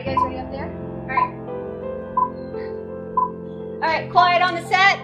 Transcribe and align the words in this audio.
Are 0.00 0.02
you 0.02 0.16
guys 0.16 0.24
ready 0.24 0.38
up 0.38 0.50
there? 0.50 0.64
Alright. 1.02 1.34
Alright, 3.82 4.10
quiet 4.10 4.40
on 4.40 4.54
the 4.54 4.66
set. 4.66 4.98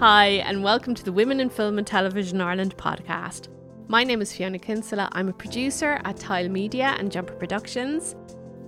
Hi, 0.00 0.42
and 0.46 0.64
welcome 0.64 0.96
to 0.96 1.04
the 1.04 1.12
Women 1.12 1.38
in 1.38 1.48
Film 1.48 1.78
and 1.78 1.86
Television 1.86 2.40
Ireland 2.40 2.76
podcast. 2.76 3.46
My 3.86 4.02
name 4.02 4.20
is 4.20 4.32
Fiona 4.32 4.58
Kinsella. 4.58 5.08
I'm 5.12 5.28
a 5.28 5.32
producer 5.32 6.00
at 6.04 6.16
Tile 6.16 6.48
Media 6.48 6.96
and 6.98 7.12
Jumper 7.12 7.34
Productions, 7.34 8.16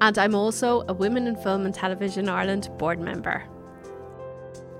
and 0.00 0.16
I'm 0.16 0.36
also 0.36 0.84
a 0.86 0.92
Women 0.92 1.26
in 1.26 1.34
Film 1.34 1.66
and 1.66 1.74
Television 1.74 2.28
Ireland 2.28 2.70
board 2.78 3.00
member. 3.00 3.42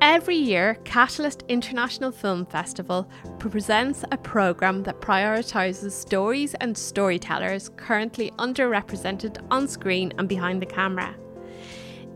Every 0.04 0.34
year, 0.34 0.78
Catalyst 0.82 1.44
International 1.46 2.10
Film 2.10 2.44
Festival 2.44 3.08
presents 3.38 4.04
a 4.10 4.16
programme 4.16 4.82
that 4.82 5.00
prioritises 5.00 5.92
stories 5.92 6.54
and 6.54 6.76
storytellers 6.76 7.70
currently 7.76 8.32
underrepresented 8.32 9.38
on 9.52 9.68
screen 9.68 10.12
and 10.18 10.28
behind 10.28 10.60
the 10.60 10.66
camera. 10.66 11.14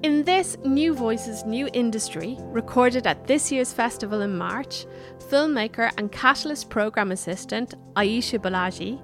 In 0.02 0.24
this 0.24 0.56
New 0.64 0.94
Voices 0.94 1.44
New 1.44 1.68
Industry, 1.74 2.36
recorded 2.46 3.06
at 3.06 3.28
this 3.28 3.52
year's 3.52 3.72
festival 3.72 4.22
in 4.22 4.36
March, 4.36 4.84
filmmaker 5.18 5.92
and 5.96 6.10
Catalyst 6.10 6.68
programme 6.68 7.12
assistant 7.12 7.76
Aisha 7.94 8.40
Bolaji 8.40 9.00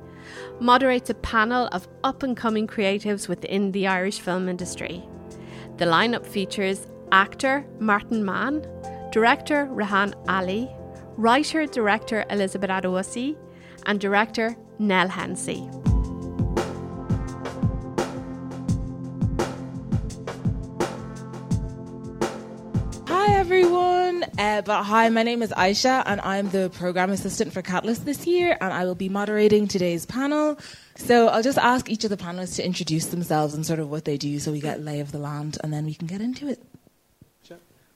moderates 0.59 1.09
a 1.09 1.15
panel 1.15 1.69
of 1.71 1.87
up 2.03 2.25
and 2.25 2.37
coming 2.37 2.67
creatives 2.67 3.29
within 3.29 3.71
the 3.71 3.87
Irish 3.87 4.19
film 4.19 4.49
industry. 4.49 5.05
The 5.77 5.85
lineup 5.85 6.27
features 6.27 6.89
actor 7.13 7.65
Martin 7.79 8.25
Mahon, 8.25 8.67
director 9.13 9.67
Rehan 9.67 10.15
Ali, 10.29 10.69
writer 11.17 11.67
director 11.67 12.25
Elizabeth 12.31 12.71
Adewusi, 12.71 13.37
and 13.87 14.01
director 14.01 14.57
Nell 14.79 15.09
Hensey. 15.09 15.69
Hi 23.07 23.35
everyone. 23.35 24.25
Uh, 24.39 24.63
but 24.63 24.85
hi, 24.85 25.09
my 25.11 25.23
name 25.23 25.43
is 25.43 25.51
Aisha, 25.51 26.03
and 26.07 26.21
I'm 26.23 26.49
the 26.49 26.71
program 26.71 27.11
assistant 27.11 27.53
for 27.53 27.61
Catalyst 27.61 28.07
this 28.07 28.27
year, 28.27 28.57
and 28.61 28.73
I 28.73 28.85
will 28.87 28.95
be 28.95 29.11
moderating 29.11 29.69
today's 29.69 30.07
panel. 30.07 30.59
So 30.97 31.29
I'll 31.29 31.43
just 31.43 31.59
ask 31.59 31.91
each 31.91 32.05
of 32.05 32.11
the 32.11 32.17
panelists 32.17 32.57
to 32.57 32.65
introduce 32.65 33.07
themselves 33.07 33.53
and 33.53 33.67
sort 33.67 33.81
of 33.81 33.91
what 33.91 34.07
they 34.07 34.17
do, 34.17 34.39
so 34.39 34.51
we 34.51 34.61
get 34.61 34.81
lay 34.81 35.01
of 35.01 35.13
the 35.13 35.19
land, 35.19 35.59
and 35.63 35.73
then 35.73 35.85
we 35.85 35.93
can 35.95 36.07
get 36.07 36.23
into 36.23 36.49
it. 36.49 36.63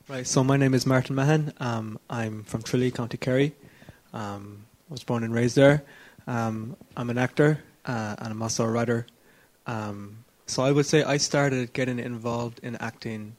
Right, 0.09 0.25
so 0.25 0.45
my 0.45 0.57
name 0.57 0.73
is 0.73 0.87
Martin 0.87 1.17
Mahon. 1.17 1.53
Um, 1.59 1.99
I'm 2.09 2.45
from 2.45 2.62
Tralee, 2.62 2.93
County 2.93 3.17
Kerry. 3.17 3.57
Um, 4.13 4.65
I 4.89 4.93
was 4.93 5.03
born 5.03 5.25
and 5.25 5.35
raised 5.35 5.57
there. 5.57 5.83
Um, 6.29 6.77
I'm 6.97 7.11
an 7.11 7.19
actor 7.19 7.59
uh, 7.85 8.15
and 8.21 8.29
I'm 8.29 8.41
also 8.41 8.63
a 8.63 8.71
writer. 8.71 9.05
Um, 9.67 10.19
so 10.47 10.63
I 10.63 10.71
would 10.71 10.87
say 10.87 11.03
I 11.03 11.17
started 11.17 11.73
getting 11.73 11.98
involved 11.98 12.61
in 12.63 12.77
acting 12.77 13.35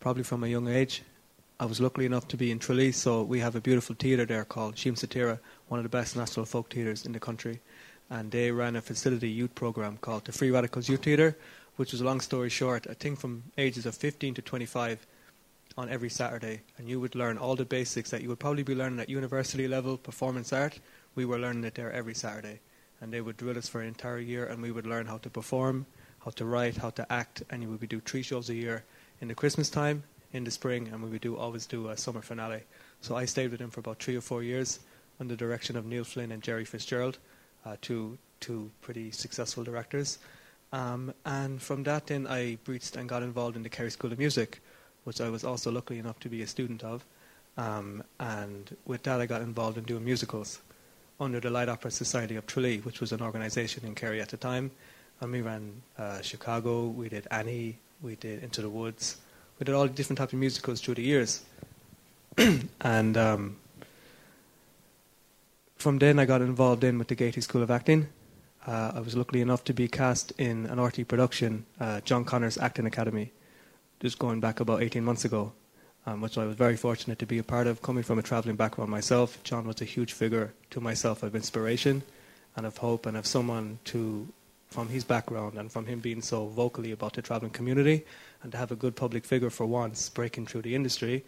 probably 0.00 0.22
from 0.22 0.44
a 0.44 0.46
young 0.46 0.66
age. 0.66 1.02
I 1.60 1.66
was 1.66 1.78
lucky 1.78 2.06
enough 2.06 2.26
to 2.28 2.38
be 2.38 2.50
in 2.50 2.58
Tralee, 2.58 2.92
so 2.92 3.22
we 3.22 3.40
have 3.40 3.54
a 3.54 3.60
beautiful 3.60 3.94
theatre 3.98 4.24
there 4.24 4.46
called 4.46 4.76
Siamsa 4.76 5.06
Tíre, 5.08 5.40
one 5.68 5.78
of 5.78 5.84
the 5.84 5.90
best 5.90 6.16
national 6.16 6.46
folk 6.46 6.72
theatres 6.72 7.04
in 7.04 7.12
the 7.12 7.20
country. 7.20 7.60
And 8.08 8.30
they 8.30 8.50
ran 8.50 8.76
a 8.76 8.80
facility 8.80 9.28
youth 9.28 9.54
programme 9.54 9.98
called 9.98 10.24
the 10.24 10.32
Free 10.32 10.50
Radicals 10.50 10.88
Youth 10.88 11.02
Theatre, 11.02 11.36
which 11.76 11.92
was 11.92 12.00
a 12.00 12.04
long 12.06 12.22
story 12.22 12.48
short, 12.48 12.86
I 12.88 12.94
think 12.94 13.20
from 13.20 13.42
ages 13.58 13.84
of 13.84 13.94
15 13.94 14.32
to 14.32 14.40
25 14.40 15.06
on 15.76 15.88
every 15.88 16.08
Saturday, 16.08 16.60
and 16.78 16.88
you 16.88 16.98
would 17.00 17.14
learn 17.14 17.38
all 17.38 17.54
the 17.54 17.64
basics 17.64 18.10
that 18.10 18.22
you 18.22 18.28
would 18.28 18.38
probably 18.38 18.62
be 18.62 18.74
learning 18.74 19.00
at 19.00 19.08
university 19.08 19.68
level, 19.68 19.96
performance 19.98 20.52
art. 20.52 20.78
We 21.14 21.24
were 21.24 21.38
learning 21.38 21.64
it 21.64 21.74
there 21.74 21.92
every 21.92 22.14
Saturday, 22.14 22.60
and 23.00 23.12
they 23.12 23.20
would 23.20 23.36
drill 23.36 23.58
us 23.58 23.68
for 23.68 23.80
an 23.80 23.88
entire 23.88 24.18
year, 24.18 24.46
and 24.46 24.62
we 24.62 24.70
would 24.70 24.86
learn 24.86 25.06
how 25.06 25.18
to 25.18 25.30
perform, 25.30 25.86
how 26.24 26.30
to 26.32 26.44
write, 26.44 26.76
how 26.76 26.90
to 26.90 27.12
act, 27.12 27.42
and 27.50 27.60
we 27.68 27.76
would 27.76 27.88
do 27.88 28.00
three 28.00 28.22
shows 28.22 28.48
a 28.48 28.54
year 28.54 28.84
in 29.20 29.28
the 29.28 29.34
Christmas 29.34 29.68
time, 29.68 30.02
in 30.32 30.44
the 30.44 30.50
spring, 30.50 30.88
and 30.88 31.02
we 31.02 31.10
would 31.10 31.20
do 31.20 31.36
always 31.36 31.66
do 31.66 31.88
a 31.88 31.96
summer 31.96 32.22
finale. 32.22 32.62
So 33.00 33.14
I 33.16 33.26
stayed 33.26 33.50
with 33.50 33.60
him 33.60 33.70
for 33.70 33.80
about 33.80 34.02
three 34.02 34.16
or 34.16 34.20
four 34.20 34.42
years 34.42 34.80
under 35.20 35.34
the 35.34 35.38
direction 35.38 35.76
of 35.76 35.86
Neil 35.86 36.04
Flynn 36.04 36.32
and 36.32 36.42
Jerry 36.42 36.64
Fitzgerald, 36.64 37.18
uh, 37.64 37.76
two 37.80 38.18
two 38.40 38.70
pretty 38.82 39.10
successful 39.10 39.64
directors. 39.64 40.18
Um, 40.72 41.14
and 41.24 41.60
from 41.62 41.84
that, 41.84 42.08
then 42.08 42.26
I 42.26 42.58
breached 42.64 42.96
and 42.96 43.08
got 43.08 43.22
involved 43.22 43.56
in 43.56 43.62
the 43.62 43.68
Kerry 43.68 43.90
School 43.90 44.12
of 44.12 44.18
Music, 44.18 44.60
which 45.06 45.20
I 45.20 45.30
was 45.30 45.44
also 45.44 45.70
lucky 45.70 46.00
enough 46.00 46.18
to 46.20 46.28
be 46.28 46.42
a 46.42 46.48
student 46.48 46.82
of. 46.82 47.04
Um, 47.56 48.02
and 48.18 48.76
with 48.86 49.04
that, 49.04 49.20
I 49.20 49.26
got 49.26 49.40
involved 49.40 49.78
in 49.78 49.84
doing 49.84 50.04
musicals 50.04 50.60
under 51.20 51.38
the 51.38 51.48
Light 51.48 51.68
Opera 51.68 51.92
Society 51.92 52.34
of 52.34 52.44
Tralee, 52.48 52.78
which 52.78 53.00
was 53.00 53.12
an 53.12 53.22
organisation 53.22 53.86
in 53.86 53.94
Kerry 53.94 54.20
at 54.20 54.30
the 54.30 54.36
time. 54.36 54.72
And 55.20 55.30
we 55.30 55.42
ran 55.42 55.80
uh, 55.96 56.22
Chicago, 56.22 56.86
we 56.86 57.08
did 57.08 57.28
Annie, 57.30 57.78
we 58.02 58.16
did 58.16 58.42
Into 58.42 58.62
the 58.62 58.68
Woods, 58.68 59.18
we 59.60 59.64
did 59.64 59.76
all 59.76 59.86
different 59.86 60.18
types 60.18 60.32
of 60.32 60.40
musicals 60.40 60.80
through 60.80 60.94
the 60.94 61.02
years. 61.02 61.44
and 62.80 63.16
um, 63.16 63.56
from 65.76 65.98
then, 65.98 66.18
I 66.18 66.24
got 66.24 66.42
involved 66.42 66.82
in 66.82 66.98
with 66.98 67.06
the 67.06 67.14
Gaiety 67.14 67.40
School 67.42 67.62
of 67.62 67.70
Acting. 67.70 68.08
Uh, 68.66 68.90
I 68.96 69.00
was 69.00 69.16
lucky 69.16 69.40
enough 69.40 69.62
to 69.64 69.72
be 69.72 69.86
cast 69.86 70.32
in 70.32 70.66
an 70.66 70.78
RTE 70.78 71.06
production, 71.06 71.64
uh, 71.78 72.00
John 72.00 72.24
Connors 72.24 72.58
Acting 72.58 72.86
Academy 72.86 73.30
just 74.00 74.18
going 74.18 74.40
back 74.40 74.60
about 74.60 74.82
18 74.82 75.04
months 75.04 75.24
ago, 75.24 75.52
um, 76.06 76.20
which 76.20 76.38
I 76.38 76.44
was 76.44 76.56
very 76.56 76.76
fortunate 76.76 77.18
to 77.18 77.26
be 77.26 77.38
a 77.38 77.42
part 77.42 77.66
of. 77.66 77.82
Coming 77.82 78.02
from 78.02 78.18
a 78.18 78.22
traveling 78.22 78.56
background 78.56 78.90
myself, 78.90 79.42
John 79.42 79.66
was 79.66 79.80
a 79.80 79.84
huge 79.84 80.12
figure 80.12 80.52
to 80.70 80.80
myself 80.80 81.22
of 81.22 81.34
inspiration 81.34 82.02
and 82.56 82.66
of 82.66 82.76
hope 82.78 83.06
and 83.06 83.16
of 83.16 83.26
someone 83.26 83.78
to, 83.84 84.28
from 84.68 84.88
his 84.88 85.04
background 85.04 85.58
and 85.58 85.70
from 85.70 85.86
him 85.86 86.00
being 86.00 86.22
so 86.22 86.46
vocally 86.46 86.92
about 86.92 87.14
the 87.14 87.22
traveling 87.22 87.52
community 87.52 88.04
and 88.42 88.52
to 88.52 88.58
have 88.58 88.70
a 88.70 88.76
good 88.76 88.96
public 88.96 89.24
figure 89.24 89.50
for 89.50 89.66
once 89.66 90.08
breaking 90.08 90.46
through 90.46 90.62
the 90.62 90.74
industry 90.74 91.24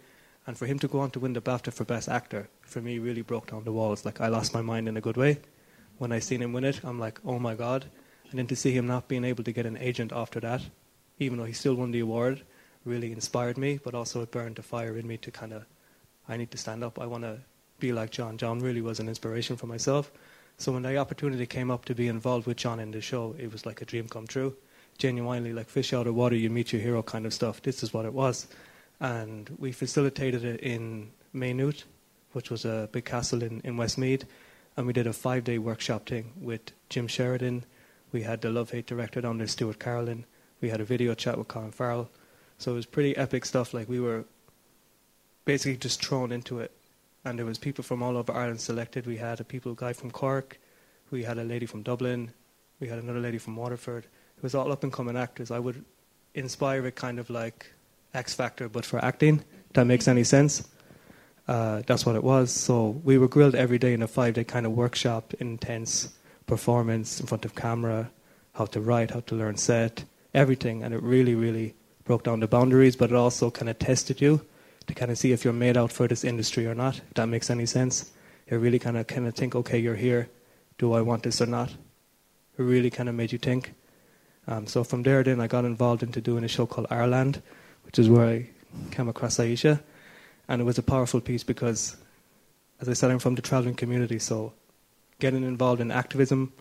and 0.47 0.57
for 0.57 0.65
him 0.65 0.79
to 0.79 0.87
go 0.87 0.99
on 0.99 1.11
to 1.11 1.19
win 1.19 1.33
the 1.33 1.41
BAFTA 1.41 1.71
for 1.71 1.83
Best 1.83 2.09
Actor, 2.09 2.49
for 2.61 2.81
me, 2.81 2.97
really 2.97 3.21
broke 3.21 3.51
down 3.51 3.63
the 3.65 3.71
walls. 3.71 4.05
Like, 4.05 4.21
I 4.21 4.27
lost 4.29 4.53
my 4.53 4.61
mind 4.61 4.87
in 4.87 4.97
a 4.97 5.01
good 5.01 5.17
way. 5.17 5.39
When 5.99 6.11
I 6.11 6.19
seen 6.19 6.41
him 6.41 6.53
win 6.53 6.63
it, 6.63 6.81
I'm 6.83 6.99
like, 6.99 7.19
oh 7.25 7.37
my 7.37 7.53
God. 7.53 7.85
And 8.31 8.39
then 8.39 8.47
to 8.47 8.55
see 8.55 8.71
him 8.71 8.87
not 8.87 9.07
being 9.07 9.25
able 9.25 9.43
to 9.43 9.51
get 9.51 9.65
an 9.65 9.77
agent 9.77 10.11
after 10.11 10.39
that, 10.39 10.61
even 11.19 11.37
though 11.37 11.45
he 11.45 11.53
still 11.53 11.75
won 11.75 11.91
the 11.91 11.99
award, 11.99 12.41
really 12.89 13.11
inspired 13.11 13.57
me, 13.57 13.79
but 13.83 13.93
also 13.93 14.21
it 14.21 14.31
burned 14.31 14.59
a 14.59 14.63
fire 14.63 14.97
in 14.97 15.07
me 15.07 15.17
to 15.17 15.31
kind 15.31 15.53
of, 15.53 15.65
I 16.27 16.35
need 16.35 16.51
to 16.51 16.57
stand 16.57 16.83
up. 16.83 16.99
I 16.99 17.05
want 17.05 17.23
to 17.23 17.37
be 17.79 17.93
like 17.93 18.09
John. 18.11 18.37
John 18.37 18.59
really 18.59 18.81
was 18.81 18.99
an 18.99 19.07
inspiration 19.07 19.55
for 19.55 19.67
myself. 19.67 20.11
So 20.57 20.73
when 20.73 20.83
the 20.83 20.97
opportunity 20.97 21.45
came 21.45 21.71
up 21.71 21.85
to 21.85 21.95
be 21.95 22.07
involved 22.07 22.45
with 22.45 22.57
John 22.57 22.79
in 22.79 22.91
the 22.91 22.99
show, 22.99 23.35
it 23.39 23.51
was 23.51 23.65
like 23.65 23.81
a 23.81 23.85
dream 23.85 24.09
come 24.09 24.27
true. 24.27 24.55
Genuinely, 24.97 25.53
like 25.53 25.69
fish 25.69 25.93
out 25.93 26.07
of 26.07 26.15
water, 26.15 26.35
you 26.35 26.49
meet 26.49 26.73
your 26.73 26.81
hero 26.81 27.01
kind 27.01 27.25
of 27.25 27.33
stuff. 27.33 27.61
This 27.61 27.81
is 27.81 27.93
what 27.93 28.05
it 28.05 28.13
was. 28.13 28.47
And 28.99 29.49
we 29.57 29.71
facilitated 29.71 30.43
it 30.43 30.59
in 30.59 31.11
Maynooth, 31.31 31.85
which 32.33 32.51
was 32.51 32.65
a 32.65 32.89
big 32.91 33.05
castle 33.05 33.41
in, 33.41 33.61
in 33.63 33.77
Westmeath. 33.77 34.25
And 34.75 34.85
we 34.85 34.91
did 34.91 35.07
a 35.07 35.13
five 35.13 35.45
day 35.45 35.57
workshop 35.57 36.09
thing 36.09 36.33
with 36.39 36.73
Jim 36.89 37.07
Sheridan. 37.07 37.63
We 38.11 38.23
had 38.23 38.41
the 38.41 38.49
Love 38.49 38.71
Hate 38.71 38.87
director 38.87 39.21
down 39.21 39.37
there, 39.37 39.47
Stuart 39.47 39.79
Carolan. 39.79 40.25
We 40.59 40.69
had 40.69 40.81
a 40.81 40.85
video 40.85 41.13
chat 41.13 41.37
with 41.37 41.47
Colin 41.47 41.71
Farrell. 41.71 42.09
So 42.59 42.73
it 42.73 42.75
was 42.75 42.85
pretty 42.85 43.17
epic 43.17 43.45
stuff. 43.45 43.73
Like 43.73 43.89
we 43.89 43.99
were 43.99 44.25
basically 45.45 45.77
just 45.77 46.05
thrown 46.05 46.31
into 46.31 46.59
it, 46.59 46.71
and 47.25 47.39
there 47.39 47.45
was 47.45 47.57
people 47.57 47.83
from 47.83 48.03
all 48.03 48.15
over 48.17 48.31
Ireland 48.31 48.61
selected. 48.61 49.07
We 49.07 49.17
had 49.17 49.39
a 49.39 49.43
people 49.43 49.73
guy 49.73 49.93
from 49.93 50.11
Cork, 50.11 50.59
we 51.09 51.23
had 51.23 51.37
a 51.37 51.43
lady 51.43 51.65
from 51.65 51.81
Dublin, 51.81 52.31
we 52.79 52.87
had 52.87 52.99
another 52.99 53.19
lady 53.19 53.37
from 53.37 53.55
Waterford. 53.55 54.05
It 54.37 54.43
was 54.43 54.53
all 54.53 54.71
up 54.71 54.83
and 54.83 54.93
coming 54.93 55.17
actors. 55.17 55.51
I 55.51 55.59
would 55.59 55.83
inspire 56.35 56.85
it 56.85 56.95
kind 56.95 57.17
of 57.17 57.29
like 57.29 57.73
X 58.13 58.33
Factor, 58.33 58.69
but 58.69 58.85
for 58.85 59.03
acting. 59.03 59.43
That 59.73 59.85
makes 59.85 60.07
any 60.07 60.23
sense. 60.23 60.67
Uh, 61.47 61.81
that's 61.87 62.05
what 62.05 62.15
it 62.15 62.23
was. 62.23 62.51
So 62.51 63.01
we 63.03 63.17
were 63.17 63.27
grilled 63.27 63.55
every 63.55 63.79
day 63.79 63.93
in 63.93 64.01
a 64.01 64.07
five-day 64.07 64.43
kind 64.43 64.65
of 64.65 64.73
workshop, 64.73 65.33
intense 65.39 66.13
performance 66.45 67.19
in 67.19 67.25
front 67.25 67.45
of 67.45 67.55
camera, 67.55 68.11
how 68.53 68.65
to 68.65 68.81
write, 68.81 69.11
how 69.11 69.21
to 69.21 69.35
learn 69.35 69.57
set, 69.57 70.03
everything, 70.33 70.83
and 70.83 70.93
it 70.93 71.01
really, 71.01 71.35
really 71.35 71.73
broke 72.09 72.23
down 72.23 72.39
the 72.39 72.47
boundaries, 72.47 72.95
but 72.95 73.11
it 73.11 73.15
also 73.15 73.51
kind 73.51 73.69
of 73.69 73.77
tested 73.77 74.19
you 74.19 74.41
to 74.87 74.95
kind 74.95 75.11
of 75.11 75.17
see 75.19 75.31
if 75.31 75.43
you're 75.43 75.53
made 75.53 75.77
out 75.77 75.91
for 75.91 76.07
this 76.07 76.23
industry 76.23 76.65
or 76.65 76.73
not. 76.73 76.97
If 76.97 77.13
that 77.13 77.27
makes 77.27 77.51
any 77.51 77.67
sense. 77.67 78.11
It 78.47 78.55
really 78.55 78.79
kind 78.79 78.97
of 78.97 79.05
kind 79.05 79.27
of 79.27 79.35
think, 79.35 79.53
okay, 79.53 79.77
you're 79.77 79.95
here. 79.95 80.27
Do 80.79 80.93
I 80.93 81.01
want 81.01 81.21
this 81.21 81.39
or 81.39 81.45
not? 81.45 81.69
It 81.69 82.63
really 82.63 82.89
kind 82.89 83.09
of 83.09 83.13
made 83.13 83.31
you 83.31 83.37
think. 83.37 83.75
Um, 84.47 84.65
so 84.65 84.83
from 84.83 85.03
there, 85.03 85.21
then 85.21 85.39
I 85.39 85.45
got 85.45 85.65
involved 85.65 86.01
into 86.01 86.19
doing 86.19 86.43
a 86.43 86.47
show 86.47 86.65
called 86.65 86.87
Ireland, 86.89 87.43
which 87.83 87.99
is 87.99 88.09
where 88.09 88.25
I 88.25 88.49
came 88.89 89.07
across 89.07 89.37
Aisha, 89.37 89.79
and 90.47 90.61
it 90.61 90.65
was 90.65 90.79
a 90.79 90.83
powerful 90.83 91.21
piece 91.21 91.43
because, 91.43 91.95
as 92.81 92.89
I 92.89 92.93
said, 92.93 93.11
I'm 93.11 93.19
from 93.19 93.35
the 93.35 93.43
traveling 93.43 93.75
community, 93.75 94.17
so 94.17 94.53
getting 95.19 95.43
involved 95.43 95.79
in 95.79 95.91
activism 95.91 96.53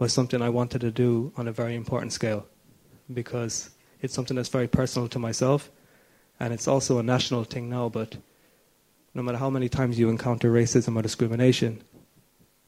was 0.00 0.12
something 0.12 0.42
I 0.42 0.48
wanted 0.48 0.80
to 0.80 0.90
do 0.90 1.32
on 1.36 1.46
a 1.46 1.52
very 1.52 1.76
important 1.76 2.12
scale 2.12 2.44
because 3.14 3.70
it's 4.06 4.14
something 4.14 4.36
that's 4.36 4.48
very 4.48 4.68
personal 4.68 5.08
to 5.08 5.18
myself, 5.18 5.70
and 6.40 6.54
it's 6.54 6.66
also 6.66 6.98
a 6.98 7.02
national 7.02 7.44
thing 7.44 7.68
now. 7.68 7.90
But 7.90 8.16
no 9.14 9.22
matter 9.22 9.38
how 9.38 9.50
many 9.50 9.68
times 9.68 9.98
you 9.98 10.08
encounter 10.08 10.50
racism 10.50 10.96
or 10.96 11.02
discrimination, 11.02 11.82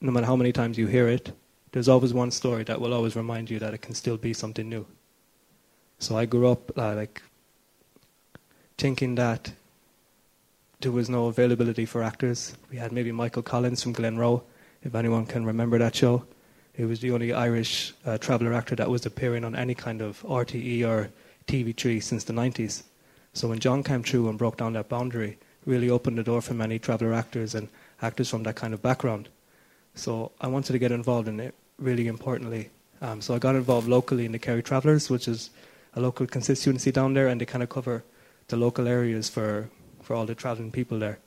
no 0.00 0.12
matter 0.12 0.26
how 0.26 0.36
many 0.36 0.52
times 0.52 0.76
you 0.76 0.86
hear 0.86 1.08
it, 1.08 1.32
there's 1.72 1.88
always 1.88 2.12
one 2.12 2.30
story 2.30 2.64
that 2.64 2.80
will 2.80 2.92
always 2.92 3.16
remind 3.16 3.50
you 3.50 3.58
that 3.58 3.74
it 3.74 3.82
can 3.82 3.94
still 3.94 4.16
be 4.16 4.32
something 4.34 4.68
new. 4.68 4.84
So 5.98 6.16
I 6.16 6.26
grew 6.26 6.48
up 6.48 6.76
uh, 6.76 6.94
like 6.94 7.22
thinking 8.76 9.14
that 9.16 9.52
there 10.80 10.92
was 10.92 11.08
no 11.08 11.26
availability 11.26 11.86
for 11.86 12.02
actors. 12.02 12.56
We 12.70 12.76
had 12.78 12.92
maybe 12.92 13.10
Michael 13.10 13.42
Collins 13.42 13.82
from 13.82 13.94
Glenroe, 13.94 14.42
if 14.82 14.94
anyone 14.94 15.26
can 15.26 15.44
remember 15.44 15.78
that 15.78 15.94
show. 15.94 16.24
He 16.72 16.84
was 16.84 17.00
the 17.00 17.10
only 17.10 17.32
Irish 17.32 17.92
uh, 18.06 18.18
traveller 18.18 18.54
actor 18.54 18.76
that 18.76 18.88
was 18.88 19.04
appearing 19.04 19.44
on 19.44 19.56
any 19.56 19.74
kind 19.74 20.00
of 20.00 20.22
RTE 20.22 20.86
or 20.86 21.10
TV3 21.48 22.02
since 22.02 22.24
the 22.24 22.32
90s. 22.32 22.84
So 23.32 23.48
when 23.48 23.58
John 23.58 23.82
came 23.82 24.02
through 24.02 24.28
and 24.28 24.38
broke 24.38 24.56
down 24.56 24.74
that 24.74 24.88
boundary, 24.88 25.38
really 25.66 25.90
opened 25.90 26.18
the 26.18 26.22
door 26.22 26.40
for 26.40 26.54
many 26.54 26.78
traveller 26.78 27.12
actors 27.12 27.54
and 27.54 27.68
actors 28.00 28.30
from 28.30 28.44
that 28.44 28.56
kind 28.56 28.72
of 28.72 28.82
background. 28.82 29.28
So 29.94 30.30
I 30.40 30.46
wanted 30.46 30.72
to 30.72 30.78
get 30.78 30.92
involved 30.92 31.28
in 31.28 31.40
it 31.40 31.54
really 31.78 32.06
importantly. 32.06 32.70
Um, 33.00 33.20
so 33.20 33.34
I 33.34 33.38
got 33.38 33.54
involved 33.54 33.88
locally 33.88 34.24
in 34.24 34.32
the 34.32 34.38
Kerry 34.38 34.62
Travellers, 34.62 35.10
which 35.10 35.28
is 35.28 35.50
a 35.94 36.00
local 36.00 36.26
constituency 36.26 36.90
down 36.90 37.14
there, 37.14 37.28
and 37.28 37.40
they 37.40 37.46
kind 37.46 37.62
of 37.62 37.68
cover 37.68 38.04
the 38.48 38.56
local 38.56 38.88
areas 38.88 39.28
for, 39.28 39.70
for 40.02 40.14
all 40.14 40.26
the 40.26 40.34
travelling 40.34 40.70
people 40.70 40.98
there. 40.98 41.18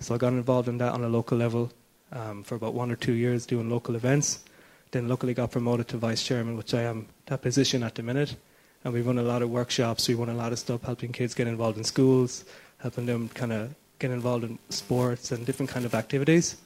So 0.00 0.14
I 0.14 0.18
got 0.18 0.32
involved 0.32 0.68
in 0.68 0.78
that 0.78 0.92
on 0.92 1.04
a 1.04 1.08
local 1.08 1.38
level 1.38 1.72
um, 2.12 2.42
for 2.42 2.54
about 2.54 2.74
one 2.74 2.90
or 2.90 2.96
two 2.96 3.12
years 3.12 3.46
doing 3.46 3.70
local 3.70 3.94
events. 3.94 4.44
Then 4.90 5.08
luckily 5.08 5.34
got 5.34 5.52
promoted 5.52 5.88
to 5.88 5.98
vice 5.98 6.24
chairman, 6.24 6.56
which 6.56 6.74
I 6.74 6.82
am 6.82 7.06
that 7.26 7.42
position 7.42 7.82
at 7.82 7.94
the 7.94 8.02
minute. 8.02 8.36
And 8.84 8.94
we 8.94 9.02
run 9.02 9.18
a 9.18 9.22
lot 9.22 9.42
of 9.42 9.50
workshops. 9.50 10.08
We 10.08 10.14
run 10.14 10.30
a 10.30 10.34
lot 10.34 10.52
of 10.52 10.58
stuff 10.58 10.82
helping 10.82 11.12
kids 11.12 11.34
get 11.34 11.46
involved 11.46 11.78
in 11.78 11.84
schools, 11.84 12.44
helping 12.78 13.06
them 13.06 13.28
kind 13.28 13.52
of 13.52 13.74
get 13.98 14.10
involved 14.10 14.44
in 14.44 14.58
sports 14.70 15.32
and 15.32 15.44
different 15.44 15.70
kind 15.70 15.84
of 15.84 15.94
activities. 15.94 16.56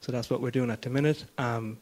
So 0.00 0.12
that's 0.12 0.28
what 0.28 0.40
we're 0.40 0.50
doing 0.50 0.70
at 0.70 0.82
the 0.82 0.90
minute. 0.90 1.24
Um, 1.38 1.78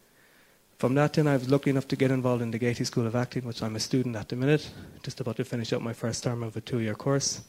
from 0.78 0.94
that 0.94 1.14
then 1.14 1.26
I 1.26 1.36
was 1.36 1.50
lucky 1.50 1.70
enough 1.70 1.88
to 1.88 1.96
get 1.96 2.10
involved 2.10 2.42
in 2.42 2.50
the 2.50 2.58
Gaiety 2.58 2.84
School 2.84 3.06
of 3.06 3.16
Acting, 3.16 3.44
which 3.44 3.62
I'm 3.62 3.74
a 3.74 3.80
student 3.80 4.14
at 4.14 4.28
the 4.28 4.36
minute, 4.36 4.70
just 5.02 5.20
about 5.20 5.36
to 5.36 5.44
finish 5.44 5.72
up 5.72 5.82
my 5.82 5.92
first 5.92 6.22
term 6.22 6.42
of 6.42 6.56
a 6.56 6.60
two-year 6.60 6.94
course. 6.94 7.42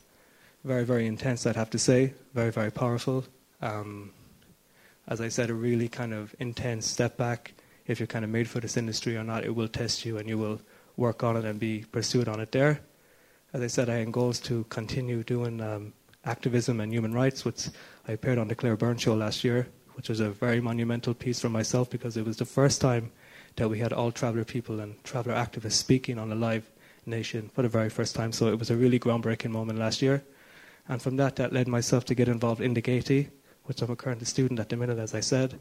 Very, 0.63 0.83
very 0.83 1.06
intense, 1.06 1.45
I'd 1.45 1.56
have 1.56 1.69
to 1.71 1.80
say. 1.80 2.13
Very, 2.33 2.51
very 2.51 2.71
powerful. 2.71 3.25
Um, 3.62 4.12
as 5.07 5.21
I 5.21 5.27
said, 5.27 5.50
a 5.50 5.53
really 5.53 5.88
kind 5.88 6.13
of 6.13 6.36
intense 6.39 6.88
step 6.88 7.18
back. 7.18 7.53
If 7.88 8.00
you're 8.00 8.07
kind 8.07 8.25
of 8.25 8.31
made 8.31 8.50
for 8.50 8.59
this 8.59 8.77
industry 8.77 9.15
or 9.15 9.24
not, 9.24 9.44
it 9.44 9.56
will 9.56 9.68
test 9.68 10.06
you 10.06 10.18
and 10.18 10.27
you 10.27 10.38
will 10.38 10.59
work 11.00 11.24
on 11.24 11.38
it 11.38 11.46
and 11.46 11.60
be 11.60 11.86
pursued 11.92 12.28
on 12.28 12.40
it 12.40 12.51
there. 12.51 12.81
As 13.54 13.62
I 13.62 13.68
said, 13.68 13.90
I 13.90 13.96
have 13.96 14.12
goals 14.12 14.40
to 14.42 14.66
continue 14.66 15.24
doing 15.24 15.62
um, 15.62 15.94
activism 16.25 16.80
and 16.81 16.94
human 16.94 17.13
rights, 17.13 17.46
which 17.46 17.69
I 18.07 18.12
appeared 18.12 18.38
on 18.38 18.50
the 18.50 18.56
Claire 18.56 18.75
Byrne 18.75 18.98
show 18.98 19.16
last 19.16 19.44
year, 19.44 19.68
which 19.96 20.10
was 20.10 20.19
a 20.19 20.30
very 20.30 20.60
monumental 20.60 21.13
piece 21.13 21.40
for 21.40 21.50
myself 21.50 21.90
because 21.90 22.18
it 22.18 22.25
was 22.25 22.38
the 22.38 22.46
first 22.46 22.81
time 22.81 23.12
that 23.56 23.69
we 23.69 23.80
had 23.80 23.94
all 23.94 24.12
traveller 24.12 24.44
people 24.44 24.80
and 24.81 25.01
traveller 25.04 25.36
activists 25.36 25.74
speaking 25.74 26.19
on 26.19 26.31
a 26.31 26.36
live 26.36 26.69
nation 27.06 27.50
for 27.54 27.63
the 27.63 27.69
very 27.69 27.90
first 27.90 28.16
time. 28.16 28.31
So 28.31 28.48
it 28.48 28.60
was 28.60 28.69
a 28.69 28.75
really 28.75 29.00
groundbreaking 29.00 29.50
moment 29.50 29.80
last 29.80 30.01
year. 30.01 30.24
And 30.88 31.01
from 31.01 31.18
that, 31.18 31.36
that 31.38 31.54
led 31.54 31.68
myself 31.68 32.06
to 32.06 32.16
get 32.16 32.28
involved 32.28 32.62
in 32.62 32.74
the 32.74 32.81
Gaiety, 32.81 33.30
which 33.66 33.81
I'm 33.81 33.92
a 33.92 33.96
current 33.96 34.25
student 34.28 34.60
at 34.60 34.69
the 34.69 34.75
minute, 34.75 35.00
as 35.00 35.16
I 35.16 35.22
said. 35.22 35.60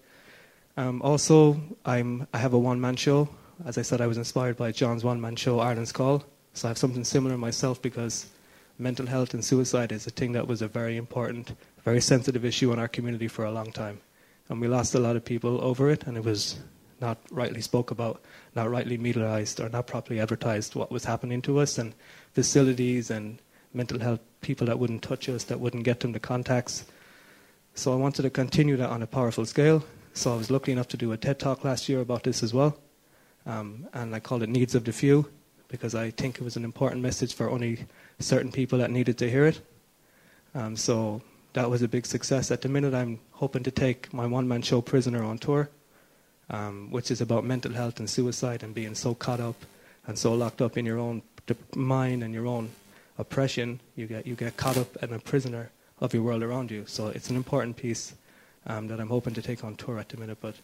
Um, 0.76 1.00
also, 1.02 1.60
I'm, 1.84 2.26
I 2.32 2.38
have 2.38 2.54
a 2.54 2.58
one-man 2.58 2.96
show. 2.96 3.28
As 3.64 3.76
I 3.76 3.82
said, 3.82 4.00
I 4.00 4.06
was 4.06 4.18
inspired 4.18 4.56
by 4.56 4.70
John's 4.70 5.02
one-man 5.02 5.34
show, 5.34 5.58
Ireland's 5.58 5.90
Call. 5.90 6.24
So 6.54 6.68
I 6.68 6.70
have 6.70 6.78
something 6.78 7.02
similar 7.02 7.36
myself 7.36 7.82
because 7.82 8.26
mental 8.78 9.06
health 9.06 9.34
and 9.34 9.44
suicide 9.44 9.90
is 9.90 10.06
a 10.06 10.10
thing 10.10 10.32
that 10.32 10.46
was 10.46 10.62
a 10.62 10.68
very 10.68 10.96
important, 10.96 11.54
very 11.82 12.00
sensitive 12.00 12.44
issue 12.44 12.72
in 12.72 12.78
our 12.78 12.86
community 12.86 13.26
for 13.26 13.44
a 13.44 13.50
long 13.50 13.72
time. 13.72 14.00
And 14.48 14.60
we 14.60 14.68
lost 14.68 14.94
a 14.94 15.00
lot 15.00 15.16
of 15.16 15.24
people 15.24 15.60
over 15.62 15.90
it, 15.90 16.04
and 16.04 16.16
it 16.16 16.24
was 16.24 16.60
not 17.00 17.18
rightly 17.30 17.60
spoke 17.60 17.90
about, 17.90 18.22
not 18.54 18.70
rightly 18.70 18.96
medialized, 18.96 19.62
or 19.62 19.68
not 19.68 19.88
properly 19.88 20.20
advertised 20.20 20.76
what 20.76 20.92
was 20.92 21.04
happening 21.04 21.42
to 21.42 21.58
us, 21.58 21.78
and 21.78 21.94
facilities 22.34 23.10
and 23.10 23.40
mental 23.74 23.98
health 23.98 24.20
people 24.40 24.68
that 24.68 24.78
wouldn't 24.78 25.02
touch 25.02 25.28
us, 25.28 25.44
that 25.44 25.58
wouldn't 25.58 25.82
get 25.82 26.00
them 26.00 26.12
the 26.12 26.20
contacts. 26.20 26.86
So 27.74 27.92
I 27.92 27.96
wanted 27.96 28.22
to 28.22 28.30
continue 28.30 28.76
that 28.76 28.88
on 28.88 29.02
a 29.02 29.06
powerful 29.06 29.44
scale. 29.46 29.84
So 30.14 30.32
I 30.32 30.36
was 30.36 30.50
lucky 30.50 30.70
enough 30.70 30.88
to 30.88 30.96
do 30.96 31.12
a 31.12 31.16
TED 31.16 31.40
talk 31.40 31.64
last 31.64 31.88
year 31.88 32.00
about 32.00 32.22
this 32.22 32.42
as 32.42 32.54
well. 32.54 32.78
Um, 33.48 33.88
and 33.94 34.14
I 34.14 34.20
called 34.20 34.42
it 34.42 34.50
Needs 34.50 34.74
of 34.74 34.84
the 34.84 34.92
Few 34.92 35.28
because 35.68 35.94
I 35.94 36.10
think 36.10 36.36
it 36.36 36.42
was 36.42 36.56
an 36.56 36.64
important 36.64 37.02
message 37.02 37.34
for 37.34 37.50
only 37.50 37.86
certain 38.20 38.52
people 38.52 38.78
that 38.78 38.90
needed 38.90 39.18
to 39.18 39.30
hear 39.30 39.46
it. 39.46 39.60
Um, 40.54 40.76
so 40.76 41.22
that 41.54 41.68
was 41.68 41.82
a 41.82 41.88
big 41.88 42.06
success. 42.06 42.50
At 42.50 42.60
the 42.60 42.68
minute, 42.68 42.94
I'm 42.94 43.18
hoping 43.32 43.62
to 43.64 43.70
take 43.70 44.12
my 44.12 44.26
one 44.26 44.46
man 44.46 44.62
show 44.62 44.80
Prisoner 44.82 45.24
on 45.24 45.38
tour, 45.38 45.70
um, 46.50 46.90
which 46.90 47.10
is 47.10 47.20
about 47.20 47.44
mental 47.44 47.72
health 47.72 47.98
and 47.98 48.08
suicide 48.08 48.62
and 48.62 48.74
being 48.74 48.94
so 48.94 49.14
caught 49.14 49.40
up 49.40 49.56
and 50.06 50.18
so 50.18 50.34
locked 50.34 50.60
up 50.60 50.76
in 50.76 50.84
your 50.84 50.98
own 50.98 51.22
mind 51.74 52.22
and 52.22 52.34
your 52.34 52.46
own 52.46 52.70
oppression. 53.16 53.80
You 53.96 54.06
get, 54.06 54.26
you 54.26 54.34
get 54.34 54.56
caught 54.58 54.76
up 54.76 55.02
and 55.02 55.12
a 55.12 55.18
prisoner 55.18 55.70
of 56.00 56.12
your 56.12 56.22
world 56.22 56.42
around 56.42 56.70
you. 56.70 56.84
So 56.86 57.08
it's 57.08 57.30
an 57.30 57.36
important 57.36 57.76
piece 57.76 58.14
um, 58.66 58.88
that 58.88 59.00
I'm 59.00 59.08
hoping 59.08 59.34
to 59.34 59.42
take 59.42 59.64
on 59.64 59.74
tour 59.74 59.98
at 59.98 60.10
the 60.10 60.18
minute. 60.18 60.38
But 60.40 60.54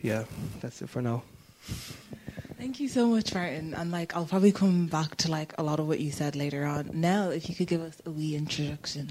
yeah, 0.00 0.24
that's 0.60 0.80
it 0.80 0.88
for 0.88 1.02
now. 1.02 1.22
Thank 1.60 2.80
you 2.80 2.88
so 2.88 3.06
much, 3.06 3.34
Martin. 3.34 3.74
And 3.74 3.90
like, 3.90 4.14
I'll 4.14 4.26
probably 4.26 4.52
come 4.52 4.86
back 4.86 5.16
to 5.16 5.30
like 5.30 5.54
a 5.58 5.62
lot 5.62 5.80
of 5.80 5.88
what 5.88 6.00
you 6.00 6.10
said 6.10 6.36
later 6.36 6.64
on. 6.64 6.90
Now, 6.92 7.30
if 7.30 7.48
you 7.48 7.54
could 7.54 7.68
give 7.68 7.80
us 7.80 8.00
a 8.04 8.10
wee 8.10 8.36
introduction. 8.36 9.10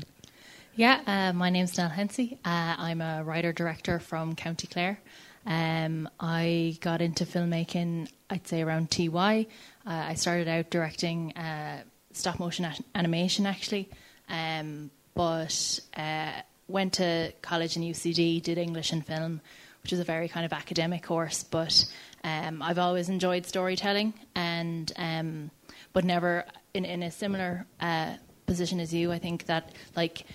Yeah, 0.75 1.01
uh, 1.07 1.33
my 1.33 1.49
name's 1.49 1.77
Nell 1.77 1.89
Hensey. 1.89 2.37
Uh, 2.45 2.75
I'm 2.77 3.01
a 3.01 3.23
writer 3.23 3.51
director 3.51 3.99
from 3.99 4.35
County 4.35 4.67
Clare. 4.67 4.99
Um, 5.45 6.07
I 6.19 6.77
got 6.81 7.01
into 7.01 7.25
filmmaking, 7.25 8.09
I'd 8.29 8.47
say 8.47 8.61
around 8.61 8.91
TY. 8.91 9.47
Uh, 9.85 9.89
I 9.89 10.13
started 10.13 10.47
out 10.47 10.69
directing 10.69 11.33
uh, 11.33 11.81
stop 12.13 12.39
motion 12.39 12.67
animation 12.93 13.45
actually, 13.45 13.89
um, 14.29 14.91
but 15.15 15.79
uh, 15.97 16.31
went 16.67 16.93
to 16.93 17.33
college 17.41 17.75
in 17.77 17.83
UCD, 17.83 18.41
did 18.41 18.57
English 18.57 18.91
and 18.91 19.05
film, 19.05 19.41
which 19.83 19.93
is 19.93 19.99
a 19.99 20.03
very 20.03 20.27
kind 20.27 20.45
of 20.45 20.53
academic 20.53 21.03
course. 21.03 21.43
But 21.43 21.85
um, 22.23 22.61
I've 22.61 22.79
always 22.79 23.09
enjoyed 23.09 23.45
storytelling, 23.45 24.13
and 24.35 24.91
um, 24.95 25.51
but 25.93 26.03
never 26.05 26.45
in 26.73 26.85
in 26.85 27.03
a 27.03 27.11
similar 27.11 27.65
uh, 27.79 28.15
position 28.45 28.79
as 28.79 28.93
you. 28.93 29.11
I 29.11 29.19
think 29.19 29.45
that 29.45 29.71
like 29.95 30.25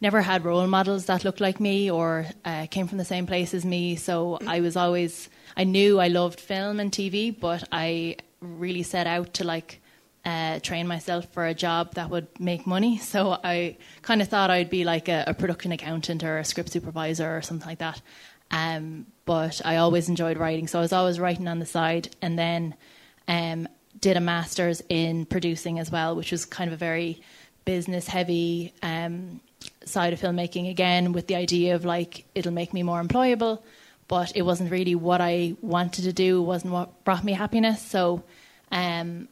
never 0.00 0.20
had 0.20 0.44
role 0.44 0.66
models 0.66 1.06
that 1.06 1.24
looked 1.24 1.40
like 1.40 1.60
me 1.60 1.90
or 1.90 2.26
uh, 2.44 2.66
came 2.70 2.86
from 2.86 2.98
the 2.98 3.04
same 3.04 3.26
place 3.26 3.54
as 3.54 3.64
me. 3.64 3.96
So 3.96 4.38
I 4.46 4.60
was 4.60 4.76
always 4.76 5.28
I 5.56 5.64
knew 5.64 6.00
I 6.00 6.08
loved 6.08 6.40
film 6.40 6.80
and 6.80 6.92
TV, 6.92 7.38
but 7.38 7.64
I 7.72 8.16
really 8.40 8.82
set 8.82 9.06
out 9.06 9.34
to 9.34 9.44
like 9.44 9.80
uh, 10.24 10.58
train 10.58 10.86
myself 10.86 11.32
for 11.32 11.46
a 11.46 11.54
job 11.54 11.94
that 11.94 12.10
would 12.10 12.26
make 12.40 12.66
money. 12.66 12.98
So 12.98 13.38
I 13.42 13.76
kind 14.02 14.20
of 14.20 14.28
thought 14.28 14.50
I'd 14.50 14.68
be 14.68 14.84
like 14.84 15.08
a, 15.08 15.24
a, 15.28 15.34
production 15.34 15.70
accountant 15.72 16.24
or 16.24 16.38
a 16.38 16.44
script 16.44 16.70
supervisor 16.70 17.36
or 17.36 17.42
something 17.42 17.68
like 17.68 17.78
that. 17.78 18.02
Um, 18.50 19.06
but 19.24 19.60
I 19.64 19.76
always 19.76 20.08
enjoyed 20.08 20.38
writing, 20.38 20.68
so 20.68 20.78
I 20.78 20.82
was 20.82 20.92
always 20.92 21.18
writing 21.18 21.48
on 21.48 21.58
the 21.58 21.66
side, 21.66 22.14
and 22.22 22.38
then 22.38 22.74
um, 23.28 23.68
did 24.00 24.16
a 24.16 24.20
master's 24.20 24.82
in 24.88 25.26
producing 25.26 25.78
as 25.78 25.90
well, 25.90 26.14
which 26.14 26.30
was 26.30 26.44
kind 26.44 26.68
of 26.68 26.74
a 26.74 26.76
very 26.76 27.20
business 27.64 28.06
heavy 28.06 28.72
um, 28.82 29.40
side 29.84 30.12
of 30.12 30.20
filmmaking. 30.20 30.70
Again, 30.70 31.12
with 31.12 31.26
the 31.26 31.34
idea 31.34 31.74
of 31.74 31.84
like 31.84 32.24
it'll 32.34 32.52
make 32.52 32.72
me 32.72 32.82
more 32.82 33.02
employable, 33.02 33.62
but 34.08 34.34
it 34.36 34.42
wasn't 34.42 34.70
really 34.70 34.94
what 34.94 35.20
I 35.20 35.56
wanted 35.60 36.04
to 36.04 36.12
do. 36.12 36.40
Wasn't 36.40 36.72
what 36.72 37.04
brought 37.04 37.24
me 37.24 37.32
happiness. 37.32 37.82
So 37.82 38.22
um, 38.70 39.28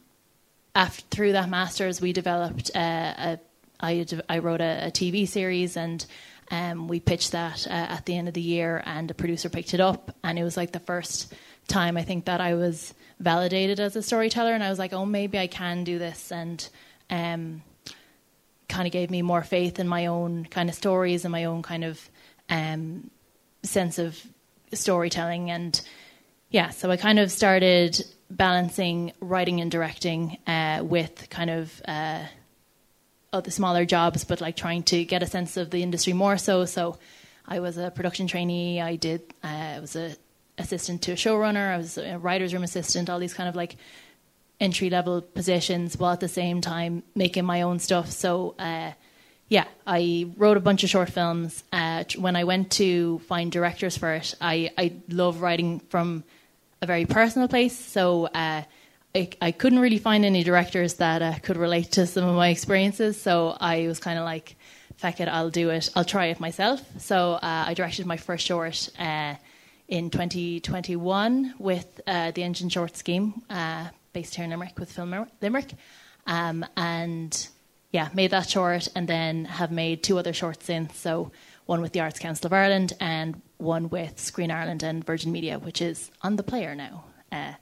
after 0.75 1.03
through 1.09 1.31
that 1.33 1.49
masters, 1.49 2.01
we 2.01 2.13
developed 2.13 2.71
uh, 2.75 2.79
a. 2.79 3.39
I, 3.77 4.05
I 4.29 4.39
wrote 4.39 4.61
a, 4.61 4.87
a 4.87 4.91
TV 4.91 5.27
series 5.27 5.75
and 5.75 6.05
um, 6.51 6.87
we 6.87 6.99
pitched 6.99 7.31
that 7.31 7.65
uh, 7.67 7.71
at 7.71 8.05
the 8.05 8.15
end 8.15 8.27
of 8.27 8.33
the 8.33 8.41
year, 8.41 8.81
and 8.85 9.09
a 9.09 9.13
producer 9.13 9.49
picked 9.49 9.73
it 9.73 9.79
up, 9.79 10.15
and 10.23 10.37
it 10.37 10.43
was 10.43 10.57
like 10.57 10.71
the 10.71 10.79
first 10.79 11.33
time 11.67 11.97
I 11.97 12.03
think 12.03 12.25
that 12.25 12.41
I 12.41 12.53
was 12.53 12.93
validated 13.19 13.79
as 13.79 13.95
a 13.95 14.03
storyteller, 14.03 14.53
and 14.53 14.63
I 14.63 14.69
was 14.69 14.79
like, 14.79 14.93
oh, 14.93 15.05
maybe 15.05 15.39
I 15.39 15.47
can 15.47 15.83
do 15.83 15.97
this, 15.97 16.31
and 16.31 16.67
um, 17.09 17.63
kind 18.69 18.85
of 18.85 18.91
gave 18.91 19.09
me 19.09 19.21
more 19.21 19.43
faith 19.43 19.79
in 19.79 19.87
my 19.87 20.05
own 20.05 20.45
kind 20.45 20.69
of 20.69 20.75
stories 20.75 21.25
and 21.25 21.31
my 21.31 21.45
own 21.45 21.63
kind 21.63 21.83
of 21.83 22.09
um, 22.49 23.09
sense 23.63 23.97
of 23.97 24.21
storytelling, 24.71 25.49
and 25.49 25.81
yeah, 26.51 26.69
so 26.69 26.91
I 26.91 26.97
kind 26.97 27.19
of 27.19 27.31
started 27.31 28.05
balancing 28.29 29.13
writing 29.19 29.61
and 29.61 29.71
directing 29.71 30.37
uh, 30.47 30.83
with 30.83 31.27
kind 31.29 31.49
of 31.49 31.81
uh, 31.87 32.23
the 33.43 33.51
smaller 33.51 33.85
jobs, 33.85 34.23
but 34.23 34.41
like 34.41 34.55
trying 34.55 34.83
to 34.83 35.03
get 35.03 35.21
a 35.21 35.27
sense 35.27 35.57
of 35.57 35.69
the 35.69 35.83
industry 35.83 36.13
more 36.13 36.37
so. 36.37 36.65
So 36.65 36.97
I 37.45 37.59
was 37.59 37.77
a 37.77 37.91
production 37.91 38.27
trainee. 38.27 38.81
I 38.81 38.95
did. 38.95 39.21
Uh, 39.43 39.47
I 39.47 39.79
was 39.79 39.95
a 39.95 40.15
assistant 40.57 41.01
to 41.03 41.11
a 41.11 41.15
showrunner. 41.15 41.73
I 41.73 41.77
was 41.77 41.97
a 41.97 42.17
writer's 42.17 42.53
room 42.53 42.63
assistant. 42.63 43.09
All 43.09 43.19
these 43.19 43.33
kind 43.33 43.49
of 43.49 43.55
like 43.55 43.75
entry 44.59 44.89
level 44.89 45.21
positions, 45.21 45.97
while 45.97 46.13
at 46.13 46.21
the 46.21 46.27
same 46.27 46.61
time 46.61 47.03
making 47.13 47.45
my 47.45 47.61
own 47.61 47.79
stuff. 47.79 48.11
So. 48.11 48.55
Uh, 48.57 48.91
yeah, 49.47 49.65
I 49.85 50.31
wrote 50.37 50.57
a 50.57 50.59
bunch 50.59 50.83
of 50.83 50.89
short 50.89 51.09
films. 51.09 51.63
Uh, 51.71 52.03
when 52.17 52.35
I 52.35 52.45
went 52.45 52.71
to 52.71 53.19
find 53.19 53.51
directors 53.51 53.95
for 53.95 54.13
it, 54.15 54.33
I, 54.41 54.71
I 54.75 54.93
love 55.07 55.41
writing 55.41 55.81
from 55.81 56.23
a 56.81 56.87
very 56.87 57.05
personal 57.05 57.47
place. 57.47 57.77
So 57.77 58.25
uh, 58.25 58.63
I, 59.15 59.29
I 59.41 59.51
couldn't 59.51 59.79
really 59.79 59.97
find 59.97 60.25
any 60.25 60.43
directors 60.43 60.95
that 60.95 61.21
uh, 61.21 61.35
could 61.41 61.55
relate 61.55 61.93
to 61.93 62.05
some 62.05 62.25
of 62.25 62.35
my 62.35 62.49
experiences. 62.49 63.19
So 63.19 63.55
I 63.59 63.87
was 63.87 63.97
kind 63.99 64.19
of 64.19 64.25
like, 64.25 64.57
"Fuck 64.97 65.21
it, 65.21 65.29
I'll 65.29 65.49
do 65.49 65.69
it. 65.69 65.89
I'll 65.95 66.03
try 66.03 66.25
it 66.27 66.39
myself." 66.41 66.81
So 66.99 67.33
uh, 67.33 67.39
I 67.67 67.73
directed 67.73 68.05
my 68.05 68.17
first 68.17 68.45
short 68.45 68.89
uh, 68.99 69.35
in 69.87 70.09
2021 70.09 71.55
with 71.57 72.01
uh, 72.05 72.31
the 72.31 72.43
Engine 72.43 72.67
Short 72.67 72.97
Scheme, 72.97 73.41
uh, 73.49 73.87
based 74.11 74.35
here 74.35 74.43
in 74.43 74.51
Limerick 74.51 74.77
with 74.77 74.91
Film 74.91 75.15
Limerick, 75.41 75.71
um, 76.27 76.65
and 76.75 77.47
yeah, 77.91 78.09
made 78.13 78.31
that 78.31 78.49
short, 78.49 78.89
and 78.95 79.07
then 79.07 79.45
have 79.45 79.71
made 79.71 80.03
two 80.03 80.19
other 80.19 80.33
shorts 80.33 80.65
since. 80.65 80.97
So 80.97 81.31
one 81.65 81.81
with 81.81 81.93
the 81.93 82.01
Arts 82.01 82.19
Council 82.19 82.47
of 82.47 82.53
Ireland 82.53 82.91
and 82.99 83.41
one 83.57 83.89
with 83.89 84.19
Screen 84.19 84.51
Ireland 84.51 84.83
and 84.83 85.05
Virgin 85.05 85.31
Media, 85.31 85.57
which 85.57 85.81
is 85.81 86.11
on 86.21 86.35
the 86.35 86.43
player 86.43 86.75
now. 86.75 87.05
Uh, 87.31 87.53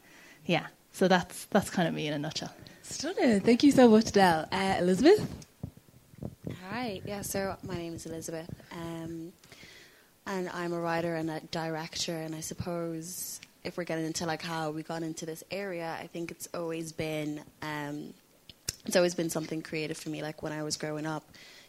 yeah, 0.45 0.67
so 0.93 1.07
that's 1.07 1.45
that's 1.45 1.69
kind 1.69 1.87
of 1.87 1.93
me 1.93 2.07
in 2.07 2.13
a 2.13 2.19
nutshell. 2.19 2.53
Stunning. 2.83 3.41
Thank 3.41 3.63
you 3.63 3.71
so 3.71 3.89
much, 3.89 4.11
Del. 4.11 4.47
Uh, 4.51 4.75
Elizabeth? 4.79 5.27
Hi. 6.69 7.01
Yeah, 7.05 7.21
so 7.21 7.55
my 7.63 7.75
name 7.75 7.93
is 7.93 8.05
Elizabeth. 8.05 8.49
Um, 8.71 9.33
and 10.25 10.49
I'm 10.49 10.73
a 10.73 10.79
writer 10.79 11.15
and 11.15 11.29
a 11.29 11.39
director, 11.51 12.15
and 12.15 12.33
I 12.33 12.39
suppose 12.39 13.41
if 13.63 13.77
we're 13.77 13.83
getting 13.83 14.05
into 14.05 14.25
like 14.25 14.41
how 14.41 14.71
we 14.71 14.83
got 14.83 15.03
into 15.03 15.25
this 15.25 15.43
area, 15.51 15.97
I 15.99 16.07
think 16.07 16.31
it's 16.31 16.47
always 16.53 16.91
been 16.91 17.41
um, 17.61 18.13
it's 18.85 18.95
always 18.95 19.15
been 19.15 19.29
something 19.29 19.61
creative 19.61 19.97
for 19.97 20.09
me. 20.09 20.21
Like 20.21 20.43
when 20.43 20.53
I 20.53 20.63
was 20.63 20.77
growing 20.77 21.05
up, 21.05 21.23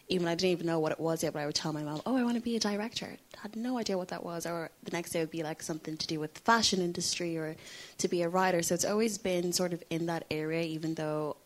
even 0.09 0.29
I 0.29 0.35
didn't 0.35 0.51
even 0.51 0.67
know 0.67 0.79
what 0.79 0.93
it 0.93 1.01
was 1.01 1.23
yet, 1.23 1.33
but 1.33 1.41
I 1.41 1.47
would 1.47 1.55
tell 1.55 1.73
my 1.73 1.83
mom, 1.83 2.03
"Oh, 2.05 2.17
I 2.17 2.23
want 2.25 2.37
to 2.37 2.43
be 2.43 2.57
a 2.57 2.61
director." 2.61 3.17
I 3.37 3.41
had 3.41 3.57
no 3.57 3.79
idea 3.79 3.97
what 3.97 4.09
that 4.09 4.25
was. 4.25 4.47
Or 4.47 4.71
the 4.83 4.91
next 4.91 5.11
day 5.13 5.21
would 5.21 5.31
be 5.31 5.43
like 5.43 5.63
something 5.63 5.97
to 5.97 6.07
do 6.07 6.21
with 6.21 6.35
the 6.35 6.41
fashion 6.41 6.81
industry 6.81 7.37
or 7.37 7.57
to 7.99 8.09
be 8.09 8.23
a 8.23 8.29
writer. 8.29 8.63
So 8.63 8.75
it's 8.75 8.85
always 8.85 9.19
been 9.19 9.53
sort 9.53 9.73
of 9.73 9.83
in 9.91 10.07
that 10.07 10.25
area, 10.31 10.63
even 10.63 10.95
though 10.95 11.37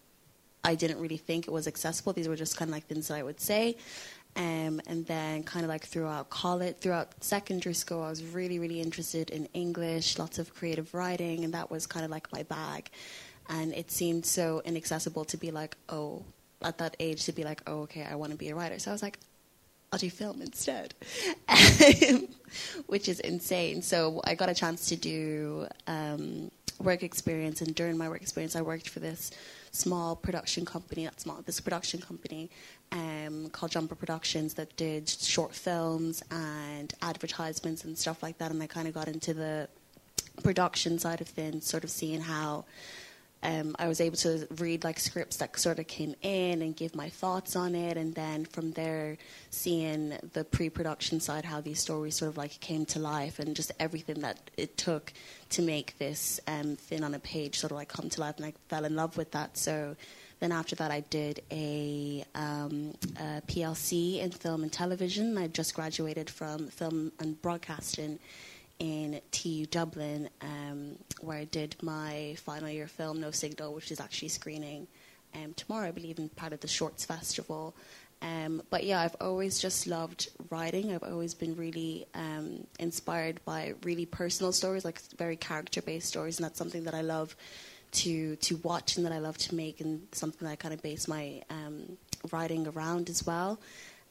I 0.65 0.75
didn't 0.75 0.99
really 1.01 1.17
think 1.17 1.47
it 1.47 1.53
was 1.53 1.67
accessible. 1.67 2.13
These 2.13 2.29
were 2.29 2.37
just 2.37 2.57
kind 2.57 2.69
of 2.69 2.75
like 2.75 2.87
things 2.87 3.09
that 3.09 3.15
I 3.15 3.23
would 3.23 3.41
say. 3.41 3.77
Um, 4.37 4.81
and 4.87 5.07
then 5.07 5.43
kind 5.43 5.65
of 5.65 5.69
like 5.69 5.85
throughout 5.85 6.31
college, 6.31 6.77
throughout 6.79 7.25
secondary 7.25 7.75
school, 7.75 8.03
I 8.03 8.11
was 8.11 8.23
really, 8.23 8.59
really 8.59 8.81
interested 8.81 9.31
in 9.31 9.47
English, 9.55 10.19
lots 10.19 10.39
of 10.39 10.55
creative 10.55 10.95
writing, 10.95 11.45
and 11.45 11.55
that 11.55 11.71
was 11.71 11.87
kind 11.87 12.05
of 12.05 12.11
like 12.11 12.33
my 12.33 12.43
bag. 12.45 12.91
And 13.49 13.73
it 13.73 13.91
seemed 13.91 14.27
so 14.27 14.63
inaccessible 14.65 15.25
to 15.27 15.37
be 15.37 15.51
like, 15.51 15.77
oh, 15.89 16.25
at 16.63 16.79
that 16.79 16.97
age 16.99 17.25
to 17.25 17.33
be 17.33 17.45
like, 17.45 17.63
oh, 17.67 17.83
okay, 17.83 18.05
I 18.05 18.15
want 18.15 18.33
to 18.33 18.39
be 18.39 18.49
a 18.49 18.55
writer. 18.55 18.79
So 18.79 18.91
I 18.91 18.95
was 18.95 19.03
like, 19.03 19.19
I'll 19.93 19.99
do 19.99 20.11
film 20.11 20.43
instead, 20.43 20.95
which 22.87 23.09
is 23.09 23.21
insane. 23.21 23.81
So 23.81 24.21
I 24.25 24.35
got 24.35 24.51
a 24.51 24.55
chance 24.55 24.87
to 24.91 24.97
do 24.97 25.67
um, 25.87 26.51
work 26.79 27.03
experience, 27.03 27.63
and 27.63 27.75
during 27.75 27.97
my 27.97 28.09
work 28.09 28.21
experience, 28.21 28.55
I 28.55 28.61
worked 28.61 28.89
for 28.89 29.01
this 29.01 29.31
small 29.71 30.15
production 30.15 30.67
company, 30.67 31.05
not 31.05 31.21
small, 31.21 31.41
this 31.47 31.61
production 31.61 32.01
company 32.01 32.51
um, 32.93 33.49
called 33.51 33.73
Jumper 33.73 33.95
Productions 33.95 34.55
that 34.55 34.77
did 34.77 35.09
short 35.09 35.55
films 35.55 36.23
and 36.31 36.93
advertisements 37.01 37.85
and 37.85 37.97
stuff 37.97 38.23
like 38.23 38.39
that. 38.39 38.51
And 38.51 38.63
I 38.63 38.67
kind 38.67 38.89
of 38.89 38.95
got 38.95 39.09
into 39.09 39.33
the 39.33 39.69
production 40.43 40.99
side 40.99 41.21
of 41.21 41.29
things, 41.29 41.67
sort 41.67 41.85
of 41.85 41.91
seeing 41.91 42.21
how 42.21 42.65
um, 43.43 43.77
I 43.79 43.87
was 43.87 44.01
able 44.01 44.17
to 44.19 44.49
read 44.59 44.83
like 44.83 44.99
scripts 44.99 45.37
that 45.37 45.59
sort 45.59 45.79
of 45.79 45.87
came 45.87 46.15
in 46.23 46.61
and 46.61 46.75
give 46.75 46.95
my 46.95 47.09
thoughts 47.09 47.55
on 47.55 47.75
it, 47.75 47.97
and 47.97 48.15
then 48.15 48.45
from 48.45 48.73
there, 48.73 49.17
seeing 49.51 50.19
the 50.33 50.45
pre-production 50.45 51.21
side, 51.21 51.45
how 51.45 51.61
these 51.61 51.81
stories 51.81 52.17
sort 52.17 52.31
of 52.31 52.37
like 52.37 52.59
came 52.61 52.85
to 52.87 52.99
life, 52.99 53.39
and 53.39 53.55
just 53.55 53.71
everything 53.79 54.21
that 54.21 54.51
it 54.57 54.77
took 54.77 55.13
to 55.51 55.63
make 55.63 55.97
this 55.99 56.41
um, 56.49 56.77
thing 56.77 57.05
on 57.05 57.15
a 57.15 57.19
page 57.21 57.59
sort 57.59 57.71
of 57.71 57.77
like 57.77 57.89
come 57.89 58.09
to 58.11 58.21
life, 58.21 58.37
and 58.39 58.47
I 58.47 58.55
fell 58.69 58.85
in 58.85 58.97
love 58.97 59.17
with 59.17 59.31
that. 59.33 59.57
So 59.57 59.95
then 60.41 60.53
after 60.53 60.77
that, 60.77 60.91
I 60.91 61.01
did 61.01 61.43
a, 61.51 62.25
um, 62.35 62.95
a 63.17 63.43
PLC 63.47 64.21
in 64.21 64.31
film 64.31 64.63
and 64.63 64.73
television. 64.73 65.37
I 65.37 65.49
just 65.49 65.75
graduated 65.75 66.31
from 66.31 66.69
film 66.69 67.13
and 67.19 67.41
broadcasting 67.43 68.19
in 68.79 69.21
TU 69.33 69.67
Dublin, 69.67 70.29
um, 70.41 70.97
where 71.21 71.39
I 71.39 71.45
did 71.45 71.77
my 71.83 72.37
final 72.39 72.69
year 72.69 72.87
film, 72.87 73.21
No 73.21 73.31
Signal, 73.31 73.75
which 73.75 73.91
is 73.91 74.01
actually 74.01 74.29
screening 74.29 74.87
um, 75.35 75.55
tomorrow, 75.55 75.89
I 75.89 75.91
believe, 75.91 76.19
in 76.19 76.29
part 76.31 76.53
of 76.53 76.61
the 76.61 76.69
Shorts 76.69 77.05
Festival. 77.05 77.75
Um, 78.21 78.63
but 78.71 78.85
yeah, 78.85 79.01
I've 79.01 79.17
always 79.21 79.59
just 79.59 79.87
loved 79.87 80.31
writing. 80.51 80.93
I've 80.93 81.05
always 81.05 81.35
been 81.35 81.55
really 81.57 82.07
um, 82.15 82.67
inspired 82.79 83.41
by 83.45 83.75
really 83.85 84.07
personal 84.07 84.53
stories, 84.53 84.85
like 84.85 85.01
very 85.17 85.37
character 85.37 85.83
based 85.83 86.09
stories, 86.09 86.39
and 86.39 86.45
that's 86.45 86.59
something 86.59 86.85
that 86.85 86.95
I 86.95 87.03
love 87.03 87.37
to 87.91 88.37
to 88.37 88.57
watch 88.59 88.97
and 88.97 89.07
that 89.07 89.13
I 89.13 89.19
love 89.19 89.39
to 89.39 89.55
make, 89.55 89.81
and 89.81 90.07
something 90.13 90.47
that 90.47 90.53
I 90.53 90.57
kind 90.57 90.75
of 90.75 90.83
base 90.83 91.07
my 91.07 91.43
um, 91.49 91.97
writing 92.33 92.67
around 92.67 93.09
as 93.09 93.25
well. 93.25 93.61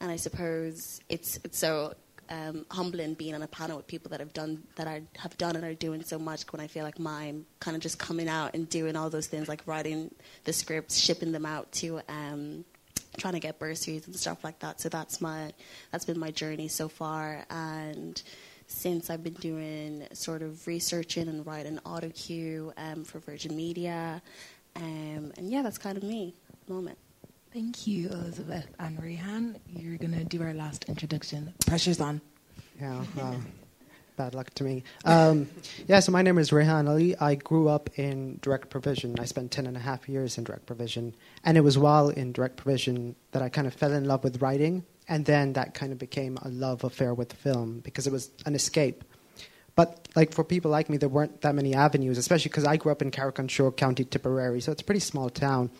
And 0.00 0.10
I 0.10 0.16
suppose 0.16 1.00
it's 1.08 1.38
it's 1.44 1.58
so 1.58 1.94
um, 2.30 2.66
humbling 2.70 3.14
being 3.14 3.34
on 3.34 3.42
a 3.42 3.46
panel 3.46 3.76
with 3.76 3.86
people 3.86 4.10
that 4.10 4.20
have 4.20 4.32
done 4.32 4.62
that 4.76 4.86
I 4.86 5.02
have 5.16 5.36
done 5.38 5.56
and 5.56 5.64
are 5.64 5.74
doing 5.74 6.02
so 6.02 6.18
much. 6.18 6.42
When 6.52 6.60
I 6.60 6.66
feel 6.66 6.84
like 6.84 6.98
mine 6.98 7.46
kind 7.60 7.76
of 7.76 7.82
just 7.82 7.98
coming 7.98 8.28
out 8.28 8.54
and 8.54 8.68
doing 8.68 8.96
all 8.96 9.10
those 9.10 9.26
things, 9.26 9.48
like 9.48 9.62
writing 9.66 10.14
the 10.44 10.52
scripts, 10.52 10.98
shipping 10.98 11.32
them 11.32 11.46
out 11.46 11.70
to. 11.72 12.00
Um, 12.08 12.64
trying 13.16 13.34
to 13.34 13.40
get 13.40 13.58
bursaries 13.58 14.06
and 14.06 14.14
stuff 14.14 14.44
like 14.44 14.60
that 14.60 14.80
so 14.80 14.88
that's 14.88 15.20
my 15.20 15.52
that's 15.90 16.04
been 16.04 16.18
my 16.18 16.30
journey 16.30 16.68
so 16.68 16.88
far 16.88 17.44
and 17.50 18.22
since 18.68 19.10
I've 19.10 19.24
been 19.24 19.32
doing 19.34 20.06
sort 20.12 20.42
of 20.42 20.66
researching 20.66 21.26
and 21.26 21.44
writing 21.44 21.80
auto 21.84 22.10
cue 22.10 22.72
um, 22.76 23.02
for 23.02 23.18
Virgin 23.18 23.56
Media 23.56 24.22
um, 24.76 25.32
and 25.36 25.50
yeah 25.50 25.62
that's 25.62 25.78
kind 25.78 25.96
of 25.96 26.04
me 26.04 26.34
moment 26.68 26.98
Thank 27.58 27.88
you, 27.88 28.08
Elizabeth 28.10 28.68
and 28.78 28.96
Rehan. 29.02 29.56
You're 29.66 29.98
going 29.98 30.12
to 30.12 30.22
do 30.22 30.40
our 30.42 30.54
last 30.54 30.84
introduction. 30.84 31.52
Pressure's 31.66 32.00
on. 32.00 32.20
Yeah, 32.80 33.02
bad 34.16 34.36
luck 34.36 34.50
to 34.50 34.62
me. 34.62 34.84
Um, 35.04 35.48
yeah, 35.88 35.98
so 35.98 36.12
my 36.12 36.22
name 36.22 36.38
is 36.38 36.52
Rehan 36.52 36.86
Ali. 36.86 37.16
I 37.16 37.34
grew 37.34 37.68
up 37.68 37.90
in 37.98 38.38
direct 38.42 38.70
provision. 38.70 39.18
I 39.18 39.24
spent 39.24 39.50
10 39.50 39.66
and 39.66 39.76
a 39.76 39.80
half 39.80 40.08
years 40.08 40.38
in 40.38 40.44
direct 40.44 40.66
provision. 40.66 41.16
And 41.42 41.56
it 41.56 41.62
was 41.62 41.76
while 41.76 42.10
in 42.10 42.30
direct 42.30 42.58
provision 42.58 43.16
that 43.32 43.42
I 43.42 43.48
kind 43.48 43.66
of 43.66 43.74
fell 43.74 43.92
in 43.92 44.04
love 44.04 44.22
with 44.22 44.40
writing. 44.40 44.84
And 45.08 45.24
then 45.24 45.54
that 45.54 45.74
kind 45.74 45.90
of 45.90 45.98
became 45.98 46.38
a 46.42 46.48
love 46.50 46.84
affair 46.84 47.12
with 47.12 47.32
film 47.32 47.80
because 47.80 48.06
it 48.06 48.12
was 48.12 48.30
an 48.46 48.54
escape. 48.54 49.02
But 49.74 50.06
like 50.14 50.32
for 50.32 50.44
people 50.44 50.70
like 50.70 50.88
me, 50.88 50.96
there 50.96 51.08
weren't 51.08 51.40
that 51.40 51.56
many 51.56 51.74
avenues, 51.74 52.18
especially 52.18 52.50
because 52.50 52.64
I 52.64 52.76
grew 52.76 52.92
up 52.92 53.02
in 53.02 53.10
Carrick-on-Suir, 53.10 53.72
County 53.72 54.04
Tipperary, 54.04 54.60
so 54.60 54.70
it's 54.70 54.82
a 54.82 54.84
pretty 54.84 55.00
small 55.00 55.28
town. 55.28 55.70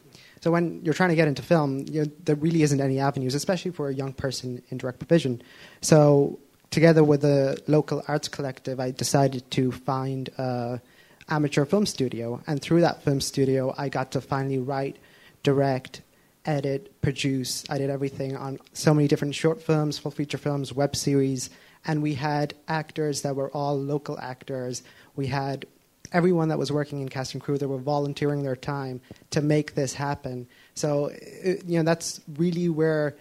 So 0.41 0.51
when 0.51 0.85
you're 0.85 0.95
trying 0.95 1.11
to 1.11 1.17
get 1.17 1.29
into 1.29 1.43
film, 1.43 1.85
you 1.91 2.03
know, 2.03 2.11
there 2.25 2.37
really 2.37 2.63
isn't 2.63 2.81
any 2.81 3.01
avenues, 3.01 3.35
especially 3.35 3.71
for 3.71 3.89
a 3.89 3.95
young 3.95 4.13
person 4.13 4.63
in 4.71 4.79
direct 4.79 4.99
provision. 4.99 5.43
So 5.81 6.39
together 6.71 7.03
with 7.03 7.25
a 7.25 7.57
local 7.67 8.03
arts 8.09 8.29
collective, 8.29 8.79
I 8.81 8.91
decided 8.91 9.51
to 9.53 9.73
find 9.73 10.31
an 10.37 10.81
amateur 11.29 11.65
film 11.65 11.87
studio, 11.87 12.43
and 12.47 12.61
through 12.63 12.81
that 12.83 13.03
film 13.03 13.21
studio, 13.21 13.75
I 13.77 13.89
got 13.89 14.13
to 14.13 14.21
finally 14.21 14.59
write, 14.59 14.97
direct, 15.43 16.03
edit, 16.45 17.01
produce. 17.03 17.65
I 17.69 17.79
did 17.79 17.91
everything 17.91 18.37
on 18.37 18.59
so 18.73 18.95
many 18.95 19.09
different 19.09 19.35
short 19.35 19.63
films, 19.63 19.99
full 19.99 20.11
feature 20.11 20.39
films, 20.39 20.73
web 20.73 20.97
series, 20.97 21.51
and 21.85 22.03
we 22.03 22.15
had 22.15 22.55
actors 22.67 23.23
that 23.23 23.37
were 23.37 23.51
all 23.51 23.79
local 23.79 24.19
actors. 24.19 24.83
We 25.17 25.27
had 25.27 25.67
everyone 26.13 26.49
that 26.49 26.59
was 26.59 26.73
working 26.73 27.01
in 27.01 27.09
cast 27.09 27.35
and 27.35 27.43
crew 27.43 27.59
that 27.59 27.69
were 27.69 27.79
volunteering 27.79 28.43
their 28.43 28.57
time 28.57 29.01
to 29.31 29.41
make 29.41 29.75
this 29.75 29.95
happen. 29.95 30.47
So, 30.75 31.11
uh, 31.11 31.49
you 31.67 31.79
know, 31.79 31.83
that's 31.83 32.21
really 32.37 32.69
where 32.69 33.17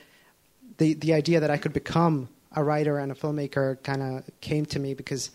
the 0.78 0.94
the 0.94 1.14
idea 1.14 1.40
that 1.40 1.52
I 1.52 1.58
could 1.58 1.74
become 1.74 2.30
a 2.56 2.64
writer 2.64 2.98
and 2.98 3.12
a 3.12 3.16
filmmaker 3.16 3.82
kind 3.84 4.02
of 4.02 4.24
came 4.42 4.66
to 4.68 4.80
me 4.80 4.94
because 4.94 5.32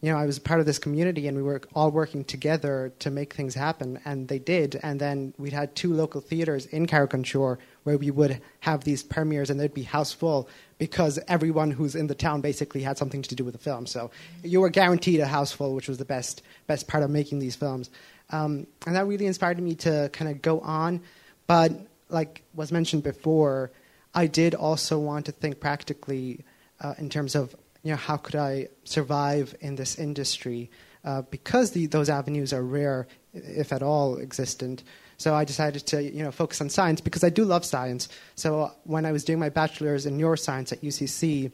you 0.00 0.10
know, 0.10 0.16
I 0.16 0.24
was 0.24 0.38
part 0.38 0.60
of 0.60 0.66
this 0.66 0.78
community 0.78 1.28
and 1.28 1.36
we 1.36 1.42
were 1.42 1.60
all 1.74 1.90
working 1.90 2.24
together 2.24 2.92
to 3.00 3.10
make 3.10 3.34
things 3.34 3.54
happen, 3.54 4.00
and 4.06 4.28
they 4.28 4.38
did. 4.38 4.80
And 4.82 4.98
then 4.98 5.34
we 5.36 5.50
had 5.50 5.76
two 5.76 5.92
local 5.92 6.22
theatres 6.22 6.64
in 6.66 6.86
Carrick-on-Suir 6.86 7.58
where 7.82 7.98
we 7.98 8.10
would 8.10 8.40
have 8.60 8.84
these 8.84 9.02
premieres 9.02 9.50
and 9.50 9.60
they'd 9.60 9.74
be 9.74 9.82
house 9.82 10.12
full 10.12 10.48
because 10.78 11.18
everyone 11.28 11.70
who's 11.70 11.94
in 11.94 12.06
the 12.06 12.14
town 12.14 12.40
basically 12.40 12.82
had 12.82 12.96
something 12.96 13.20
to 13.20 13.34
do 13.34 13.44
with 13.44 13.52
the 13.52 13.60
film. 13.60 13.84
So 13.84 14.10
you 14.42 14.62
were 14.62 14.70
guaranteed 14.70 15.20
a 15.20 15.26
house 15.26 15.52
full, 15.52 15.74
which 15.74 15.88
was 15.88 15.98
the 15.98 16.06
best, 16.06 16.42
best 16.66 16.88
part 16.88 17.04
of 17.04 17.10
making 17.10 17.38
these 17.38 17.54
films. 17.54 17.90
Um, 18.30 18.66
and 18.86 18.96
that 18.96 19.06
really 19.06 19.26
inspired 19.26 19.60
me 19.60 19.74
to 19.76 20.08
kind 20.14 20.30
of 20.30 20.40
go 20.40 20.60
on. 20.60 21.02
But 21.46 21.72
like 22.08 22.42
was 22.54 22.72
mentioned 22.72 23.02
before, 23.02 23.70
I 24.14 24.26
did 24.26 24.54
also 24.54 24.98
want 24.98 25.26
to 25.26 25.32
think 25.32 25.60
practically 25.60 26.44
uh, 26.80 26.94
in 26.96 27.10
terms 27.10 27.34
of 27.34 27.54
you 27.82 27.90
know, 27.92 27.96
how 27.96 28.16
could 28.16 28.36
I 28.36 28.68
survive 28.84 29.54
in 29.60 29.76
this 29.76 29.98
industry? 29.98 30.70
Uh, 31.04 31.22
because 31.22 31.70
the, 31.70 31.86
those 31.86 32.10
avenues 32.10 32.52
are 32.52 32.62
rare, 32.62 33.06
if 33.32 33.72
at 33.72 33.82
all 33.82 34.18
existent. 34.18 34.82
So 35.16 35.34
I 35.34 35.44
decided 35.44 35.86
to, 35.88 36.02
you 36.02 36.22
know, 36.22 36.30
focus 36.30 36.60
on 36.60 36.68
science 36.68 37.00
because 37.00 37.24
I 37.24 37.30
do 37.30 37.44
love 37.44 37.64
science. 37.64 38.08
So 38.34 38.72
when 38.84 39.06
I 39.06 39.12
was 39.12 39.24
doing 39.24 39.38
my 39.38 39.48
bachelor's 39.48 40.06
in 40.06 40.18
neuroscience 40.18 40.72
at 40.72 40.82
UCC, 40.82 41.52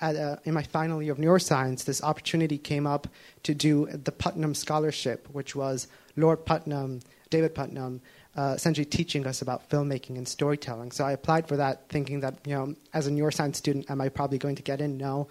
at, 0.00 0.16
uh, 0.16 0.36
in 0.44 0.54
my 0.54 0.62
final 0.62 1.02
year 1.02 1.12
of 1.12 1.18
neuroscience, 1.18 1.84
this 1.84 2.02
opportunity 2.02 2.58
came 2.58 2.86
up 2.86 3.08
to 3.42 3.54
do 3.54 3.86
the 3.86 4.12
Puttnam 4.12 4.54
Scholarship, 4.54 5.28
which 5.32 5.56
was 5.56 5.88
Lord 6.16 6.44
Puttnam, 6.44 7.02
David 7.30 7.54
Puttnam, 7.54 8.00
uh, 8.36 8.52
essentially 8.56 8.84
teaching 8.84 9.26
us 9.26 9.42
about 9.42 9.68
filmmaking 9.68 10.16
and 10.16 10.26
storytelling. 10.26 10.92
So 10.92 11.04
I 11.04 11.12
applied 11.12 11.48
for 11.48 11.56
that, 11.56 11.88
thinking 11.88 12.20
that 12.20 12.38
you 12.46 12.54
know, 12.54 12.74
as 12.94 13.06
a 13.06 13.10
neuroscience 13.10 13.56
student, 13.56 13.90
am 13.90 14.00
I 14.00 14.08
probably 14.08 14.38
going 14.38 14.56
to 14.56 14.62
get 14.62 14.80
in? 14.80 14.96
No, 14.96 15.28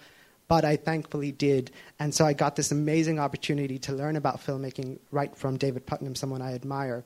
but 0.48 0.65
I 0.65 0.75
thankfully 0.75 1.32
did, 1.32 1.72
and 2.00 2.13
so 2.13 2.25
I 2.25 2.34
got 2.34 2.56
this 2.56 2.72
amazing 2.72 3.20
opportunity 3.20 3.77
to 3.79 3.94
learn 3.94 4.15
about 4.15 4.44
filmmaking 4.44 5.00
right 5.12 5.36
from 5.36 5.58
David 5.58 5.86
Puttnam, 5.86 6.18
someone 6.18 6.41
I 6.41 6.53
admire. 6.53 7.03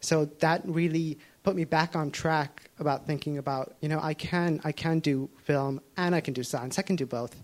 So 0.00 0.26
that 0.40 0.62
really 0.64 1.18
put 1.42 1.56
me 1.56 1.64
back 1.64 1.96
on 1.96 2.10
track 2.10 2.70
about 2.78 3.06
thinking 3.06 3.38
about 3.38 3.74
you 3.80 3.88
know 3.88 3.98
I 4.00 4.14
can 4.14 4.60
I 4.64 4.72
can 4.72 5.00
do 5.00 5.28
film 5.38 5.80
and 5.96 6.14
I 6.14 6.20
can 6.20 6.34
do 6.34 6.42
science. 6.42 6.78
I 6.78 6.82
can 6.82 6.96
do 6.96 7.06
both. 7.06 7.34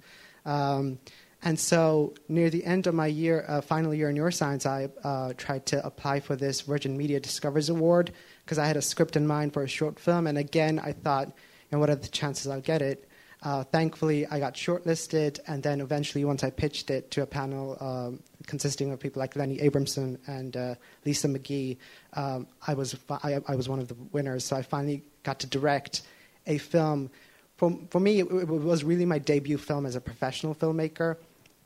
Um, 0.45 0.99
and 1.43 1.59
so 1.59 2.15
near 2.29 2.51
the 2.51 2.65
end 2.65 2.87
of 2.87 2.95
my 2.95 3.07
year, 3.07 3.45
uh, 3.47 3.61
final 3.61 3.95
year 3.95 4.11
in 4.11 4.17
neuroscience, 4.17 4.67
I 4.67 4.89
uh, 5.07 5.35
tried 5.37 5.67
to 5.67 5.85
apply 5.87 6.21
for 6.21 6.35
this 6.35 6.63
Virgin 6.63 6.97
Media 6.97 7.21
Discoveries 7.21 7.69
Award 7.69 8.13
because 8.45 8.59
I 8.59 8.67
had 8.67 8.77
a 8.77 8.83
script 8.83 9.15
in 9.15 9.27
mind 9.27 9.53
for 9.53 9.63
a 9.63 9.69
short 9.69 10.01
film. 10.01 10.27
And 10.27 10.37
again, 10.37 10.81
I 10.81 10.93
thought, 10.93 11.29
you 11.29 11.33
know, 11.73 11.79
what 11.79 11.91
are 11.91 11.97
the 11.97 12.09
chances 12.09 12.49
I'll 12.49 12.61
get 12.61 12.83
it? 12.83 13.09
Uh, 13.43 13.63
thankfully, 13.63 14.27
I 14.27 14.41
got 14.41 14.55
shortlisted, 14.55 15.39
and 15.47 15.63
then 15.63 15.81
eventually, 15.81 16.25
once 16.25 16.43
I 16.43 16.51
pitched 16.51 16.91
it 16.91 17.11
to 17.13 17.23
a 17.23 17.27
panel 17.27 17.77
um, 17.81 18.21
consisting 18.47 18.91
of 18.91 18.99
people 18.99 19.21
like 19.21 19.37
Lenny 19.37 19.61
Abrahamson 19.61 20.19
and 20.27 20.57
uh, 20.57 20.75
Lisa 21.05 21.29
McGee, 21.29 21.77
um, 22.15 22.49
I 22.67 22.75
was 22.75 22.97
I, 23.09 23.41
I, 23.47 23.55
was 23.55 23.69
one 23.69 23.79
of 23.79 23.87
the 23.87 23.95
winners. 24.11 24.45
So 24.45 24.57
I 24.57 24.63
finally 24.63 25.05
got 25.23 25.39
to 25.41 25.47
direct 25.47 26.03
a 26.49 26.59
film. 26.59 27.11
For, 27.59 27.79
for 27.91 28.01
me, 28.01 28.21
it, 28.21 28.27
it 28.27 28.49
was 28.49 28.83
really 28.83 29.05
my 29.05 29.19
debut 29.19 29.59
film 29.59 29.87
as 29.87 29.95
a 29.95 30.01
professional 30.01 30.55
filmmaker, 30.55 31.17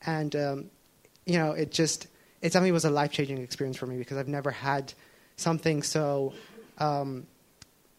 and 0.05 0.35
um, 0.35 0.69
you 1.25 1.37
know, 1.37 1.51
it 1.51 1.71
just 1.71 2.07
it 2.41 2.49
definitely 2.49 2.71
was 2.71 2.85
a 2.85 2.89
life 2.89 3.11
changing 3.11 3.37
experience 3.37 3.77
for 3.77 3.85
me 3.85 3.97
because 3.97 4.17
I've 4.17 4.27
never 4.27 4.51
had 4.51 4.93
something 5.37 5.81
so 5.83 6.33
um, 6.77 7.25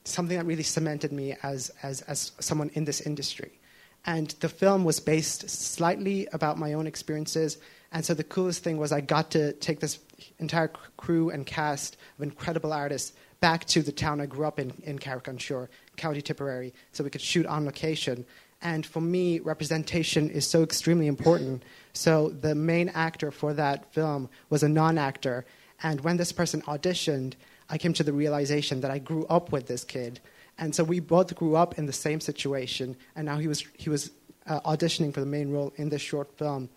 something 0.04 0.37
that 0.37 0.44
really 0.44 0.62
cemented 0.62 1.12
me 1.12 1.37
as 1.42 1.70
as 1.82 2.02
as 2.02 2.32
someone 2.40 2.70
in 2.75 2.84
this 2.84 3.00
industry. 3.00 3.58
And 4.06 4.28
the 4.40 4.50
film 4.50 4.84
was 4.84 5.00
based 5.00 5.49
slightly 5.49 6.28
about 6.32 6.58
my 6.58 6.75
own 6.75 6.87
experiences. 6.87 7.56
And 7.90 8.04
so 8.04 8.12
the 8.12 8.25
coolest 8.25 8.62
thing 8.62 8.76
was 8.76 8.92
I 8.92 9.00
got 9.00 9.30
to 9.30 9.54
take 9.54 9.80
this 9.80 9.99
entire 10.38 10.68
crew 10.99 11.30
and 11.30 11.46
cast 11.46 11.96
of 12.18 12.23
incredible 12.23 12.73
artists 12.73 13.14
back 13.40 13.64
to 13.66 13.82
the 13.82 13.92
town 13.92 14.20
I 14.20 14.26
grew 14.26 14.46
up 14.46 14.58
in, 14.58 14.73
in 14.84 14.99
Carrick-on-Suir, 14.99 15.68
County 15.96 16.20
Tipperary, 16.20 16.75
so 16.92 17.04
we 17.04 17.11
could 17.11 17.20
shoot 17.20 17.46
on 17.46 17.64
location. 17.64 18.25
And 18.64 18.85
for 18.85 19.00
me, 19.00 19.38
representation 19.38 20.30
is 20.30 20.47
so 20.47 20.62
extremely 20.62 21.06
important. 21.06 21.62
So 21.92 22.30
the 22.30 22.54
main 22.54 22.88
actor 22.88 23.30
for 23.30 23.54
that 23.54 23.92
film 23.92 24.28
was 24.50 24.62
a 24.62 24.68
non 24.68 24.99
actor. 24.99 25.44
And 25.83 26.00
when 26.00 26.16
this 26.16 26.33
person 26.33 26.62
auditioned, 26.62 27.35
I 27.68 27.78
came 27.78 27.92
to 27.94 28.02
the 28.02 28.12
realization 28.12 28.80
that 28.80 28.90
I 28.90 28.99
grew 28.99 29.26
up 29.26 29.52
with 29.52 29.66
this 29.66 29.85
kid 29.85 30.21
and 30.59 30.75
so 30.75 30.85
we 30.85 31.00
both 31.00 31.35
grew 31.35 31.56
up 31.56 31.78
in 31.78 31.87
the 31.87 31.92
same 31.92 32.21
situation, 32.21 32.97
and 33.16 33.26
now 33.26 33.38
he 33.38 33.49
was, 33.49 33.64
he 33.75 33.90
was 33.90 34.11
uh, 34.47 34.61
auditioning 34.61 35.12
for 35.12 35.21
the 35.21 35.26
main 35.26 35.50
role 35.50 35.73
in 35.76 35.88
this 35.88 36.02
short 36.02 36.37
film. 36.38 36.68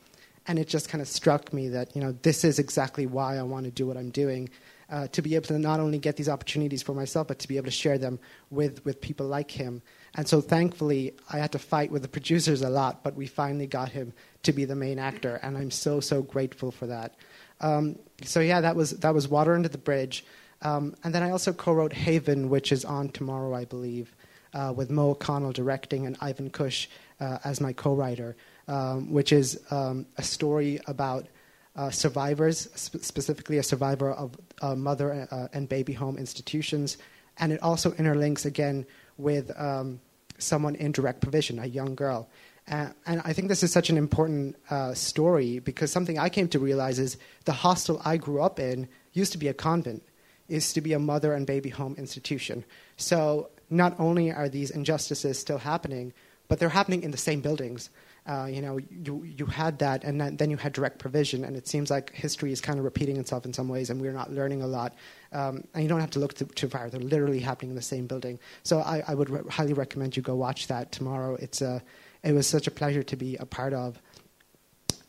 And 0.47 0.57
it 0.57 0.67
just 0.67 0.89
kind 0.89 1.01
of 1.01 1.07
struck 1.07 1.51
me 1.51 1.67
that, 1.69 1.93
you 1.95 2.01
know, 2.01 2.13
this 2.21 2.43
is 2.43 2.57
exactly 2.57 3.05
why 3.05 3.37
I 3.37 3.43
want 3.43 3.65
to 3.65 3.71
do 3.71 3.85
what 3.85 3.97
I'm 3.97 4.09
doing. 4.09 4.49
Uh, 4.89 5.05
to 5.07 5.21
be 5.21 5.35
able 5.35 5.45
to 5.47 5.59
not 5.59 5.81
only 5.81 5.97
get 5.97 6.15
these 6.15 6.29
opportunities 6.29 6.81
for 6.81 6.93
myself, 6.93 7.27
but 7.27 7.39
to 7.39 7.47
be 7.49 7.57
able 7.57 7.65
to 7.65 7.71
share 7.71 7.97
them 7.97 8.17
with, 8.49 8.83
with 8.85 9.01
people 9.01 9.27
like 9.27 9.51
him. 9.51 9.81
And 10.17 10.27
so 10.27 10.41
thankfully, 10.41 11.13
I 11.31 11.37
had 11.37 11.51
to 11.51 11.59
fight 11.59 11.91
with 11.91 12.01
the 12.01 12.07
producers 12.07 12.63
a 12.63 12.69
lot, 12.69 13.03
but 13.03 13.15
we 13.15 13.27
finally 13.27 13.67
got 13.67 13.89
him 13.89 14.13
to 14.43 14.51
be 14.51 14.65
the 14.65 14.75
main 14.75 14.97
actor, 14.97 15.39
and 15.43 15.55
I'm 15.55 15.71
so, 15.71 15.99
so 15.99 16.23
grateful 16.23 16.71
for 16.71 16.87
that. 16.87 17.15
Um, 17.61 17.99
so 18.23 18.39
yeah, 18.39 18.61
that 18.61 18.75
was, 18.75 18.91
that 18.91 19.13
was 19.13 19.27
Water 19.27 19.53
Under 19.53 19.69
the 19.69 19.77
Bridge. 19.77 20.25
Um, 20.63 20.95
and 21.03 21.13
then 21.13 21.21
I 21.21 21.29
also 21.29 21.53
co 21.53 21.71
wrote 21.71 21.93
Haven, 21.93 22.49
which 22.49 22.71
is 22.71 22.83
on 22.83 23.09
tomorrow, 23.09 23.53
I 23.53 23.65
believe, 23.65 24.15
uh, 24.53 24.73
with 24.75 24.89
Mo 24.89 25.11
O'Connell 25.11 25.51
directing 25.51 26.07
and 26.07 26.17
Ivan 26.19 26.49
Kush 26.49 26.87
uh, 27.19 27.37
as 27.43 27.61
my 27.61 27.73
co 27.73 27.93
writer, 27.93 28.35
um, 28.67 29.11
which 29.11 29.31
is 29.31 29.61
um, 29.69 30.07
a 30.17 30.23
story 30.23 30.79
about 30.87 31.27
uh, 31.75 31.91
survivors, 31.91 32.69
sp- 32.73 33.05
specifically 33.05 33.59
a 33.59 33.63
survivor 33.63 34.11
of 34.11 34.35
uh, 34.63 34.75
mother 34.75 35.27
uh, 35.29 35.47
and 35.53 35.69
baby 35.69 35.93
home 35.93 36.17
institutions. 36.17 36.97
And 37.37 37.51
it 37.51 37.61
also 37.61 37.91
interlinks 37.91 38.45
again 38.45 38.87
with 39.17 39.51
um, 39.59 39.99
someone 40.37 40.75
in 40.75 40.91
direct 40.91 41.21
provision, 41.21 41.59
a 41.59 41.65
young 41.65 41.95
girl. 41.95 42.29
Uh, 42.69 42.89
and 43.05 43.21
I 43.23 43.33
think 43.33 43.47
this 43.47 43.63
is 43.63 43.71
such 43.71 43.89
an 43.89 43.97
important 43.97 44.57
uh, 44.69 44.93
story 44.93 45.59
because 45.59 45.91
something 45.91 46.19
I 46.19 46.29
came 46.29 46.49
to 46.49 46.59
realize 46.59 46.99
is 46.99 47.17
the 47.45 47.53
hostel 47.53 48.01
I 48.03 48.17
grew 48.17 48.41
up 48.41 48.59
in 48.59 48.89
used 49.13 49.31
to 49.31 49.37
be 49.37 49.47
a 49.47 49.53
convent 49.53 50.03
used 50.47 50.75
to 50.75 50.81
be 50.81 50.93
a 50.93 50.99
mother 50.99 51.33
and 51.33 51.45
baby 51.45 51.69
home 51.69 51.95
institution. 51.97 52.63
So 52.95 53.49
not 53.69 53.99
only 53.99 54.31
are 54.31 54.49
these 54.49 54.71
injustices 54.71 55.37
still 55.37 55.57
happening, 55.57 56.13
but 56.47 56.59
they're 56.59 56.69
happening 56.69 57.03
in 57.03 57.11
the 57.11 57.17
same 57.17 57.41
buildings. 57.41 57.89
Uh, 58.25 58.45
you 58.45 58.61
know, 58.61 58.77
you, 58.77 59.23
you 59.23 59.45
had 59.45 59.79
that, 59.79 60.03
and 60.03 60.19
then, 60.19 60.35
then, 60.37 60.49
you 60.49 60.57
had 60.57 60.73
direct 60.73 60.99
provision, 60.99 61.45
and 61.45 61.55
it 61.55 61.65
seems 61.65 61.89
like 61.89 62.13
history 62.13 62.51
is 62.51 62.59
kind 62.59 62.77
of 62.77 62.83
repeating 62.83 63.15
itself 63.17 63.45
in 63.45 63.53
some 63.53 63.69
ways, 63.69 63.89
and 63.89 64.01
we're 64.01 64.11
not 64.11 64.31
learning 64.31 64.61
a 64.61 64.67
lot. 64.67 64.93
Um, 65.31 65.63
and 65.73 65.83
you 65.83 65.89
don't 65.89 65.99
have 65.99 66.11
to 66.11 66.19
look 66.19 66.33
too, 66.33 66.69
far; 66.69 66.89
they're 66.89 66.99
literally 66.99 67.39
happening 67.39 67.71
in 67.71 67.75
the 67.75 67.81
same 67.81 68.07
building. 68.07 68.39
So 68.63 68.79
I, 68.79 69.03
I 69.07 69.13
would 69.13 69.29
re- 69.29 69.49
highly 69.49 69.73
recommend 69.73 70.15
you 70.15 70.23
go 70.23 70.35
watch 70.35 70.67
that 70.67 70.91
tomorrow. 70.91 71.35
It's 71.35 71.61
a, 71.61 71.83
it 72.23 72.31
was 72.31 72.47
such 72.47 72.67
a 72.67 72.71
pleasure 72.71 73.03
to 73.03 73.15
be 73.15 73.35
a 73.37 73.45
part 73.45 73.73
of. 73.73 73.99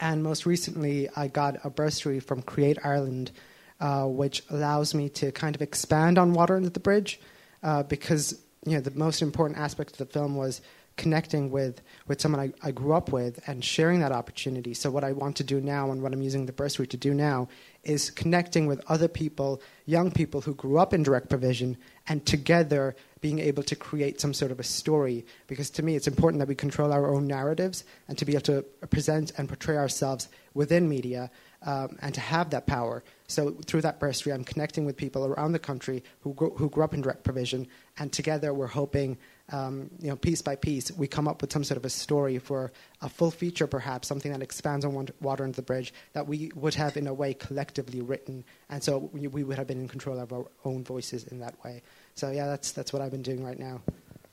And 0.01 0.23
most 0.23 0.47
recently, 0.47 1.09
I 1.17 1.29
got 1.29 1.65
a 1.65 1.71
bursary 1.71 2.21
from 2.21 2.43
Create 2.43 2.79
Ireland 2.85 3.33
uh, 3.81 4.07
which 4.07 4.43
allows 4.51 4.95
me 4.95 5.09
to 5.09 5.31
kind 5.33 5.55
of 5.55 5.63
expand 5.63 6.19
on 6.19 6.33
Water 6.33 6.57
Under 6.57 6.69
the 6.69 6.81
Bridge 6.81 7.21
uh, 7.63 7.83
because 7.85 8.41
you 8.67 8.73
know 8.73 8.81
the 8.81 8.91
most 8.91 9.23
important 9.23 9.59
aspect 9.59 9.93
of 9.93 9.99
the 9.99 10.07
film 10.07 10.37
was 10.37 10.61
connecting 10.97 11.53
with, 11.53 11.81
with 12.09 12.21
someone 12.21 12.41
I, 12.41 12.69
I, 12.69 12.73
grew 12.73 12.93
up 12.93 13.13
with 13.13 13.39
and 13.47 13.65
sharing 13.65 14.01
that 14.01 14.11
opportunity. 14.11 14.75
So, 14.75 14.91
what 14.91 15.05
I 15.05 15.13
want 15.13 15.37
to 15.37 15.45
do 15.45 15.61
now 15.61 15.93
and 15.93 16.03
what 16.03 16.13
I'm 16.13 16.23
using 16.23 16.47
the 16.47 16.53
bursary 16.53 16.89
to 16.89 16.97
do 16.97 17.15
now 17.15 17.49
is 17.89 18.11
connecting 18.11 18.67
with 18.67 18.83
other 18.89 19.09
people, 19.09 19.63
young 19.87 20.11
people 20.11 20.41
who 20.43 20.55
grew 20.55 20.79
up 20.79 20.93
in 20.93 21.03
direct 21.03 21.29
provision, 21.29 21.77
and 22.07 22.25
together 22.27 22.95
being 23.21 23.39
able 23.39 23.63
to 23.63 23.75
create 23.75 24.21
some 24.21 24.35
sort 24.35 24.53
of 24.53 24.61
a 24.61 24.63
story. 24.63 25.25
Because 25.47 25.71
to 25.71 25.83
me, 25.83 25.97
it's 25.97 26.07
important 26.07 26.39
that 26.41 26.49
we 26.49 26.55
control 26.55 26.93
our 26.93 27.13
own 27.13 27.27
narratives 27.27 27.85
and 28.07 28.17
to 28.19 28.25
be 28.25 28.33
able 28.33 28.43
to 28.43 28.63
present 28.91 29.33
and 29.39 29.49
portray 29.49 29.77
ourselves 29.77 30.29
within 30.55 30.89
media 30.89 31.31
um, 31.63 31.97
and 32.03 32.15
to 32.15 32.21
have 32.21 32.51
that 32.51 32.67
power. 32.67 33.03
So 33.27 33.51
through 33.67 33.83
that 33.83 33.99
bursary, 33.99 34.33
I'm 34.33 34.45
connecting 34.45 34.85
with 34.85 34.97
people 34.97 35.27
around 35.27 35.53
the 35.53 35.59
country 35.59 36.05
who 36.21 36.35
grew, 36.35 36.51
who 36.51 36.69
grew 36.71 36.85
up 36.85 36.95
in 36.95 37.01
direct 37.01 37.25
provision, 37.25 37.67
and 37.99 38.13
together 38.13 38.55
we're 38.55 38.67
hoping, 38.67 39.19
um, 39.51 39.91
you 40.01 40.09
know, 40.09 40.17
piece 40.17 40.43
by 40.43 40.57
piece, 40.57 40.93
we 40.93 41.07
come 41.07 41.27
up 41.27 41.41
with 41.41 41.53
some 41.53 41.65
sort 41.65 41.77
of 41.77 41.85
a 41.85 41.91
story 41.91 42.39
for 42.39 42.71
a 43.01 43.09
full 43.09 43.31
feature, 43.31 43.67
perhaps 43.67 44.09
something 44.09 44.33
that 44.33 44.43
expands 44.43 44.85
on 44.85 45.09
water 45.21 45.45
under 45.45 45.57
the 45.57 45.63
bridge 45.63 45.93
that 46.13 46.27
we 46.27 46.51
would 46.55 46.75
have 46.75 46.97
in 46.97 47.07
a 47.07 47.15
way 47.15 47.35
collectively 47.35 48.01
written, 48.01 48.45
and 48.69 48.83
so 48.83 49.11
we, 49.13 49.27
we 49.27 49.45
would 49.45 49.57
have 49.57 49.67
been 49.67 49.81
in 49.81 49.89
control 49.89 50.19
of 50.19 50.33
our 50.33 50.47
own 50.65 50.85
voices 50.85 51.25
in 51.25 51.41
that 51.41 51.63
way. 51.65 51.83
So 52.15 52.31
yeah, 52.31 52.47
that's 52.47 52.73
that's 52.73 52.93
what 52.93 53.01
I've 53.01 53.13
been 53.13 53.23
doing 53.23 53.45
right 53.45 53.59
now. 53.59 53.81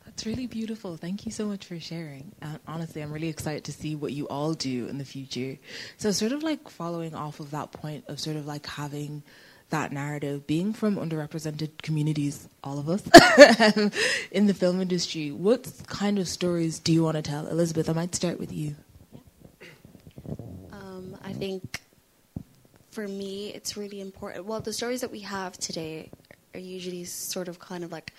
That's 0.05 0.25
really 0.25 0.47
beautiful. 0.47 0.95
Thank 0.95 1.25
you 1.25 1.31
so 1.31 1.45
much 1.45 1.65
for 1.65 1.77
sharing. 1.77 2.31
Uh, 2.41 2.57
honestly, 2.67 3.01
I'm 3.01 3.11
really 3.11 3.27
excited 3.27 3.65
to 3.65 3.73
see 3.73 3.95
what 3.95 4.13
you 4.13 4.27
all 4.29 4.53
do 4.53 4.87
in 4.87 4.97
the 4.97 5.03
future. 5.03 5.57
So, 5.97 6.11
sort 6.11 6.31
of 6.31 6.41
like 6.41 6.69
following 6.69 7.13
off 7.13 7.41
of 7.41 7.51
that 7.51 7.73
point 7.73 8.05
of 8.07 8.19
sort 8.19 8.37
of 8.37 8.45
like 8.45 8.65
having 8.65 9.23
that 9.69 9.91
narrative, 9.91 10.45
being 10.47 10.73
from 10.73 10.95
underrepresented 10.95 11.81
communities, 11.81 12.47
all 12.63 12.79
of 12.79 12.87
us 12.87 13.01
in 14.31 14.47
the 14.47 14.53
film 14.53 14.79
industry, 14.81 15.31
what 15.31 15.71
kind 15.87 16.19
of 16.19 16.27
stories 16.27 16.79
do 16.79 16.93
you 16.93 17.03
want 17.03 17.15
to 17.15 17.21
tell? 17.21 17.47
Elizabeth, 17.47 17.89
I 17.89 17.93
might 17.93 18.15
start 18.15 18.39
with 18.39 18.51
you. 18.51 18.75
Um, 20.71 21.17
I 21.23 21.33
think 21.33 21.81
for 22.91 23.07
me, 23.07 23.49
it's 23.53 23.75
really 23.75 24.01
important. 24.01 24.45
Well, 24.45 24.59
the 24.59 24.73
stories 24.73 25.01
that 25.01 25.11
we 25.11 25.21
have 25.21 25.57
today 25.57 26.09
are 26.53 26.59
usually 26.59 27.03
sort 27.03 27.47
of 27.47 27.59
kind 27.59 27.83
of 27.83 27.91
like 27.91 28.13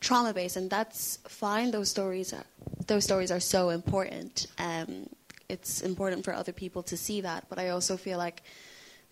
trauma 0.00 0.34
based, 0.34 0.56
and 0.56 0.68
that's 0.68 1.18
fine. 1.28 1.70
Those 1.70 1.90
stories, 1.90 2.32
are, 2.32 2.44
those 2.86 3.04
stories 3.04 3.30
are 3.30 3.40
so 3.40 3.70
important. 3.70 4.46
Um, 4.58 5.08
it's 5.48 5.80
important 5.80 6.24
for 6.24 6.34
other 6.34 6.52
people 6.52 6.82
to 6.84 6.96
see 6.96 7.22
that, 7.22 7.46
but 7.48 7.58
I 7.58 7.70
also 7.70 7.96
feel 7.96 8.18
like 8.18 8.42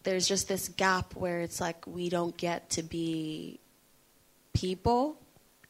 there's 0.06 0.28
just 0.28 0.46
this 0.46 0.68
gap 0.68 1.16
where 1.16 1.40
it's 1.40 1.60
like 1.60 1.84
we 1.84 2.08
don't 2.08 2.36
get 2.36 2.70
to 2.70 2.82
be 2.84 3.58
people 4.54 5.18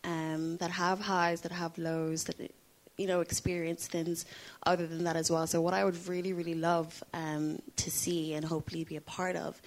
um, 0.04 0.58
that 0.58 0.70
have 0.70 1.00
highs, 1.00 1.40
that 1.40 1.52
have 1.52 1.76
lows, 1.78 2.24
that 2.24 2.52
you 2.98 3.06
know 3.06 3.20
experience 3.20 3.86
things 3.88 4.26
other 4.66 4.86
than 4.86 5.04
that 5.04 5.16
as 5.16 5.30
well. 5.30 5.46
So 5.46 5.62
what 5.62 5.72
I 5.72 5.84
would 5.84 6.06
really, 6.06 6.34
really 6.34 6.54
love 6.54 7.02
um, 7.14 7.60
to 7.76 7.90
see 7.90 8.34
and 8.34 8.44
hopefully 8.44 8.84
be 8.84 8.96
a 8.96 9.00
part 9.00 9.36
of 9.36 9.60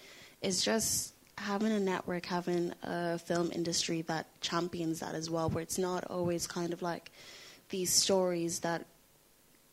is 0.44 0.64
just 0.64 1.16
having 1.40 1.72
a 1.72 1.80
network, 1.80 2.28
having 2.28 2.72
a 2.84 3.18
film 3.18 3.52
industry 3.52 4.04
that 4.04 4.28
champions 4.40 5.00
that 5.00 5.16
as 5.16 5.32
well, 5.32 5.50
where 5.50 5.64
it's 5.64 5.80
not 5.80 6.04
always 6.12 6.46
kind 6.46 6.74
of 6.74 6.84
like 6.84 7.12
these 7.70 7.92
stories 7.92 8.60
that 8.60 8.86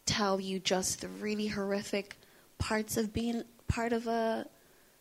tell 0.06 0.40
you 0.40 0.58
just 0.58 1.02
the 1.02 1.08
really 1.08 1.48
horrific 1.48 2.16
parts 2.56 2.96
of 2.96 3.12
being 3.12 3.42
part 3.68 3.92
of 3.92 4.06
a 4.06 4.46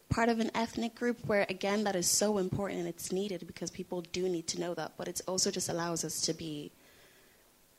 part 0.09 0.29
of 0.29 0.39
an 0.39 0.51
ethnic 0.53 0.95
group 0.95 1.17
where 1.25 1.45
again 1.49 1.83
that 1.83 1.95
is 1.95 2.07
so 2.07 2.37
important 2.37 2.79
and 2.79 2.87
it's 2.87 3.11
needed 3.11 3.45
because 3.47 3.69
people 3.71 4.01
do 4.13 4.29
need 4.29 4.47
to 4.47 4.59
know 4.59 4.73
that 4.73 4.91
but 4.97 5.07
it 5.07 5.19
also 5.27 5.49
just 5.51 5.67
allows 5.69 6.03
us 6.05 6.21
to 6.21 6.33
be 6.33 6.71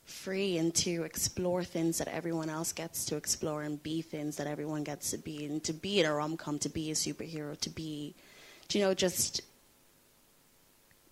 free 0.04 0.56
and 0.58 0.74
to 0.74 1.02
explore 1.02 1.64
things 1.64 1.98
that 1.98 2.08
everyone 2.08 2.48
else 2.48 2.72
gets 2.72 3.04
to 3.04 3.16
explore 3.16 3.62
and 3.62 3.82
be 3.82 4.02
things 4.02 4.36
that 4.36 4.46
everyone 4.46 4.84
gets 4.84 5.10
to 5.10 5.18
be 5.18 5.44
and 5.46 5.64
to 5.64 5.72
be 5.72 5.98
in 6.00 6.06
a 6.06 6.12
rom-com 6.14 6.58
to 6.58 6.68
be 6.68 6.90
a 6.90 6.94
superhero 6.94 7.58
to 7.60 7.70
be 7.70 8.14
you 8.72 8.80
know 8.80 8.92
just 8.94 9.40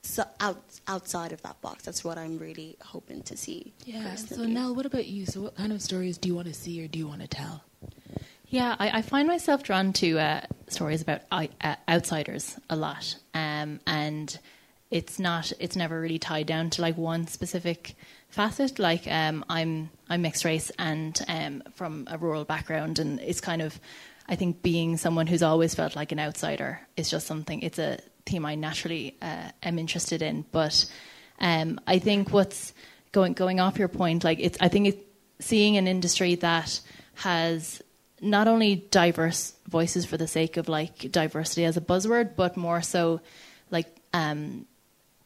so 0.03 0.22
out, 0.40 0.62
outside 0.87 1.33
of 1.33 1.40
that 1.42 1.61
box 1.62 1.85
that's 1.85 2.05
what 2.05 2.18
i'm 2.18 2.37
really 2.38 2.77
hoping 2.83 3.22
to 3.22 3.37
see 3.37 3.72
Yeah. 3.85 4.03
personally. 4.11 4.46
So 4.46 4.53
Nell, 4.53 4.74
what 4.74 4.85
about 4.87 5.07
you? 5.07 5.24
So 5.27 5.40
what 5.42 5.55
kind 5.57 5.72
of 5.72 5.81
stories 5.81 6.18
do 6.18 6.29
you 6.29 6.35
want 6.35 6.48
to 6.48 6.55
see 6.55 6.83
or 6.85 6.88
do 6.88 6.98
you 6.98 7.09
want 7.09 7.22
to 7.22 7.29
tell? 7.29 7.64
Yeah, 8.55 8.77
I, 8.79 8.99
I 8.99 9.03
find 9.03 9.27
myself 9.27 9.64
drawn 9.64 9.93
to 9.95 10.17
uh, 10.17 10.40
stories 10.69 11.03
about 11.03 11.23
uh, 11.33 11.75
outsiders 11.88 12.57
a 12.71 12.77
lot, 12.77 13.17
um, 13.35 13.81
and 13.85 14.38
it's 14.93 15.19
not 15.19 15.53
it's 15.59 15.75
never 15.75 16.01
really 16.01 16.21
tied 16.21 16.47
down 16.47 16.71
to 16.71 16.83
like 16.83 16.97
one 16.97 17.27
specific 17.27 17.97
facet. 18.29 18.79
Like 18.79 19.09
um, 19.09 19.45
I'm 19.49 19.90
I'm 20.09 20.23
mixed 20.23 20.45
race 20.45 20.71
and 20.79 21.21
um, 21.27 21.64
from 21.75 22.07
a 22.09 22.17
rural 22.17 22.45
background, 22.45 23.01
and 23.01 23.19
it's 23.23 23.40
kind 23.40 23.61
of 23.61 23.81
I 24.29 24.37
think 24.37 24.62
being 24.62 24.99
someone 24.99 25.27
who's 25.27 25.43
always 25.43 25.75
felt 25.75 25.97
like 25.97 26.12
an 26.12 26.21
outsider 26.21 26.81
is 26.97 27.11
just 27.11 27.27
something. 27.27 27.61
It's 27.61 27.81
a 27.81 27.99
theme 28.25 28.47
I 28.47 28.55
naturally 28.55 29.17
uh, 29.21 29.51
am 29.64 29.81
interested 29.81 30.23
in, 30.23 30.45
but 30.53 30.88
um, 31.40 31.81
I 31.88 31.99
think 31.99 32.33
what's 32.33 32.73
going 33.11 33.33
going 33.33 33.59
off 33.59 33.81
your 33.81 33.88
point, 33.88 34.23
like 34.23 34.38
it's 34.38 34.59
I 34.61 34.69
think 34.69 34.87
it, 34.87 35.07
seeing 35.40 35.77
an 35.77 35.88
industry 35.88 36.37
that 36.37 36.81
has 37.14 37.83
not 38.24 38.48
only 38.48 38.76
diverse 38.90 39.54
voices 39.68 40.04
for 40.06 40.16
the 40.16 40.26
sake 40.26 40.56
of 40.56 40.68
like 40.68 41.12
diversity 41.12 41.64
as 41.64 41.76
a 41.76 41.80
buzzword, 41.80 42.34
but 42.37 42.56
more 42.56 42.82
so 42.82 43.20
like 43.70 43.87
um, 44.12 44.66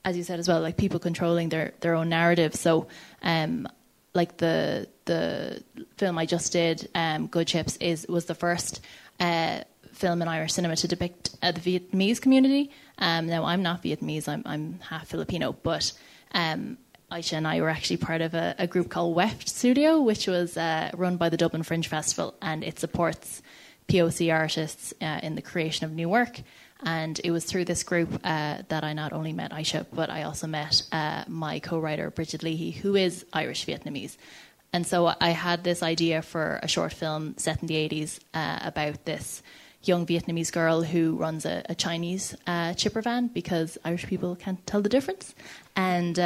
as 0.04 0.16
you 0.16 0.24
said 0.24 0.38
as 0.38 0.48
well, 0.48 0.60
like 0.60 0.76
people 0.76 0.98
controlling 0.98 1.48
their 1.48 1.72
their 1.80 1.94
own 1.94 2.08
narrative. 2.08 2.54
So 2.54 2.88
um, 3.22 3.68
like 4.14 4.36
the 4.38 4.88
the 5.04 5.62
film 5.96 6.18
I 6.18 6.26
just 6.26 6.52
did, 6.52 6.88
um, 6.94 7.26
Good 7.26 7.46
Chips, 7.46 7.76
is 7.76 8.06
was 8.08 8.24
the 8.24 8.34
first 8.34 8.80
uh, 9.20 9.60
film 9.92 10.22
in 10.22 10.28
Irish 10.28 10.54
cinema 10.54 10.76
to 10.76 10.88
depict 10.88 11.36
uh, 11.42 11.52
the 11.52 11.60
Vietnamese 11.60 12.20
community. 12.20 12.70
Um, 12.98 13.26
now 13.26 13.44
I'm 13.44 13.62
not 13.62 13.82
Vietnamese; 13.82 14.28
I'm 14.28 14.42
I'm 14.44 14.80
half 14.80 15.08
Filipino, 15.08 15.52
but 15.52 15.92
um, 16.32 16.78
Aisha 17.10 17.34
and 17.34 17.48
I 17.48 17.60
were 17.62 17.70
actually 17.70 17.96
part 17.96 18.20
of 18.20 18.34
a, 18.34 18.54
a 18.58 18.66
group 18.66 18.90
called 18.90 19.16
Weft 19.16 19.48
Studio, 19.48 20.00
which 20.00 20.26
was 20.26 20.58
uh, 20.58 20.90
run 20.94 21.16
by 21.16 21.30
the 21.30 21.38
Dublin 21.38 21.62
Fringe 21.62 21.88
Festival, 21.88 22.34
and 22.42 22.62
it 22.62 22.78
supports 22.78 23.42
POC 23.88 24.32
artists 24.32 24.92
uh, 25.00 25.20
in 25.22 25.34
the 25.34 25.40
creation 25.40 25.86
of 25.86 25.92
new 25.92 26.08
work. 26.08 26.42
And 26.84 27.18
it 27.24 27.30
was 27.30 27.44
through 27.44 27.64
this 27.64 27.82
group 27.82 28.20
uh, 28.22 28.62
that 28.68 28.84
I 28.84 28.92
not 28.92 29.14
only 29.14 29.32
met 29.32 29.52
Aisha, 29.52 29.86
but 29.92 30.10
I 30.10 30.24
also 30.24 30.46
met 30.46 30.82
uh, 30.92 31.24
my 31.26 31.60
co-writer 31.60 32.10
Bridget 32.10 32.42
Leahy, 32.42 32.70
who 32.72 32.94
is 32.94 33.24
Irish 33.32 33.64
Vietnamese. 33.64 34.16
And 34.74 34.86
so 34.86 35.12
I 35.18 35.30
had 35.30 35.64
this 35.64 35.82
idea 35.82 36.20
for 36.20 36.60
a 36.62 36.68
short 36.68 36.92
film 36.92 37.36
set 37.38 37.62
in 37.62 37.68
the 37.68 37.74
80s 37.74 38.20
uh, 38.34 38.58
about 38.62 39.06
this 39.06 39.42
young 39.82 40.06
Vietnamese 40.06 40.52
girl 40.52 40.82
who 40.82 41.16
runs 41.16 41.46
a, 41.46 41.62
a 41.70 41.74
Chinese 41.74 42.36
uh, 42.46 42.74
chipper 42.74 43.00
van 43.00 43.28
because 43.28 43.78
Irish 43.82 44.06
people 44.06 44.36
can't 44.36 44.64
tell 44.66 44.82
the 44.82 44.90
difference. 44.90 45.34
And 45.74 46.18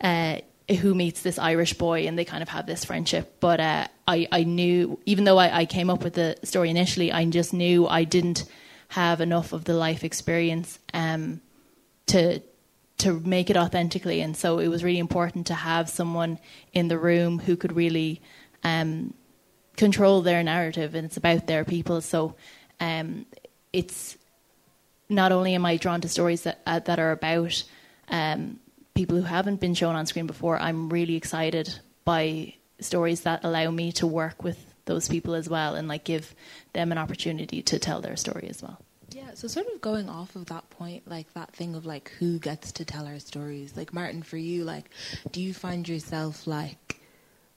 uh, 0.00 0.38
who 0.80 0.94
meets 0.94 1.22
this 1.22 1.38
Irish 1.38 1.74
boy, 1.74 2.06
and 2.06 2.18
they 2.18 2.24
kind 2.24 2.42
of 2.42 2.48
have 2.48 2.66
this 2.66 2.84
friendship. 2.84 3.36
But 3.40 3.60
uh, 3.60 3.86
I, 4.06 4.28
I 4.30 4.44
knew, 4.44 5.00
even 5.04 5.24
though 5.24 5.38
I, 5.38 5.60
I 5.60 5.66
came 5.66 5.90
up 5.90 6.04
with 6.04 6.14
the 6.14 6.36
story 6.44 6.70
initially, 6.70 7.12
I 7.12 7.24
just 7.24 7.52
knew 7.52 7.86
I 7.86 8.04
didn't 8.04 8.44
have 8.88 9.20
enough 9.20 9.52
of 9.52 9.64
the 9.64 9.74
life 9.74 10.04
experience 10.04 10.78
um, 10.94 11.40
to 12.06 12.40
to 12.98 13.18
make 13.20 13.48
it 13.48 13.56
authentically, 13.56 14.20
and 14.20 14.36
so 14.36 14.58
it 14.58 14.68
was 14.68 14.84
really 14.84 14.98
important 14.98 15.46
to 15.46 15.54
have 15.54 15.88
someone 15.88 16.38
in 16.74 16.88
the 16.88 16.98
room 16.98 17.38
who 17.38 17.56
could 17.56 17.72
really 17.72 18.20
um, 18.62 19.14
control 19.76 20.20
their 20.20 20.42
narrative, 20.42 20.94
and 20.94 21.06
it's 21.06 21.16
about 21.16 21.46
their 21.46 21.64
people. 21.64 22.02
So 22.02 22.34
um, 22.78 23.24
it's 23.72 24.18
not 25.08 25.32
only 25.32 25.54
am 25.54 25.64
I 25.64 25.78
drawn 25.78 26.02
to 26.02 26.08
stories 26.08 26.42
that 26.42 26.60
uh, 26.66 26.80
that 26.80 26.98
are 26.98 27.12
about 27.12 27.64
um, 28.08 28.60
people 29.00 29.16
who 29.16 29.22
haven't 29.22 29.60
been 29.60 29.72
shown 29.72 29.96
on 29.96 30.04
screen 30.04 30.26
before, 30.26 30.58
I'm 30.60 30.90
really 30.90 31.16
excited 31.16 31.80
by 32.04 32.52
stories 32.80 33.22
that 33.22 33.42
allow 33.44 33.70
me 33.70 33.92
to 33.92 34.06
work 34.06 34.44
with 34.44 34.58
those 34.84 35.08
people 35.08 35.34
as 35.34 35.48
well 35.48 35.74
and 35.74 35.88
like 35.88 36.04
give 36.04 36.34
them 36.74 36.92
an 36.92 36.98
opportunity 36.98 37.62
to 37.62 37.78
tell 37.78 38.02
their 38.02 38.14
story 38.16 38.46
as 38.50 38.62
well. 38.62 38.78
Yeah, 39.10 39.30
so 39.32 39.48
sort 39.48 39.68
of 39.72 39.80
going 39.80 40.10
off 40.10 40.36
of 40.36 40.44
that 40.46 40.68
point, 40.68 41.08
like 41.08 41.32
that 41.32 41.50
thing 41.52 41.74
of 41.74 41.86
like 41.86 42.10
who 42.18 42.38
gets 42.38 42.72
to 42.72 42.84
tell 42.84 43.06
our 43.06 43.18
stories. 43.20 43.74
Like 43.74 43.94
Martin, 43.94 44.22
for 44.22 44.36
you, 44.36 44.64
like, 44.64 44.90
do 45.32 45.40
you 45.40 45.54
find 45.54 45.88
yourself 45.88 46.46
like 46.46 46.99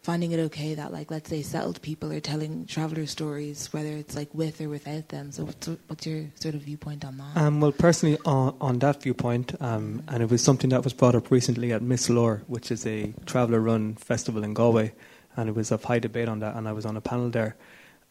finding 0.04 0.34
it 0.34 0.40
okay 0.40 0.76
that 0.76 0.92
like 0.92 1.10
let's 1.10 1.30
say 1.30 1.42
settled 1.42 1.82
people 1.82 2.12
are 2.12 2.20
telling 2.20 2.66
traveller 2.66 3.06
stories, 3.06 3.72
whether 3.72 3.92
it's 3.92 4.16
like 4.16 4.30
with 4.34 4.60
or 4.60 4.68
without 4.68 5.08
them? 5.08 5.32
So 5.32 5.46
what's, 5.46 5.68
what's 5.88 6.06
your 6.06 6.26
sort 6.36 6.56
of 6.56 6.62
viewpoint 6.62 7.06
on 7.06 7.18
that? 7.18 7.38
Um, 7.38 7.62
well, 7.62 7.72
personally, 7.72 8.18
on, 8.26 8.56
on 8.60 8.80
that 8.80 9.02
viewpoint, 9.02 9.56
um, 9.62 10.04
and 10.10 10.22
it 10.22 10.30
was 10.30 10.44
something 10.44 10.70
that 10.72 10.84
was 10.84 10.94
brought 10.94 11.16
up 11.16 11.32
recently 11.32 11.72
at 11.72 11.82
Misleór, 11.82 12.42
which 12.48 12.70
is 12.70 12.86
a 12.86 13.14
traveller 13.26 13.62
run 13.62 13.96
festival 13.96 14.44
in 14.44 14.54
Galway, 14.54 14.92
and 15.38 15.48
it 15.48 15.56
was 15.56 15.72
of 15.72 15.86
high 15.86 16.00
debate 16.00 16.28
on 16.28 16.40
that, 16.40 16.56
and 16.56 16.68
I 16.68 16.74
was 16.74 16.86
on 16.86 16.98
a 16.98 17.02
panel 17.02 17.30
there. 17.30 17.56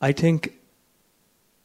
I 0.01 0.13
think, 0.13 0.55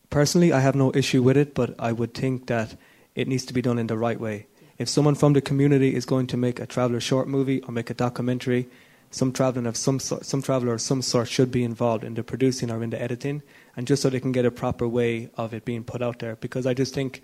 personally, 0.10 0.52
I 0.52 0.60
have 0.60 0.76
no 0.76 0.92
issue 0.94 1.24
with 1.24 1.38
it, 1.38 1.56
but 1.56 1.74
I 1.80 1.94
would 1.94 2.14
think 2.14 2.48
that 2.48 2.76
it 3.16 3.30
needs 3.30 3.46
to 3.46 3.54
be 3.54 3.62
done 3.62 3.80
in 3.80 3.88
the 3.88 3.98
right 3.98 4.20
way. 4.20 4.48
If 4.78 4.90
someone 4.90 5.16
from 5.16 5.34
the 5.34 5.42
community 5.42 5.96
is 5.96 6.06
going 6.06 6.28
to 6.28 6.38
make 6.38 6.60
a 6.60 6.68
traveller 6.68 7.00
short 7.00 7.28
movie 7.28 7.62
or 7.62 7.72
make 7.72 7.90
a 7.90 7.96
documentary, 7.96 8.68
some 9.12 9.32
traveller 9.32 9.70
of 9.70 9.78
some 9.78 10.00
sort, 10.00 10.26
some 10.26 10.42
traveller 10.42 10.74
of 10.74 10.82
some 10.82 11.02
sort 11.02 11.28
should 11.28 11.52
be 11.52 11.64
involved 11.64 12.04
in 12.04 12.14
the 12.14 12.24
producing 12.24 12.70
or 12.70 12.84
in 12.84 12.90
the 12.90 13.02
editing, 13.02 13.42
and 13.76 13.88
just 13.88 14.02
so 14.02 14.10
they 14.10 14.20
can 14.20 14.32
get 14.32 14.46
a 14.46 14.52
proper 14.52 14.88
way 14.88 15.30
of 15.36 15.54
it 15.54 15.66
being 15.66 15.84
put 15.84 16.02
out 16.02 16.20
there. 16.20 16.36
Because 16.36 16.66
I 16.66 16.74
just 16.74 16.94
think 16.94 17.22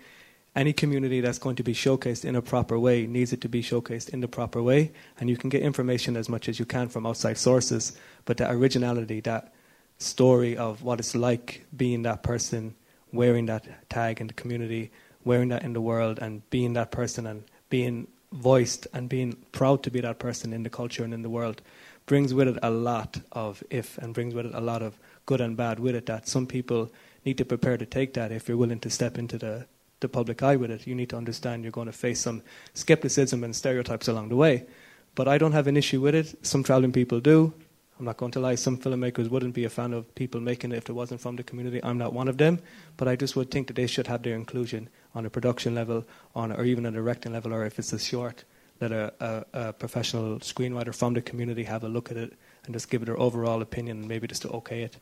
any 0.56 0.72
community 0.72 1.20
that's 1.20 1.38
going 1.38 1.56
to 1.56 1.62
be 1.62 1.74
showcased 1.74 2.24
in 2.24 2.36
a 2.36 2.42
proper 2.42 2.78
way 2.78 3.06
needs 3.06 3.32
it 3.32 3.40
to 3.40 3.48
be 3.48 3.62
showcased 3.62 4.08
in 4.10 4.20
the 4.20 4.28
proper 4.28 4.62
way, 4.62 4.92
and 5.18 5.28
you 5.28 5.36
can 5.36 5.50
get 5.50 5.62
information 5.62 6.16
as 6.16 6.28
much 6.28 6.48
as 6.48 6.58
you 6.58 6.64
can 6.64 6.88
from 6.88 7.06
outside 7.06 7.36
sources, 7.36 7.96
but 8.24 8.36
that 8.36 8.52
originality, 8.52 9.20
that 9.20 9.52
story 9.98 10.56
of 10.56 10.82
what 10.82 11.00
it's 11.00 11.14
like 11.14 11.66
being 11.76 12.02
that 12.02 12.22
person, 12.22 12.74
wearing 13.12 13.46
that 13.46 13.88
tag 13.90 14.20
in 14.20 14.26
the 14.28 14.34
community, 14.34 14.90
wearing 15.24 15.48
that 15.48 15.62
in 15.62 15.72
the 15.72 15.80
world, 15.80 16.18
and 16.20 16.48
being 16.50 16.72
that 16.74 16.90
person, 16.92 17.26
and 17.26 17.44
being 17.68 18.06
voiced 18.34 18.86
and 18.92 19.08
being 19.08 19.36
proud 19.52 19.82
to 19.84 19.90
be 19.90 20.00
that 20.00 20.18
person 20.18 20.52
in 20.52 20.64
the 20.64 20.70
culture 20.70 21.04
and 21.04 21.14
in 21.14 21.22
the 21.22 21.30
world 21.30 21.62
brings 22.06 22.34
with 22.34 22.48
it 22.48 22.58
a 22.62 22.70
lot 22.70 23.20
of 23.32 23.62
if 23.70 23.96
and 23.98 24.12
brings 24.12 24.34
with 24.34 24.46
it 24.46 24.54
a 24.54 24.60
lot 24.60 24.82
of 24.82 24.98
good 25.26 25.40
and 25.40 25.56
bad 25.56 25.78
with 25.78 25.94
it 25.94 26.06
that 26.06 26.28
some 26.28 26.46
people 26.46 26.90
need 27.24 27.38
to 27.38 27.44
prepare 27.44 27.76
to 27.76 27.86
take 27.86 28.12
that 28.14 28.30
if 28.30 28.48
you're 28.48 28.56
willing 28.56 28.80
to 28.80 28.90
step 28.90 29.16
into 29.16 29.38
the, 29.38 29.66
the 30.00 30.08
public 30.08 30.42
eye 30.42 30.56
with 30.56 30.70
it. 30.70 30.86
You 30.86 30.94
need 30.94 31.08
to 31.10 31.16
understand 31.16 31.62
you're 31.62 31.72
going 31.72 31.86
to 31.86 31.92
face 31.92 32.20
some 32.20 32.42
skepticism 32.74 33.42
and 33.42 33.56
stereotypes 33.56 34.08
along 34.08 34.28
the 34.28 34.36
way. 34.36 34.66
But 35.14 35.28
I 35.28 35.38
don't 35.38 35.52
have 35.52 35.66
an 35.66 35.76
issue 35.76 36.00
with 36.00 36.14
it. 36.14 36.44
Some 36.44 36.62
traveling 36.62 36.92
people 36.92 37.20
do. 37.20 37.54
I'm 37.98 38.06
not 38.06 38.16
going 38.16 38.32
to 38.32 38.40
lie, 38.40 38.56
some 38.56 38.76
filmmakers 38.76 39.30
wouldn't 39.30 39.54
be 39.54 39.64
a 39.64 39.70
fan 39.70 39.92
of 39.92 40.12
people 40.16 40.40
making 40.40 40.72
it 40.72 40.78
if 40.78 40.88
it 40.88 40.94
wasn't 40.94 41.20
from 41.20 41.36
the 41.36 41.44
community. 41.44 41.80
I'm 41.84 41.96
not 41.96 42.12
one 42.12 42.26
of 42.26 42.38
them. 42.38 42.58
But 42.96 43.06
I 43.06 43.14
just 43.14 43.36
would 43.36 43.50
think 43.50 43.68
that 43.68 43.76
they 43.76 43.86
should 43.86 44.08
have 44.08 44.22
their 44.22 44.34
inclusion 44.34 44.88
on 45.14 45.24
a 45.26 45.30
production 45.30 45.74
level, 45.76 46.04
on 46.34 46.50
or 46.50 46.64
even 46.64 46.86
a 46.86 46.90
directing 46.90 47.32
level, 47.32 47.54
or 47.54 47.64
if 47.64 47.78
it's 47.78 47.92
a 47.92 47.98
short, 47.98 48.44
let 48.80 48.90
a, 48.90 49.12
a, 49.20 49.68
a 49.68 49.72
professional 49.72 50.40
screenwriter 50.40 50.94
from 50.94 51.14
the 51.14 51.22
community 51.22 51.62
have 51.64 51.84
a 51.84 51.88
look 51.88 52.10
at 52.10 52.16
it 52.16 52.32
and 52.64 52.74
just 52.74 52.90
give 52.90 53.02
it 53.02 53.04
their 53.04 53.18
overall 53.20 53.62
opinion 53.62 53.98
and 53.98 54.08
maybe 54.08 54.26
just 54.26 54.42
to 54.42 54.48
okay 54.50 54.82
it. 54.82 54.96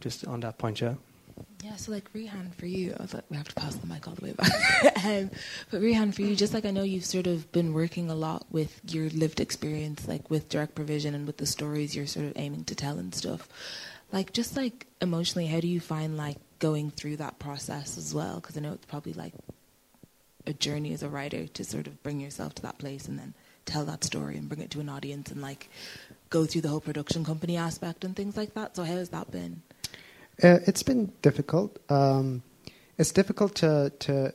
Just 0.00 0.26
on 0.26 0.40
that 0.40 0.56
point, 0.56 0.80
yeah. 0.80 0.94
Yeah, 1.62 1.76
so 1.76 1.92
like 1.92 2.12
Rehan, 2.12 2.52
for 2.56 2.66
you, 2.66 2.92
I 2.98 3.02
was 3.02 3.14
like, 3.14 3.22
we 3.30 3.36
have 3.36 3.46
to 3.46 3.54
pass 3.54 3.76
the 3.76 3.86
mic 3.86 4.08
all 4.08 4.14
the 4.14 4.24
way 4.24 4.32
back. 4.32 5.04
um, 5.04 5.30
but 5.70 5.80
Rehan, 5.80 6.10
for 6.10 6.22
you, 6.22 6.34
just 6.34 6.52
like 6.52 6.64
I 6.64 6.72
know 6.72 6.82
you've 6.82 7.04
sort 7.04 7.28
of 7.28 7.52
been 7.52 7.72
working 7.72 8.10
a 8.10 8.16
lot 8.16 8.44
with 8.50 8.80
your 8.88 9.08
lived 9.10 9.38
experience, 9.38 10.08
like 10.08 10.28
with 10.28 10.48
direct 10.48 10.74
provision 10.74 11.14
and 11.14 11.24
with 11.24 11.36
the 11.36 11.46
stories 11.46 11.94
you're 11.94 12.08
sort 12.08 12.26
of 12.26 12.32
aiming 12.34 12.64
to 12.64 12.74
tell 12.74 12.98
and 12.98 13.14
stuff. 13.14 13.48
Like, 14.10 14.32
just 14.32 14.56
like 14.56 14.88
emotionally, 15.00 15.46
how 15.46 15.60
do 15.60 15.68
you 15.68 15.78
find 15.78 16.16
like 16.16 16.38
going 16.58 16.90
through 16.90 17.18
that 17.18 17.38
process 17.38 17.96
as 17.96 18.12
well? 18.12 18.40
Because 18.40 18.56
I 18.56 18.60
know 18.60 18.72
it's 18.72 18.86
probably 18.86 19.12
like 19.12 19.34
a 20.48 20.52
journey 20.52 20.92
as 20.92 21.04
a 21.04 21.08
writer 21.08 21.46
to 21.46 21.64
sort 21.64 21.86
of 21.86 22.02
bring 22.02 22.18
yourself 22.18 22.56
to 22.56 22.62
that 22.62 22.78
place 22.78 23.06
and 23.06 23.20
then 23.20 23.34
tell 23.66 23.84
that 23.84 24.02
story 24.02 24.36
and 24.36 24.48
bring 24.48 24.60
it 24.62 24.72
to 24.72 24.80
an 24.80 24.88
audience 24.88 25.30
and 25.30 25.40
like 25.40 25.70
go 26.28 26.44
through 26.44 26.62
the 26.62 26.68
whole 26.68 26.80
production 26.80 27.24
company 27.24 27.56
aspect 27.56 28.02
and 28.02 28.16
things 28.16 28.36
like 28.36 28.54
that. 28.54 28.74
So, 28.74 28.82
how 28.82 28.94
has 28.94 29.10
that 29.10 29.30
been? 29.30 29.62
Uh, 30.42 30.58
it's 30.66 30.82
been 30.82 31.12
difficult. 31.22 31.78
Um, 31.90 32.42
it's 32.98 33.12
difficult 33.12 33.54
to 33.56 33.90
to 34.00 34.34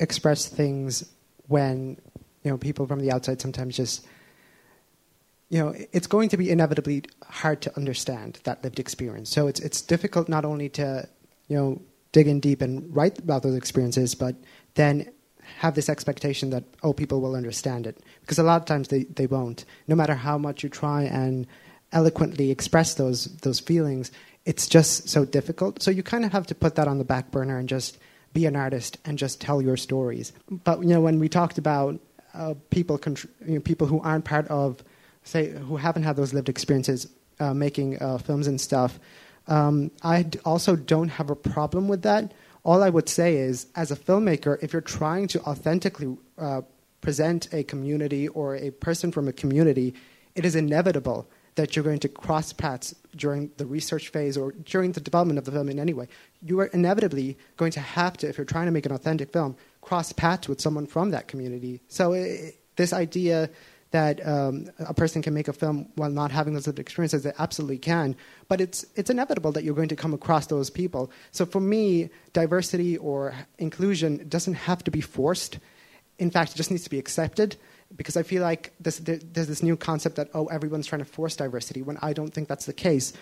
express 0.00 0.46
things 0.46 1.12
when 1.48 1.96
you 2.42 2.50
know 2.50 2.58
people 2.58 2.86
from 2.86 3.00
the 3.00 3.12
outside 3.12 3.40
sometimes 3.40 3.76
just 3.76 4.06
you 5.54 5.58
know, 5.58 5.74
it's 5.92 6.08
going 6.08 6.28
to 6.30 6.36
be 6.36 6.50
inevitably 6.50 7.04
hard 7.22 7.60
to 7.62 7.76
understand 7.76 8.40
that 8.42 8.64
lived 8.64 8.80
experience. 8.80 9.30
So 9.30 9.46
it's 9.46 9.60
it's 9.60 9.82
difficult 9.82 10.28
not 10.28 10.44
only 10.44 10.68
to, 10.70 11.08
you 11.48 11.56
know, 11.56 11.82
dig 12.10 12.26
in 12.26 12.40
deep 12.40 12.60
and 12.60 12.94
write 12.94 13.18
about 13.18 13.44
those 13.44 13.54
experiences, 13.54 14.16
but 14.16 14.34
then 14.74 15.12
have 15.58 15.74
this 15.74 15.88
expectation 15.88 16.50
that 16.50 16.64
oh 16.82 16.92
people 16.92 17.20
will 17.20 17.36
understand 17.36 17.86
it 17.86 17.98
because 18.22 18.38
a 18.38 18.42
lot 18.42 18.60
of 18.60 18.66
times 18.66 18.88
they, 18.88 19.04
they 19.04 19.26
won't 19.26 19.66
no 19.86 19.94
matter 19.94 20.14
how 20.14 20.38
much 20.38 20.62
you 20.62 20.70
try 20.70 21.02
and 21.02 21.46
eloquently 21.92 22.50
express 22.50 22.94
those 22.94 23.26
those 23.42 23.60
feelings 23.60 24.10
it's 24.44 24.66
just 24.66 25.08
so 25.08 25.24
difficult. 25.24 25.82
So 25.82 25.90
you 25.90 26.02
kind 26.02 26.24
of 26.24 26.32
have 26.32 26.46
to 26.48 26.54
put 26.54 26.74
that 26.74 26.88
on 26.88 26.98
the 26.98 27.04
back 27.04 27.30
burner 27.30 27.58
and 27.58 27.68
just 27.68 27.98
be 28.32 28.46
an 28.46 28.56
artist 28.56 28.98
and 29.04 29.16
just 29.16 29.40
tell 29.40 29.62
your 29.62 29.76
stories. 29.76 30.32
But 30.50 30.82
you 30.82 30.88
know 30.88 31.00
when 31.00 31.18
we 31.18 31.28
talked 31.28 31.58
about 31.58 32.00
uh, 32.34 32.54
people 32.70 32.98
contr- 32.98 33.28
you 33.46 33.54
know, 33.54 33.60
people 33.60 33.86
who 33.86 34.00
aren't 34.00 34.24
part 34.24 34.48
of 34.48 34.82
say 35.22 35.50
who 35.50 35.76
haven't 35.76 36.02
had 36.02 36.16
those 36.16 36.34
lived 36.34 36.48
experiences 36.48 37.08
uh, 37.40 37.54
making 37.54 38.02
uh, 38.02 38.18
films 38.18 38.46
and 38.46 38.60
stuff 38.60 38.98
um, 39.46 39.90
I 40.02 40.26
also 40.44 40.76
don't 40.76 41.08
have 41.08 41.30
a 41.30 41.36
problem 41.36 41.88
with 41.88 42.02
that. 42.02 42.32
All 42.64 42.82
I 42.82 42.90
would 42.90 43.08
say 43.08 43.36
is, 43.36 43.66
as 43.74 43.90
a 43.90 43.96
filmmaker, 43.96 44.62
if 44.62 44.72
you're 44.72 44.82
trying 44.82 45.28
to 45.28 45.42
authentically 45.42 46.16
uh, 46.38 46.62
present 47.00 47.52
a 47.52 47.62
community 47.62 48.28
or 48.28 48.56
a 48.56 48.70
person 48.70 49.12
from 49.12 49.28
a 49.28 49.32
community, 49.32 49.94
it 50.34 50.44
is 50.44 50.56
inevitable 50.56 51.28
that 51.56 51.76
you're 51.76 51.84
going 51.84 52.00
to 52.00 52.08
cross 52.08 52.52
paths 52.52 52.94
during 53.14 53.50
the 53.58 53.66
research 53.66 54.08
phase 54.08 54.36
or 54.36 54.52
during 54.52 54.92
the 54.92 55.00
development 55.00 55.38
of 55.38 55.44
the 55.44 55.52
film 55.52 55.68
in 55.68 55.78
any 55.78 55.94
way. 55.94 56.08
You 56.42 56.60
are 56.60 56.66
inevitably 56.66 57.38
going 57.56 57.70
to 57.72 57.80
have 57.80 58.16
to, 58.18 58.28
if 58.28 58.38
you're 58.38 58.44
trying 58.44 58.66
to 58.66 58.72
make 58.72 58.86
an 58.86 58.92
authentic 58.92 59.32
film, 59.32 59.56
cross 59.80 60.12
paths 60.12 60.48
with 60.48 60.60
someone 60.60 60.86
from 60.86 61.10
that 61.10 61.28
community. 61.28 61.80
So 61.88 62.12
it, 62.12 62.58
this 62.76 62.92
idea 62.92 63.50
that 63.94 64.26
um, 64.26 64.68
a 64.80 64.92
person 64.92 65.22
can 65.22 65.32
make 65.34 65.46
a 65.46 65.52
film 65.52 65.88
while 65.94 66.10
not 66.10 66.32
having 66.32 66.52
those 66.52 66.66
lived 66.66 66.80
experiences. 66.80 67.22
They 67.22 67.32
absolutely 67.38 67.78
can, 67.78 68.16
but 68.48 68.60
it's 68.60 68.84
it's 68.96 69.08
inevitable 69.08 69.52
that 69.52 69.62
you're 69.62 69.76
going 69.76 69.90
to 69.90 69.94
come 69.94 70.12
across 70.12 70.48
those 70.48 70.68
people. 70.68 71.12
So 71.30 71.46
for 71.46 71.60
me, 71.60 72.10
diversity 72.32 72.96
or 72.96 73.36
inclusion 73.58 74.26
doesn't 74.28 74.54
have 74.54 74.82
to 74.82 74.90
be 74.90 75.00
forced. 75.00 75.60
In 76.18 76.32
fact, 76.32 76.50
it 76.50 76.56
just 76.56 76.72
needs 76.72 76.82
to 76.82 76.90
be 76.90 76.98
accepted. 76.98 77.54
Because 77.96 78.16
I 78.16 78.22
feel 78.22 78.42
like 78.42 78.72
this, 78.80 78.98
there's 78.98 79.46
this 79.46 79.62
new 79.62 79.76
concept 79.76 80.16
that 80.16 80.28
oh 80.34 80.46
everyone's 80.46 80.86
trying 80.86 81.04
to 81.04 81.04
force 81.04 81.36
diversity 81.36 81.82
when 81.82 81.98
I 82.02 82.12
don't 82.12 82.32
think 82.32 82.48
that's 82.48 82.66
the 82.66 82.72
case. 82.72 83.12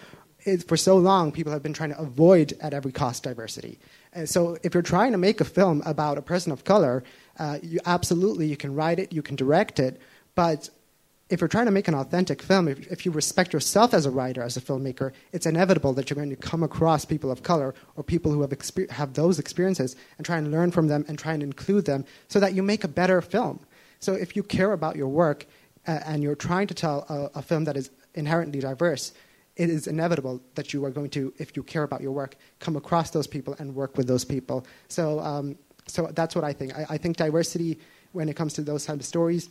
It, 0.44 0.66
for 0.66 0.76
so 0.76 0.96
long, 0.96 1.30
people 1.30 1.52
have 1.52 1.62
been 1.62 1.72
trying 1.72 1.90
to 1.90 1.98
avoid 2.00 2.54
at 2.60 2.74
every 2.74 2.90
cost 2.90 3.22
diversity. 3.22 3.78
And 4.12 4.28
so, 4.28 4.56
if 4.62 4.74
you're 4.74 4.82
trying 4.82 5.12
to 5.12 5.18
make 5.18 5.40
a 5.40 5.44
film 5.44 5.82
about 5.86 6.18
a 6.18 6.22
person 6.22 6.52
of 6.52 6.64
color, 6.64 7.04
uh, 7.38 7.58
you 7.62 7.78
absolutely 7.86 8.46
you 8.46 8.56
can 8.56 8.74
write 8.74 8.98
it, 8.98 9.12
you 9.12 9.22
can 9.22 9.36
direct 9.36 9.78
it, 9.78 10.00
but 10.34 10.68
if 11.32 11.40
you're 11.40 11.48
trying 11.48 11.64
to 11.64 11.72
make 11.72 11.88
an 11.88 11.94
authentic 11.94 12.42
film, 12.42 12.68
if, 12.68 12.86
if, 12.92 13.06
you 13.06 13.10
respect 13.10 13.54
yourself 13.54 13.94
as 13.94 14.04
a 14.04 14.10
writer, 14.10 14.42
as 14.42 14.58
a 14.58 14.60
filmmaker, 14.60 15.12
it's 15.32 15.46
inevitable 15.46 15.94
that 15.94 16.10
you're 16.10 16.14
going 16.14 16.28
to 16.28 16.36
come 16.36 16.62
across 16.62 17.06
people 17.06 17.30
of 17.30 17.42
color 17.42 17.74
or 17.96 18.04
people 18.04 18.30
who 18.30 18.42
have, 18.42 18.50
exper- 18.50 18.90
have 18.90 19.14
those 19.14 19.38
experiences 19.38 19.96
and 20.18 20.26
try 20.26 20.36
and 20.36 20.52
learn 20.52 20.70
from 20.70 20.88
them 20.88 21.06
and 21.08 21.18
try 21.18 21.32
and 21.32 21.42
include 21.42 21.86
them 21.86 22.04
so 22.28 22.38
that 22.38 22.52
you 22.52 22.62
make 22.62 22.84
a 22.84 22.88
better 22.88 23.22
film. 23.22 23.60
So 24.02 24.14
if 24.14 24.34
you 24.36 24.42
care 24.42 24.72
about 24.72 24.96
your 24.96 25.08
work 25.08 25.46
uh, 25.86 26.00
and 26.04 26.22
you're 26.22 26.34
trying 26.34 26.66
to 26.66 26.74
tell 26.74 27.06
a, 27.08 27.38
a 27.38 27.42
film 27.42 27.64
that 27.64 27.76
is 27.76 27.90
inherently 28.14 28.60
diverse, 28.60 29.12
it 29.56 29.70
is 29.70 29.86
inevitable 29.86 30.42
that 30.56 30.72
you 30.72 30.84
are 30.84 30.90
going 30.90 31.10
to, 31.10 31.32
if 31.38 31.56
you 31.56 31.62
care 31.62 31.84
about 31.84 32.00
your 32.00 32.10
work, 32.12 32.36
come 32.58 32.74
across 32.74 33.10
those 33.10 33.28
people 33.28 33.54
and 33.60 33.74
work 33.74 33.96
with 33.96 34.08
those 34.08 34.24
people. 34.24 34.66
So, 34.88 35.20
um, 35.20 35.56
so 35.86 36.10
that's 36.14 36.34
what 36.34 36.44
I 36.44 36.52
think. 36.52 36.76
I, 36.76 36.86
I 36.90 36.98
think 36.98 37.16
diversity, 37.16 37.78
when 38.10 38.28
it 38.28 38.34
comes 38.34 38.54
to 38.54 38.62
those 38.62 38.84
types 38.84 39.00
of 39.00 39.06
stories, 39.06 39.50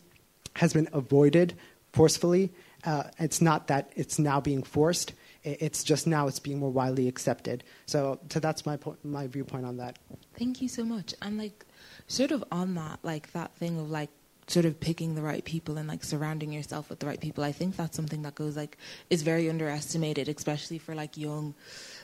has 0.57 0.73
been 0.73 0.89
avoided 0.91 1.55
forcefully. 1.93 2.51
Uh, 2.83 3.03
it's 3.19 3.41
not 3.41 3.67
that 3.67 3.93
it's 3.95 4.19
now 4.19 4.41
being 4.41 4.63
forced. 4.63 5.13
It's 5.43 5.83
just 5.83 6.07
now 6.07 6.27
it's 6.27 6.39
being 6.39 6.59
more 6.59 6.69
widely 6.71 7.07
accepted. 7.07 7.63
So, 7.85 8.19
so 8.29 8.39
that's 8.39 8.65
my 8.65 8.77
my 9.03 9.27
viewpoint 9.27 9.65
on 9.65 9.77
that. 9.77 9.97
Thank 10.37 10.61
you 10.61 10.67
so 10.67 10.83
much. 10.83 11.15
And 11.21 11.37
like, 11.37 11.65
sort 12.07 12.31
of 12.31 12.43
on 12.51 12.75
that, 12.75 12.99
like 13.01 13.31
that 13.31 13.55
thing 13.55 13.79
of 13.79 13.89
like 13.89 14.09
sort 14.47 14.65
of 14.65 14.79
picking 14.79 15.15
the 15.15 15.21
right 15.21 15.43
people 15.45 15.77
and 15.77 15.87
like 15.87 16.03
surrounding 16.03 16.51
yourself 16.51 16.89
with 16.89 16.99
the 16.99 17.05
right 17.05 17.19
people. 17.19 17.43
I 17.43 17.51
think 17.51 17.75
that's 17.75 17.95
something 17.95 18.21
that 18.23 18.35
goes 18.35 18.55
like 18.55 18.77
is 19.09 19.21
very 19.21 19.49
underestimated, 19.49 20.27
especially 20.27 20.77
for 20.77 20.95
like 20.95 21.17
young 21.17 21.53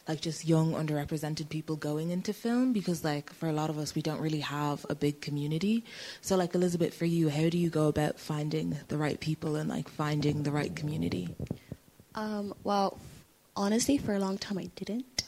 like 0.08 0.22
just 0.22 0.48
young 0.48 0.74
underrepresented 0.74 1.50
people 1.50 1.76
going 1.76 2.12
into 2.12 2.32
film 2.32 2.72
because 2.72 3.04
like 3.04 3.34
for 3.34 3.50
a 3.50 3.52
lot 3.52 3.70
of 3.70 3.78
us 3.78 3.94
we 3.94 4.02
don't 4.02 4.22
really 4.22 4.40
have 4.40 4.86
a 4.90 4.96
big 4.96 5.22
community. 5.22 5.84
So 6.22 6.36
like 6.36 6.56
elizabeth 6.56 6.94
for 6.94 7.06
you 7.06 7.30
how 7.30 7.50
do 7.50 7.58
you 7.58 7.70
go 7.70 7.88
about 7.88 8.20
finding 8.20 8.78
the 8.88 8.98
right 8.98 9.20
people 9.20 9.56
and 9.56 9.70
like 9.70 9.90
finding 9.90 10.44
the 10.44 10.52
right 10.52 10.76
community? 10.76 11.36
Um, 12.16 12.54
well 12.64 13.00
honestly 13.56 13.98
for 13.98 14.14
a 14.14 14.20
long 14.20 14.38
time 14.38 14.58
i 14.60 14.70
didn't. 14.76 15.24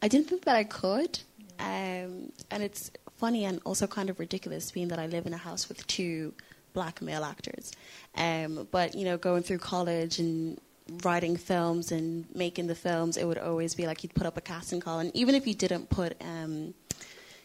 I 0.00 0.08
didn't 0.08 0.28
think 0.28 0.44
that 0.44 0.56
i 0.56 0.64
could 0.64 1.20
um, 1.58 2.32
and 2.50 2.62
it's 2.62 2.90
funny 3.22 3.44
and 3.44 3.60
also 3.64 3.86
kind 3.86 4.08
of 4.10 4.18
ridiculous 4.18 4.70
being 4.76 4.88
that 4.88 4.98
i 4.98 5.06
live 5.06 5.24
in 5.26 5.34
a 5.40 5.42
house 5.48 5.68
with 5.68 5.86
two 5.86 6.32
black 6.72 7.00
male 7.08 7.24
actors 7.24 7.72
um, 8.16 8.66
but 8.70 8.88
you 8.98 9.04
know 9.04 9.16
going 9.28 9.42
through 9.42 9.58
college 9.58 10.18
and 10.18 10.58
writing 11.04 11.36
films 11.36 11.92
and 11.92 12.26
making 12.34 12.66
the 12.66 12.74
films, 12.74 13.16
it 13.16 13.24
would 13.24 13.38
always 13.38 13.74
be 13.74 13.86
like 13.86 14.02
you'd 14.02 14.14
put 14.14 14.26
up 14.26 14.36
a 14.36 14.40
casting 14.40 14.80
call, 14.80 14.98
and 14.98 15.14
even 15.14 15.34
if 15.34 15.46
you 15.46 15.54
didn't 15.54 15.88
put, 15.88 16.20
um, 16.20 16.74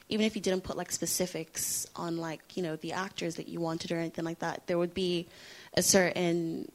even 0.10 0.26
if 0.26 0.36
you 0.36 0.42
didn't 0.42 0.64
put 0.64 0.78
like 0.78 0.92
specifics 0.92 1.86
on 1.96 2.18
like 2.18 2.56
you 2.56 2.64
know 2.64 2.76
the 2.78 2.94
actors 2.94 3.36
that 3.36 3.48
you 3.48 3.60
wanted 3.60 3.92
or 3.92 3.98
anything 3.98 4.26
like 4.26 4.40
that, 4.40 4.68
there 4.68 4.78
would 4.78 4.94
be 4.94 5.28
a 5.76 5.82
certain 5.82 6.72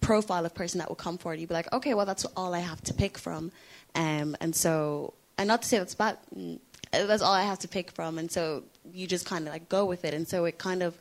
profile 0.00 0.44
of 0.44 0.54
person 0.54 0.78
that 0.78 0.88
would 0.88 0.98
come 0.98 1.18
forward. 1.18 1.40
You'd 1.40 1.48
be 1.48 1.54
like, 1.54 1.72
okay, 1.72 1.94
well 1.94 2.06
that's 2.06 2.24
all 2.36 2.54
I 2.54 2.60
have 2.60 2.80
to 2.82 2.94
pick 2.94 3.18
from, 3.18 3.52
um, 3.94 4.36
and 4.40 4.54
so 4.54 5.14
and 5.38 5.48
not 5.48 5.62
to 5.62 5.68
say 5.68 5.78
that's 5.78 5.94
bad. 5.94 6.18
That's 7.04 7.22
all 7.22 7.32
I 7.32 7.42
have 7.42 7.58
to 7.60 7.68
pick 7.68 7.90
from, 7.90 8.18
and 8.18 8.30
so 8.30 8.64
you 8.92 9.06
just 9.06 9.26
kind 9.26 9.46
of 9.46 9.52
like 9.52 9.68
go 9.68 9.84
with 9.84 10.04
it, 10.04 10.14
and 10.14 10.26
so 10.26 10.44
it 10.44 10.58
kind 10.58 10.82
of 10.82 10.96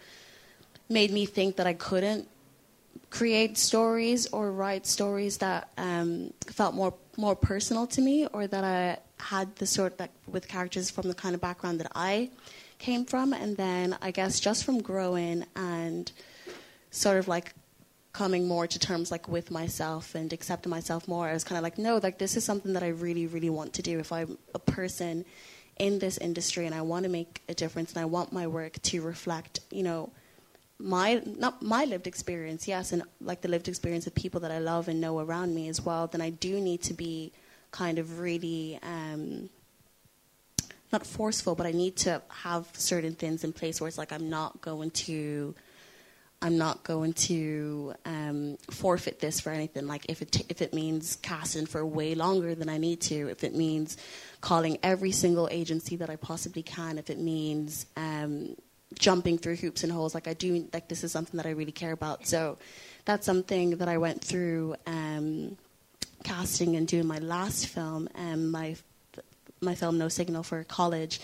made 0.90 1.12
me 1.12 1.26
think 1.26 1.56
that 1.58 1.68
I 1.68 1.74
couldn't 1.74 2.28
create 3.10 3.58
stories 3.58 4.28
or 4.28 4.52
write 4.52 4.86
stories 4.86 5.38
that 5.38 5.70
um, 5.78 6.34
felt 6.48 6.74
more 6.76 6.94
more 7.18 7.36
personal 7.36 7.88
to 7.88 8.02
me, 8.02 8.28
or 8.28 8.48
that 8.48 8.64
I 8.64 9.00
had 9.18 9.56
the 9.56 9.66
sort 9.66 9.98
that 10.00 10.12
with 10.28 10.48
characters 10.48 10.90
from 10.90 11.08
the 11.08 11.16
kind 11.16 11.36
of 11.36 11.42
background 11.42 11.80
that 11.80 11.92
I 11.96 12.30
came 12.78 13.06
from, 13.06 13.34
and 13.34 13.56
then 13.58 13.98
I 14.02 14.12
guess 14.12 14.40
just 14.40 14.66
from 14.66 14.82
growing 14.82 15.46
and 15.56 16.12
sort 16.92 17.18
of 17.18 17.28
like 17.28 17.54
coming 18.16 18.48
more 18.48 18.66
to 18.66 18.80
terms 18.80 19.12
like 19.12 19.28
with 19.28 19.52
myself 19.52 20.16
and 20.16 20.32
accepting 20.32 20.70
myself 20.70 21.08
more, 21.08 21.28
I 21.28 21.34
was 21.34 21.44
kind 21.44 21.58
of 21.58 21.64
like, 21.64 21.78
no, 21.78 22.00
like 22.02 22.18
this 22.18 22.38
is 22.38 22.46
something 22.46 22.72
that 22.74 22.84
I 22.84 22.88
really, 22.88 23.28
really 23.28 23.50
want 23.50 23.74
to 23.74 23.82
do. 23.82 24.00
If 24.00 24.12
I'm 24.12 24.38
a 24.54 24.60
person 24.60 25.26
in 25.78 26.00
this 26.00 26.18
industry 26.18 26.66
and 26.66 26.74
I 26.74 26.82
want 26.82 27.04
to 27.04 27.10
make 27.10 27.42
a 27.50 27.54
difference 27.54 27.94
and 27.94 28.02
I 28.02 28.06
want 28.06 28.32
my 28.32 28.48
work 28.48 28.82
to 28.84 29.02
reflect, 29.02 29.60
you 29.72 29.84
know 29.84 30.12
my 30.80 31.22
not 31.26 31.62
my 31.62 31.86
lived 31.86 32.08
experience, 32.08 32.68
yes, 32.68 32.92
and 32.92 33.04
like 33.22 33.42
the 33.42 33.48
lived 33.48 33.68
experience 33.68 34.08
of 34.08 34.16
people 34.16 34.42
that 34.42 34.52
I 34.52 34.60
love 34.60 34.88
and 34.88 35.00
know 35.00 35.20
around 35.20 35.56
me 35.56 35.70
as 35.70 35.82
well, 35.82 36.08
then 36.08 36.22
I 36.22 36.30
do 36.30 36.60
need 36.60 36.84
to 36.84 36.94
be 36.94 37.32
kind 37.72 37.98
of 37.98 38.20
really 38.20 38.80
um, 38.84 39.50
not 40.92 41.06
forceful, 41.06 41.56
but 41.56 41.66
I 41.66 41.72
need 41.72 41.96
to 41.98 42.22
have 42.30 42.68
certain 42.74 43.16
things 43.16 43.44
in 43.44 43.54
place 43.54 43.80
where 43.80 43.88
it's 43.88 43.98
like 43.98 44.12
I'm 44.12 44.30
not 44.30 44.62
going 44.62 44.92
to 44.92 45.56
I'm 46.42 46.58
not 46.58 46.84
going 46.84 47.14
to 47.14 47.94
um, 48.06 48.58
forfeit 48.70 49.20
this 49.20 49.40
for 49.40 49.52
anything. 49.52 49.88
Like 49.88 50.06
if 50.10 50.22
it 50.22 50.32
t- 50.32 50.46
if 50.50 50.62
it 50.62 50.74
means 50.74 51.16
casting 51.16 51.66
for 51.66 51.86
way 51.86 52.14
longer 52.14 52.54
than 52.54 52.70
I 52.70 52.78
need 52.78 53.02
to, 53.02 53.30
if 53.30 53.44
it 53.44 53.56
means 53.56 53.98
calling 54.42 54.78
every 54.84 55.12
single 55.12 55.48
agency 55.50 55.96
that 55.98 56.10
I 56.10 56.18
possibly 56.18 56.62
can, 56.62 56.98
if 56.98 57.10
it 57.10 57.20
means 57.20 57.86
um, 57.98 58.56
jumping 58.94 59.38
through 59.38 59.56
hoops 59.56 59.84
and 59.84 59.92
holes. 59.92 60.14
Like 60.14 60.28
I 60.28 60.34
do, 60.34 60.68
like 60.74 60.88
this 60.88 61.04
is 61.04 61.12
something 61.12 61.38
that 61.38 61.46
I 61.46 61.52
really 61.52 61.72
care 61.72 61.92
about. 61.92 62.28
So 62.28 62.58
that's 63.06 63.26
something 63.26 63.78
that 63.78 63.88
I 63.88 63.98
went 63.98 64.24
through 64.24 64.76
um, 64.88 65.58
casting 66.24 66.76
and 66.76 66.88
doing 66.88 67.06
my 67.06 67.20
last 67.20 67.68
film, 67.68 68.10
um, 68.16 68.52
my 68.52 68.76
my 69.62 69.74
film 69.74 69.98
No 69.98 70.10
Signal 70.10 70.44
for 70.44 70.64
college. 70.64 71.20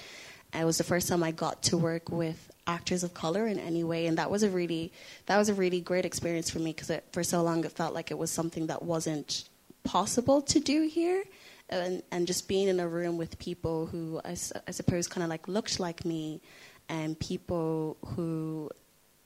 It 0.54 0.66
was 0.66 0.78
the 0.78 0.84
first 0.84 1.08
time 1.08 1.24
I 1.24 1.32
got 1.32 1.64
to 1.64 1.78
work 1.78 2.10
with 2.10 2.51
actors 2.68 3.04
of 3.04 3.14
color 3.14 3.48
in 3.48 3.60
any 3.60 3.84
way, 3.84 4.08
and 4.08 4.18
that 4.18 4.30
was 4.30 4.44
a 4.44 4.50
really 4.50 4.92
that 5.26 5.38
was 5.38 5.50
a 5.50 5.54
really 5.54 5.82
great 5.82 6.06
experience 6.06 6.50
for 6.50 6.60
me 6.60 6.74
because 6.74 6.92
for 7.12 7.24
so 7.24 7.42
long 7.42 7.64
it 7.64 7.72
felt 7.72 7.94
like 7.94 8.12
it 8.12 8.18
was 8.18 8.32
something 8.32 8.68
that 8.68 8.84
wasn't 8.84 9.50
possible 9.84 10.42
to 10.42 10.60
do 10.60 10.88
here. 10.88 11.24
And, 11.70 12.04
and 12.12 12.28
just 12.28 12.50
being 12.50 12.68
in 12.68 12.82
a 12.82 12.88
room 12.88 13.18
with 13.18 13.40
people 13.40 13.86
who 13.86 14.20
I, 14.26 14.32
I 14.68 14.72
suppose 14.72 15.08
kind 15.08 15.24
of 15.24 15.30
like 15.30 15.48
looked 15.48 15.80
like 15.80 16.04
me 16.04 16.42
and 16.90 17.18
people 17.18 17.96
who 18.06 18.70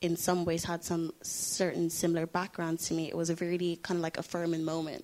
in 0.02 0.16
some 0.16 0.46
ways 0.46 0.64
had 0.64 0.84
some 0.84 1.12
certain 1.24 1.90
similar 1.90 2.28
backgrounds 2.28 2.88
to 2.88 2.94
me, 2.94 3.08
it 3.08 3.18
was 3.18 3.32
a 3.32 3.36
really 3.36 3.78
kind 3.78 3.98
of 3.98 4.04
like 4.04 4.20
affirming 4.20 4.64
moment 4.64 5.04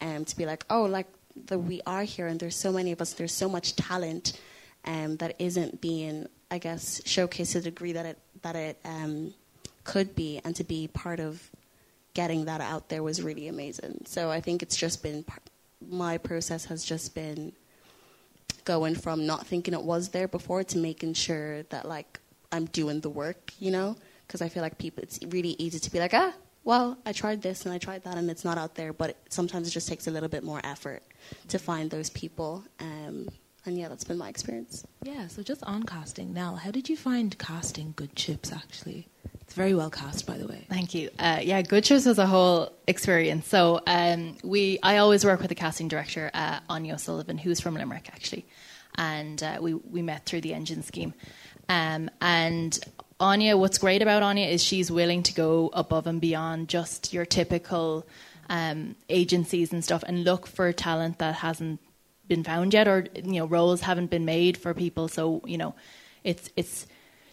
um, 0.00 0.24
to 0.24 0.36
be 0.36 0.46
like, 0.46 0.64
oh, 0.70 0.84
like 0.84 1.08
that 1.46 1.58
we 1.58 1.80
are 1.86 2.04
here 2.04 2.28
and 2.28 2.38
there's 2.38 2.54
so 2.54 2.70
many 2.70 2.92
of 2.92 3.00
us, 3.00 3.14
there's 3.14 3.32
so 3.34 3.48
much 3.48 3.74
talent 3.74 4.40
um, 4.84 5.16
that 5.16 5.34
isn't 5.40 5.80
being, 5.80 6.28
I 6.50 6.58
guess, 6.58 7.00
showcased 7.02 7.52
to 7.52 7.60
the 7.60 7.70
degree 7.70 7.92
that 7.92 8.06
it 8.06 8.18
that 8.42 8.56
it 8.56 8.78
um, 8.84 9.34
could 9.84 10.14
be, 10.14 10.40
and 10.44 10.54
to 10.56 10.64
be 10.64 10.88
part 10.88 11.20
of 11.20 11.50
getting 12.14 12.46
that 12.46 12.60
out 12.60 12.88
there 12.88 13.02
was 13.02 13.22
really 13.22 13.48
amazing. 13.48 14.02
So 14.06 14.30
I 14.30 14.40
think 14.40 14.62
it's 14.62 14.76
just 14.76 15.02
been 15.02 15.24
my 15.90 16.16
process 16.18 16.64
has 16.64 16.84
just 16.84 17.14
been 17.14 17.52
going 18.64 18.94
from 18.94 19.26
not 19.26 19.46
thinking 19.46 19.74
it 19.74 19.82
was 19.82 20.08
there 20.08 20.26
before 20.26 20.64
to 20.64 20.78
making 20.78 21.12
sure 21.14 21.62
that 21.64 21.86
like 21.86 22.18
I'm 22.50 22.66
doing 22.66 23.00
the 23.00 23.10
work, 23.10 23.52
you 23.58 23.70
know, 23.70 23.96
because 24.26 24.40
I 24.40 24.48
feel 24.48 24.62
like 24.62 24.78
people 24.78 25.02
it's 25.02 25.18
really 25.28 25.56
easy 25.58 25.78
to 25.78 25.90
be 25.90 25.98
like 25.98 26.14
ah 26.14 26.32
well 26.64 26.96
I 27.04 27.12
tried 27.12 27.42
this 27.42 27.66
and 27.66 27.74
I 27.74 27.78
tried 27.78 28.02
that 28.04 28.16
and 28.16 28.30
it's 28.30 28.44
not 28.44 28.56
out 28.56 28.74
there, 28.74 28.92
but 28.92 29.16
sometimes 29.28 29.68
it 29.68 29.72
just 29.72 29.88
takes 29.88 30.06
a 30.06 30.10
little 30.10 30.28
bit 30.28 30.42
more 30.42 30.60
effort 30.64 31.02
to 31.48 31.58
find 31.58 31.90
those 31.90 32.10
people. 32.10 32.64
Um, 32.80 33.28
and 33.66 33.78
yeah, 33.78 33.88
that's 33.88 34.04
been 34.04 34.18
my 34.18 34.28
experience. 34.28 34.86
Yeah, 35.02 35.26
so 35.28 35.42
just 35.42 35.62
on 35.64 35.82
casting, 35.82 36.32
Nell, 36.32 36.56
how 36.56 36.70
did 36.70 36.88
you 36.88 36.96
find 36.96 37.36
casting 37.38 37.92
Good 37.96 38.14
Chips 38.16 38.52
actually? 38.52 39.08
It's 39.42 39.54
very 39.54 39.74
well 39.74 39.90
cast, 39.90 40.26
by 40.26 40.38
the 40.38 40.46
way. 40.46 40.66
Thank 40.68 40.92
you. 40.94 41.10
Uh, 41.18 41.38
yeah, 41.42 41.62
Good 41.62 41.84
Chips 41.84 42.06
was 42.06 42.18
a 42.18 42.26
whole 42.26 42.72
experience. 42.88 43.46
So 43.46 43.80
um, 43.86 44.36
we, 44.42 44.78
I 44.82 44.98
always 44.98 45.24
work 45.24 45.40
with 45.40 45.50
the 45.50 45.54
casting 45.54 45.88
director, 45.88 46.30
uh, 46.34 46.60
Anya 46.68 46.98
Sullivan, 46.98 47.38
who's 47.38 47.60
from 47.60 47.74
Limerick 47.74 48.08
actually, 48.12 48.46
and 48.96 49.42
uh, 49.42 49.58
we 49.60 49.74
we 49.74 50.02
met 50.02 50.26
through 50.26 50.40
the 50.40 50.52
engine 50.52 50.82
scheme. 50.82 51.14
Um, 51.68 52.10
and 52.20 52.78
Anya, 53.20 53.56
what's 53.56 53.78
great 53.78 54.02
about 54.02 54.22
Anya 54.22 54.46
is 54.46 54.62
she's 54.62 54.90
willing 54.90 55.22
to 55.24 55.34
go 55.34 55.70
above 55.72 56.06
and 56.06 56.20
beyond 56.20 56.68
just 56.68 57.12
your 57.12 57.24
typical 57.24 58.06
um, 58.48 58.96
agencies 59.08 59.72
and 59.72 59.84
stuff, 59.84 60.02
and 60.06 60.24
look 60.24 60.46
for 60.46 60.72
talent 60.72 61.18
that 61.18 61.36
hasn't 61.36 61.80
been 62.28 62.44
found 62.44 62.74
yet, 62.74 62.88
or 62.88 63.06
you 63.14 63.40
know 63.40 63.46
roles 63.46 63.82
haven't 63.82 64.10
been 64.10 64.24
made 64.24 64.56
for 64.56 64.74
people. 64.74 65.08
So 65.08 65.42
you 65.46 65.58
know, 65.58 65.74
it's 66.24 66.50
it's 66.56 66.86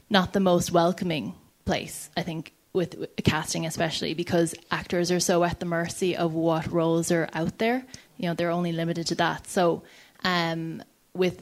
not 0.09 0.33
the 0.33 0.39
most 0.39 0.71
welcoming 0.71 1.35
place, 1.65 2.09
I 2.15 2.21
think, 2.23 2.53
with, 2.73 3.05
casting, 3.23 3.65
especially 3.65 4.13
because 4.13 4.55
actors 4.71 5.11
are 5.11 5.19
so 5.19 5.43
at 5.43 5.59
the 5.59 5.65
mercy 5.65 6.15
of 6.15 6.33
what 6.33 6.71
roles 6.71 7.11
are 7.11 7.29
out 7.33 7.57
there. 7.59 7.85
You 8.17 8.29
know, 8.29 8.33
they're 8.33 8.51
only 8.51 8.71
limited 8.71 9.07
to 9.07 9.15
that. 9.15 9.47
So, 9.47 9.83
um, 10.23 10.83
with 11.13 11.41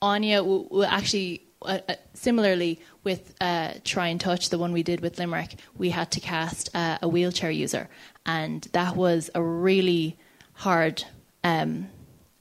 Anya, 0.00 0.42
we, 0.42 0.66
we 0.70 0.84
actually, 0.84 1.42
uh, 1.62 1.80
uh, 1.88 1.94
similarly 2.14 2.80
with 3.04 3.34
uh, 3.40 3.74
Try 3.84 4.08
and 4.08 4.20
Touch, 4.20 4.48
the 4.48 4.58
one 4.58 4.72
we 4.72 4.82
did 4.82 5.00
with 5.00 5.18
Limerick, 5.18 5.56
we 5.76 5.90
had 5.90 6.10
to 6.12 6.20
cast 6.20 6.70
uh, 6.74 6.98
a 7.02 7.08
wheelchair 7.08 7.50
user, 7.50 7.88
and 8.24 8.62
that 8.72 8.96
was 8.96 9.30
a 9.34 9.42
really 9.42 10.18
hard, 10.54 11.04
um, 11.44 11.88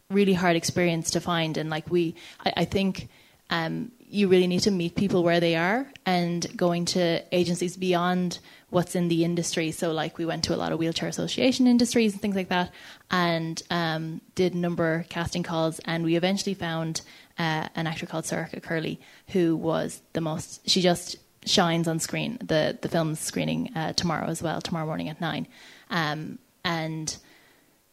really 0.09 0.33
hard 0.33 0.55
experience 0.55 1.11
to 1.11 1.21
find. 1.21 1.57
And 1.57 1.69
like 1.69 1.89
we, 1.89 2.15
I, 2.45 2.53
I 2.57 2.65
think. 2.65 3.09
Um, 3.51 3.91
you 4.09 4.27
really 4.27 4.47
need 4.47 4.61
to 4.61 4.71
meet 4.71 4.95
people 4.95 5.23
where 5.23 5.39
they 5.39 5.55
are 5.55 5.87
and 6.05 6.45
going 6.57 6.85
to 6.85 7.23
agencies 7.31 7.77
beyond 7.77 8.39
what's 8.71 8.95
in 8.95 9.07
the 9.07 9.23
industry. 9.23 9.71
So, 9.71 9.91
like, 9.91 10.17
we 10.17 10.25
went 10.25 10.43
to 10.45 10.55
a 10.55 10.57
lot 10.57 10.71
of 10.71 10.79
wheelchair 10.79 11.07
association 11.07 11.67
industries 11.67 12.13
and 12.13 12.21
things 12.21 12.35
like 12.35 12.49
that, 12.49 12.71
and 13.11 13.61
um, 13.69 14.21
did 14.33 14.55
number 14.55 15.05
casting 15.09 15.43
calls. 15.43 15.79
And 15.85 16.03
we 16.03 16.15
eventually 16.15 16.55
found 16.55 17.01
uh, 17.37 17.69
an 17.75 17.85
actor 17.85 18.07
called 18.07 18.25
Sorcha 18.25 18.61
Curley, 18.61 18.99
who 19.27 19.55
was 19.55 20.01
the 20.13 20.21
most. 20.21 20.67
She 20.67 20.81
just 20.81 21.17
shines 21.45 21.87
on 21.87 21.99
screen. 21.99 22.39
The 22.41 22.79
the 22.81 22.89
film's 22.89 23.19
screening 23.19 23.71
uh, 23.75 23.93
tomorrow 23.93 24.27
as 24.27 24.41
well, 24.41 24.59
tomorrow 24.59 24.87
morning 24.87 25.09
at 25.09 25.21
nine, 25.21 25.47
um, 25.91 26.39
and 26.63 27.15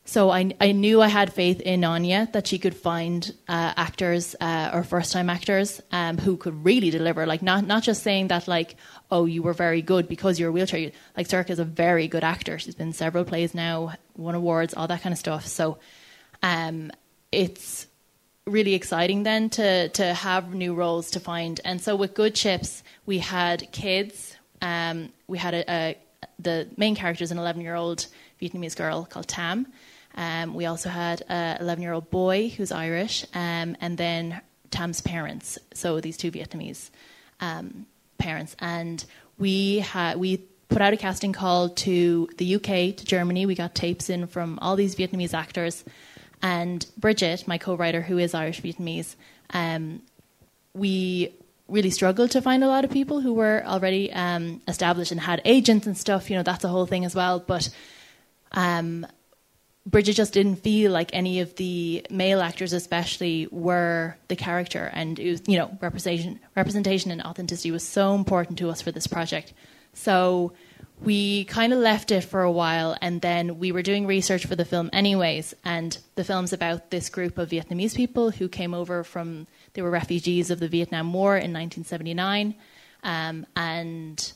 so 0.08 0.30
I, 0.30 0.54
I 0.60 0.70
knew 0.70 1.02
I 1.02 1.08
had 1.08 1.32
faith 1.32 1.60
in 1.60 1.82
Anya 1.82 2.28
that 2.32 2.46
she 2.46 2.58
could 2.58 2.76
find 2.76 3.28
uh, 3.48 3.74
actors 3.76 4.36
uh, 4.40 4.70
or 4.72 4.84
first 4.84 5.12
time 5.12 5.28
actors 5.28 5.82
um, 5.90 6.16
who 6.16 6.36
could 6.36 6.64
really 6.64 6.90
deliver. 6.90 7.26
Like 7.26 7.42
not 7.42 7.66
not 7.66 7.82
just 7.82 8.04
saying 8.04 8.28
that 8.28 8.46
like 8.46 8.76
oh 9.10 9.24
you 9.24 9.42
were 9.42 9.52
very 9.52 9.82
good 9.82 10.06
because 10.08 10.38
you're 10.38 10.50
a 10.50 10.52
wheelchair. 10.52 10.92
Like 11.16 11.26
Sorcha 11.26 11.50
is 11.50 11.58
a 11.58 11.64
very 11.64 12.06
good 12.06 12.22
actor. 12.22 12.56
She's 12.60 12.76
been 12.76 12.92
several 12.92 13.24
plays 13.24 13.52
now, 13.52 13.94
won 14.16 14.36
awards, 14.36 14.74
all 14.74 14.86
that 14.86 15.02
kind 15.02 15.12
of 15.12 15.18
stuff. 15.18 15.44
So 15.44 15.78
um, 16.40 16.92
it's 17.32 17.88
really 18.46 18.74
exciting 18.74 19.24
then 19.24 19.50
to 19.50 19.88
to 19.88 20.14
have 20.14 20.54
new 20.54 20.72
roles 20.72 21.10
to 21.12 21.20
find. 21.20 21.60
And 21.64 21.80
so 21.80 21.96
with 21.96 22.14
Good 22.14 22.36
Chips 22.36 22.84
we 23.06 23.18
had 23.18 23.72
kids. 23.72 24.36
Um, 24.62 25.12
we 25.26 25.36
had 25.36 25.52
a, 25.54 25.70
a 25.70 25.96
the 26.38 26.68
main 26.76 26.94
character 26.94 27.24
is 27.24 27.32
an 27.32 27.38
11 27.38 27.60
year 27.60 27.74
old 27.74 28.06
Vietnamese 28.40 28.76
girl 28.76 29.04
called 29.04 29.26
Tam 29.26 29.66
um, 30.16 30.54
we 30.54 30.66
also 30.66 30.88
had 30.88 31.22
an 31.28 31.58
11 31.60 31.82
year 31.82 31.92
old 31.92 32.10
boy 32.10 32.48
who's 32.48 32.72
Irish, 32.72 33.24
um, 33.34 33.76
and 33.80 33.98
then 33.98 34.40
Tam's 34.70 35.00
parents, 35.00 35.58
so 35.74 36.00
these 36.00 36.16
two 36.16 36.30
Vietnamese 36.30 36.90
um, 37.40 37.86
parents. 38.18 38.56
And 38.58 39.04
we 39.38 39.84
we 40.16 40.38
put 40.68 40.82
out 40.82 40.92
a 40.92 40.96
casting 40.96 41.32
call 41.32 41.68
to 41.70 42.28
the 42.38 42.56
UK, 42.56 42.96
to 42.96 43.04
Germany. 43.04 43.46
We 43.46 43.54
got 43.54 43.74
tapes 43.74 44.10
in 44.10 44.26
from 44.26 44.58
all 44.60 44.76
these 44.76 44.96
Vietnamese 44.96 45.34
actors. 45.34 45.84
And 46.42 46.84
Bridget, 46.96 47.46
my 47.46 47.58
co 47.58 47.74
writer, 47.74 48.02
who 48.02 48.18
is 48.18 48.34
Irish 48.34 48.60
Vietnamese, 48.62 49.14
um, 49.50 50.02
we 50.74 51.32
really 51.68 51.90
struggled 51.90 52.30
to 52.30 52.42
find 52.42 52.62
a 52.62 52.68
lot 52.68 52.84
of 52.84 52.90
people 52.90 53.20
who 53.20 53.34
were 53.34 53.62
already 53.66 54.12
um, 54.12 54.60
established 54.68 55.10
and 55.10 55.20
had 55.20 55.40
agents 55.44 55.86
and 55.86 55.96
stuff. 55.96 56.30
You 56.30 56.36
know, 56.36 56.42
that's 56.42 56.64
a 56.64 56.68
whole 56.68 56.86
thing 56.86 57.04
as 57.04 57.14
well. 57.14 57.40
But 57.40 57.68
um, 58.52 59.06
Bridget 59.86 60.14
just 60.14 60.32
didn't 60.32 60.56
feel 60.56 60.90
like 60.90 61.10
any 61.12 61.38
of 61.40 61.54
the 61.54 62.04
male 62.10 62.40
actors, 62.40 62.72
especially, 62.72 63.46
were 63.52 64.16
the 64.26 64.34
character, 64.34 64.90
and 64.92 65.16
was, 65.16 65.42
you 65.46 65.56
know, 65.56 65.78
representation, 65.80 66.40
representation 66.56 67.12
and 67.12 67.22
authenticity 67.22 67.70
was 67.70 67.86
so 67.86 68.16
important 68.16 68.58
to 68.58 68.68
us 68.68 68.82
for 68.82 68.90
this 68.90 69.06
project. 69.06 69.52
So 69.94 70.52
we 71.00 71.44
kind 71.44 71.72
of 71.72 71.78
left 71.78 72.10
it 72.10 72.22
for 72.22 72.42
a 72.42 72.50
while, 72.50 72.96
and 73.00 73.20
then 73.20 73.60
we 73.60 73.70
were 73.70 73.82
doing 73.82 74.06
research 74.06 74.44
for 74.44 74.56
the 74.56 74.64
film, 74.64 74.90
anyways. 74.92 75.54
And 75.64 75.96
the 76.16 76.24
film's 76.24 76.52
about 76.52 76.90
this 76.90 77.08
group 77.08 77.38
of 77.38 77.50
Vietnamese 77.50 77.94
people 77.94 78.30
who 78.30 78.48
came 78.48 78.74
over 78.74 79.04
from 79.04 79.46
they 79.74 79.82
were 79.82 79.90
refugees 79.90 80.50
of 80.50 80.58
the 80.58 80.68
Vietnam 80.68 81.12
War 81.12 81.36
in 81.36 81.52
1979, 81.52 82.56
um, 83.04 83.46
and 83.54 84.32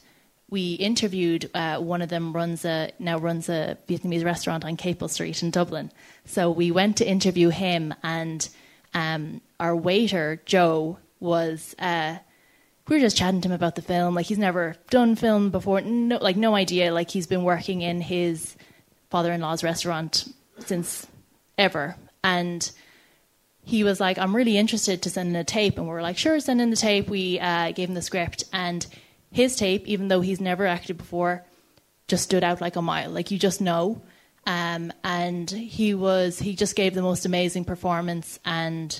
we 0.50 0.72
interviewed 0.74 1.48
uh, 1.54 1.78
one 1.78 2.02
of 2.02 2.08
them 2.08 2.32
runs 2.32 2.64
a 2.64 2.92
now 2.98 3.18
runs 3.18 3.48
a 3.48 3.78
Vietnamese 3.88 4.24
restaurant 4.24 4.64
on 4.64 4.76
Capel 4.76 5.08
Street 5.08 5.42
in 5.42 5.50
Dublin. 5.50 5.92
So 6.24 6.50
we 6.50 6.70
went 6.70 6.96
to 6.98 7.08
interview 7.08 7.48
him, 7.48 7.94
and 8.02 8.48
um, 8.92 9.40
our 9.58 9.74
waiter 9.74 10.42
Joe 10.44 10.98
was. 11.20 11.74
Uh, 11.78 12.18
we 12.88 12.96
were 12.96 13.00
just 13.00 13.16
chatting 13.16 13.40
to 13.42 13.48
him 13.48 13.52
about 13.52 13.76
the 13.76 13.82
film. 13.82 14.16
Like 14.16 14.26
he's 14.26 14.38
never 14.38 14.74
done 14.90 15.14
film 15.14 15.50
before, 15.50 15.80
no, 15.80 16.16
like 16.16 16.36
no 16.36 16.56
idea. 16.56 16.92
Like 16.92 17.08
he's 17.08 17.28
been 17.28 17.44
working 17.44 17.82
in 17.82 18.00
his 18.00 18.56
father-in-law's 19.10 19.62
restaurant 19.62 20.26
since 20.58 21.06
ever, 21.56 21.94
and 22.24 22.68
he 23.62 23.84
was 23.84 24.00
like, 24.00 24.18
"I'm 24.18 24.34
really 24.34 24.58
interested 24.58 25.02
to 25.02 25.10
send 25.10 25.28
in 25.28 25.36
a 25.36 25.44
tape," 25.44 25.78
and 25.78 25.86
we 25.86 25.92
were 25.92 26.02
like, 26.02 26.18
"Sure, 26.18 26.40
send 26.40 26.60
in 26.60 26.70
the 26.70 26.76
tape." 26.76 27.08
We 27.08 27.38
uh, 27.38 27.70
gave 27.70 27.88
him 27.88 27.94
the 27.94 28.02
script, 28.02 28.42
and 28.52 28.84
his 29.30 29.56
tape, 29.56 29.86
even 29.86 30.08
though 30.08 30.20
he's 30.20 30.40
never 30.40 30.66
acted 30.66 30.96
before, 30.96 31.44
just 32.08 32.24
stood 32.24 32.44
out 32.44 32.60
like 32.60 32.76
a 32.76 32.82
mile. 32.82 33.10
Like 33.10 33.30
you 33.30 33.38
just 33.38 33.60
know. 33.60 34.02
Um, 34.46 34.92
and 35.04 35.50
he 35.50 35.94
was 35.94 36.38
he 36.38 36.56
just 36.56 36.74
gave 36.74 36.94
the 36.94 37.02
most 37.02 37.26
amazing 37.26 37.66
performance 37.66 38.40
and 38.44 38.98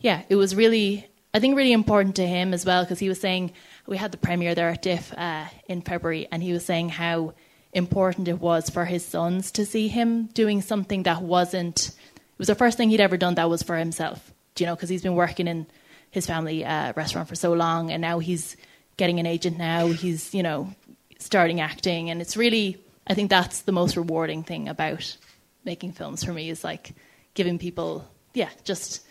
yeah 0.00 0.22
it 0.28 0.36
was 0.36 0.54
really 0.54 1.08
i 1.32 1.40
think 1.40 1.56
really 1.56 1.72
important 1.72 2.16
to 2.16 2.26
him 2.26 2.52
as 2.52 2.66
well 2.66 2.84
because 2.84 2.98
he 2.98 3.08
was 3.08 3.18
saying 3.18 3.52
we 3.86 3.96
had 3.96 4.12
the 4.12 4.18
premiere 4.18 4.54
there 4.54 4.68
at 4.68 4.82
DIFF 4.82 5.14
uh, 5.16 5.46
in 5.66 5.80
february 5.80 6.28
and 6.30 6.42
he 6.42 6.52
was 6.52 6.64
saying 6.66 6.90
how 6.90 7.32
important 7.72 8.28
it 8.28 8.38
was 8.38 8.68
for 8.68 8.84
his 8.84 9.02
sons 9.02 9.50
to 9.52 9.64
see 9.64 9.88
him 9.88 10.26
doing 10.34 10.60
something 10.60 11.04
that 11.04 11.22
wasn't 11.22 11.88
it 11.88 12.38
was 12.38 12.48
the 12.48 12.54
first 12.54 12.76
thing 12.76 12.90
he'd 12.90 13.00
ever 13.00 13.16
done 13.16 13.36
that 13.36 13.48
was 13.48 13.62
for 13.62 13.78
himself 13.78 14.30
Do 14.54 14.64
you 14.64 14.68
know 14.68 14.76
because 14.76 14.90
he's 14.90 15.02
been 15.02 15.14
working 15.14 15.48
in 15.48 15.66
his 16.10 16.26
family 16.26 16.66
uh, 16.66 16.92
restaurant 16.94 17.28
for 17.28 17.34
so 17.34 17.54
long 17.54 17.90
and 17.90 18.02
now 18.02 18.18
he's 18.18 18.58
getting 18.96 19.20
an 19.20 19.26
agent 19.26 19.58
now. 19.58 19.86
He's, 19.88 20.34
you 20.34 20.42
know, 20.42 20.72
starting 21.18 21.60
acting. 21.60 22.10
And 22.10 22.20
it's 22.20 22.36
really, 22.36 22.78
I 23.06 23.14
think 23.14 23.30
that's 23.30 23.62
the 23.62 23.72
most 23.72 23.96
rewarding 23.96 24.42
thing 24.42 24.68
about 24.68 25.16
making 25.64 25.92
films 25.92 26.24
for 26.24 26.32
me 26.32 26.50
is 26.50 26.64
like 26.64 26.94
giving 27.34 27.58
people, 27.58 28.08
yeah, 28.34 28.50
just 28.64 29.02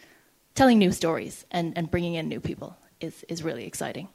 telling 0.55 0.77
new 0.77 0.91
stories 0.91 1.45
and, 1.51 1.77
and 1.77 1.89
bringing 1.89 2.15
in 2.15 2.27
new 2.27 2.39
people 2.39 2.77
is, 2.99 3.23
is 3.29 3.43
really 3.43 3.65
exciting. 3.65 4.07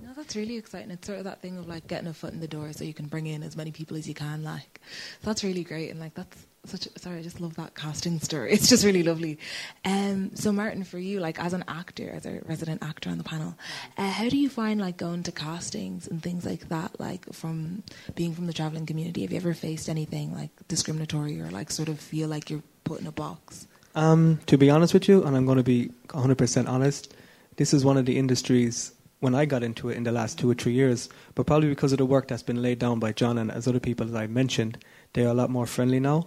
No, 0.00 0.12
that's 0.16 0.36
really 0.36 0.56
exciting. 0.56 0.90
It's 0.90 1.06
sort 1.06 1.18
of 1.18 1.24
that 1.24 1.40
thing 1.40 1.58
of 1.58 1.68
like 1.68 1.86
getting 1.86 2.08
a 2.08 2.14
foot 2.14 2.32
in 2.32 2.40
the 2.40 2.48
door 2.48 2.72
so 2.72 2.84
you 2.84 2.94
can 2.94 3.06
bring 3.06 3.26
in 3.26 3.42
as 3.42 3.56
many 3.56 3.70
people 3.70 3.96
as 3.96 4.08
you 4.08 4.14
can. 4.14 4.42
Like, 4.42 4.80
that's 5.22 5.44
really 5.44 5.64
great. 5.64 5.90
And 5.90 6.00
like, 6.00 6.14
that's 6.14 6.46
such 6.66 6.88
sorry, 6.96 7.18
I 7.18 7.22
just 7.22 7.40
love 7.40 7.54
that 7.56 7.74
casting 7.74 8.20
story. 8.20 8.52
It's 8.54 8.68
just 8.68 8.84
really 8.84 9.02
lovely. 9.02 9.38
Um, 9.84 10.34
so 10.34 10.52
Martin, 10.52 10.84
for 10.84 10.98
you, 10.98 11.20
like 11.20 11.38
as 11.38 11.52
an 11.52 11.64
actor, 11.68 12.10
as 12.10 12.26
a 12.26 12.40
resident 12.46 12.82
actor 12.82 13.10
on 13.10 13.18
the 13.18 13.24
panel, 13.24 13.56
uh, 13.98 14.10
how 14.10 14.28
do 14.28 14.36
you 14.36 14.48
find 14.48 14.80
like 14.80 14.96
going 14.96 15.22
to 15.24 15.32
castings 15.32 16.06
and 16.06 16.22
things 16.22 16.44
like 16.44 16.68
that? 16.68 16.98
Like 16.98 17.32
from 17.32 17.82
being 18.14 18.34
from 18.34 18.46
the 18.46 18.52
traveling 18.52 18.86
community, 18.86 19.22
have 19.22 19.32
you 19.32 19.36
ever 19.36 19.54
faced 19.54 19.88
anything 19.88 20.34
like 20.34 20.50
discriminatory 20.68 21.40
or 21.40 21.50
like 21.50 21.70
sort 21.70 21.88
of 21.88 22.00
feel 22.00 22.28
like 22.28 22.50
you're 22.50 22.62
put 22.84 23.00
in 23.00 23.06
a 23.06 23.12
box? 23.12 23.66
Um, 23.94 24.40
to 24.46 24.58
be 24.58 24.70
honest 24.70 24.92
with 24.92 25.08
you, 25.08 25.22
and 25.22 25.36
I'm 25.36 25.46
going 25.46 25.58
to 25.58 25.64
be 25.64 25.90
100% 26.08 26.68
honest, 26.68 27.14
this 27.56 27.72
is 27.72 27.84
one 27.84 27.96
of 27.96 28.06
the 28.06 28.18
industries 28.18 28.92
when 29.20 29.34
I 29.34 29.46
got 29.46 29.62
into 29.62 29.88
it 29.88 29.96
in 29.96 30.02
the 30.02 30.12
last 30.12 30.38
two 30.38 30.50
or 30.50 30.54
three 30.54 30.72
years, 30.72 31.08
but 31.34 31.46
probably 31.46 31.68
because 31.68 31.92
of 31.92 31.98
the 31.98 32.04
work 32.04 32.28
that's 32.28 32.42
been 32.42 32.60
laid 32.60 32.78
down 32.78 32.98
by 32.98 33.12
John 33.12 33.38
and 33.38 33.50
as 33.50 33.66
other 33.66 33.80
people 33.80 34.04
that 34.06 34.20
I 34.20 34.26
mentioned, 34.26 34.78
they 35.14 35.24
are 35.24 35.30
a 35.30 35.34
lot 35.34 35.48
more 35.48 35.66
friendly 35.66 36.00
now. 36.00 36.26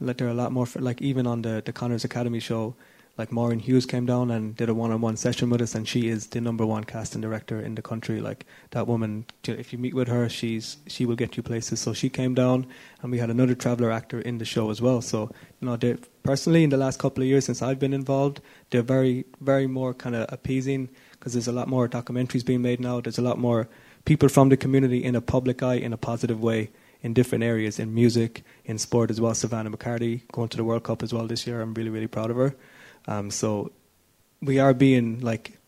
Like 0.00 0.16
they're 0.16 0.28
a 0.28 0.34
lot 0.34 0.52
more 0.52 0.66
fr- 0.66 0.80
like 0.80 1.02
even 1.02 1.26
on 1.26 1.42
the 1.42 1.62
the 1.64 1.72
Connors 1.72 2.04
Academy 2.04 2.40
show, 2.40 2.74
like 3.18 3.32
Maureen 3.32 3.58
Hughes 3.58 3.84
came 3.84 4.06
down 4.06 4.30
and 4.30 4.56
did 4.56 4.70
a 4.70 4.74
one-on-one 4.74 5.16
session 5.16 5.50
with 5.50 5.60
us, 5.60 5.74
and 5.74 5.86
she 5.86 6.08
is 6.08 6.28
the 6.28 6.40
number 6.40 6.64
one 6.64 6.84
casting 6.84 7.20
director 7.20 7.60
in 7.60 7.74
the 7.74 7.82
country. 7.82 8.18
Like 8.20 8.46
that 8.70 8.86
woman, 8.86 9.26
if 9.44 9.72
you 9.72 9.78
meet 9.78 9.94
with 9.94 10.08
her, 10.08 10.28
she's 10.28 10.78
she 10.86 11.04
will 11.04 11.16
get 11.16 11.36
you 11.36 11.42
places. 11.42 11.80
So 11.80 11.92
she 11.92 12.08
came 12.08 12.34
down, 12.34 12.66
and 13.02 13.12
we 13.12 13.18
had 13.18 13.28
another 13.28 13.54
traveler 13.54 13.90
actor 13.90 14.20
in 14.20 14.38
the 14.38 14.46
show 14.46 14.70
as 14.70 14.80
well. 14.80 15.02
So 15.02 15.30
you 15.60 15.68
know, 15.68 15.96
personally 16.22 16.64
in 16.64 16.70
the 16.70 16.78
last 16.78 16.98
couple 16.98 17.22
of 17.22 17.28
years 17.28 17.44
since 17.44 17.60
I've 17.60 17.78
been 17.78 17.92
involved, 17.92 18.40
they're 18.70 18.82
very 18.82 19.26
very 19.40 19.66
more 19.66 19.92
kind 19.92 20.16
of 20.16 20.32
appeasing 20.32 20.88
because 21.12 21.34
there's 21.34 21.48
a 21.48 21.52
lot 21.52 21.68
more 21.68 21.88
documentaries 21.88 22.44
being 22.44 22.62
made 22.62 22.80
now. 22.80 23.02
There's 23.02 23.18
a 23.18 23.22
lot 23.22 23.38
more 23.38 23.68
people 24.06 24.30
from 24.30 24.48
the 24.48 24.56
community 24.56 25.04
in 25.04 25.14
a 25.14 25.20
public 25.20 25.62
eye 25.62 25.74
in 25.74 25.92
a 25.92 25.98
positive 25.98 26.40
way 26.40 26.70
in 27.02 27.14
different 27.14 27.44
areas 27.44 27.78
in 27.78 27.94
music, 27.94 28.42
in 28.64 28.78
sport 28.78 29.10
as 29.10 29.20
well. 29.20 29.34
Savannah 29.34 29.70
McCarthy 29.70 30.24
going 30.32 30.48
to 30.48 30.56
the 30.56 30.64
World 30.64 30.82
Cup 30.82 31.02
as 31.02 31.12
well 31.12 31.26
this 31.26 31.46
year. 31.46 31.60
I'm 31.60 31.74
really 31.74 31.90
really 31.90 32.08
proud 32.08 32.30
of 32.30 32.36
her. 32.36 32.54
Um, 33.06 33.30
so 33.30 33.72
we 34.42 34.58
are 34.58 34.74
being 34.74 35.20
like 35.20 35.58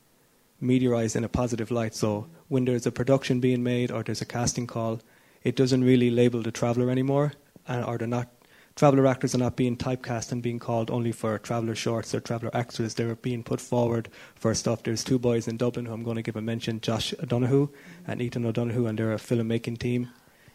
meteorized 0.63 1.17
in 1.17 1.25
a 1.25 1.29
positive 1.29 1.71
light. 1.71 1.95
So 1.95 2.27
when 2.49 2.65
there's 2.65 2.87
a 2.87 2.93
production 2.93 3.41
being 3.41 3.63
made 3.63 3.91
or 3.91 4.03
there's 4.03 4.21
a 4.21 4.27
casting 4.27 4.67
call, 4.67 5.01
it 5.43 5.57
doesn't 5.57 5.83
really 5.83 6.11
label 6.11 6.43
the 6.43 6.53
traveler 6.53 6.91
anymore, 6.91 7.33
and 7.67 7.85
or 7.85 7.99
they're 7.99 8.07
not 8.07 8.29
traveler 8.75 9.07
actors 9.07 9.35
are 9.35 9.39
not 9.39 9.57
being 9.57 9.77
typecast 9.77 10.33
and 10.33 10.43
being 10.43 10.59
called 10.59 10.91
only 10.91 11.13
for 11.13 11.39
traveler 11.39 11.75
shorts 11.75 12.15
or 12.15 12.21
traveler 12.21 12.51
extras. 12.55 12.95
They're 12.95 13.15
being 13.17 13.43
put 13.43 13.61
forward 13.61 14.09
for 14.35 14.55
stuff. 14.55 14.83
There's 14.83 15.05
two 15.05 15.19
boys 15.19 15.47
in 15.47 15.57
Dublin 15.57 15.87
who 15.87 15.93
I'm 15.93 16.03
going 16.03 16.17
to 16.17 16.23
give 16.23 16.37
a 16.37 16.43
mention, 16.43 16.81
Josh 16.81 17.13
O'Donoghue 17.23 17.69
and 18.07 18.23
Ethan 18.23 18.47
O'Donoghue, 18.47 18.87
and 18.87 18.99
they're 18.99 19.13
a 19.13 19.17
filmmaking 19.17 19.79
team. 19.79 20.09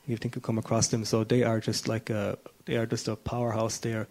You 0.08 0.18
think 0.18 0.36
you 0.36 0.42
come 0.42 0.58
across 0.58 0.88
them, 0.88 1.06
so 1.06 1.24
they 1.24 1.44
are 1.44 1.60
just 1.60 1.88
like 1.88 2.10
a 2.10 2.38
they 2.66 2.78
are 2.78 2.86
just 2.86 3.08
a 3.08 3.16
powerhouse. 3.16 3.78
They 3.78 3.94
are 3.94 4.08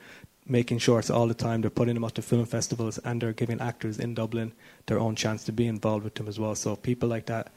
making 0.46 0.78
shorts 0.78 1.10
all 1.10 1.26
the 1.26 1.34
time. 1.34 1.62
They're 1.62 1.70
putting 1.70 1.94
them 1.94 2.04
out 2.04 2.14
to 2.16 2.22
film 2.22 2.46
festivals, 2.46 2.98
and 2.98 3.20
they're 3.20 3.32
giving 3.32 3.60
actors 3.60 3.98
in 3.98 4.14
Dublin 4.14 4.52
their 4.86 5.00
own 5.00 5.16
chance 5.16 5.42
to 5.44 5.52
be 5.52 5.66
involved 5.66 6.04
with 6.04 6.14
them 6.14 6.28
as 6.28 6.38
well. 6.38 6.54
So 6.54 6.76
people 6.76 7.08
like 7.08 7.26
that, 7.26 7.50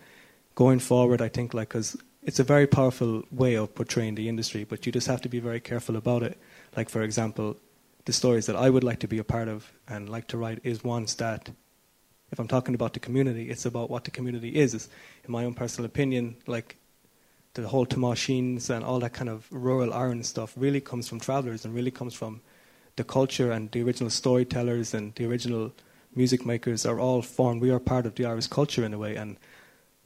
going 0.56 0.80
forward, 0.80 1.22
I 1.22 1.28
think 1.28 1.54
like 1.54 1.70
because 1.70 1.98
it's 2.24 2.40
a 2.40 2.44
very 2.44 2.68
powerful 2.68 3.24
way 3.32 3.56
of 3.56 3.76
portraying 3.76 4.16
the 4.16 4.30
industry, 4.30 4.64
but 4.64 4.86
you 4.86 4.92
just 4.92 5.08
have 5.08 5.22
to 5.22 5.30
be 5.30 5.40
very 5.40 5.60
careful 5.60 5.96
about 5.96 6.24
it. 6.24 6.38
Like 6.76 6.90
for 6.90 7.02
example, 7.02 7.58
the 8.06 8.14
stories 8.14 8.46
that 8.46 8.56
I 8.56 8.70
would 8.70 8.84
like 8.84 9.00
to 9.00 9.08
be 9.08 9.20
a 9.20 9.24
part 9.24 9.48
of 9.48 9.72
and 9.88 10.10
like 10.10 10.28
to 10.28 10.38
write 10.38 10.60
is 10.64 10.84
ones 10.84 11.16
that, 11.16 11.50
if 12.32 12.40
I'm 12.40 12.48
talking 12.48 12.76
about 12.76 12.94
the 12.94 13.00
community, 13.00 13.50
it's 13.50 13.66
about 13.66 13.90
what 13.90 14.04
the 14.04 14.12
community 14.12 14.56
is. 14.56 14.90
In 15.26 15.32
my 15.32 15.46
own 15.46 15.54
personal 15.54 15.86
opinion, 15.86 16.36
like 16.48 16.78
the 17.54 17.68
whole 17.68 17.86
Tomášíns 17.86 18.70
and 18.70 18.84
all 18.84 19.00
that 19.00 19.14
kind 19.14 19.30
of 19.30 19.48
rural 19.52 19.94
Ireland 19.94 20.26
stuff 20.26 20.54
really 20.56 20.82
comes 20.82 21.08
from 21.08 21.20
travellers 21.20 21.66
and 21.66 21.74
really 21.74 21.92
comes 21.92 22.14
from 22.14 22.42
the 22.96 23.04
culture 23.04 23.52
and 23.52 23.72
the 23.72 23.82
original 23.82 24.10
storytellers 24.10 24.94
and 24.94 25.16
the 25.16 25.26
original 25.26 25.72
music 26.16 26.46
makers 26.46 26.86
are 26.86 27.00
all 27.00 27.22
formed. 27.22 27.62
We 27.62 27.72
are 27.72 27.80
part 27.80 28.06
of 28.06 28.16
the 28.16 28.26
Irish 28.26 28.48
culture 28.48 28.84
in 28.84 28.94
a 28.94 28.98
way. 28.98 29.16
And 29.16 29.38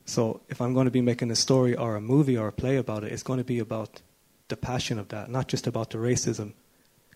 so 0.06 0.42
if 0.50 0.62
I'm 0.62 0.74
going 0.74 0.86
to 0.86 0.92
be 0.92 1.02
making 1.02 1.32
a 1.32 1.36
story 1.36 1.76
or 1.76 1.96
a 1.96 2.02
movie 2.02 2.38
or 2.38 2.48
a 2.48 2.52
play 2.52 2.78
about 2.78 3.04
it, 3.04 3.12
it's 3.12 3.24
going 3.24 3.40
to 3.40 3.44
be 3.44 3.60
about 3.60 4.02
the 4.48 4.58
passion 4.58 5.00
of 5.00 5.10
that, 5.10 5.30
not 5.30 5.48
just 5.48 5.68
about 5.68 5.90
the 5.90 5.98
racism. 5.98 6.54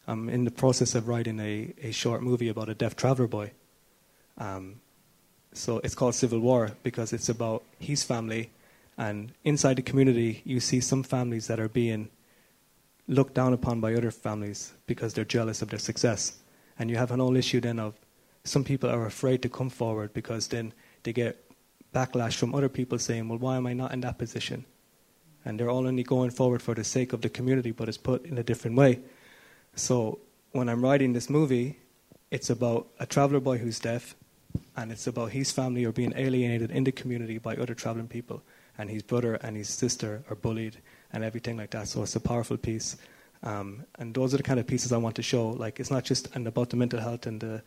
I'm 0.08 0.30
in 0.30 0.46
the 0.46 0.52
process 0.52 0.96
of 0.96 1.08
writing 1.08 1.40
a, 1.40 1.74
a 1.82 1.92
short 1.92 2.24
movie 2.24 2.48
about 2.48 2.70
a 2.70 2.74
deaf 2.74 2.96
traveller 2.96 3.28
boy. 3.28 3.52
Um, 4.38 4.80
so 5.54 5.80
it's 5.84 5.96
called 5.96 6.16
Civil 6.16 6.40
War 6.40 6.72
because 6.84 7.12
it's 7.14 7.30
about 7.30 7.64
his 7.80 8.04
family 8.04 8.52
and 8.98 9.32
inside 9.44 9.76
the 9.76 9.84
community, 9.84 10.42
you 10.44 10.60
see 10.60 10.82
some 10.82 11.04
families 11.04 11.48
that 11.48 11.60
are 11.60 11.70
being 11.70 12.10
looked 13.08 13.36
down 13.36 13.54
upon 13.54 13.80
by 13.80 13.94
other 13.94 14.12
families 14.12 14.74
because 14.88 15.14
they're 15.14 15.24
jealous 15.24 15.62
of 15.62 15.70
their 15.70 15.80
success. 15.80 16.40
And 16.80 16.90
you 16.90 16.98
have 16.98 17.12
an 17.12 17.20
whole 17.20 17.38
issue 17.38 17.62
then 17.62 17.80
of 17.80 17.94
some 18.44 18.64
people 18.64 18.90
are 18.90 19.06
afraid 19.06 19.42
to 19.44 19.50
come 19.50 19.70
forward 19.70 20.14
because 20.14 20.48
then 20.48 20.74
they 21.04 21.14
get 21.14 21.44
backlash 21.94 22.36
from 22.36 22.56
other 22.56 22.70
people 22.70 22.98
saying, 22.98 23.28
well, 23.30 23.38
why 23.38 23.58
am 23.58 23.68
I 23.68 23.74
not 23.74 23.94
in 23.94 24.02
that 24.02 24.18
position? 24.18 24.66
And 25.46 25.60
they're 25.60 25.70
all 25.70 25.88
only 25.88 26.04
going 26.04 26.32
forward 26.32 26.62
for 26.62 26.74
the 26.74 26.84
sake 26.84 27.14
of 27.14 27.22
the 27.22 27.30
community, 27.30 27.72
but 27.72 27.88
it's 27.88 27.98
put 27.98 28.26
in 28.26 28.38
a 28.38 28.44
different 28.44 28.76
way. 28.76 29.00
So 29.76 30.20
when 30.52 30.70
I'm 30.70 30.84
writing 30.84 31.14
this 31.14 31.30
movie, 31.30 31.80
it's 32.32 32.50
about 32.50 32.88
a 33.00 33.06
traveler 33.06 33.40
boy 33.40 33.58
who's 33.60 33.80
deaf, 33.80 34.16
and 34.76 34.92
it's 34.92 35.08
about 35.08 35.32
his 35.32 35.52
family 35.52 35.86
are 35.86 35.92
being 35.92 36.14
alienated 36.16 36.72
in 36.72 36.84
the 36.84 36.92
community 36.92 37.38
by 37.38 37.56
other 37.56 37.74
traveling 37.74 38.08
people 38.08 38.44
and 38.78 38.90
his 38.90 39.04
brother 39.04 39.36
and 39.36 39.56
his 39.58 39.70
sister 39.70 40.24
are 40.30 40.36
bullied 40.36 40.78
and 41.12 41.24
everything 41.24 41.58
like 41.58 41.72
that. 41.72 41.88
So 41.88 42.04
it's 42.04 42.16
a 42.16 42.20
powerful 42.20 42.58
piece. 42.58 42.98
Um, 43.44 43.86
and 44.00 44.14
those 44.14 44.34
are 44.34 44.38
the 44.38 44.44
kind 44.44 44.60
of 44.60 44.68
pieces 44.68 44.92
I 44.92 44.98
want 44.98 45.16
to 45.16 45.24
show. 45.24 45.50
Like 45.50 45.80
it's 45.80 45.92
not 45.92 46.04
just 46.04 46.36
and 46.36 46.48
about 46.48 46.70
the 46.70 46.76
mental 46.76 47.00
health 47.00 47.26
and 47.26 47.40
the 47.40 47.62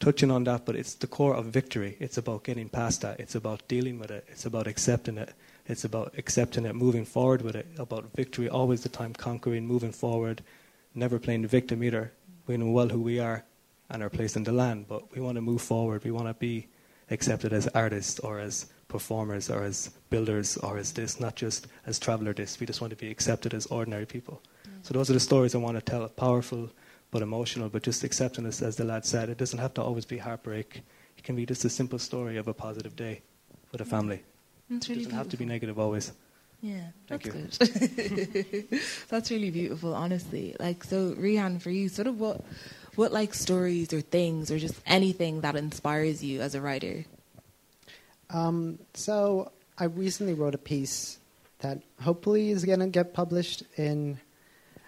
touching 0.00 0.30
on 0.30 0.44
that, 0.44 0.64
but 0.64 0.76
it's 0.76 0.94
the 0.94 1.06
core 1.06 1.34
of 1.34 1.46
victory. 1.46 1.96
It's 2.00 2.18
about 2.18 2.44
getting 2.44 2.68
past 2.68 3.02
that. 3.02 3.20
It's 3.20 3.34
about 3.34 3.66
dealing 3.68 3.98
with 3.98 4.10
it. 4.10 4.24
It's 4.28 4.46
about 4.46 4.66
accepting 4.66 5.18
it. 5.18 5.32
It's 5.66 5.84
about 5.84 6.14
accepting 6.16 6.64
it, 6.64 6.74
moving 6.74 7.04
forward 7.04 7.42
with 7.42 7.56
it. 7.56 7.66
About 7.78 8.12
victory, 8.14 8.48
always 8.48 8.82
the 8.82 8.88
time 8.88 9.12
conquering, 9.12 9.66
moving 9.66 9.92
forward, 9.92 10.42
never 10.94 11.18
playing 11.18 11.42
the 11.42 11.48
victim 11.48 11.82
either. 11.82 12.12
We 12.46 12.56
know 12.56 12.70
well 12.70 12.88
who 12.88 13.00
we 13.00 13.18
are 13.20 13.44
and 13.90 14.02
our 14.02 14.08
place 14.08 14.36
in 14.36 14.44
the 14.44 14.52
land, 14.52 14.86
but 14.88 15.14
we 15.14 15.20
want 15.20 15.36
to 15.36 15.42
move 15.42 15.62
forward. 15.62 16.04
We 16.04 16.10
want 16.10 16.28
to 16.28 16.34
be 16.34 16.68
accepted 17.10 17.52
as 17.52 17.66
artists 17.68 18.18
or 18.20 18.38
as 18.38 18.66
performers 18.88 19.50
or 19.50 19.62
as 19.62 19.90
builders 20.10 20.56
or 20.58 20.78
as 20.78 20.92
this, 20.92 21.20
not 21.20 21.36
just 21.36 21.66
as 21.86 21.98
traveller 21.98 22.32
this. 22.32 22.58
We 22.58 22.66
just 22.66 22.80
want 22.80 22.90
to 22.90 22.96
be 22.96 23.10
accepted 23.10 23.54
as 23.54 23.66
ordinary 23.66 24.06
people. 24.06 24.42
Mm. 24.66 24.70
So 24.82 24.94
those 24.94 25.10
are 25.10 25.14
the 25.14 25.20
stories 25.20 25.54
I 25.54 25.58
want 25.58 25.76
to 25.76 25.82
tell, 25.82 26.08
powerful 26.08 26.70
but 27.10 27.22
emotional, 27.22 27.68
but 27.68 27.82
just 27.82 28.04
accepting 28.04 28.44
this, 28.44 28.60
as 28.62 28.76
the 28.76 28.84
lad 28.84 29.04
said. 29.04 29.28
It 29.28 29.38
doesn't 29.38 29.58
have 29.58 29.74
to 29.74 29.82
always 29.82 30.04
be 30.04 30.18
heartbreak. 30.18 30.82
It 31.16 31.24
can 31.24 31.36
be 31.36 31.46
just 31.46 31.64
a 31.64 31.70
simple 31.70 31.98
story 31.98 32.36
of 32.36 32.48
a 32.48 32.54
positive 32.54 32.96
day 32.96 33.22
for 33.70 33.76
the 33.76 33.84
family. 33.84 34.22
That's 34.68 34.88
really 34.88 35.02
it 35.02 35.04
doesn't 35.04 35.10
beautiful. 35.10 35.18
have 35.18 35.28
to 35.30 35.36
be 35.36 35.44
negative 35.44 35.78
always. 35.78 36.12
Yeah, 36.60 36.80
Thank 37.06 37.22
that's 37.22 37.58
good. 37.58 38.80
that's 39.08 39.30
really 39.30 39.50
beautiful, 39.50 39.94
honestly. 39.94 40.56
Like, 40.58 40.84
so 40.84 41.14
Rehan, 41.16 41.60
for 41.60 41.70
you, 41.70 41.88
sort 41.88 42.08
of 42.08 42.18
what, 42.18 42.44
what 42.96 43.12
like 43.12 43.32
stories 43.32 43.92
or 43.92 44.00
things 44.00 44.50
or 44.50 44.58
just 44.58 44.74
anything 44.84 45.42
that 45.42 45.54
inspires 45.56 46.22
you 46.22 46.40
as 46.40 46.54
a 46.54 46.60
writer? 46.60 47.04
Um, 48.30 48.78
so 48.94 49.52
I 49.78 49.84
recently 49.84 50.34
wrote 50.34 50.54
a 50.54 50.58
piece 50.58 51.18
that 51.60 51.82
hopefully 52.00 52.50
is 52.50 52.64
going 52.64 52.80
to 52.80 52.86
get 52.86 53.14
published 53.14 53.62
in 53.76 54.18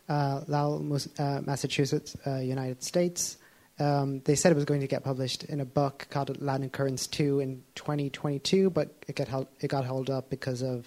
uh, 0.08 0.42
Lowell, 0.46 0.98
uh, 1.18 1.40
Massachusetts, 1.44 2.16
uh, 2.26 2.36
United 2.36 2.82
States. 2.82 3.38
Um, 3.78 4.20
they 4.20 4.34
said 4.34 4.52
it 4.52 4.56
was 4.56 4.66
going 4.66 4.80
to 4.80 4.86
get 4.86 5.04
published 5.04 5.44
in 5.44 5.60
a 5.60 5.64
book 5.64 6.06
called 6.10 6.28
Atlantic 6.30 6.72
Currents 6.72 7.06
2 7.06 7.40
in 7.40 7.62
2022, 7.76 8.70
but 8.70 8.92
it 9.08 9.16
got 9.16 9.28
held, 9.28 9.46
it 9.60 9.68
got 9.68 9.84
held 9.84 10.10
up 10.10 10.28
because 10.28 10.62
of 10.62 10.86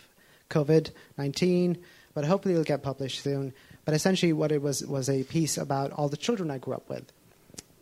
COVID 0.49 0.91
19. 1.17 1.77
But 2.13 2.25
hopefully 2.25 2.53
it'll 2.53 2.63
get 2.63 2.83
published 2.83 3.23
soon. 3.23 3.53
But 3.85 3.95
essentially, 3.95 4.33
what 4.33 4.51
it 4.51 4.61
was 4.61 4.85
was 4.85 5.09
a 5.09 5.23
piece 5.23 5.57
about 5.57 5.91
all 5.91 6.09
the 6.09 6.17
children 6.17 6.51
I 6.51 6.59
grew 6.59 6.75
up 6.75 6.87
with. 6.87 7.11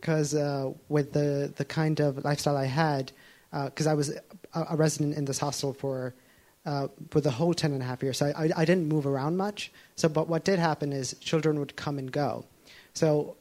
Because 0.00 0.34
uh, 0.34 0.72
with 0.88 1.12
the, 1.12 1.52
the 1.54 1.64
kind 1.64 2.00
of 2.00 2.24
lifestyle 2.24 2.56
I 2.56 2.64
had, 2.64 3.12
because 3.52 3.86
uh, 3.86 3.90
I 3.90 3.94
was 3.94 4.18
a, 4.54 4.76
resident 4.76 5.16
in 5.16 5.24
this 5.24 5.38
hostel 5.38 5.72
for 5.72 6.14
uh, 6.64 6.88
for 7.10 7.20
the 7.20 7.30
whole 7.30 7.54
ten 7.54 7.72
and 7.72 7.82
a 7.82 7.84
half 7.84 8.02
years. 8.02 8.18
So 8.18 8.26
I, 8.26 8.44
I, 8.44 8.50
I, 8.58 8.64
didn't 8.64 8.86
move 8.86 9.06
around 9.06 9.36
much. 9.36 9.72
So, 9.96 10.08
but 10.08 10.28
what 10.28 10.44
did 10.44 10.58
happen 10.58 10.92
is 10.92 11.14
children 11.20 11.58
would 11.58 11.74
come 11.74 11.98
and 11.98 12.12
go. 12.12 12.44
So 12.94 13.36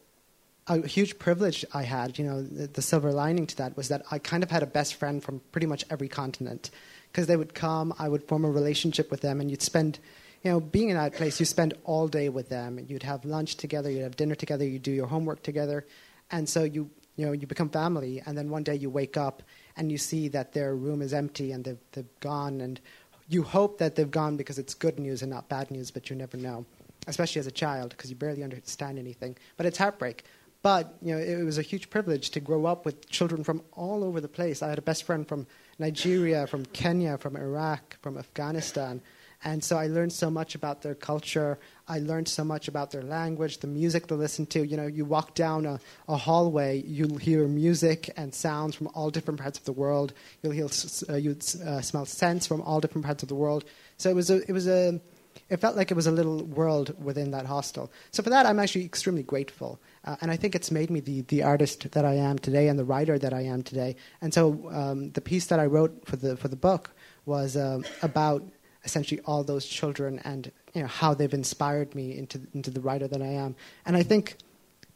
a 0.68 0.88
huge 0.88 1.20
privilege 1.20 1.66
I 1.74 1.84
had, 1.84 2.18
you 2.18 2.26
know, 2.26 2.42
the, 2.42 2.68
the 2.68 2.82
silver 2.82 3.12
lining 3.12 3.48
to 3.48 3.58
that 3.58 3.76
was 3.76 3.90
that 3.90 4.04
I 4.12 4.20
kind 4.20 4.44
of 4.44 4.52
had 4.52 4.64
a 4.64 4.68
best 4.68 4.96
friend 4.96 5.24
from 5.24 5.42
pretty 5.52 5.68
much 5.68 5.86
every 5.90 6.08
continent. 6.08 6.72
Because 7.12 7.28
they 7.28 7.36
would 7.36 7.54
come, 7.54 7.94
I 8.00 8.08
would 8.08 8.24
form 8.24 8.46
a 8.46 8.50
relationship 8.50 9.12
with 9.12 9.20
them, 9.20 9.42
and 9.42 9.52
you'd 9.52 9.62
spend, 9.62 10.00
you 10.44 10.52
know, 10.52 10.62
being 10.62 10.90
in 10.90 10.96
that 10.96 11.14
place, 11.14 11.42
you 11.42 11.46
spend 11.46 11.74
all 11.84 12.08
day 12.08 12.30
with 12.30 12.48
them. 12.48 12.80
You'd 12.88 13.04
have 13.04 13.26
lunch 13.26 13.56
together, 13.56 13.92
you'd 13.92 14.04
have 14.04 14.16
dinner 14.16 14.36
together, 14.36 14.66
you'd 14.66 14.84
do 14.84 14.92
your 14.92 15.08
homework 15.08 15.44
together, 15.44 15.86
and 16.32 16.48
so 16.48 16.64
you, 16.64 16.90
you 17.18 17.26
know, 17.26 17.34
you 17.34 17.48
become 17.48 17.70
family. 17.70 18.24
And 18.26 18.38
then 18.38 18.50
one 18.50 18.64
day 18.64 18.76
you 18.76 18.90
wake 18.90 19.18
up 19.18 19.44
and 19.82 19.92
you 19.92 19.98
see 19.98 20.28
that 20.28 20.54
their 20.54 20.76
room 20.76 21.02
is 21.02 21.12
empty 21.12 21.52
and 21.52 21.64
they've, 21.66 21.80
they've 21.94 22.20
gone, 22.20 22.62
and 22.62 22.80
you 23.28 23.42
hope 23.42 23.80
that 23.80 23.96
they've 23.96 24.12
gone 24.12 24.38
because 24.38 24.60
it's 24.60 24.76
good 24.76 25.00
news 25.00 25.24
and 25.24 25.32
not 25.32 25.50
bad 25.50 25.72
news, 25.72 25.90
but 25.90 26.08
you 26.08 26.16
never 26.16 26.38
know, 26.38 26.68
especially 27.08 27.40
as 27.40 27.48
a 27.48 27.52
child 27.52 27.90
because 27.90 28.12
you 28.12 28.16
barely 28.16 28.44
understand 28.44 29.00
anything. 29.00 29.36
But 29.58 29.66
it's 29.66 29.80
heartbreak. 29.80 30.24
But 30.62 30.94
you 31.02 31.16
know, 31.16 31.20
it 31.20 31.44
was 31.44 31.58
a 31.58 31.64
huge 31.64 31.90
privilege 31.90 32.30
to 32.30 32.40
grow 32.40 32.68
up 32.68 32.86
with 32.86 33.10
children 33.10 33.44
from 33.44 33.64
all 33.74 34.04
over 34.04 34.22
the 34.22 34.28
place. 34.28 34.62
I 34.62 34.70
had 34.70 34.78
a 34.78 34.84
best 34.84 35.02
friend 35.02 35.28
from 35.28 35.48
Nigeria, 35.80 36.46
from 36.46 36.64
Kenya, 36.68 37.18
from 37.18 37.36
Iraq, 37.36 37.98
from 38.04 38.20
Afghanistan, 38.20 39.02
And 39.44 39.64
so 39.64 39.80
I 39.80 39.88
learned 39.88 40.14
so 40.14 40.30
much 40.30 40.54
about 40.54 40.84
their 40.84 40.94
culture. 40.94 41.58
I 41.92 42.00
learned 42.00 42.30
so 42.30 42.46
much 42.46 42.70
about 42.70 42.92
their 42.92 43.02
language, 43.02 43.58
the 43.58 43.68
music 43.68 44.08
they 44.08 44.16
listen 44.16 44.46
to. 44.48 44.66
You 44.66 44.78
know, 44.78 44.88
you 44.88 45.04
walk 45.04 45.36
down 45.36 45.66
a, 45.66 45.78
a 46.08 46.16
hallway, 46.16 46.82
you'll 46.88 47.18
hear 47.18 47.46
music 47.50 48.10
and 48.16 48.34
sounds 48.34 48.76
from 48.76 48.88
all 48.96 49.10
different 49.10 49.42
parts 49.42 49.60
of 49.60 49.66
the 49.66 49.74
world. 49.74 50.14
You'll 50.42 50.54
hear, 50.54 50.70
uh, 51.10 51.16
you 51.16 51.36
uh, 51.66 51.82
smell 51.82 52.06
scents 52.06 52.48
from 52.48 52.62
all 52.62 52.80
different 52.80 53.06
parts 53.06 53.24
of 53.24 53.30
the 53.30 53.36
world. 53.36 53.66
So 53.98 54.10
it 54.10 54.16
was 54.16 54.30
a, 54.30 54.38
it 54.50 54.54
was 54.54 54.70
a, 54.70 55.02
it 55.50 55.58
felt 55.58 55.76
like 55.76 55.92
it 55.92 55.96
was 55.96 56.08
a 56.08 56.12
little 56.12 56.46
world 56.46 56.96
within 57.04 57.32
that 57.32 57.46
hostel. 57.46 57.92
So 58.12 58.24
for 58.24 58.30
that, 58.30 58.46
I'm 58.46 58.58
actually 58.58 58.86
extremely 58.86 59.24
grateful. 59.24 59.78
Uh, 60.06 60.16
and 60.22 60.32
I 60.32 60.38
think 60.38 60.56
it's 60.56 60.72
made 60.72 60.90
me 60.90 61.02
the, 61.02 61.22
the 61.24 61.44
artist 61.44 61.92
that 61.92 62.06
I 62.06 62.14
am 62.14 62.40
today 62.40 62.70
and 62.70 62.80
the 62.80 62.86
writer 62.86 63.20
that 63.20 63.34
I 63.34 63.42
am 63.42 63.64
today. 63.64 63.98
And 64.22 64.34
so 64.34 64.72
um, 64.72 65.12
the 65.12 65.22
piece 65.22 65.48
that 65.48 65.60
I 65.60 65.66
wrote 65.66 66.06
for 66.06 66.16
the, 66.16 66.38
for 66.38 66.48
the 66.48 66.56
book 66.56 66.92
was 67.26 67.58
uh, 67.58 67.82
about 68.02 68.44
essentially 68.84 69.22
all 69.26 69.44
those 69.44 69.66
children 69.66 70.20
and 70.24 70.52
you 70.74 70.82
know 70.82 70.88
how 70.88 71.14
they've 71.14 71.34
inspired 71.34 71.94
me 71.96 72.18
into 72.18 72.42
into 72.54 72.72
the 72.72 72.82
writer 72.82 73.08
that 73.08 73.22
I 73.22 73.28
am. 73.28 73.56
And 73.86 73.96
I 73.96 74.04
think, 74.04 74.38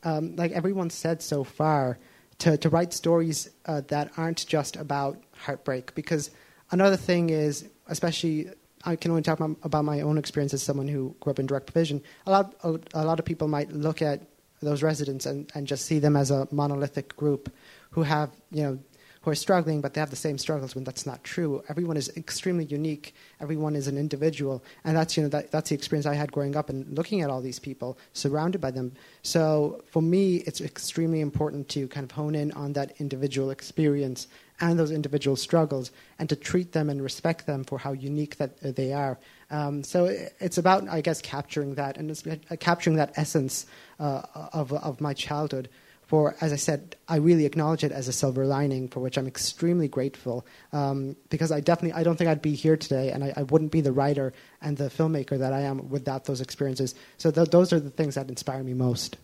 um, 0.03 0.35
like 0.35 0.51
everyone 0.51 0.89
said 0.89 1.21
so 1.21 1.43
far, 1.43 1.97
to 2.39 2.57
to 2.57 2.69
write 2.69 2.93
stories 2.93 3.49
uh, 3.65 3.81
that 3.87 4.11
aren't 4.17 4.45
just 4.47 4.75
about 4.75 5.21
heartbreak. 5.37 5.93
Because 5.95 6.31
another 6.71 6.97
thing 6.97 7.29
is, 7.29 7.67
especially. 7.87 8.49
I 8.87 8.95
can 8.95 9.09
only 9.09 9.23
talk 9.23 9.39
about 9.39 9.83
my 9.83 10.01
own 10.01 10.19
experience 10.19 10.53
as 10.53 10.61
someone 10.61 10.87
who 10.87 11.15
grew 11.19 11.31
up 11.31 11.39
in 11.39 11.47
direct 11.47 11.65
provision. 11.65 12.03
A 12.27 12.29
lot, 12.29 12.53
a, 12.61 12.79
a 12.93 13.03
lot 13.03 13.17
of 13.17 13.25
people 13.25 13.47
might 13.47 13.71
look 13.71 14.03
at 14.03 14.21
those 14.61 14.83
residents 14.83 15.25
and, 15.25 15.51
and 15.55 15.65
just 15.65 15.85
see 15.85 15.97
them 15.97 16.15
as 16.15 16.29
a 16.29 16.47
monolithic 16.51 17.15
group 17.15 17.51
who 17.89 18.03
have, 18.03 18.29
you 18.51 18.61
know, 18.61 18.79
who 19.25 19.31
are 19.31 19.35
struggling, 19.35 19.81
but 19.81 19.95
they 19.95 19.99
have 19.99 20.11
the 20.11 20.15
same 20.15 20.37
struggles 20.37 20.75
when 20.75 20.83
that's 20.83 21.07
not 21.07 21.23
true. 21.23 21.63
Everyone 21.67 21.97
is 21.97 22.15
extremely 22.15 22.63
unique. 22.65 23.15
Everyone 23.41 23.75
is 23.75 23.87
an 23.87 23.97
individual, 23.97 24.63
and 24.83 24.95
that's 24.95 25.17
you 25.17 25.23
know 25.23 25.29
that, 25.29 25.51
that's 25.51 25.69
the 25.69 25.75
experience 25.75 26.05
I 26.05 26.13
had 26.13 26.31
growing 26.31 26.55
up 26.55 26.69
and 26.69 26.95
looking 26.95 27.21
at 27.21 27.31
all 27.31 27.41
these 27.41 27.57
people, 27.57 27.97
surrounded 28.13 28.61
by 28.61 28.69
them. 28.69 28.91
So 29.23 29.83
for 29.91 30.03
me, 30.03 30.37
it's 30.45 30.61
extremely 30.61 31.21
important 31.21 31.67
to 31.69 31.87
kind 31.87 32.03
of 32.03 32.11
hone 32.11 32.35
in 32.35 32.51
on 32.51 32.73
that 32.73 32.93
individual 32.99 33.49
experience 33.49 34.27
and 34.61 34.77
those 34.77 34.91
individual 34.91 35.35
struggles, 35.35 35.89
and 36.19 36.29
to 36.29 36.35
treat 36.35 36.73
them 36.73 36.87
and 36.87 37.01
respect 37.01 37.47
them 37.47 37.63
for 37.63 37.79
how 37.79 37.93
unique 37.93 38.37
that 38.37 38.51
uh, 38.63 38.71
they 38.71 38.93
are. 38.93 39.17
Um, 39.49 39.83
so 39.83 40.05
it's 40.39 40.59
about, 40.59 40.87
I 40.87 41.01
guess, 41.01 41.19
capturing 41.19 41.73
that 41.75 41.97
and 41.97 42.11
uh, 42.11 42.55
capturing 42.57 42.97
that 42.97 43.13
essence 43.15 43.65
uh, 43.99 44.21
of 44.53 44.71
of 44.71 45.01
my 45.01 45.13
childhood 45.13 45.67
for, 46.07 46.35
as 46.39 46.53
I 46.53 46.55
said, 46.55 46.95
I 47.07 47.17
really 47.17 47.45
acknowledge 47.45 47.83
it 47.83 47.91
as 47.91 48.07
a 48.07 48.13
silver 48.13 48.45
lining 48.45 48.87
for 48.87 48.99
which 48.99 49.17
I'm 49.17 49.27
extremely 49.27 49.87
grateful 49.87 50.45
um, 50.71 51.15
because 51.29 51.51
I 51.51 51.59
definitely, 51.59 51.99
I 51.99 52.03
don't 52.03 52.15
think 52.15 52.29
I'd 52.29 52.41
be 52.41 52.53
here 52.53 52.77
today 52.77 53.11
and 53.11 53.23
I, 53.23 53.33
I, 53.35 53.43
wouldn't 53.43 53.71
be 53.71 53.81
the 53.81 53.91
writer 53.91 54.33
and 54.61 54.77
the 54.77 54.85
filmmaker 54.85 55.37
that 55.39 55.51
I 55.51 55.61
am 55.61 55.89
without 55.89 56.25
those 56.25 56.41
experiences. 56.41 56.93
So 57.17 57.31
th- 57.31 57.49
those 57.49 57.73
are 57.73 57.79
the 57.79 57.89
things 57.89 58.15
that 58.15 58.29
inspire 58.29 58.63
me 58.63 58.73
most. 58.73 59.17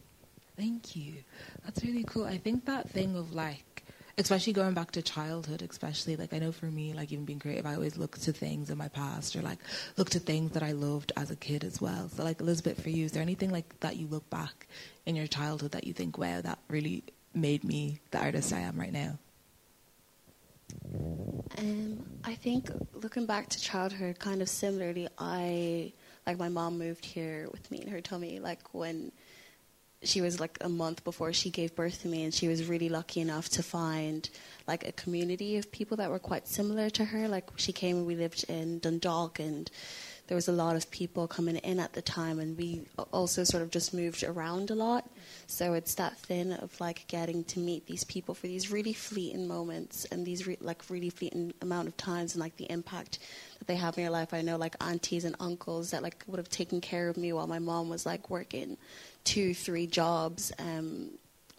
Thank 0.58 0.96
you. 0.96 1.14
That's 1.64 1.84
really 1.84 2.04
cool. 2.04 2.26
I 2.26 2.38
think 2.38 2.66
that 2.66 2.90
thing 2.90 3.16
of 3.16 3.34
like, 3.34 3.64
especially 4.18 4.53
going 4.53 4.74
back 4.74 4.91
to 4.91 5.01
childhood, 5.01 5.62
especially 5.62 6.16
like 6.16 6.34
I 6.34 6.39
know 6.39 6.51
for 6.51 6.66
me, 6.66 6.93
like 6.93 7.12
even 7.12 7.26
being 7.26 7.39
creative, 7.39 7.66
I 7.66 7.76
always 7.76 7.97
look 7.97 8.18
to 8.20 8.34
things 8.34 8.70
in 8.70 8.78
my 8.78 8.88
past 8.88 9.36
or 9.36 9.41
like 9.41 9.59
look 9.97 10.09
to 10.12 10.20
things 10.20 10.51
that 10.51 10.64
I 10.64 10.72
loved 10.72 11.12
as 11.18 11.32
a 11.32 11.36
kid 11.36 11.64
as 11.64 11.82
well. 11.82 12.09
So 12.09 12.24
like 12.24 12.41
Elizabeth, 12.41 12.82
for 12.82 12.89
you, 12.89 13.05
is 13.05 13.12
there 13.12 13.22
anything 13.22 13.51
like 13.51 13.80
that 13.80 13.97
you 13.97 14.07
look 14.07 14.30
back 14.30 14.68
in 15.05 15.16
your 15.16 15.28
childhood 15.28 15.72
that 15.72 15.86
you 15.86 15.93
think, 15.93 16.18
wow, 16.18 16.41
that 16.41 16.59
really 16.68 17.03
made 17.34 17.64
me 17.64 17.99
the 18.12 18.20
artist 18.20 18.53
I 18.53 18.59
am 18.59 18.80
right 18.80 18.93
now? 18.93 19.18
Um, 21.57 22.03
I 22.24 22.36
think 22.36 22.70
looking 22.93 23.26
back 23.26 23.49
to 23.49 23.62
childhood, 23.62 24.20
kind 24.20 24.41
of 24.41 24.49
similarly, 24.49 25.07
I 25.18 25.93
like 26.26 26.38
my 26.38 26.49
mom 26.49 26.78
moved 26.78 27.05
here 27.05 27.49
with 27.51 27.70
me 27.72 27.82
in 27.82 27.88
her 27.88 28.01
tummy, 28.01 28.39
like 28.39 28.74
when 28.74 29.12
she 30.04 30.22
was 30.22 30.39
like 30.39 30.58
a 30.62 30.70
month 30.70 31.04
before 31.04 31.32
she 31.32 31.49
gave 31.49 31.76
birth 31.76 32.02
to 32.02 32.08
me, 32.08 32.24
and 32.24 32.34
she 32.34 32.47
was 32.47 32.68
really 32.68 32.89
lucky 32.89 33.22
enough 33.22 33.49
to 33.49 33.64
find 33.64 34.30
like 34.68 34.88
a 34.88 34.91
community 34.91 35.58
of 35.58 35.72
people 35.72 35.97
that 35.97 36.10
were 36.10 36.20
quite 36.20 36.47
similar 36.47 36.89
to 36.89 37.06
her. 37.06 37.28
Like 37.28 37.49
she 37.58 37.72
came 37.72 37.97
and 37.97 38.08
we 38.08 38.16
lived 38.16 38.45
in 38.49 38.80
Dundalk, 38.80 39.39
and 39.39 39.70
there 40.28 40.36
was 40.36 40.47
a 40.47 40.54
lot 40.54 40.76
of 40.76 40.89
people 40.89 41.28
coming 41.28 41.58
in 41.58 41.80
at 41.80 41.93
the 41.93 42.02
time, 42.02 42.39
and 42.39 42.58
we 42.58 42.82
also 43.12 43.43
sort 43.43 43.62
of 43.62 43.70
just 43.70 43.93
moved 43.93 44.24
around 44.24 44.72
a 44.72 44.76
lot. 44.76 45.08
So 45.45 45.74
it's 45.74 45.95
that 45.95 46.18
thing 46.18 46.54
of 46.54 46.80
like 46.80 47.06
getting 47.08 47.43
to 47.45 47.60
meet 47.60 47.86
these 47.86 48.04
people 48.04 48.34
for 48.34 48.47
these 48.47 48.72
really 48.72 48.93
fleeting 48.93 49.47
moments 49.47 50.06
and 50.06 50.26
these 50.26 50.47
re- 50.47 50.58
like 50.62 50.82
really 50.89 51.10
fleeting 51.10 51.54
amount 51.62 51.89
of 51.89 51.97
times 51.97 52.34
and 52.34 52.41
like 52.41 52.56
the 52.58 52.72
impact 52.72 53.20
that 53.60 53.68
they 53.68 53.76
have 53.76 53.97
in 53.97 54.04
your 54.04 54.12
life. 54.12 54.34
I 54.34 54.41
know 54.41 54.58
like 54.58 54.76
aunties 54.82 55.26
and 55.26 55.36
uncles 55.39 55.91
that 55.91 56.02
like 56.02 56.24
would 56.26 56.38
have 56.38 56.49
taken 56.49 56.82
care 56.82 57.10
of 57.10 57.18
me 57.18 57.34
while 57.34 57.47
my 57.47 57.60
mom 57.60 57.89
was 57.89 58.06
like 58.06 58.30
working 58.30 58.78
two, 59.24 59.54
three 59.54 59.88
jobs. 59.88 60.52
Um, 60.60 61.12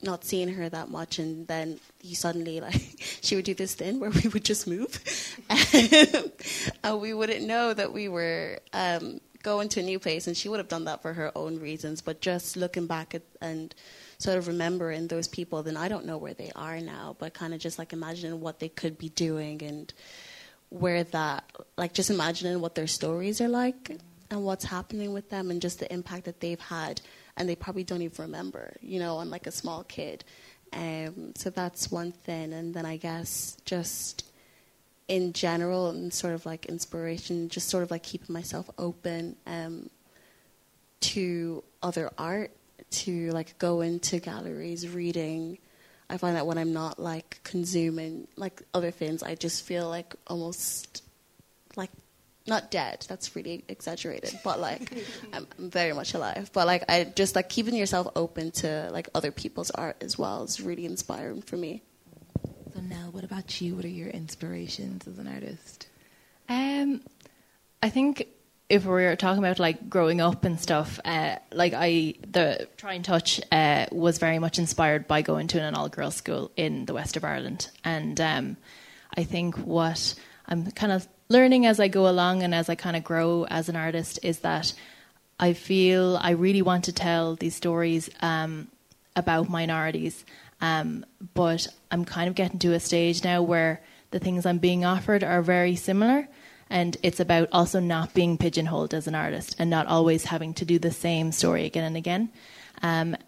not 0.03 0.25
seeing 0.25 0.49
her 0.49 0.69
that 0.69 0.89
much 0.89 1.19
and 1.19 1.47
then 1.47 1.79
you 2.03 2.15
suddenly 2.15 2.61
like 2.61 2.75
she 3.23 3.37
would 3.37 3.45
do 3.45 3.55
this 3.55 3.75
thing 3.75 4.01
where 4.01 4.11
we 4.11 4.29
would 4.31 4.45
just 4.45 4.67
move 4.67 5.01
and 5.49 7.01
we 7.01 7.15
wouldn't 7.15 7.47
know 7.47 7.73
that 7.73 7.93
we 7.93 8.09
were 8.09 8.59
um, 8.73 9.21
going 9.43 9.69
to 9.69 9.81
a 9.81 9.83
new 9.83 9.99
place 9.99 10.27
and 10.27 10.37
she 10.37 10.49
would 10.49 10.59
have 10.59 10.69
done 10.69 10.85
that 10.85 11.03
for 11.03 11.13
her 11.13 11.31
own 11.37 11.59
reasons 11.61 12.01
but 12.01 12.21
just 12.21 12.57
looking 12.57 12.87
back 12.87 13.15
at 13.15 13.23
and 13.41 13.75
sort 14.19 14.39
of 14.39 14.49
remembering 14.49 15.07
those 15.09 15.29
people 15.29 15.63
then 15.63 15.77
i 15.77 15.89
don't 15.89 16.05
know 16.05 16.19
where 16.19 16.35
they 16.35 16.51
are 16.57 16.81
now 16.81 17.15
but 17.19 17.33
kind 17.33 17.55
of 17.55 17.61
just 17.61 17.79
like 17.79 17.93
imagining 17.93 18.41
what 18.41 18.59
they 18.59 18.69
could 18.69 18.99
be 18.99 19.09
doing 19.11 19.63
and 19.63 19.93
where 20.69 21.05
that 21.05 21.45
like 21.77 21.93
just 21.93 22.11
imagining 22.11 22.61
what 22.61 22.75
their 22.75 22.87
stories 22.87 23.41
are 23.41 23.49
like 23.49 23.99
and 24.31 24.45
what's 24.45 24.65
happening 24.65 25.13
with 25.13 25.29
them 25.29 25.51
and 25.51 25.61
just 25.61 25.79
the 25.79 25.93
impact 25.93 26.25
that 26.25 26.41
they've 26.41 26.61
had 26.61 27.01
and 27.37 27.49
they 27.49 27.57
probably 27.57 27.85
don't 27.85 28.03
even 28.03 28.25
remember, 28.25 28.77
you 28.81 28.99
know, 28.99 29.17
on 29.17 29.31
like 29.31 29.47
a 29.47 29.53
small 29.53 29.85
kid. 29.85 30.25
Um, 30.73 31.33
so 31.37 31.51
that's 31.51 31.91
one 31.91 32.13
thing. 32.13 32.53
And 32.53 32.75
then 32.75 32.87
I 32.87 32.97
guess 32.97 33.57
just 33.65 34.25
in 35.09 35.33
general 35.33 35.91
and 35.91 36.13
sort 36.13 36.35
of 36.35 36.47
like 36.47 36.67
inspiration, 36.67 37.49
just 37.49 37.69
sort 37.69 37.83
of 37.83 37.91
like 37.91 38.03
keeping 38.03 38.33
myself 38.33 38.71
open 38.79 39.37
um, 39.47 39.91
to 41.01 41.63
other 41.83 42.11
art, 42.19 42.51
to 42.91 43.31
like 43.31 43.59
go 43.59 43.81
into 43.81 44.19
galleries, 44.21 44.89
reading. 44.89 45.59
I 46.11 46.19
find 46.19 46.37
that 46.37 46.47
when 46.47 46.59
I'm 46.59 46.73
not 46.73 46.99
like 46.99 47.41
consuming 47.43 48.29
like 48.37 48.63
other 48.75 48.91
things, 48.91 49.23
I 49.23 49.35
just 49.35 49.65
feel 49.65 49.89
like 49.89 50.15
almost 50.27 51.03
not 52.47 52.71
dead 52.71 53.05
that's 53.09 53.37
really 53.37 53.65
exaggerated 53.69 54.39
but 54.43 54.59
like 54.59 54.93
I'm, 55.33 55.47
I'm, 55.59 55.71
very 55.71 55.93
much 55.93 56.15
alive. 56.15 56.51
But 56.53 56.67
like 56.67 56.85
i 56.89 57.05
just 57.05 57.37
like 57.37 57.49
keeping 57.49 57.75
yourself 57.75 58.09
open 58.17 58.51
to 58.53 58.89
like 58.93 59.09
other 59.15 59.31
people's 59.31 59.71
art 59.71 59.97
as 60.01 60.19
well 60.19 60.43
is 60.45 60.61
really 60.61 60.85
inspiring 60.85 61.43
for 61.43 61.57
me. 61.57 61.83
So 62.75 62.81
nell 62.81 63.11
what 63.11 63.25
about 63.25 63.61
you? 63.61 63.77
What 63.77 63.85
are 63.85 63.89
your 63.89 64.09
inspirations 64.09 65.07
as 65.07 65.19
an 65.19 65.29
artist? 65.29 65.89
Um 66.49 67.03
i 67.83 67.89
think 67.89 68.27
if 68.69 68.87
we 68.87 69.05
are 69.05 69.17
talking 69.17 69.39
about 69.39 69.59
like 69.59 69.91
growing 69.91 70.21
up 70.21 70.45
and 70.45 70.59
stuff 70.59 70.99
uh, 71.05 71.37
like 71.53 71.75
i 71.77 72.15
the 72.31 72.67
try 72.77 72.95
and 72.95 73.05
touch 73.05 73.41
uh, 73.53 73.87
was 73.93 74.19
very 74.19 74.39
much 74.39 74.59
inspired 74.59 75.07
by 75.07 75.21
going 75.21 75.47
to 75.47 75.61
an 75.61 75.75
all-girls 75.75 76.15
school 76.15 76.51
in 76.57 76.87
the 76.87 76.95
west 76.95 77.17
of 77.17 77.25
ireland. 77.25 77.71
And 77.85 78.21
um, 78.21 78.57
i 79.17 79.25
think 79.25 79.57
what 79.59 80.15
i'm 80.47 80.71
kind 80.73 80.91
of 80.91 81.07
learning 81.33 81.67
as 81.67 81.81
I 81.81 81.89
go 81.89 82.09
along 82.09 82.43
and 82.43 82.55
as 82.55 82.69
I 82.69 82.75
kind 82.75 82.95
of 82.95 83.03
grow 83.03 83.47
as 83.51 83.69
an 83.69 83.77
artist 83.77 84.21
is 84.23 84.41
that 84.41 84.73
I 85.41 85.55
feel 85.55 86.19
I 86.21 86.31
really 86.33 86.63
want 86.63 86.85
to 86.85 86.93
tell 86.93 87.35
these 87.35 87.57
stories 87.57 88.11
um, 88.21 88.69
about 89.17 89.49
minorities, 89.49 90.25
um, 90.61 91.05
but 91.35 91.67
I'm 91.91 92.05
kind 92.05 92.29
of 92.29 92.35
getting 92.35 92.61
to 92.61 92.75
a 92.75 92.81
stage 92.81 93.25
now 93.25 93.43
where 93.43 93.81
the 94.13 94.21
things 94.21 94.47
I'm 94.47 94.59
being 94.59 94.85
offered 94.85 95.25
are 95.25 95.43
very 95.43 95.75
similar. 95.75 96.29
And 96.71 96.97
it's 97.03 97.21
about 97.21 97.49
also 97.51 97.81
not 97.81 98.15
being 98.15 98.39
pigeonholed 98.39 98.95
as 98.95 99.07
an 99.07 99.15
artist 99.15 99.57
and 99.59 99.69
not 99.69 99.87
always 99.89 100.25
having 100.25 100.55
to 100.55 100.65
do 100.65 100.79
the 100.79 100.93
same 100.93 101.33
story 101.33 101.67
again 101.67 101.85
and 101.85 101.97
again. 101.97 102.31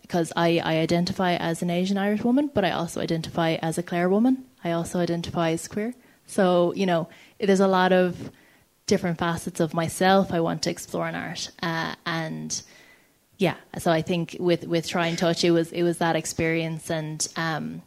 Because 0.02 0.30
um, 0.30 0.36
I, 0.36 0.60
I 0.64 0.78
identify 0.78 1.34
as 1.34 1.62
an 1.62 1.70
Asian 1.70 1.98
Irish 1.98 2.22
woman, 2.22 2.50
but 2.54 2.64
I 2.64 2.70
also 2.70 3.00
identify 3.00 3.54
as 3.54 3.76
a 3.76 3.82
Clare 3.82 4.08
woman. 4.08 4.44
I 4.62 4.72
also 4.72 4.98
identify 4.98 5.50
as 5.50 5.68
queer. 5.68 5.94
So, 6.26 6.72
you 6.74 6.86
know, 6.86 7.08
there's 7.38 7.60
a 7.60 7.66
lot 7.66 7.92
of 7.92 8.30
different 8.86 9.18
facets 9.18 9.60
of 9.60 9.74
myself 9.74 10.32
I 10.32 10.40
want 10.40 10.62
to 10.62 10.70
explore 10.70 11.08
in 11.08 11.14
art. 11.14 11.50
Uh, 11.62 11.94
and 12.04 12.62
yeah, 13.38 13.56
so 13.78 13.90
I 13.90 14.02
think 14.02 14.36
with, 14.38 14.66
with 14.66 14.86
Try 14.86 15.08
and 15.08 15.18
Touch, 15.18 15.44
it 15.44 15.50
was, 15.50 15.72
it 15.72 15.82
was 15.82 15.98
that 15.98 16.16
experience. 16.16 16.90
And, 16.90 17.26
um, 17.36 17.82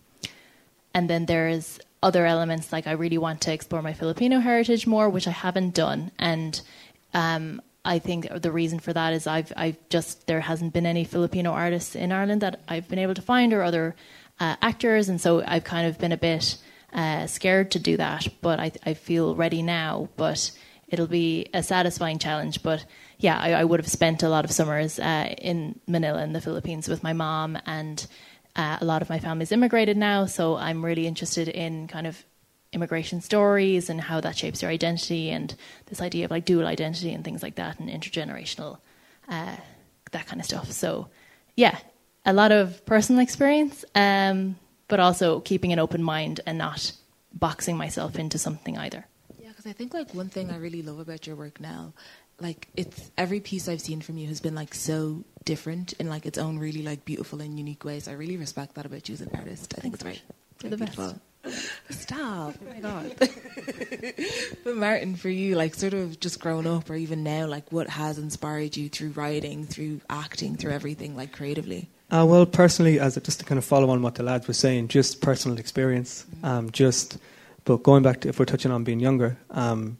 and 0.94 1.10
then 1.10 1.26
there's 1.26 1.80
other 2.02 2.26
elements, 2.26 2.72
like 2.72 2.88
I 2.88 2.92
really 2.92 3.18
want 3.18 3.42
to 3.42 3.54
explore 3.54 3.82
my 3.82 3.94
Filipino 3.94 4.40
heritage 4.40 4.86
more, 4.86 5.10
which 5.10 5.28
I 5.28 5.32
haven't 5.32 5.74
done. 5.74 6.12
And 6.20 6.60
um, 7.14 7.62
I 7.86 8.00
think 8.00 8.28
the 8.42 8.52
reason 8.52 8.80
for 8.80 8.94
that 8.94 9.14
is 9.14 9.28
I've, 9.28 9.54
I've 9.56 9.78
just, 9.90 10.28
there 10.28 10.42
hasn't 10.42 10.74
been 10.74 10.86
any 10.86 11.04
Filipino 11.04 11.52
artists 11.52 11.96
in 11.96 12.12
Ireland 12.12 12.42
that 12.42 12.62
I've 12.68 12.88
been 12.88 13.00
able 13.00 13.14
to 13.16 13.22
find 13.22 13.54
or 13.54 13.64
other 13.64 13.96
uh, 14.40 14.56
actors. 14.62 15.10
And 15.10 15.20
so 15.20 15.44
I've 15.46 15.64
kind 15.64 15.88
of 15.88 15.98
been 15.98 16.12
a 16.12 16.18
bit 16.18 16.58
uh, 16.94 17.28
scared 17.28 17.72
to 17.72 17.80
do 17.80 17.98
that, 17.98 18.28
but 18.42 18.60
I, 18.60 18.72
I 18.86 18.94
feel 18.94 19.36
ready 19.36 19.62
now. 19.62 20.10
But 20.18 20.52
it'll 20.88 21.08
be 21.08 21.48
a 21.54 21.62
satisfying 21.62 22.20
challenge. 22.20 22.64
But 22.64 22.86
yeah, 23.18 23.38
I, 23.40 23.54
I 23.54 23.64
would 23.64 23.80
have 23.80 23.90
spent 23.90 24.24
a 24.24 24.30
lot 24.30 24.46
of 24.46 24.52
summers 24.52 25.00
uh, 25.00 25.34
in 25.38 25.80
Manila 25.88 26.24
in 26.24 26.34
the 26.34 26.42
Philippines 26.42 26.88
with 26.88 27.04
my 27.04 27.14
mom, 27.14 27.58
and 27.66 28.06
uh, 28.56 28.78
a 28.80 28.86
lot 28.86 29.02
of 29.02 29.10
my 29.10 29.20
family's 29.20 29.52
immigrated 29.52 29.98
now. 29.98 30.26
So 30.26 30.56
I'm 30.56 30.84
really 30.84 31.08
interested 31.08 31.48
in 31.48 31.88
kind 31.88 32.08
of 32.08 32.24
immigration 32.74 33.22
stories 33.22 33.90
and 33.90 34.02
how 34.02 34.20
that 34.20 34.38
shapes 34.38 34.62
your 34.62 34.72
identity 34.72 35.30
and 35.30 35.56
this 35.86 36.02
idea 36.02 36.26
of 36.26 36.32
like 36.32 36.46
dual 36.46 36.68
identity 36.68 37.14
and 37.14 37.24
things 37.24 37.42
like 37.42 37.56
that 37.56 37.80
and 37.80 37.90
intergenerational 37.90 38.80
uh, 39.30 39.56
that 40.12 40.28
kind 40.28 40.40
of 40.40 40.46
stuff. 40.46 40.72
So 40.72 41.08
yeah, 41.56 41.78
a 42.26 42.34
lot 42.34 42.52
of 42.52 42.86
personal 42.86 43.22
experience, 43.22 43.86
um, 43.96 44.58
but 44.88 45.00
also 45.00 45.40
keeping 45.42 45.74
an 45.74 45.80
open 45.80 46.04
mind 46.04 46.42
and 46.46 46.58
not 46.58 46.92
boxing 47.34 47.78
myself 47.78 48.18
into 48.18 48.38
something 48.38 48.78
either. 48.78 49.06
Yeah, 49.40 49.50
because 49.50 49.66
I 49.66 49.74
think 49.74 49.94
like 49.94 50.14
one 50.14 50.30
thing 50.30 50.50
I 50.52 50.58
really 50.58 50.82
love 50.82 51.00
about 51.00 51.28
your 51.28 51.36
work 51.36 51.60
now, 51.60 51.94
like 52.40 52.68
it's 52.76 53.12
every 53.18 53.40
piece 53.40 53.68
I've 53.68 53.82
seen 53.82 54.02
from 54.02 54.18
you 54.18 54.28
has 54.28 54.40
been 54.40 54.56
like 54.56 54.74
so 54.74 55.24
different 55.46 55.94
in 55.94 56.10
like 56.10 56.26
its 56.26 56.38
own 56.38 56.60
really 56.60 56.84
like 56.84 57.06
beautiful 57.06 57.42
and 57.42 57.58
unique 57.58 57.84
ways. 57.84 58.08
I 58.08 58.14
really 58.14 58.38
respect 58.38 58.76
that 58.76 58.86
about 58.86 59.08
you 59.10 59.14
as 59.14 59.22
an 59.22 59.32
artist. 59.34 59.74
I 59.78 59.82
think 59.82 59.96
it's 59.96 60.04
very, 60.04 60.22
You're 60.62 60.72
the 60.72 60.78
beautiful. 60.78 61.06
best. 61.08 61.22
Stop! 61.90 62.56
Oh 62.62 62.74
my 62.74 62.80
god. 62.82 63.16
but 64.66 64.76
Martin, 64.76 65.16
for 65.16 65.30
you, 65.30 65.56
like 65.56 65.76
sort 65.76 65.94
of 65.94 66.20
just 66.20 66.42
growing 66.42 66.68
up, 66.68 66.90
or 66.90 66.96
even 66.96 67.24
now, 67.24 67.48
like 67.48 67.72
what 67.72 67.88
has 67.90 68.18
inspired 68.18 68.76
you 68.76 68.90
through 68.90 69.12
writing, 69.12 69.66
through 69.66 70.02
acting, 70.10 70.58
through 70.58 70.72
everything, 70.72 71.16
like 71.16 71.32
creatively? 71.32 71.90
Uh, 72.10 72.26
well, 72.26 72.46
personally, 72.46 73.00
as 73.00 73.18
a, 73.18 73.22
just 73.22 73.40
to 73.40 73.46
kind 73.46 73.58
of 73.58 73.66
follow 73.66 73.90
on 73.90 74.02
what 74.02 74.16
the 74.16 74.24
lads 74.24 74.48
were 74.48 74.54
saying, 74.54 74.88
just 74.88 75.22
personal 75.22 75.58
experience. 75.58 76.26
Um, 76.42 76.72
just, 76.72 77.18
but 77.66 77.84
going 77.84 78.02
back 78.02 78.22
to 78.22 78.30
if 78.30 78.40
we're 78.40 78.46
touching 78.46 78.72
on 78.72 78.86
being 78.86 79.02
younger, 79.02 79.38
um, 79.52 79.98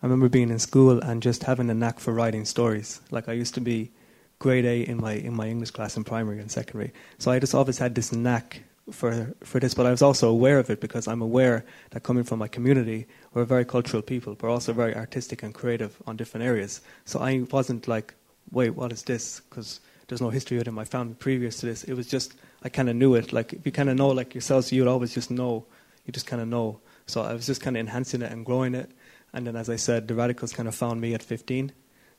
I 0.00 0.06
remember 0.06 0.28
being 0.28 0.50
in 0.50 0.60
school 0.60 1.00
and 1.00 1.20
just 1.20 1.42
having 1.42 1.68
a 1.68 1.74
knack 1.74 1.98
for 1.98 2.14
writing 2.14 2.44
stories. 2.44 3.00
Like 3.10 3.28
I 3.28 3.32
used 3.32 3.54
to 3.54 3.60
be 3.60 3.90
grade 4.38 4.64
A 4.64 4.82
in 4.82 4.98
my 5.00 5.14
in 5.14 5.34
my 5.34 5.48
English 5.48 5.72
class 5.72 5.96
in 5.96 6.04
primary 6.04 6.38
and 6.38 6.50
secondary, 6.50 6.92
so 7.18 7.30
I 7.32 7.38
just 7.40 7.54
always 7.54 7.78
had 7.78 7.94
this 7.96 8.12
knack 8.12 8.62
for 8.92 9.34
for 9.42 9.58
this. 9.58 9.74
But 9.74 9.86
I 9.86 9.90
was 9.90 10.02
also 10.02 10.30
aware 10.30 10.58
of 10.58 10.70
it 10.70 10.80
because 10.80 11.08
I'm 11.08 11.20
aware 11.20 11.64
that 11.90 12.04
coming 12.04 12.24
from 12.24 12.38
my 12.38 12.48
community, 12.48 13.08
we're 13.34 13.44
very 13.44 13.64
cultural 13.64 14.02
people, 14.02 14.36
but 14.36 14.48
also 14.48 14.72
very 14.72 14.94
artistic 14.94 15.42
and 15.42 15.52
creative 15.52 16.00
on 16.06 16.16
different 16.16 16.46
areas. 16.46 16.80
So 17.04 17.18
I 17.18 17.44
wasn't 17.50 17.88
like, 17.88 18.14
wait, 18.52 18.70
what 18.70 18.92
is 18.92 19.02
this? 19.02 19.40
Because 19.50 19.80
there's 20.10 20.20
no 20.20 20.28
history 20.28 20.56
of 20.56 20.62
it 20.62 20.68
in 20.68 20.74
my 20.74 20.84
family 20.84 21.14
previous 21.14 21.60
to 21.60 21.66
this. 21.66 21.84
It 21.84 21.94
was 21.94 22.08
just 22.08 22.34
I 22.64 22.68
kind 22.68 22.90
of 22.90 22.96
knew 22.96 23.14
it. 23.14 23.32
Like 23.32 23.54
you 23.64 23.70
kind 23.70 23.88
of 23.88 23.96
know 23.96 24.08
like 24.08 24.34
yourselves, 24.34 24.72
you'd 24.72 24.88
always 24.88 25.14
just 25.14 25.30
know. 25.30 25.64
You 26.04 26.12
just 26.12 26.26
kind 26.26 26.42
of 26.42 26.48
know. 26.48 26.80
So 27.06 27.22
I 27.22 27.32
was 27.32 27.46
just 27.46 27.60
kind 27.60 27.76
of 27.76 27.80
enhancing 27.80 28.20
it 28.22 28.32
and 28.32 28.44
growing 28.44 28.74
it. 28.74 28.90
And 29.32 29.46
then, 29.46 29.54
as 29.54 29.70
I 29.70 29.76
said, 29.76 30.08
the 30.08 30.14
radicals 30.16 30.52
kind 30.52 30.66
of 30.66 30.74
found 30.74 31.00
me 31.00 31.14
at 31.14 31.22
15, 31.22 31.70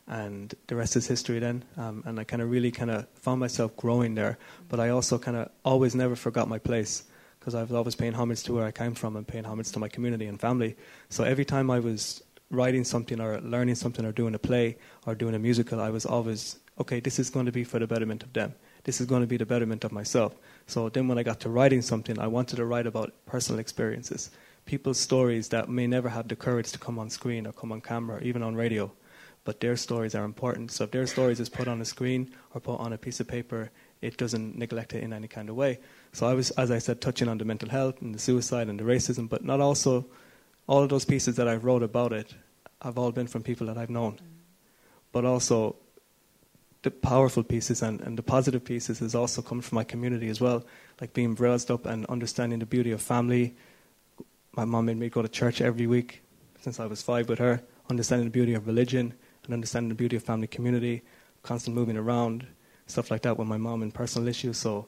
and 0.08 0.56
the 0.68 0.76
rest 0.78 0.96
is 0.96 1.06
history. 1.06 1.40
Then, 1.40 1.66
um, 1.76 2.02
and 2.06 2.18
I 2.18 2.24
kind 2.24 2.42
of 2.42 2.50
really 2.50 2.72
kind 2.72 2.90
of 2.90 3.10
found 3.16 3.42
myself 3.42 3.76
growing 3.76 4.16
there. 4.16 4.38
But 4.70 4.80
I 4.80 4.90
also 4.90 5.20
kind 5.20 5.36
of 5.36 5.50
always 5.66 5.94
never 5.94 6.16
forgot 6.16 6.48
my 6.48 6.60
place 6.60 7.04
because 7.40 7.56
I 7.56 7.64
was 7.64 7.74
always 7.74 7.96
paying 7.96 8.14
homage 8.14 8.44
to 8.44 8.54
where 8.54 8.66
I 8.66 8.72
came 8.72 8.94
from 8.94 9.18
and 9.18 9.28
paying 9.28 9.44
homage 9.44 9.70
to 9.74 9.80
my 9.80 9.90
community 9.90 10.28
and 10.28 10.40
family. 10.40 10.78
So 11.10 11.26
every 11.26 11.44
time 11.44 11.70
I 11.70 11.80
was 11.80 12.24
writing 12.52 12.86
something 12.86 13.20
or 13.20 13.42
learning 13.42 13.76
something 13.76 14.06
or 14.06 14.14
doing 14.14 14.36
a 14.36 14.40
play 14.40 14.78
or 15.06 15.14
doing 15.14 15.36
a 15.36 15.40
musical, 15.40 15.82
I 15.82 15.90
was 15.90 16.06
always 16.06 16.60
okay. 16.80 17.00
This 17.00 17.20
is 17.20 17.30
going 17.30 17.46
to 17.46 17.52
be 17.52 17.64
for 17.64 17.80
the 17.80 17.88
betterment 17.88 18.24
of 18.24 18.34
them. 18.34 18.54
This 18.84 19.00
is 19.00 19.08
going 19.08 19.22
to 19.22 19.28
be 19.28 19.38
the 19.38 19.46
betterment 19.46 19.84
of 19.84 19.92
myself. 19.92 20.36
So 20.68 20.90
then, 20.90 21.08
when 21.08 21.18
I 21.18 21.24
got 21.24 21.40
to 21.42 21.50
writing 21.50 21.82
something, 21.82 22.20
I 22.20 22.28
wanted 22.28 22.56
to 22.58 22.66
write 22.66 22.88
about 22.88 23.14
personal 23.26 23.60
experiences 23.60 24.32
people's 24.66 25.00
stories 25.00 25.50
that 25.50 25.70
may 25.70 25.88
never 25.88 26.10
have 26.10 26.28
the 26.28 26.36
courage 26.36 26.72
to 26.72 26.80
come 26.80 27.00
on 27.00 27.10
screen 27.10 27.48
or 27.48 27.52
come 27.52 27.72
on 27.72 27.82
camera 27.82 28.18
or 28.18 28.22
even 28.22 28.44
on 28.44 28.56
radio. 28.56 28.92
But 29.44 29.60
their 29.60 29.76
stories 29.76 30.14
are 30.14 30.24
important. 30.24 30.72
So 30.72 30.84
if 30.84 30.92
their 30.92 31.08
stories 31.08 31.40
is 31.40 31.50
put 31.50 31.68
on 31.68 31.82
a 31.82 31.86
screen 31.86 32.32
or 32.54 32.62
put 32.62 32.80
on 32.80 32.94
a 32.94 32.98
piece 32.98 33.20
of 33.20 33.28
paper, 33.28 33.72
it 34.02 34.18
doesn't 34.18 34.58
neglect 34.58 34.94
it 34.94 35.04
in 35.04 35.14
any 35.14 35.28
kind 35.28 35.50
of 35.50 35.56
way. 35.56 35.80
So 36.14 36.28
I 36.28 36.34
was, 36.36 36.52
as 36.52 36.70
I 36.70 36.78
said, 36.78 37.02
touching 37.02 37.28
on 37.28 37.40
the 37.40 37.46
mental 37.46 37.70
health 37.70 38.02
and 38.02 38.14
the 38.14 38.20
suicide 38.20 38.68
and 38.68 38.80
the 38.80 38.84
racism, 38.84 39.28
but 39.28 39.44
not 39.44 39.60
also 39.60 40.06
all 40.68 40.84
of 40.84 40.90
those 40.90 41.06
pieces 41.06 41.36
that 41.38 41.48
I've 41.48 41.66
wrote 41.66 41.82
about 41.82 42.14
it 42.14 42.36
have 42.82 42.98
all 42.98 43.12
been 43.12 43.28
from 43.28 43.42
people 43.42 43.68
that 43.68 43.78
I've 43.78 43.90
known. 43.90 44.20
But 45.12 45.26
also 45.26 45.76
the 46.84 46.92
powerful 46.92 47.44
pieces 47.44 47.82
and, 47.82 48.02
and 48.02 48.18
the 48.18 48.24
positive 48.24 48.64
pieces 48.64 49.00
has 49.00 49.14
also 49.14 49.42
come 49.42 49.62
from 49.62 49.76
my 49.76 49.84
community 49.84 50.30
as 50.30 50.42
well, 50.42 50.66
like 51.00 51.14
being 51.14 51.36
raised 51.36 51.70
up 51.70 51.86
and 51.86 52.06
understanding 52.08 52.60
the 52.60 52.66
beauty 52.66 52.92
of 52.92 53.02
family, 53.02 53.56
my 54.54 54.66
mom 54.66 54.86
made 54.86 54.98
me 54.98 55.10
go 55.10 55.22
to 55.22 55.28
church 55.28 55.62
every 55.62 55.88
week 55.88 56.22
since 56.60 56.80
I 56.80 56.86
was 56.86 57.02
five 57.02 57.30
with 57.30 57.40
her, 57.40 57.62
understanding 57.90 58.26
the 58.28 58.32
beauty 58.32 58.54
of 58.54 58.68
religion 58.68 59.14
and 59.44 59.54
understanding 59.54 59.90
the 59.90 59.96
beauty 59.96 60.16
of 60.16 60.24
family 60.24 60.48
community, 60.48 61.02
constant 61.44 61.76
moving 61.76 61.98
around, 61.98 62.46
stuff 62.88 63.10
like 63.10 63.22
that 63.24 63.38
with 63.38 63.48
my 63.48 63.58
mom 63.58 63.82
and 63.82 63.94
personal 63.94 64.28
issues. 64.28 64.58
So 64.58 64.88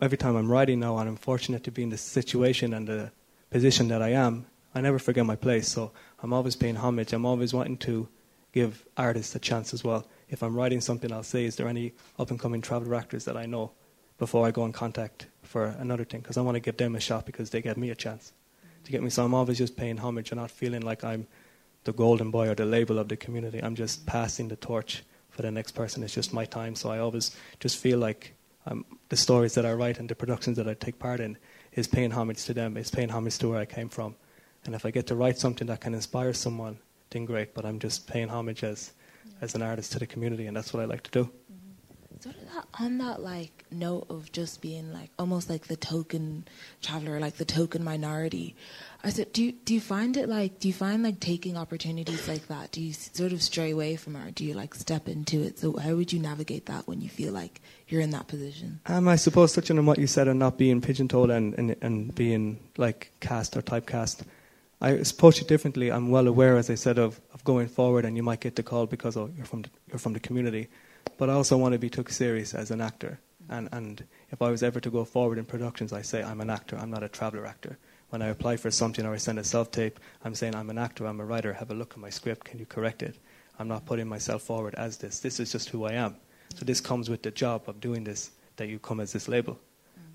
every 0.00 0.16
time 0.16 0.36
I'm 0.36 0.50
writing 0.50 0.80
now, 0.80 0.98
and 0.98 1.08
I'm 1.08 1.16
fortunate 1.16 1.64
to 1.64 1.70
be 1.70 1.82
in 1.82 1.90
the 1.90 1.98
situation 1.98 2.72
and 2.74 2.86
the 2.86 3.10
position 3.50 3.88
that 3.88 4.02
I 4.02 4.10
am, 4.10 4.46
I 4.74 4.80
never 4.80 4.98
forget 4.98 5.24
my 5.26 5.36
place. 5.36 5.68
So 5.68 5.92
I'm 6.22 6.32
always 6.32 6.56
paying 6.56 6.76
homage. 6.76 7.12
I'm 7.12 7.26
always 7.26 7.52
wanting 7.52 7.78
to 7.78 8.08
give 8.52 8.84
artists 8.96 9.34
a 9.34 9.38
chance 9.38 9.74
as 9.74 9.82
well. 9.82 10.06
If 10.28 10.42
I'm 10.42 10.54
writing 10.54 10.80
something, 10.80 11.12
I'll 11.12 11.22
say, 11.22 11.44
is 11.44 11.56
there 11.56 11.68
any 11.68 11.92
up 12.18 12.30
and 12.30 12.40
coming 12.40 12.60
travel 12.60 12.94
actors 12.94 13.24
that 13.24 13.36
I 13.36 13.46
know 13.46 13.72
before 14.18 14.46
I 14.46 14.50
go 14.50 14.64
in 14.64 14.72
contact 14.72 15.26
for 15.42 15.66
another 15.66 16.04
thing? 16.04 16.20
Because 16.20 16.36
I 16.36 16.40
want 16.42 16.56
to 16.56 16.60
give 16.60 16.76
them 16.76 16.96
a 16.96 17.00
shot 17.00 17.26
because 17.26 17.50
they 17.50 17.62
gave 17.62 17.76
me 17.76 17.90
a 17.90 17.94
chance 17.94 18.32
to 18.84 18.92
get 18.92 19.02
me. 19.02 19.10
So 19.10 19.24
I'm 19.24 19.34
always 19.34 19.58
just 19.58 19.76
paying 19.76 19.98
homage 19.98 20.32
and 20.32 20.40
not 20.40 20.50
feeling 20.50 20.82
like 20.82 21.04
I'm 21.04 21.26
the 21.84 21.92
golden 21.92 22.30
boy 22.30 22.48
or 22.48 22.54
the 22.54 22.64
label 22.64 22.98
of 22.98 23.08
the 23.08 23.16
community. 23.16 23.62
I'm 23.62 23.76
just 23.76 24.06
passing 24.06 24.48
the 24.48 24.56
torch 24.56 25.04
for 25.30 25.42
the 25.42 25.50
next 25.50 25.72
person. 25.72 26.02
It's 26.02 26.14
just 26.14 26.32
my 26.32 26.44
time. 26.44 26.74
So 26.74 26.90
I 26.90 26.98
always 26.98 27.36
just 27.60 27.76
feel 27.76 27.98
like 27.98 28.34
um, 28.66 28.84
the 29.08 29.16
stories 29.16 29.54
that 29.54 29.64
I 29.64 29.72
write 29.72 29.98
and 29.98 30.08
the 30.08 30.14
productions 30.14 30.56
that 30.56 30.68
I 30.68 30.74
take 30.74 30.98
part 30.98 31.20
in 31.20 31.38
is 31.72 31.86
paying 31.86 32.10
homage 32.10 32.44
to 32.46 32.54
them. 32.54 32.76
It's 32.76 32.90
paying 32.90 33.10
homage 33.10 33.38
to 33.38 33.48
where 33.50 33.60
I 33.60 33.66
came 33.66 33.88
from. 33.88 34.16
And 34.64 34.74
if 34.74 34.84
I 34.84 34.90
get 34.90 35.06
to 35.08 35.14
write 35.14 35.38
something 35.38 35.68
that 35.68 35.80
can 35.80 35.94
inspire 35.94 36.32
someone, 36.32 36.78
then 37.10 37.24
great. 37.24 37.54
But 37.54 37.64
I'm 37.64 37.78
just 37.78 38.08
paying 38.08 38.28
homage 38.28 38.64
as, 38.64 38.92
as 39.40 39.54
an 39.54 39.62
artist 39.62 39.92
to 39.92 39.98
the 39.98 40.06
community, 40.06 40.46
and 40.46 40.56
that's 40.56 40.72
what 40.72 40.82
I 40.82 40.86
like 40.86 41.02
to 41.04 41.10
do. 41.10 41.30
Sort 42.18 42.36
of 42.36 42.54
that, 42.54 42.66
on 42.80 42.96
that 42.98 43.20
like 43.20 43.64
note 43.70 44.06
of 44.08 44.32
just 44.32 44.62
being 44.62 44.90
like 44.90 45.10
almost 45.18 45.50
like 45.50 45.66
the 45.66 45.76
token 45.76 46.48
traveler, 46.80 47.20
like 47.20 47.36
the 47.36 47.44
token 47.44 47.84
minority. 47.84 48.56
I 49.04 49.10
said, 49.10 49.32
do 49.34 49.44
you, 49.44 49.52
do 49.52 49.74
you 49.74 49.80
find 49.80 50.16
it 50.16 50.26
like 50.26 50.58
do 50.58 50.66
you 50.66 50.74
find 50.74 51.02
like 51.02 51.20
taking 51.20 51.58
opportunities 51.58 52.26
like 52.26 52.48
that? 52.48 52.72
Do 52.72 52.80
you 52.80 52.94
sort 52.94 53.32
of 53.32 53.42
stray 53.42 53.70
away 53.70 53.96
from 53.96 54.16
it, 54.16 54.26
or 54.26 54.30
do 54.30 54.44
you 54.44 54.54
like 54.54 54.74
step 54.74 55.08
into 55.08 55.42
it? 55.42 55.58
So 55.58 55.76
how 55.76 55.94
would 55.94 56.10
you 56.10 56.18
navigate 56.18 56.66
that 56.66 56.88
when 56.88 57.02
you 57.02 57.10
feel 57.10 57.34
like 57.34 57.60
you're 57.86 58.00
in 58.00 58.10
that 58.10 58.28
position? 58.28 58.80
Um, 58.86 59.06
I 59.08 59.16
suppose 59.16 59.52
touching 59.52 59.78
on 59.78 59.84
what 59.84 59.98
you 59.98 60.06
said 60.06 60.26
and 60.26 60.38
not 60.38 60.56
being 60.56 60.80
pigeonholed 60.80 61.30
and, 61.30 61.54
and, 61.58 61.76
and 61.82 62.14
being 62.14 62.58
like 62.78 63.12
cast 63.20 63.56
or 63.58 63.62
typecast, 63.62 64.22
I 64.80 64.90
approach 64.90 65.40
it 65.40 65.48
differently. 65.48 65.90
I'm 65.90 66.10
well 66.10 66.28
aware, 66.28 66.56
as 66.56 66.68
I 66.68 66.74
said, 66.74 66.98
of, 66.98 67.20
of 67.32 67.42
going 67.44 67.68
forward, 67.68 68.04
and 68.04 68.16
you 68.16 68.22
might 68.22 68.40
get 68.40 68.56
the 68.56 68.62
call 68.62 68.86
because 68.86 69.16
oh, 69.16 69.30
you're 69.36 69.46
from 69.46 69.62
the, 69.62 69.70
you're 69.88 69.98
from 69.98 70.12
the 70.12 70.20
community 70.20 70.68
but 71.16 71.30
I 71.30 71.34
also 71.34 71.56
want 71.56 71.72
to 71.72 71.78
be 71.78 71.90
took 71.90 72.10
serious 72.10 72.54
as 72.54 72.70
an 72.70 72.80
actor. 72.80 73.18
And, 73.48 73.68
and 73.72 74.04
if 74.30 74.42
I 74.42 74.50
was 74.50 74.62
ever 74.62 74.80
to 74.80 74.90
go 74.90 75.04
forward 75.04 75.38
in 75.38 75.44
productions, 75.44 75.92
I 75.92 76.02
say 76.02 76.22
I'm 76.22 76.40
an 76.40 76.50
actor, 76.50 76.76
I'm 76.76 76.90
not 76.90 77.02
a 77.02 77.08
traveller 77.08 77.46
actor. 77.46 77.78
When 78.10 78.22
I 78.22 78.28
apply 78.28 78.56
for 78.56 78.70
something 78.70 79.04
or 79.04 79.14
I 79.14 79.18
send 79.18 79.38
a 79.38 79.44
self 79.44 79.70
tape, 79.70 79.98
I'm 80.24 80.34
saying 80.34 80.54
I'm 80.54 80.70
an 80.70 80.78
actor, 80.78 81.06
I'm 81.06 81.20
a 81.20 81.24
writer, 81.24 81.52
have 81.52 81.70
a 81.70 81.74
look 81.74 81.92
at 81.92 81.98
my 81.98 82.10
script, 82.10 82.44
can 82.44 82.58
you 82.58 82.66
correct 82.66 83.02
it? 83.02 83.16
I'm 83.58 83.68
not 83.68 83.86
putting 83.86 84.08
myself 84.08 84.42
forward 84.42 84.74
as 84.74 84.98
this. 84.98 85.20
This 85.20 85.40
is 85.40 85.52
just 85.52 85.70
who 85.70 85.84
I 85.84 85.92
am. 85.92 86.16
So 86.54 86.64
this 86.64 86.80
comes 86.80 87.08
with 87.08 87.22
the 87.22 87.30
job 87.30 87.62
of 87.66 87.80
doing 87.80 88.04
this, 88.04 88.30
that 88.56 88.68
you 88.68 88.78
come 88.78 89.00
as 89.00 89.12
this 89.12 89.28
label. 89.28 89.58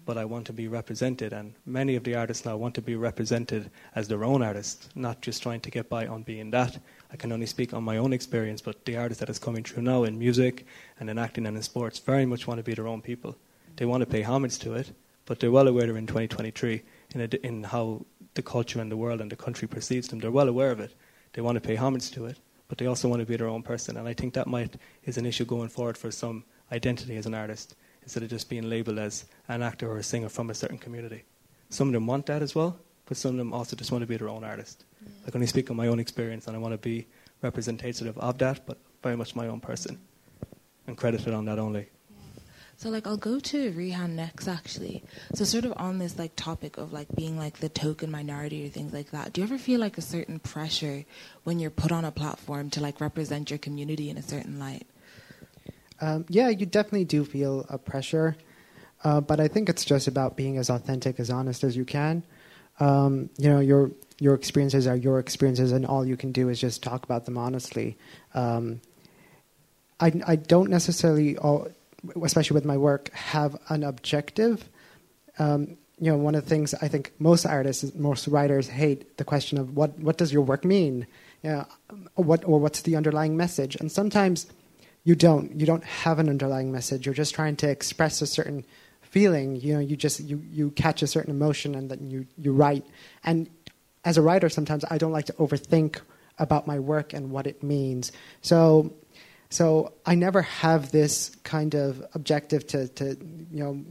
But 0.06 0.18
I 0.18 0.26
want 0.26 0.48
to 0.48 0.54
be 0.54 0.68
represented, 0.68 1.32
and 1.32 1.54
many 1.66 1.96
of 1.96 2.04
the 2.04 2.16
artists 2.16 2.46
now 2.46 2.58
want 2.58 2.74
to 2.76 2.82
be 2.82 2.96
represented 2.96 3.70
as 3.96 4.08
their 4.08 4.24
own 4.24 4.42
artists, 4.42 4.90
not 4.96 5.22
just 5.22 5.44
trying 5.44 5.60
to 5.62 5.72
get 5.72 5.90
by 5.90 6.08
on 6.08 6.24
being 6.24 6.50
that. 6.52 6.80
I 7.12 7.18
can 7.18 7.32
only 7.32 7.46
speak 7.46 7.74
on 7.74 7.84
my 7.84 7.98
own 7.98 8.12
experience, 8.12 8.62
but 8.62 8.84
the 8.86 8.98
artists 8.98 9.20
that 9.20 9.30
is 9.30 9.38
coming 9.38 9.64
through 9.64 9.84
now 9.84 10.04
in 10.04 10.18
music 10.18 10.66
and 11.00 11.10
in 11.10 11.20
acting 11.20 11.46
and 11.46 11.56
in 11.56 11.64
sports 11.64 12.00
very 12.00 12.26
much 12.26 12.48
want 12.48 12.58
to 12.58 12.64
be 12.64 12.74
their 12.74 12.88
own 12.88 13.02
people. 13.02 13.36
They 13.76 13.86
want 13.86 14.02
to 14.02 14.08
pay 14.08 14.24
homage 14.24 14.60
to 14.60 14.74
it, 14.74 14.92
but 15.26 15.40
they're 15.40 15.52
well 15.52 15.68
aware 15.68 15.86
they're 15.86 15.98
in 15.98 16.08
2023 16.08 16.82
in, 17.14 17.22
a, 17.22 17.46
in 17.46 17.64
how 17.64 18.06
the 18.34 18.42
culture 18.42 18.82
and 18.82 18.92
the 18.92 18.98
world 18.98 19.22
and 19.22 19.32
the 19.32 19.36
country 19.36 19.68
perceives 19.68 20.08
them. 20.08 20.20
They're 20.20 20.32
well 20.32 20.50
aware 20.50 20.72
of 20.72 20.80
it. 20.80 20.96
They 21.34 21.42
want 21.42 21.56
to 21.56 21.62
pay 21.62 21.76
homage 21.76 22.12
to 22.12 22.26
it, 22.26 22.40
but 22.68 22.78
they 22.78 22.88
also 22.88 23.08
want 23.08 23.22
to 23.22 23.26
be 23.26 23.38
their 23.38 23.48
own 23.48 23.62
person. 23.62 23.98
And 23.98 24.08
I 24.08 24.14
think 24.14 24.34
that 24.34 24.48
might 24.48 24.76
is 25.06 25.18
an 25.18 25.26
issue 25.26 25.46
going 25.46 25.70
forward 25.70 25.98
for 25.98 26.12
some 26.12 26.44
identity 26.72 27.18
as 27.18 27.26
an 27.26 27.34
artist 27.34 27.76
instead 28.04 28.24
of 28.24 28.30
just 28.30 28.50
being 28.50 28.70
labeled 28.70 29.00
as 29.00 29.26
an 29.48 29.62
actor 29.62 29.90
or 29.90 29.98
a 29.98 30.04
singer 30.04 30.30
from 30.30 30.50
a 30.50 30.54
certain 30.54 30.78
community. 30.78 31.24
Some 31.70 31.90
of 31.90 31.94
them 31.94 32.08
want 32.08 32.26
that 32.26 32.42
as 32.42 32.56
well, 32.56 32.78
but 33.06 33.18
some 33.18 33.32
of 33.32 33.38
them 33.38 33.54
also 33.54 33.76
just 33.76 33.92
want 33.92 34.02
to 34.02 34.08
be 34.08 34.18
their 34.18 34.30
own 34.30 34.44
artist. 34.44 34.86
I 35.26 35.32
can 35.32 35.38
only 35.38 35.48
speak 35.48 35.70
on 35.70 35.78
my 35.78 35.88
own 35.88 36.00
experience, 36.00 36.48
and 36.48 36.56
I 36.56 36.60
want 36.60 36.74
to 36.74 36.78
be 36.78 37.08
representative 37.42 38.18
of 38.18 38.38
that, 38.40 38.66
but 38.66 38.78
very 39.02 39.16
much 39.16 39.36
my 39.36 39.48
own 39.48 39.60
person, 39.60 40.00
and 40.88 40.98
credited 40.98 41.34
on 41.34 41.46
that 41.46 41.60
only. 41.60 41.90
So 42.82 42.90
like 42.90 43.06
I'll 43.06 43.16
go 43.16 43.40
to 43.40 43.72
Rehan 43.74 44.16
next 44.16 44.48
actually. 44.48 45.04
So 45.36 45.44
sort 45.44 45.66
of 45.66 45.74
on 45.78 46.00
this 46.00 46.18
like 46.18 46.36
topic 46.36 46.80
of 46.80 46.92
like 46.92 47.08
being 47.16 47.38
like 47.38 47.60
the 47.60 47.70
token 47.70 48.10
minority 48.10 48.66
or 48.66 48.70
things 48.70 48.92
like 48.92 49.12
that. 49.12 49.34
Do 49.34 49.42
you 49.42 49.46
ever 49.46 49.60
feel 49.60 49.80
like 49.80 50.00
a 50.00 50.02
certain 50.02 50.40
pressure 50.40 51.06
when 51.44 51.60
you're 51.60 51.70
put 51.70 51.92
on 51.92 52.06
a 52.06 52.12
platform 52.12 52.72
to 52.72 52.82
like 52.82 53.00
represent 53.00 53.52
your 53.52 53.60
community 53.60 54.10
in 54.10 54.18
a 54.18 54.24
certain 54.24 54.58
light? 54.58 54.88
Um, 56.02 56.26
yeah, 56.30 56.50
you 56.50 56.66
definitely 56.66 57.06
do 57.06 57.24
feel 57.24 57.66
a 57.70 57.78
pressure, 57.78 58.36
uh, 59.04 59.22
but 59.22 59.40
I 59.40 59.48
think 59.48 59.70
it's 59.70 59.86
just 59.86 60.08
about 60.08 60.36
being 60.36 60.58
as 60.58 60.70
authentic, 60.70 61.20
as 61.20 61.30
honest 61.30 61.64
as 61.64 61.78
you 61.78 61.86
can. 61.86 62.24
Um, 62.80 63.30
you 63.38 63.50
know, 63.50 63.60
your 63.60 63.92
your 64.20 64.34
experiences 64.34 64.88
are 64.88 64.96
your 64.96 65.20
experiences, 65.20 65.72
and 65.72 65.86
all 65.86 66.06
you 66.06 66.18
can 66.18 66.32
do 66.32 66.50
is 66.50 66.60
just 66.60 66.82
talk 66.84 67.04
about 67.04 67.26
them 67.26 67.38
honestly. 67.38 67.98
Um, 68.34 68.82
I, 70.00 70.12
I 70.26 70.36
don't 70.36 70.70
necessarily 70.70 71.38
all 71.38 71.70
especially 72.24 72.56
with 72.56 72.66
my 72.66 72.78
work, 72.78 73.12
have 73.14 73.58
an 73.70 73.84
objective. 73.84 74.68
Um, 75.38 75.78
you 76.00 76.12
know, 76.12 76.18
one 76.18 76.34
of 76.34 76.44
the 76.44 76.50
things 76.50 76.74
I 76.82 76.88
think 76.88 77.14
most 77.20 77.46
artists, 77.46 77.94
most 77.94 78.28
writers 78.28 78.68
hate 78.68 79.18
the 79.18 79.24
question 79.24 79.60
of 79.60 79.76
what 79.76 79.98
what 80.00 80.18
does 80.18 80.34
your 80.34 80.42
work 80.42 80.66
mean, 80.66 81.06
know, 81.44 81.68
what 82.16 82.44
or 82.46 82.60
what's 82.60 82.82
the 82.82 82.96
underlying 82.96 83.38
message, 83.38 83.76
and 83.76 83.92
sometimes 83.92 84.48
you 85.04 85.16
don't 85.16 85.60
you 85.60 85.66
don't 85.66 85.84
have 85.84 86.20
an 86.20 86.30
underlying 86.30 86.72
message. 86.72 87.06
You're 87.06 87.16
just 87.16 87.34
trying 87.34 87.56
to 87.58 87.70
express 87.70 88.22
a 88.22 88.28
certain 88.28 88.66
feeling. 89.02 89.56
You 89.56 89.74
know, 89.76 89.80
you 89.80 89.96
just 89.96 90.20
you 90.20 90.42
you 90.50 90.72
catch 90.72 91.02
a 91.02 91.08
certain 91.08 91.32
emotion 91.32 91.76
and 91.76 91.90
then 91.90 92.10
you 92.10 92.28
you 92.38 92.54
write. 92.54 92.86
And 93.24 93.50
as 94.06 94.18
a 94.18 94.22
writer, 94.22 94.50
sometimes 94.50 94.86
I 94.90 94.98
don't 94.98 95.12
like 95.12 95.26
to 95.26 95.34
overthink 95.34 96.00
about 96.38 96.66
my 96.66 96.80
work 96.80 97.14
and 97.14 97.32
what 97.32 97.48
it 97.48 97.62
means. 97.62 98.12
So 98.42 98.94
so 99.50 99.94
I 100.06 100.16
never 100.16 100.42
have 100.44 100.92
this 100.92 101.36
kind 101.44 101.76
of 101.76 102.04
objective 102.14 102.66
to, 102.68 102.88
to 102.88 103.18
you 103.52 103.64
know, 103.64 103.84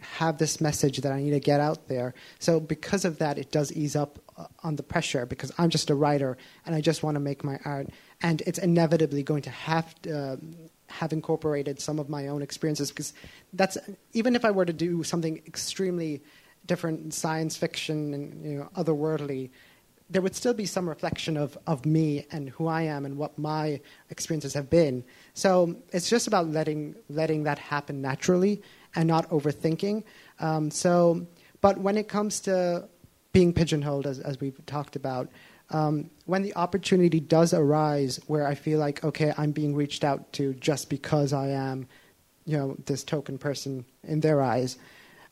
have 0.00 0.38
this 0.38 0.60
message 0.62 0.98
that 0.98 1.12
I 1.12 1.20
need 1.20 1.32
to 1.32 1.40
get 1.40 1.60
out 1.60 1.88
there. 1.88 2.14
So 2.38 2.58
because 2.58 3.04
of 3.04 3.18
that, 3.18 3.36
it 3.36 3.52
does 3.52 3.70
ease 3.72 3.94
up 3.94 4.18
uh, 4.38 4.46
on 4.62 4.76
the 4.76 4.82
pressure 4.82 5.26
because 5.26 5.52
I'm 5.58 5.68
just 5.68 5.90
a 5.90 5.94
writer 5.94 6.38
and 6.64 6.74
I 6.74 6.80
just 6.80 7.02
want 7.02 7.16
to 7.16 7.20
make 7.20 7.44
my 7.44 7.58
art, 7.66 7.88
and 8.20 8.42
it's 8.46 8.58
inevitably 8.58 9.22
going 9.22 9.42
to 9.42 9.50
have 9.50 9.94
to, 10.02 10.18
uh, 10.18 10.36
have 10.88 11.12
incorporated 11.12 11.80
some 11.80 11.98
of 11.98 12.08
my 12.08 12.28
own 12.28 12.42
experiences 12.42 12.90
because 12.90 13.12
that's 13.52 13.76
even 14.12 14.34
if 14.34 14.44
I 14.44 14.50
were 14.50 14.64
to 14.64 14.72
do 14.72 15.02
something 15.02 15.42
extremely 15.46 16.22
different, 16.66 17.14
science 17.14 17.56
fiction 17.56 18.14
and 18.14 18.44
you 18.44 18.58
know 18.58 18.68
otherworldly, 18.76 19.50
there 20.10 20.22
would 20.22 20.34
still 20.34 20.54
be 20.54 20.64
some 20.64 20.88
reflection 20.88 21.36
of, 21.36 21.58
of 21.66 21.84
me 21.84 22.26
and 22.30 22.48
who 22.50 22.66
I 22.66 22.82
am 22.82 23.04
and 23.04 23.18
what 23.18 23.38
my 23.38 23.80
experiences 24.08 24.54
have 24.54 24.70
been. 24.70 25.04
So 25.34 25.76
it's 25.92 26.08
just 26.08 26.26
about 26.26 26.48
letting 26.48 26.94
letting 27.08 27.42
that 27.44 27.58
happen 27.58 28.00
naturally 28.00 28.62
and 28.94 29.06
not 29.06 29.28
overthinking. 29.30 30.04
Um, 30.40 30.70
so, 30.70 31.26
but 31.60 31.78
when 31.78 31.98
it 31.98 32.08
comes 32.08 32.40
to 32.40 32.88
being 33.32 33.52
pigeonholed, 33.52 34.06
as, 34.06 34.18
as 34.20 34.40
we've 34.40 34.64
talked 34.64 34.96
about, 34.96 35.28
um, 35.70 36.10
when 36.24 36.42
the 36.42 36.54
opportunity 36.56 37.20
does 37.20 37.52
arise 37.52 38.20
where 38.26 38.46
I 38.46 38.54
feel 38.54 38.78
like, 38.78 39.04
okay, 39.04 39.32
I'm 39.36 39.52
being 39.52 39.74
reached 39.74 40.04
out 40.04 40.32
to 40.34 40.54
just 40.54 40.88
because 40.88 41.32
I 41.32 41.48
am, 41.48 41.86
you 42.46 42.56
know, 42.56 42.76
this 42.86 43.04
token 43.04 43.38
person 43.38 43.84
in 44.02 44.20
their 44.20 44.40
eyes, 44.40 44.78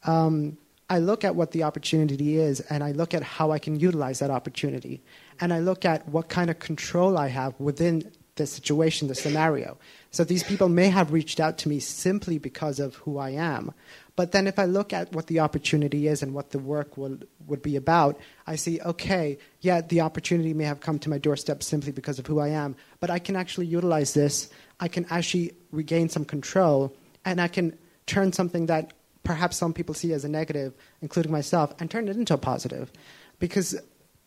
um, 0.04 0.58
I 0.88 0.98
look 0.98 1.24
at 1.24 1.34
what 1.34 1.50
the 1.50 1.64
opportunity 1.64 2.38
is 2.38 2.60
and 2.60 2.84
I 2.84 2.92
look 2.92 3.14
at 3.14 3.22
how 3.22 3.50
I 3.50 3.58
can 3.58 3.80
utilize 3.80 4.20
that 4.20 4.30
opportunity. 4.30 5.02
And 5.40 5.52
I 5.52 5.58
look 5.58 5.84
at 5.84 6.08
what 6.08 6.28
kind 6.28 6.50
of 6.50 6.58
control 6.58 7.18
I 7.18 7.28
have 7.28 7.58
within 7.58 8.12
the 8.36 8.46
situation, 8.46 9.08
the 9.08 9.14
scenario. 9.14 9.78
So 10.10 10.22
these 10.22 10.42
people 10.42 10.68
may 10.68 10.88
have 10.88 11.12
reached 11.12 11.40
out 11.40 11.58
to 11.58 11.68
me 11.68 11.80
simply 11.80 12.38
because 12.38 12.78
of 12.78 12.94
who 12.96 13.18
I 13.18 13.30
am. 13.30 13.72
But 14.16 14.32
then 14.32 14.46
if 14.46 14.58
I 14.58 14.64
look 14.64 14.94
at 14.94 15.12
what 15.12 15.26
the 15.26 15.40
opportunity 15.40 16.08
is 16.08 16.22
and 16.22 16.32
what 16.32 16.50
the 16.50 16.58
work 16.58 16.96
will, 16.96 17.18
would 17.46 17.60
be 17.60 17.76
about, 17.76 18.18
I 18.46 18.56
see, 18.56 18.80
okay, 18.80 19.38
yeah, 19.60 19.82
the 19.82 20.00
opportunity 20.00 20.54
may 20.54 20.64
have 20.64 20.80
come 20.80 20.98
to 21.00 21.10
my 21.10 21.18
doorstep 21.18 21.62
simply 21.62 21.92
because 21.92 22.18
of 22.18 22.26
who 22.26 22.40
I 22.40 22.48
am, 22.48 22.76
but 22.98 23.10
I 23.10 23.18
can 23.18 23.36
actually 23.36 23.66
utilize 23.66 24.14
this. 24.14 24.48
I 24.80 24.88
can 24.88 25.06
actually 25.10 25.52
regain 25.70 26.08
some 26.08 26.24
control 26.24 26.96
and 27.26 27.40
I 27.40 27.48
can 27.48 27.76
turn 28.06 28.32
something 28.32 28.66
that 28.66 28.94
perhaps 29.22 29.56
some 29.56 29.74
people 29.74 29.94
see 29.94 30.12
as 30.14 30.24
a 30.24 30.28
negative, 30.28 30.72
including 31.02 31.32
myself, 31.32 31.74
and 31.78 31.90
turn 31.90 32.08
it 32.08 32.16
into 32.16 32.32
a 32.32 32.38
positive. 32.38 32.90
Because 33.38 33.76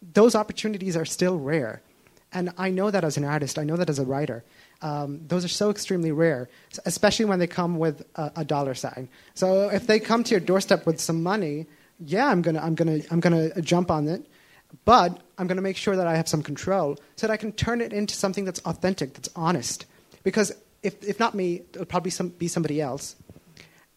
those 0.02 0.36
opportunities 0.36 0.96
are 0.96 1.06
still 1.06 1.40
rare. 1.40 1.82
And 2.32 2.52
I 2.58 2.70
know 2.70 2.92
that 2.92 3.04
as 3.04 3.18
an 3.18 3.24
artist, 3.24 3.58
I 3.58 3.64
know 3.64 3.78
that 3.78 3.90
as 3.90 3.98
a 3.98 4.06
writer. 4.06 4.44
Um, 4.82 5.22
those 5.28 5.44
are 5.44 5.50
so 5.50 5.70
extremely 5.70 6.12
rare, 6.12 6.50
especially 6.86 7.26
when 7.26 7.40
they 7.40 7.48
come 7.48 7.78
with 7.78 8.06
a, 8.16 8.32
a, 8.38 8.46
dollar 8.46 8.74
sign. 8.74 9.10
So 9.34 9.70
if 9.70 9.86
they 9.86 10.00
come 10.00 10.24
to 10.24 10.32
your 10.32 10.40
doorstep 10.40 10.86
with 10.86 11.02
some 11.02 11.22
money, 11.22 11.66
yeah, 12.00 12.28
I'm 12.28 12.42
gonna, 12.42 12.62
I'm 12.62 12.76
gonna, 12.76 13.00
I'm 13.12 13.20
gonna 13.20 13.62
jump 13.62 13.92
on 13.92 14.08
it, 14.08 14.26
but 14.86 15.22
I'm 15.38 15.48
gonna 15.48 15.62
make 15.62 15.76
sure 15.76 15.98
that 15.98 16.08
I 16.08 16.16
have 16.16 16.30
some 16.30 16.42
control 16.42 16.98
so 17.18 17.28
that 17.28 17.34
I 17.34 17.36
can 17.36 17.52
turn 17.52 17.82
it 17.82 17.92
into 17.92 18.16
something 18.16 18.46
that's 18.46 18.62
authentic, 18.62 19.16
that's 19.16 19.30
honest. 19.36 19.86
Because 20.24 20.54
if, 20.82 21.04
if 21.04 21.20
not 21.20 21.36
me, 21.36 21.64
it'll 21.74 21.86
probably 21.86 22.12
some, 22.12 22.30
be 22.30 22.48
somebody 22.48 22.80
else 22.80 23.18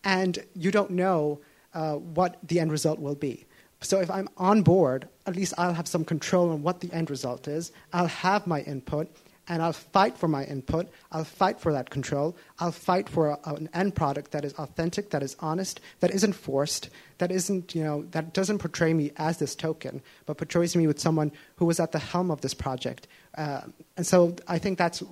and 0.05 0.39
you 0.55 0.71
don't 0.71 0.91
know 0.91 1.41
uh, 1.75 1.95
what 1.95 2.39
the 2.43 2.61
end 2.61 2.71
result 2.73 2.99
will 2.99 3.15
be. 3.15 3.47
So 3.81 4.01
if 4.01 4.11
I'm 4.11 4.29
on 4.37 4.63
board, 4.63 5.09
at 5.27 5.35
least 5.35 5.55
I'll 5.59 5.75
have 5.75 5.89
some 5.89 6.05
control 6.05 6.51
on 6.51 6.63
what 6.63 6.81
the 6.81 6.93
end 6.93 7.11
result 7.11 7.49
is. 7.49 7.73
I'll 7.93 8.07
have 8.07 8.47
my 8.47 8.61
input, 8.63 9.09
and 9.49 9.63
I'll 9.63 9.73
fight 9.73 10.17
for 10.17 10.29
my 10.29 10.45
input. 10.45 10.89
I'll 11.11 11.25
fight 11.25 11.61
for 11.61 11.73
that 11.73 11.91
control. 11.91 12.37
I'll 12.59 12.73
fight 12.73 13.09
for 13.09 13.31
a, 13.31 13.39
an 13.47 13.69
end 13.75 13.95
product 13.95 14.31
that 14.33 14.45
is 14.45 14.53
authentic, 14.55 15.11
that 15.11 15.23
is 15.23 15.37
honest, 15.41 15.81
that 16.01 16.11
isn't 16.11 16.33
forced, 16.33 16.91
that 17.19 17.31
isn't 17.31 17.75
you 17.75 17.83
know 17.83 18.03
that 18.13 18.33
doesn't 18.33 18.59
portray 18.59 18.93
me 18.95 19.13
as 19.17 19.39
this 19.39 19.55
token, 19.55 20.03
but 20.27 20.37
portrays 20.39 20.77
me 20.77 20.87
with 20.87 21.01
someone 21.01 21.33
who 21.57 21.65
was 21.65 21.81
at 21.81 21.93
the 21.93 21.99
helm 21.99 22.31
of 22.31 22.41
this 22.41 22.55
project. 22.55 23.09
Uh, 23.37 23.63
and 23.97 24.07
so 24.07 24.37
I 24.47 24.59
think 24.59 24.79
that's 24.79 25.03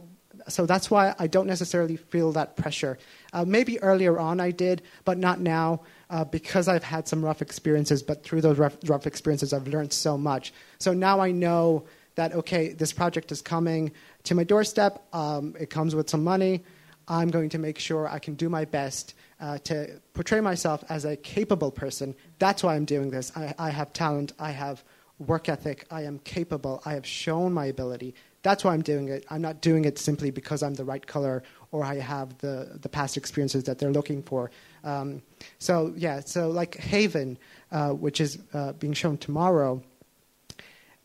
so 0.49 0.67
that's 0.67 0.91
why 0.91 1.15
I 1.19 1.27
don't 1.27 1.47
necessarily 1.47 1.97
feel 1.97 2.33
that 2.33 2.57
pressure. 2.57 2.99
Uh, 3.33 3.45
maybe 3.45 3.81
earlier 3.81 4.19
on 4.19 4.41
I 4.41 4.51
did, 4.51 4.83
but 5.05 5.19
not 5.19 5.41
now 5.41 5.83
uh, 6.09 6.25
because 6.25 6.69
I've 6.69 6.85
had 6.85 7.07
some 7.09 7.25
rough 7.25 7.43
experiences. 7.43 8.03
But 8.03 8.23
through 8.25 8.41
those 8.41 8.59
rough, 8.59 8.77
rough 8.87 9.07
experiences, 9.07 9.53
I've 9.53 9.69
learned 9.69 9.93
so 9.93 10.17
much. 10.17 10.53
So 10.79 10.93
now 10.93 11.21
I 11.21 11.31
know 11.31 11.85
that, 12.15 12.33
okay, 12.33 12.73
this 12.73 12.93
project 12.93 13.33
is 13.33 13.43
coming 13.43 13.93
to 14.25 14.35
my 14.35 14.45
doorstep, 14.45 15.03
um, 15.13 15.55
it 15.59 15.71
comes 15.71 15.95
with 15.95 16.11
some 16.11 16.25
money. 16.25 16.63
I'm 17.09 17.29
going 17.29 17.49
to 17.51 17.59
make 17.59 17.79
sure 17.79 18.07
I 18.09 18.21
can 18.21 18.35
do 18.35 18.49
my 18.49 18.65
best 18.65 19.15
uh, 19.41 19.59
to 19.65 20.01
portray 20.15 20.41
myself 20.41 20.85
as 20.89 21.05
a 21.05 21.17
capable 21.17 21.71
person. 21.71 22.15
That's 22.39 22.63
why 22.63 22.77
I'm 22.77 22.85
doing 22.85 23.11
this. 23.11 23.33
I, 23.37 23.55
I 23.59 23.71
have 23.71 23.93
talent, 23.93 24.33
I 24.39 24.53
have 24.53 24.85
work 25.19 25.49
ethic, 25.49 25.87
I 25.91 26.03
am 26.03 26.19
capable, 26.21 26.83
I 26.85 26.93
have 26.93 27.07
shown 27.07 27.53
my 27.53 27.67
ability. 27.67 28.15
That's 28.43 28.65
why 28.65 28.73
I'm 28.73 28.83
doing 28.83 29.09
it. 29.09 29.27
I'm 29.29 29.43
not 29.43 29.61
doing 29.61 29.85
it 29.85 29.99
simply 29.99 30.31
because 30.31 30.63
I'm 30.63 30.75
the 30.75 30.85
right 30.85 31.07
color 31.07 31.43
or 31.73 31.85
I 31.85 31.97
have 31.97 32.39
the, 32.39 32.79
the 32.81 32.89
past 32.89 33.17
experiences 33.17 33.65
that 33.65 33.79
they're 33.79 33.93
looking 33.93 34.23
for. 34.23 34.51
Um, 34.83 35.23
so, 35.59 35.93
yeah, 35.97 36.21
so 36.21 36.49
like 36.49 36.77
Haven, 36.77 37.39
uh, 37.71 37.91
which 37.91 38.21
is 38.21 38.39
uh, 38.55 38.73
being 38.75 38.95
shown 38.95 39.19
tomorrow, 39.19 39.83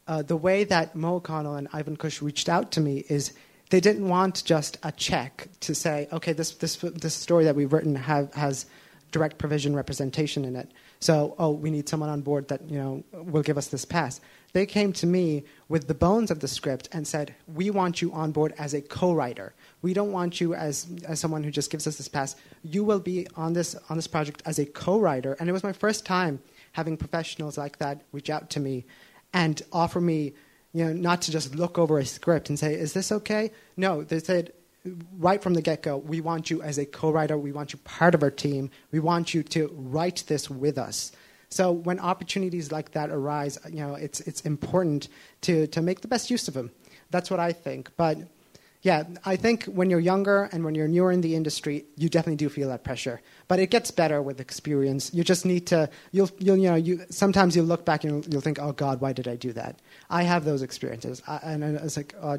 uh, 0.08 0.22
the 0.22 0.38
way 0.38 0.64
that 0.64 0.96
Mo 0.96 1.16
O'Connell 1.16 1.56
and 1.56 1.68
Ivan 1.74 1.98
Kush 1.98 2.22
reached 2.22 2.50
out 2.50 2.72
to 2.72 2.82
me 2.82 3.06
is 3.10 3.34
they 3.70 3.80
didn't 3.80 4.08
want 4.08 4.44
just 4.46 4.78
a 4.84 4.92
check 4.92 5.48
to 5.62 5.74
say, 5.74 6.08
okay, 6.12 6.34
this, 6.34 6.52
this, 6.52 6.78
this 6.78 7.14
story 7.14 7.44
that 7.46 7.56
we've 7.56 7.74
written 7.74 7.96
have, 7.96 8.34
has 8.34 8.68
direct 9.12 9.38
provision 9.38 9.76
representation 9.76 10.46
in 10.46 10.56
it. 10.56 10.70
So, 11.00 11.36
oh, 11.40 11.52
we 11.52 11.72
need 11.72 11.88
someone 11.88 12.10
on 12.10 12.22
board 12.22 12.48
that 12.50 12.70
you 12.70 12.78
know 12.78 13.04
will 13.14 13.44
give 13.44 13.58
us 13.58 13.68
this 13.68 13.86
pass. 13.86 14.20
They 14.54 14.66
came 14.66 14.92
to 14.94 15.08
me 15.08 15.44
with 15.68 15.88
the 15.88 15.94
bones 15.94 16.32
of 16.32 16.40
the 16.40 16.48
script 16.48 16.90
and 16.92 17.08
said, 17.08 17.36
"We 17.48 17.70
want 17.70 18.02
you 18.02 18.12
on 18.12 18.32
board 18.32 18.54
as 18.58 18.74
a 18.74 18.82
co-writer. 18.82 19.54
We 19.82 19.94
don't 19.94 20.12
want 20.12 20.42
you 20.42 20.54
as 20.54 20.88
as 21.08 21.20
someone 21.20 21.44
who 21.44 21.52
just 21.52 21.70
gives 21.70 21.86
us 21.88 21.98
this 21.98 22.08
pass. 22.08 22.36
You 22.64 22.84
will 22.84 23.00
be 23.00 23.28
on 23.36 23.54
this 23.54 23.76
on 23.90 23.98
this 23.98 24.08
project 24.08 24.42
as 24.46 24.60
a 24.60 24.66
co-writer." 24.66 25.34
And 25.40 25.50
it 25.50 25.54
was 25.54 25.64
my 25.64 25.74
first 25.74 26.06
time 26.06 26.40
having 26.74 26.98
professionals 26.98 27.58
like 27.58 27.78
that 27.78 28.02
reach 28.12 28.30
out 28.30 28.50
to 28.52 28.60
me 28.60 28.86
and 29.36 29.62
offer 29.72 30.02
me, 30.02 30.34
you 30.74 30.86
know, 30.86 30.94
not 30.94 31.22
to 31.24 31.32
just 31.32 31.54
look 31.54 31.78
over 31.78 32.00
a 32.00 32.06
script 32.06 32.50
and 32.50 32.58
say, 32.58 32.74
"Is 32.74 32.94
this 32.94 33.12
okay?" 33.12 33.52
No, 33.78 34.04
they 34.04 34.20
said, 34.20 34.54
right 35.18 35.42
from 35.42 35.54
the 35.54 35.62
get 35.62 35.84
go, 35.84 35.98
we 35.98 36.22
want 36.22 36.50
you 36.50 36.62
as 36.62 36.78
a 36.78 36.86
co 36.86 37.12
writer, 37.12 37.38
we 37.38 37.52
want 37.52 37.74
you 37.74 37.80
part 37.80 38.16
of 38.16 38.24
our 38.24 38.32
team, 38.32 38.70
we 38.92 39.00
want 39.00 39.34
you 39.34 39.44
to 39.44 39.70
write 39.76 40.24
this 40.28 40.50
with 40.50 40.78
us. 40.78 41.12
So 41.50 41.72
when 41.72 42.00
opportunities 42.00 42.72
like 42.72 42.92
that 42.92 43.10
arise, 43.10 43.58
you 43.70 43.78
know, 43.78 43.96
it's, 43.96 44.20
it's 44.22 44.42
important 44.42 45.08
to, 45.42 45.68
to 45.68 45.82
make 45.82 46.02
the 46.02 46.08
best 46.08 46.30
use 46.30 46.48
of 46.48 46.54
them. 46.54 46.72
That's 47.12 47.30
what 47.30 47.40
I 47.40 47.54
think. 47.54 47.92
But 47.98 48.18
yeah, 48.86 49.04
I 49.26 49.36
think 49.36 49.64
when 49.64 49.90
you're 49.90 50.00
younger 50.00 50.48
and 50.52 50.64
when 50.64 50.76
you're 50.76 50.88
newer 50.88 51.12
in 51.12 51.22
the 51.22 51.34
industry, 51.34 51.86
you 51.98 52.08
definitely 52.08 52.36
do 52.36 52.50
feel 52.50 52.70
that 52.70 52.84
pressure. 52.84 53.20
But 53.48 53.58
it 53.58 53.72
gets 53.72 53.90
better 53.90 54.22
with 54.22 54.40
experience. 54.40 55.12
You 55.12 55.24
just 55.24 55.44
need 55.44 55.66
to, 55.68 55.90
you'll, 56.12 56.30
you'll 56.38 56.58
you 56.58 56.70
know, 56.70 56.76
you, 56.76 57.02
sometimes 57.10 57.56
you'll 57.56 57.66
look 57.66 57.84
back 57.84 58.04
and 58.04 58.14
you'll, 58.14 58.32
you'll 58.32 58.42
think, 58.42 58.60
oh 58.62 58.74
God, 58.74 59.02
why 59.02 59.12
did 59.12 59.28
I 59.28 59.38
do 59.38 59.54
that? 59.54 59.80
I 60.12 60.22
have 60.22 60.46
those 60.46 60.62
experiences. 60.62 61.24
I, 61.28 61.38
and 61.38 61.64
it's 61.64 61.98
like, 61.98 62.14
oh, 62.22 62.38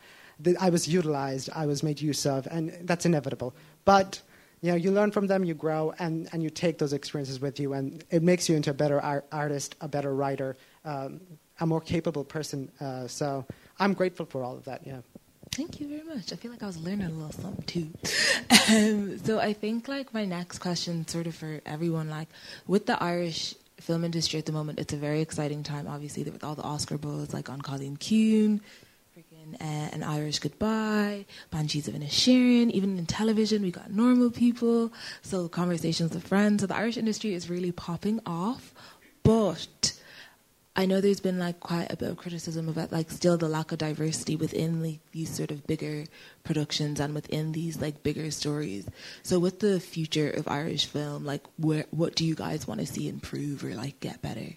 I 0.60 0.70
was 0.70 0.86
utilized, 0.86 1.50
I 1.52 1.66
was 1.66 1.82
made 1.82 2.00
use 2.00 2.24
of, 2.26 2.46
and 2.48 2.70
that's 2.82 3.04
inevitable. 3.04 3.56
But 3.84 4.22
you 4.60 4.70
know, 4.70 4.76
you 4.76 4.92
learn 4.92 5.10
from 5.10 5.26
them, 5.26 5.42
you 5.42 5.54
grow, 5.54 5.92
and, 5.98 6.28
and 6.32 6.44
you 6.44 6.50
take 6.50 6.78
those 6.78 6.92
experiences 6.92 7.40
with 7.40 7.58
you, 7.58 7.72
and 7.72 8.04
it 8.10 8.22
makes 8.22 8.48
you 8.48 8.54
into 8.54 8.70
a 8.70 8.74
better 8.74 9.00
ar- 9.00 9.24
artist, 9.32 9.74
a 9.80 9.88
better 9.88 10.14
writer, 10.14 10.56
um, 10.84 11.20
a 11.58 11.66
more 11.66 11.80
capable 11.80 12.22
person. 12.22 12.70
Uh, 12.80 13.08
so 13.08 13.44
I'm 13.80 13.94
grateful 13.94 14.26
for 14.26 14.44
all 14.44 14.56
of 14.56 14.64
that. 14.66 14.86
Yeah. 14.86 15.00
Thank 15.52 15.80
you 15.80 15.88
very 15.88 16.02
much. 16.02 16.32
I 16.32 16.36
feel 16.36 16.50
like 16.50 16.62
I 16.62 16.66
was 16.66 16.78
learning 16.78 17.06
a 17.06 17.10
little 17.10 17.32
something 17.32 17.64
too. 17.64 17.90
Um, 18.70 19.18
so 19.18 19.38
I 19.40 19.52
think 19.52 19.88
like 19.88 20.12
my 20.14 20.24
next 20.24 20.58
question, 20.58 21.06
sort 21.08 21.26
of 21.26 21.34
for 21.34 21.60
everyone, 21.66 22.08
like 22.10 22.28
with 22.66 22.86
the 22.86 23.02
Irish 23.02 23.54
film 23.80 24.04
industry 24.04 24.38
at 24.38 24.46
the 24.46 24.52
moment, 24.52 24.78
it's 24.78 24.92
a 24.92 24.96
very 24.96 25.20
exciting 25.20 25.62
time. 25.62 25.86
Obviously, 25.88 26.24
with 26.24 26.44
all 26.44 26.54
the 26.54 26.62
Oscar 26.62 26.98
buzz, 26.98 27.32
like 27.32 27.48
An 27.48 27.62
Cailín 27.62 27.98
Ciúin, 27.98 28.60
freaking 29.16 29.54
uh, 29.60 29.94
An 29.94 30.02
Irish 30.02 30.38
Goodbye, 30.38 31.24
Banshees 31.50 31.88
of 31.88 31.94
Inisherin. 31.94 32.70
Even 32.70 32.98
in 32.98 33.06
television, 33.06 33.62
we 33.62 33.70
got 33.70 33.90
normal 33.90 34.30
people. 34.30 34.92
So 35.22 35.48
conversations 35.48 36.12
with 36.12 36.26
friends. 36.26 36.62
So 36.62 36.66
the 36.66 36.76
Irish 36.76 36.96
industry 36.96 37.34
is 37.34 37.48
really 37.48 37.72
popping 37.72 38.20
off, 38.26 38.74
but 39.22 39.97
I 40.78 40.86
know 40.86 41.00
there's 41.00 41.18
been 41.18 41.40
like 41.40 41.58
quite 41.58 41.90
a 41.90 41.96
bit 41.96 42.08
of 42.08 42.18
criticism 42.18 42.68
about 42.68 42.92
like 42.92 43.10
still 43.10 43.36
the 43.36 43.48
lack 43.48 43.72
of 43.72 43.78
diversity 43.78 44.36
within 44.36 44.80
like 44.80 45.00
these 45.10 45.28
sort 45.28 45.50
of 45.50 45.66
bigger 45.66 46.04
productions 46.44 47.00
and 47.00 47.16
within 47.16 47.50
these 47.50 47.80
like 47.80 48.04
bigger 48.04 48.30
stories. 48.30 48.86
So 49.24 49.40
with 49.40 49.58
the 49.58 49.80
future 49.80 50.30
of 50.30 50.46
Irish 50.46 50.86
film, 50.86 51.24
like 51.24 51.42
where 51.56 51.86
what 51.90 52.14
do 52.14 52.24
you 52.24 52.36
guys 52.36 52.68
want 52.68 52.78
to 52.78 52.86
see 52.86 53.08
improve 53.08 53.64
or 53.64 53.74
like 53.74 53.98
get 53.98 54.22
better? 54.22 54.52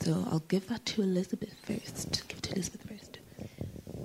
So 0.00 0.26
I'll 0.30 0.40
give 0.40 0.68
that 0.68 0.84
to 0.84 1.00
Elizabeth 1.00 1.54
first. 1.62 2.28
Give 2.28 2.42
to 2.42 2.52
Elizabeth 2.52 2.86
first. 2.86 3.18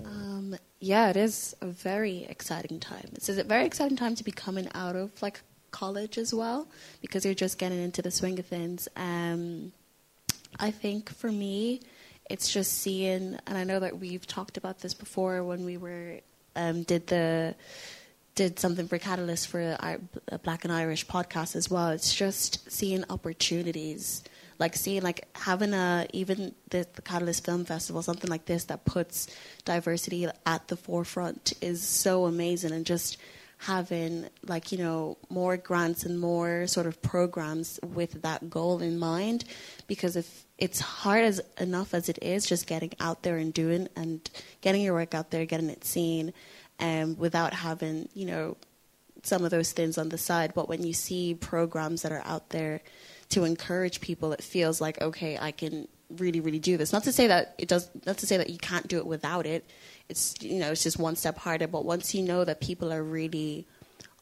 Um, 0.05 0.55
yeah, 0.79 1.09
it 1.09 1.17
is 1.17 1.53
a 1.59 1.67
very 1.67 2.23
exciting 2.29 2.79
time. 2.79 3.09
It's 3.11 3.27
a 3.27 3.43
very 3.43 3.65
exciting 3.65 3.97
time 3.97 4.15
to 4.15 4.23
be 4.23 4.31
coming 4.31 4.69
out 4.73 4.95
of 4.95 5.21
like 5.21 5.41
college 5.71 6.17
as 6.17 6.33
well 6.33 6.69
because 7.01 7.25
you're 7.25 7.33
just 7.33 7.57
getting 7.57 7.83
into 7.83 8.01
the 8.01 8.09
swing 8.09 8.39
of 8.39 8.45
things. 8.45 8.87
Um, 8.95 9.73
I 10.59 10.71
think 10.71 11.09
for 11.09 11.31
me, 11.31 11.81
it's 12.29 12.51
just 12.51 12.73
seeing, 12.79 13.37
and 13.45 13.57
I 13.57 13.63
know 13.63 13.79
that 13.79 13.99
we've 13.99 14.25
talked 14.25 14.57
about 14.57 14.79
this 14.79 14.93
before 14.93 15.43
when 15.43 15.65
we 15.65 15.77
were 15.77 16.19
um, 16.55 16.83
did 16.83 17.07
the 17.07 17.55
did 18.35 18.59
something 18.59 18.87
for 18.87 18.97
Catalyst 18.97 19.47
for 19.47 19.61
a, 19.61 20.37
Black 20.39 20.65
and 20.65 20.73
Irish 20.73 21.07
podcast 21.07 21.55
as 21.55 21.69
well. 21.69 21.89
It's 21.89 22.13
just 22.13 22.69
seeing 22.69 23.05
opportunities, 23.09 24.23
like 24.59 24.75
seeing 24.75 25.03
like 25.03 25.25
having 25.37 25.73
a 25.73 26.07
even 26.11 26.53
the, 26.69 26.85
the 26.95 27.01
Catalyst 27.01 27.45
Film 27.45 27.63
Festival, 27.63 28.01
something 28.01 28.29
like 28.29 28.45
this 28.45 28.65
that 28.65 28.83
puts 28.85 29.27
diversity 29.63 30.27
at 30.45 30.67
the 30.67 30.75
forefront 30.75 31.53
is 31.61 31.81
so 31.81 32.25
amazing, 32.25 32.71
and 32.71 32.85
just 32.85 33.17
having 33.57 34.27
like 34.43 34.71
you 34.71 34.77
know 34.77 35.17
more 35.29 35.57
grants 35.57 36.03
and 36.03 36.19
more 36.19 36.67
sort 36.67 36.85
of 36.85 37.01
programs 37.01 37.79
with 37.81 38.21
that 38.21 38.49
goal 38.49 38.81
in 38.81 38.99
mind 38.99 39.45
because 39.87 40.15
if 40.15 40.45
it's 40.57 40.79
hard 40.79 41.23
as 41.23 41.41
enough 41.59 41.93
as 41.93 42.09
it 42.09 42.19
is 42.21 42.45
just 42.45 42.67
getting 42.67 42.91
out 42.99 43.23
there 43.23 43.37
and 43.37 43.53
doing 43.53 43.87
and 43.95 44.29
getting 44.61 44.81
your 44.81 44.93
work 44.93 45.13
out 45.13 45.31
there 45.31 45.45
getting 45.45 45.69
it 45.69 45.83
seen 45.85 46.33
um, 46.79 47.17
without 47.17 47.53
having 47.53 48.09
you 48.13 48.25
know 48.25 48.57
some 49.23 49.43
of 49.43 49.49
those 49.49 49.71
things 49.71 49.97
on 49.97 50.09
the 50.09 50.19
side. 50.19 50.53
But 50.53 50.69
when 50.69 50.83
you 50.83 50.93
see 50.93 51.33
programs 51.33 52.03
that 52.03 52.11
are 52.11 52.21
out 52.25 52.49
there 52.49 52.81
to 53.29 53.43
encourage 53.43 54.01
people 54.01 54.33
it 54.33 54.43
feels 54.43 54.79
like 54.79 55.01
okay 55.01 55.35
i 55.35 55.49
can 55.49 55.87
really 56.09 56.39
really 56.39 56.59
do 56.59 56.77
this. 56.77 56.93
Not 56.93 57.03
to 57.05 57.11
say 57.11 57.27
that 57.27 57.55
it 57.57 57.67
does 57.67 57.89
not 58.05 58.17
to 58.19 58.27
say 58.27 58.37
that 58.37 58.49
you 58.49 58.57
can't 58.57 58.87
do 58.87 58.97
it 58.97 59.05
without 59.05 59.45
it 59.45 59.65
it's 60.09 60.35
you 60.41 60.59
know 60.59 60.71
it's 60.71 60.83
just 60.83 60.99
one 60.99 61.15
step 61.15 61.37
harder. 61.37 61.67
But 61.67 61.85
once 61.85 62.13
you 62.13 62.21
know 62.21 62.43
that 62.45 62.61
people 62.61 62.91
are 62.91 63.03
really 63.03 63.65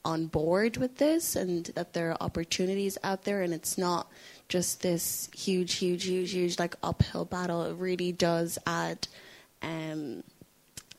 on 0.06 0.26
board 0.26 0.78
with 0.78 0.98
this 0.98 1.36
and 1.36 1.68
that 1.76 1.94
there 1.94 2.12
are 2.12 2.18
opportunities 2.20 2.98
out 3.04 3.24
there 3.24 3.42
and 3.42 3.54
it's 3.54 3.78
not 3.78 4.12
just 4.50 4.82
this 4.82 5.30
huge 5.34 5.76
huge 5.76 6.04
huge 6.04 6.32
huge 6.32 6.60
like 6.60 6.76
uphill 6.84 7.24
battle 7.24 7.64
it 7.64 7.74
really 7.76 8.12
does 8.12 8.60
add 8.68 9.08
um, 9.62 10.22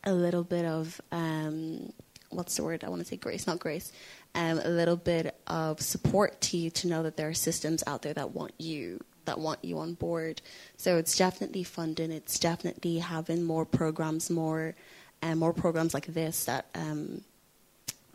a 0.04 0.12
little 0.14 0.42
bit 0.42 0.64
of 0.64 1.00
um, 1.12 1.92
what's 2.30 2.56
the 2.56 2.64
word? 2.64 2.84
I 2.84 2.88
want 2.88 3.00
to 3.02 3.08
say 3.08 3.16
grace 3.16 3.46
not 3.46 3.58
grace. 3.58 3.92
Um, 4.34 4.58
a 4.58 4.68
little 4.68 4.96
bit 4.96 5.38
of 5.46 5.80
support 5.80 6.40
to 6.42 6.56
you 6.56 6.70
to 6.70 6.88
know 6.88 7.04
that 7.04 7.16
there 7.16 7.28
are 7.28 7.34
systems 7.34 7.84
out 7.86 8.02
there 8.02 8.14
that 8.14 8.32
want 8.32 8.52
you 8.58 9.00
that 9.24 9.38
want 9.38 9.64
you 9.64 9.78
on 9.78 9.94
board. 9.94 10.40
So 10.76 10.96
it's 10.96 11.16
definitely 11.16 11.64
funding. 11.64 12.10
It's 12.10 12.38
definitely 12.38 12.98
having 12.98 13.42
more 13.42 13.64
programs, 13.64 14.30
more 14.30 14.74
and 15.22 15.32
uh, 15.32 15.36
more 15.36 15.52
programs 15.52 15.94
like 15.94 16.06
this 16.06 16.44
that 16.44 16.66
um, 16.74 17.22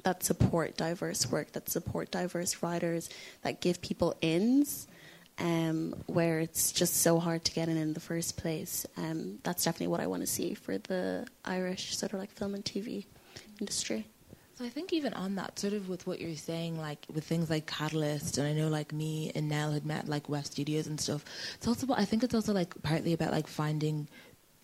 that 0.03 0.23
support 0.23 0.77
diverse 0.77 1.29
work, 1.29 1.51
that 1.53 1.69
support 1.69 2.11
diverse 2.11 2.61
writers, 2.63 3.09
that 3.41 3.61
give 3.61 3.81
people 3.81 4.15
ins. 4.21 4.87
Um, 5.41 5.95
where 6.07 6.41
it's 6.41 6.73
just 6.73 6.97
so 6.97 7.17
hard 7.17 7.45
to 7.45 7.53
get 7.53 7.69
in 7.69 7.77
in 7.77 7.93
the 7.93 8.01
first 8.01 8.35
place. 8.35 8.85
Um, 8.97 9.39
that's 9.43 9.63
definitely 9.63 9.87
what 9.87 10.01
I 10.01 10.07
want 10.07 10.21
to 10.21 10.27
see 10.27 10.53
for 10.53 10.77
the 10.77 11.25
Irish 11.45 11.95
sort 11.95 12.11
of 12.11 12.19
like 12.19 12.29
film 12.31 12.55
and 12.55 12.65
TV 12.65 13.05
industry. 13.61 14.05
So 14.59 14.65
I 14.65 14.69
think 14.69 14.91
even 14.91 15.13
on 15.13 15.35
that, 15.35 15.57
sort 15.57 15.71
of 15.71 15.87
with 15.87 16.05
what 16.05 16.19
you're 16.19 16.35
saying, 16.35 16.77
like 16.77 17.05
with 17.13 17.23
things 17.23 17.49
like 17.49 17.65
Catalyst, 17.65 18.37
and 18.37 18.45
I 18.45 18.51
know 18.51 18.67
like 18.67 18.91
me 18.91 19.31
and 19.33 19.47
Nell 19.47 19.71
had 19.71 19.85
met 19.85 20.09
like 20.09 20.27
West 20.27 20.51
Studios 20.51 20.85
and 20.85 20.99
stuff. 20.99 21.23
It's 21.55 21.65
also, 21.65 21.87
I 21.93 22.03
think 22.03 22.25
it's 22.25 22.33
also 22.35 22.51
like 22.51 22.73
partly 22.83 23.13
about 23.13 23.31
like 23.31 23.47
finding 23.47 24.09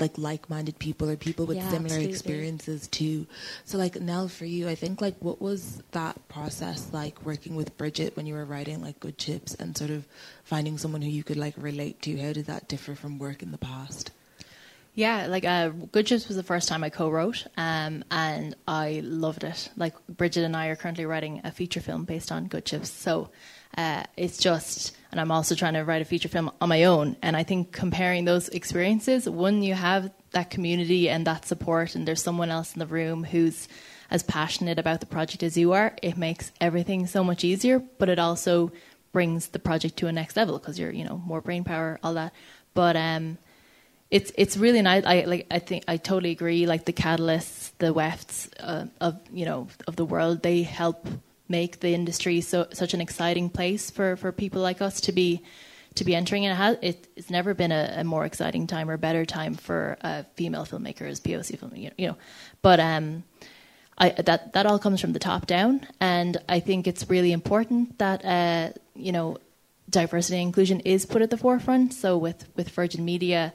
like 0.02 0.18
like-minded 0.18 0.80
people 0.80 1.10
or 1.10 1.16
people 1.16 1.46
with 1.46 1.56
Yeah, 1.56 1.70
similar 1.70 1.96
absolutely. 1.96 2.14
experiences 2.14 2.90
too. 2.90 3.26
So 3.64 3.78
like 3.78 4.02
Nell, 4.02 4.28
for 4.28 4.44
you, 4.44 4.68
I 4.68 4.76
think 4.76 5.00
like 5.00 5.16
what 5.22 5.42
was 5.42 5.82
that 5.92 6.28
process 6.28 6.90
like 6.92 7.26
working 7.26 7.56
with 7.56 7.78
Bridget 7.78 8.18
when 8.18 8.26
you 8.26 8.34
were 8.34 8.44
writing 8.44 8.82
like 8.82 9.00
Good 9.00 9.18
Chips 9.18 9.54
and 9.56 9.78
sort 9.78 9.92
of 9.92 10.06
finding 10.44 10.78
someone 10.78 11.04
who 11.04 11.10
you 11.10 11.24
could 11.24 11.38
like 11.38 11.54
relate 11.56 12.02
to? 12.02 12.18
How 12.18 12.34
did 12.34 12.48
that 12.48 12.68
differ 12.68 12.96
from 12.96 13.18
work 13.18 13.42
in 13.42 13.52
the 13.54 13.58
past? 13.58 14.12
Yeah, 14.98 15.28
like 15.28 15.44
uh, 15.44 15.70
Good 15.70 16.08
Chips 16.08 16.30
was 16.30 16.38
the 16.38 16.44
first 16.44 16.70
time 16.70 16.82
I 16.82 16.90
co-wrote, 16.90 17.46
um, 17.58 18.06
and 18.10 18.56
I 18.66 19.02
loved 19.04 19.44
it. 19.44 19.70
Like 19.76 19.94
Bridget 20.08 20.46
and 20.46 20.56
I 20.56 20.68
are 20.68 20.78
currently 20.78 21.06
writing 21.06 21.42
a 21.44 21.52
feature 21.52 21.82
film 21.82 22.06
based 22.06 22.32
on 22.32 22.48
Good 22.48 22.64
Chips, 22.64 22.92
so 22.92 23.30
uh, 23.78 24.04
it's 24.16 24.38
just. 24.38 24.96
And 25.12 25.20
I'm 25.20 25.32
also 25.32 25.54
trying 25.54 25.74
to 25.74 25.84
write 25.84 26.02
a 26.02 26.06
feature 26.06 26.30
film 26.30 26.50
on 26.62 26.70
my 26.70 26.86
own. 26.86 27.18
And 27.22 27.36
I 27.36 27.44
think 27.44 27.74
comparing 27.74 28.24
those 28.24 28.48
experiences, 28.50 29.30
one 29.30 29.64
you 29.64 29.74
have 29.74 30.12
that 30.32 30.50
community 30.50 31.10
and 31.10 31.28
that 31.28 31.46
support, 31.46 31.96
and 31.96 32.08
there's 32.08 32.24
someone 32.24 32.50
else 32.50 32.74
in 32.74 32.80
the 32.80 32.88
room 32.88 33.26
who's 33.26 33.68
as 34.10 34.24
passionate 34.24 34.80
about 34.80 35.02
the 35.02 35.06
project 35.06 35.44
as 35.44 35.58
you 35.58 35.74
are. 35.74 35.94
It 36.02 36.16
makes 36.16 36.54
everything 36.62 37.06
so 37.06 37.22
much 37.22 37.44
easier, 37.44 37.80
but 37.80 38.08
it 38.08 38.20
also 38.20 38.72
brings 39.12 39.48
the 39.48 39.60
project 39.60 39.98
to 39.98 40.08
a 40.08 40.12
next 40.14 40.38
level 40.38 40.58
because 40.58 40.80
you're, 40.80 40.92
you 40.92 41.04
know, 41.04 41.22
more 41.26 41.42
brain 41.42 41.66
power, 41.66 42.00
all 42.02 42.14
that. 42.14 42.34
But 42.74 42.96
um, 42.96 43.38
it's 44.16 44.32
it's 44.38 44.56
really 44.56 44.82
nice. 44.82 45.04
I 45.06 45.26
like. 45.26 45.46
I 45.52 45.60
think 45.60 45.84
I 45.90 45.98
totally 45.98 46.32
agree. 46.32 46.66
Like 46.66 46.86
the 46.86 46.94
catalysts, 46.94 47.72
the 47.80 47.92
wefts 47.92 48.50
uh, 48.62 48.86
of 49.02 49.20
you 49.30 49.44
know 49.44 49.68
of 49.88 49.98
the 49.98 50.06
world, 50.06 50.42
they 50.42 50.64
help 50.64 51.06
make 51.50 51.82
the 51.82 51.94
industry 51.94 52.40
so 52.40 52.68
such 52.72 52.94
an 52.94 53.02
exciting 53.02 53.50
place 53.50 53.92
for 53.92 54.16
for 54.16 54.32
people 54.32 54.62
like 54.62 54.82
us 54.82 55.02
to 55.02 55.12
be 55.12 55.42
to 55.96 56.06
be 56.06 56.16
entering. 56.16 56.46
And 56.46 56.54
it 56.54 56.56
has, 56.56 56.78
it, 56.82 57.08
it's 57.18 57.30
never 57.30 57.54
been 57.54 57.74
a, 57.74 57.96
a 57.98 58.04
more 58.06 58.24
exciting 58.24 58.68
time 58.68 58.90
or 58.90 58.96
better 58.96 59.26
time 59.26 59.54
for 59.54 59.98
uh, 60.02 60.24
female 60.36 60.66
filmmakers, 60.66 61.20
POC 61.20 61.60
film. 61.60 61.76
You 61.76 61.90
know, 61.90 61.96
you 61.98 62.08
know. 62.08 62.18
but 62.62 62.80
um. 62.80 63.24
I, 63.98 64.10
that 64.10 64.52
that 64.52 64.66
all 64.66 64.78
comes 64.78 65.00
from 65.00 65.14
the 65.14 65.20
top 65.20 65.48
down, 65.48 65.88
and 66.02 66.36
I 66.50 66.60
think 66.60 66.86
it's 66.86 67.10
really 67.10 67.32
important 67.32 67.98
that 67.98 68.26
uh, 68.26 68.74
you 68.94 69.14
know 69.14 69.38
diversity 69.90 70.38
and 70.38 70.48
inclusion 70.48 70.82
is 70.82 71.06
put 71.06 71.22
at 71.22 71.30
the 71.30 71.38
forefront. 71.38 71.94
So 71.94 72.18
with 72.18 72.46
with 72.58 72.70
Virgin 72.70 73.06
Media, 73.06 73.54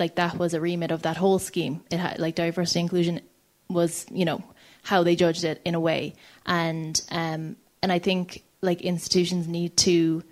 like 0.00 0.16
that 0.16 0.38
was 0.38 0.54
a 0.54 0.60
remit 0.60 0.90
of 0.90 1.02
that 1.02 1.16
whole 1.16 1.38
scheme. 1.38 1.82
It 1.90 1.98
had 1.98 2.18
like 2.18 2.34
diversity 2.34 2.80
inclusion 2.80 3.20
was 3.68 4.06
you 4.10 4.24
know 4.24 4.42
how 4.82 5.02
they 5.02 5.14
judged 5.14 5.44
it 5.44 5.60
in 5.64 5.74
a 5.74 5.80
way, 5.80 6.14
and 6.46 7.00
um, 7.10 7.56
and 7.82 7.92
I 7.92 7.98
think 7.98 8.42
like 8.62 8.80
institutions 8.80 9.46
need 9.46 9.76
to 9.78 10.22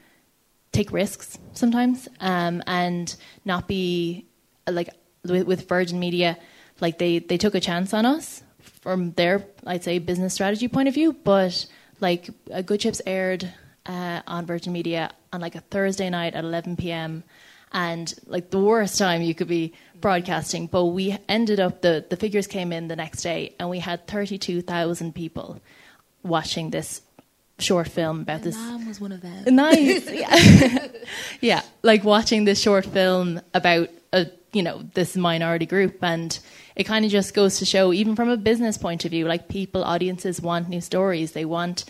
take 0.72 0.92
risks 0.92 1.38
sometimes 1.54 2.08
um, 2.20 2.62
and 2.66 3.14
not 3.44 3.66
be 3.68 4.26
like 4.70 4.90
with, 5.24 5.46
with 5.46 5.68
Virgin 5.68 5.98
Media, 5.98 6.36
like 6.80 6.98
they 6.98 7.18
they 7.18 7.38
took 7.38 7.54
a 7.54 7.60
chance 7.60 7.94
on 7.94 8.06
us 8.06 8.42
from 8.60 9.12
their 9.12 9.46
I'd 9.66 9.84
say 9.84 9.98
business 9.98 10.34
strategy 10.34 10.68
point 10.68 10.88
of 10.88 10.94
view, 10.94 11.12
but 11.12 11.66
like 12.00 12.30
a 12.50 12.62
Good 12.62 12.80
Chips 12.80 13.02
aired 13.06 13.52
uh, 13.86 14.22
on 14.26 14.46
Virgin 14.46 14.72
Media 14.72 15.10
on 15.32 15.40
like 15.40 15.54
a 15.54 15.60
Thursday 15.60 16.10
night 16.10 16.34
at 16.34 16.44
11 16.44 16.76
p.m. 16.76 17.24
and 17.72 18.14
like 18.26 18.50
the 18.50 18.60
worst 18.60 18.98
time 18.98 19.22
you 19.22 19.34
could 19.34 19.48
be 19.48 19.74
broadcasting, 20.00 20.66
but 20.66 20.86
we 20.86 21.16
ended 21.28 21.60
up 21.60 21.82
the 21.82 22.04
the 22.08 22.16
figures 22.16 22.46
came 22.46 22.72
in 22.72 22.88
the 22.88 22.96
next 22.96 23.22
day 23.22 23.54
and 23.58 23.68
we 23.68 23.78
had 23.80 24.06
32,000 24.06 25.14
people 25.14 25.60
watching 26.22 26.70
this 26.70 27.02
short 27.58 27.88
film 27.88 28.20
about 28.20 28.42
this 28.42 28.56
Mom 28.56 28.86
was 28.86 29.00
one 29.00 29.10
of 29.12 29.20
them. 29.20 29.44
nice 29.54 30.08
yeah 30.10 30.86
yeah 31.40 31.62
like 31.82 32.04
watching 32.04 32.44
this 32.44 32.60
short 32.60 32.86
film 32.86 33.40
about 33.52 33.88
a 34.12 34.26
you 34.52 34.62
know 34.62 34.82
this 34.94 35.16
minority 35.16 35.66
group 35.66 35.98
and 36.02 36.38
it 36.76 36.84
kind 36.84 37.04
of 37.04 37.10
just 37.10 37.34
goes 37.34 37.58
to 37.58 37.64
show 37.64 37.92
even 37.92 38.14
from 38.14 38.28
a 38.28 38.36
business 38.36 38.78
point 38.78 39.04
of 39.04 39.10
view 39.10 39.26
like 39.26 39.48
people 39.48 39.82
audiences 39.82 40.40
want 40.40 40.68
new 40.68 40.80
stories 40.80 41.32
they 41.32 41.44
want 41.44 41.84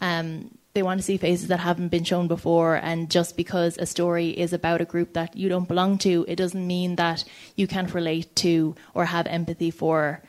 Um, 0.00 0.56
they 0.72 0.82
want 0.82 1.00
to 1.00 1.04
see 1.04 1.16
faces 1.16 1.48
that 1.48 1.60
haven't 1.60 1.88
been 1.88 2.04
shown 2.04 2.28
before, 2.28 2.76
and 2.76 3.10
just 3.10 3.36
because 3.36 3.76
a 3.78 3.86
story 3.86 4.30
is 4.30 4.52
about 4.52 4.80
a 4.80 4.84
group 4.84 5.14
that 5.14 5.36
you 5.36 5.48
don't 5.48 5.66
belong 5.66 5.98
to, 5.98 6.24
it 6.28 6.36
doesn't 6.36 6.66
mean 6.66 6.96
that 6.96 7.24
you 7.56 7.66
can't 7.66 7.92
relate 7.92 8.34
to 8.36 8.76
or 8.94 9.06
have 9.06 9.26
empathy 9.26 9.70
for, 9.70 10.22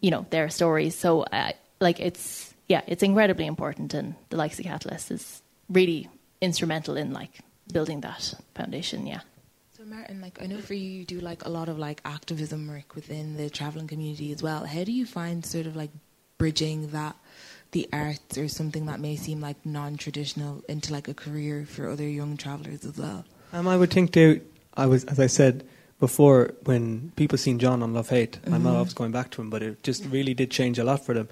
you 0.00 0.10
know, 0.10 0.26
their 0.30 0.50
stories. 0.50 0.94
So, 0.94 1.22
uh, 1.22 1.52
like, 1.80 1.98
it's 2.00 2.54
yeah, 2.68 2.82
it's 2.86 3.02
incredibly 3.02 3.46
important, 3.46 3.94
and 3.94 4.14
the 4.30 4.36
likes 4.36 4.58
of 4.58 4.64
Catalyst 4.64 5.10
is 5.10 5.42
really 5.68 6.08
instrumental 6.40 6.96
in 6.96 7.12
like 7.12 7.40
building 7.72 8.00
that 8.02 8.34
foundation. 8.54 9.06
Yeah. 9.06 9.20
So 9.76 9.84
Martin, 9.84 10.20
like 10.20 10.40
I 10.42 10.46
know 10.46 10.58
for 10.58 10.74
you, 10.74 10.88
you 10.88 11.04
do 11.04 11.20
like 11.20 11.44
a 11.44 11.48
lot 11.48 11.68
of 11.68 11.78
like 11.78 12.00
activism 12.04 12.68
work 12.68 12.94
within 12.94 13.36
the 13.36 13.50
traveling 13.50 13.86
community 13.86 14.32
as 14.32 14.42
well. 14.42 14.64
How 14.64 14.84
do 14.84 14.92
you 14.92 15.06
find 15.06 15.44
sort 15.44 15.66
of 15.66 15.76
like 15.76 15.90
bridging 16.38 16.88
that 16.88 17.16
the 17.76 17.88
arts 17.92 18.38
or 18.38 18.48
something 18.48 18.86
that 18.86 19.00
may 19.00 19.16
seem 19.16 19.38
like 19.38 19.58
non-traditional 19.66 20.64
into 20.66 20.94
like 20.94 21.08
a 21.08 21.12
career 21.14 21.66
for 21.68 21.90
other 21.90 22.08
young 22.08 22.34
travelers 22.38 22.86
as 22.86 22.96
well? 22.96 23.22
Um, 23.52 23.68
I 23.68 23.76
would 23.76 23.90
think 23.90 24.12
they. 24.12 24.40
I 24.74 24.86
was, 24.86 25.04
as 25.04 25.20
I 25.20 25.26
said 25.26 25.66
before, 26.00 26.54
when 26.64 27.12
people 27.16 27.36
seen 27.36 27.58
John 27.58 27.82
on 27.82 27.92
Love 27.92 28.08
Hate, 28.08 28.38
I'm 28.46 28.62
not 28.62 28.76
always 28.76 28.94
going 28.94 29.12
back 29.12 29.30
to 29.32 29.42
him, 29.42 29.50
but 29.50 29.62
it 29.62 29.82
just 29.82 30.06
really 30.06 30.32
did 30.32 30.50
change 30.50 30.78
a 30.78 30.84
lot 30.84 31.04
for 31.04 31.12
them. 31.12 31.28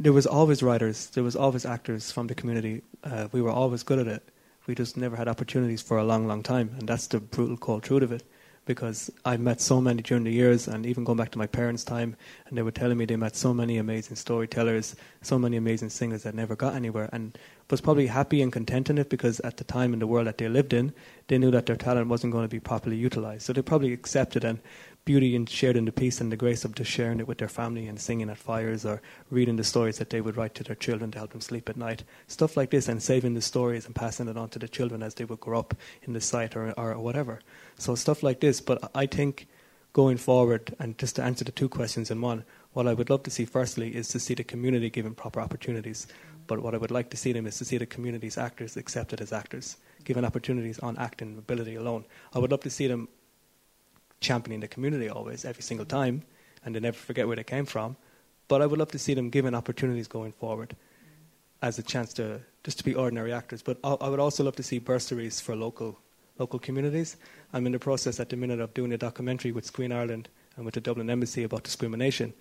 There 0.00 0.12
was 0.12 0.26
always 0.26 0.64
writers, 0.64 1.06
there 1.14 1.24
was 1.24 1.36
always 1.36 1.64
actors 1.64 2.10
from 2.10 2.26
the 2.26 2.34
community. 2.34 2.82
Uh, 3.04 3.28
we 3.30 3.40
were 3.40 3.50
always 3.50 3.84
good 3.84 4.00
at 4.00 4.08
it. 4.08 4.28
We 4.66 4.74
just 4.74 4.96
never 4.96 5.14
had 5.16 5.28
opportunities 5.28 5.80
for 5.80 5.96
a 5.98 6.04
long, 6.04 6.26
long 6.26 6.42
time, 6.42 6.74
and 6.78 6.88
that's 6.88 7.06
the 7.06 7.20
brutal 7.20 7.56
cold 7.56 7.84
truth 7.84 8.02
of 8.02 8.12
it. 8.12 8.24
Because 8.68 9.10
I 9.24 9.38
met 9.38 9.62
so 9.62 9.80
many 9.80 10.02
during 10.02 10.24
the 10.24 10.30
years, 10.30 10.68
and 10.68 10.84
even 10.84 11.02
going 11.02 11.16
back 11.16 11.30
to 11.30 11.38
my 11.38 11.46
parents' 11.46 11.84
time, 11.84 12.16
and 12.46 12.58
they 12.58 12.60
were 12.60 12.70
telling 12.70 12.98
me 12.98 13.06
they 13.06 13.16
met 13.16 13.34
so 13.34 13.54
many 13.54 13.78
amazing 13.78 14.16
storytellers, 14.16 14.94
so 15.22 15.38
many 15.38 15.56
amazing 15.56 15.88
singers 15.88 16.24
that 16.24 16.34
never 16.34 16.54
got 16.54 16.74
anywhere, 16.74 17.08
and 17.10 17.38
was 17.70 17.80
probably 17.80 18.08
happy 18.08 18.42
and 18.42 18.52
content 18.52 18.90
in 18.90 18.98
it 18.98 19.08
because 19.08 19.40
at 19.40 19.56
the 19.56 19.64
time 19.64 19.94
in 19.94 20.00
the 20.00 20.06
world 20.06 20.26
that 20.26 20.36
they 20.36 20.48
lived 20.48 20.74
in, 20.74 20.92
they 21.28 21.38
knew 21.38 21.50
that 21.50 21.64
their 21.64 21.76
talent 21.76 22.08
wasn't 22.08 22.32
going 22.32 22.44
to 22.44 22.48
be 22.48 22.60
properly 22.60 22.96
utilized. 22.96 23.42
So 23.42 23.54
they 23.54 23.62
probably 23.62 23.92
accepted 23.92 24.44
and 24.44 24.58
beauty 25.04 25.34
and 25.34 25.48
shared 25.48 25.76
the 25.76 25.92
peace 25.92 26.20
and 26.20 26.30
the 26.30 26.36
grace 26.36 26.64
of 26.64 26.74
just 26.74 26.90
sharing 26.90 27.18
it 27.18 27.26
with 27.26 27.38
their 27.38 27.48
family 27.48 27.86
and 27.86 27.98
singing 27.98 28.28
at 28.28 28.36
fires 28.36 28.84
or 28.84 29.00
reading 29.30 29.56
the 29.56 29.64
stories 29.64 29.98
that 29.98 30.10
they 30.10 30.20
would 30.20 30.36
write 30.36 30.54
to 30.54 30.64
their 30.64 30.76
children 30.76 31.10
to 31.10 31.18
help 31.18 31.30
them 31.30 31.40
sleep 31.40 31.68
at 31.68 31.76
night. 31.76 32.04
Stuff 32.26 32.56
like 32.56 32.70
this 32.70 32.88
and 32.88 33.02
saving 33.02 33.34
the 33.34 33.40
stories 33.40 33.86
and 33.86 33.94
passing 33.94 34.28
it 34.28 34.36
on 34.36 34.50
to 34.50 34.58
the 34.58 34.68
children 34.68 35.02
as 35.02 35.14
they 35.14 35.24
would 35.24 35.40
grow 35.40 35.58
up 35.58 35.74
in 36.02 36.12
the 36.12 36.20
site 36.20 36.54
or, 36.54 36.72
or 36.78 36.98
whatever. 36.98 37.40
So 37.78 37.94
stuff 37.94 38.22
like 38.22 38.40
this. 38.40 38.60
But 38.60 38.90
I 38.94 39.06
think 39.06 39.48
going 39.92 40.18
forward, 40.18 40.74
and 40.78 40.98
just 40.98 41.16
to 41.16 41.22
answer 41.22 41.44
the 41.44 41.52
two 41.52 41.68
questions 41.68 42.10
in 42.10 42.20
one, 42.20 42.44
what 42.72 42.86
I 42.86 42.94
would 42.94 43.10
love 43.10 43.22
to 43.24 43.30
see 43.30 43.44
firstly 43.44 43.96
is 43.96 44.08
to 44.08 44.20
see 44.20 44.34
the 44.34 44.44
community 44.44 44.90
given 44.90 45.14
proper 45.14 45.40
opportunities. 45.40 46.06
But 46.46 46.62
what 46.62 46.74
I 46.74 46.78
would 46.78 46.90
like 46.90 47.10
to 47.10 47.16
see 47.16 47.32
them 47.32 47.46
is 47.46 47.58
to 47.58 47.64
see 47.64 47.78
the 47.78 47.86
community's 47.86 48.38
actors 48.38 48.76
accepted 48.76 49.20
as 49.20 49.32
actors, 49.32 49.76
given 50.04 50.24
opportunities 50.24 50.78
on 50.78 50.96
acting 50.98 51.36
ability 51.36 51.74
alone. 51.74 52.04
I 52.32 52.38
would 52.38 52.50
love 52.50 52.60
to 52.60 52.70
see 52.70 52.86
them 52.86 53.08
championing 54.20 54.60
the 54.60 54.68
community 54.68 55.08
always, 55.08 55.44
every 55.44 55.62
single 55.62 55.86
time, 55.86 56.22
and 56.64 56.74
they 56.74 56.80
never 56.80 56.96
forget 56.96 57.26
where 57.26 57.36
they 57.36 57.44
came 57.44 57.66
from. 57.66 57.96
But 58.48 58.62
I 58.62 58.66
would 58.66 58.78
love 58.78 58.90
to 58.92 58.98
see 58.98 59.14
them 59.14 59.30
given 59.30 59.54
opportunities 59.54 60.08
going 60.08 60.32
forward 60.32 60.74
as 61.62 61.78
a 61.78 61.82
chance 61.82 62.12
to 62.14 62.40
just 62.64 62.78
to 62.78 62.84
be 62.84 62.94
ordinary 62.94 63.32
actors. 63.32 63.62
But 63.62 63.78
I, 63.84 63.92
I 64.00 64.08
would 64.08 64.20
also 64.20 64.44
love 64.44 64.56
to 64.56 64.62
see 64.62 64.78
bursaries 64.78 65.40
for 65.40 65.54
local 65.56 65.98
local 66.38 66.58
communities. 66.58 67.16
I'm 67.52 67.66
in 67.66 67.72
the 67.72 67.78
process 67.78 68.20
at 68.20 68.28
the 68.28 68.36
minute 68.36 68.60
of 68.60 68.72
doing 68.72 68.92
a 68.92 68.98
documentary 68.98 69.50
with 69.50 69.64
Screen 69.64 69.90
Ireland 69.90 70.28
and 70.56 70.64
with 70.64 70.74
the 70.74 70.80
Dublin 70.80 71.10
Embassy 71.10 71.42
about 71.42 71.64
discrimination 71.64 72.32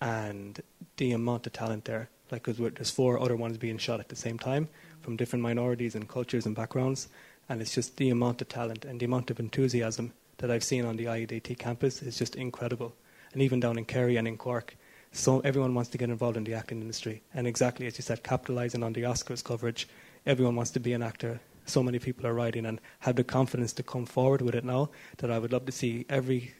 and 0.00 0.60
the 0.98 1.12
amount 1.12 1.46
of 1.46 1.54
talent 1.54 1.86
there. 1.86 2.10
Like, 2.30 2.42
cause 2.42 2.58
there's 2.58 2.90
four 2.90 3.18
other 3.18 3.36
ones 3.36 3.58
being 3.58 3.78
shot 3.78 3.98
at 3.98 4.08
the 4.08 4.16
same 4.16 4.38
time 4.38 4.68
from 5.00 5.16
different 5.16 5.42
minorities 5.42 5.94
and 5.94 6.08
cultures 6.08 6.46
and 6.46 6.54
backgrounds, 6.54 7.08
and 7.48 7.60
it's 7.60 7.74
just 7.74 7.96
the 7.96 8.10
amount 8.10 8.40
of 8.40 8.48
talent 8.48 8.84
and 8.84 9.00
the 9.00 9.06
amount 9.06 9.30
of 9.30 9.40
enthusiasm 9.40 10.12
that 10.40 10.50
I've 10.50 10.64
seen 10.64 10.84
on 10.84 10.96
the 10.96 11.04
IADT 11.04 11.58
campus 11.58 12.02
is 12.02 12.18
just 12.18 12.34
incredible. 12.34 12.94
And 13.32 13.42
even 13.42 13.60
down 13.60 13.78
in 13.78 13.84
Kerry 13.84 14.16
and 14.16 14.26
in 14.26 14.36
Cork, 14.36 14.74
so 15.12 15.40
everyone 15.40 15.74
wants 15.74 15.90
to 15.90 15.98
get 15.98 16.08
involved 16.08 16.36
in 16.36 16.44
the 16.44 16.54
acting 16.54 16.80
industry. 16.80 17.22
And 17.34 17.46
exactly 17.46 17.86
as 17.86 17.98
you 17.98 18.02
said, 18.02 18.22
capitalizing 18.22 18.82
on 18.82 18.92
the 18.92 19.02
Oscars 19.02 19.44
coverage, 19.44 19.86
everyone 20.24 20.56
wants 20.56 20.70
to 20.72 20.80
be 20.80 20.94
an 20.94 21.02
actor. 21.02 21.40
So 21.66 21.82
many 21.82 21.98
people 21.98 22.26
are 22.26 22.34
writing 22.34 22.66
and 22.66 22.80
have 23.00 23.16
the 23.16 23.24
confidence 23.24 23.72
to 23.74 23.82
come 23.82 24.06
forward 24.06 24.40
with 24.40 24.54
it 24.54 24.64
now 24.64 24.90
that 25.18 25.30
I 25.30 25.38
would 25.38 25.52
love 25.52 25.66
to 25.66 25.72
see 25.72 26.06
every 26.08 26.54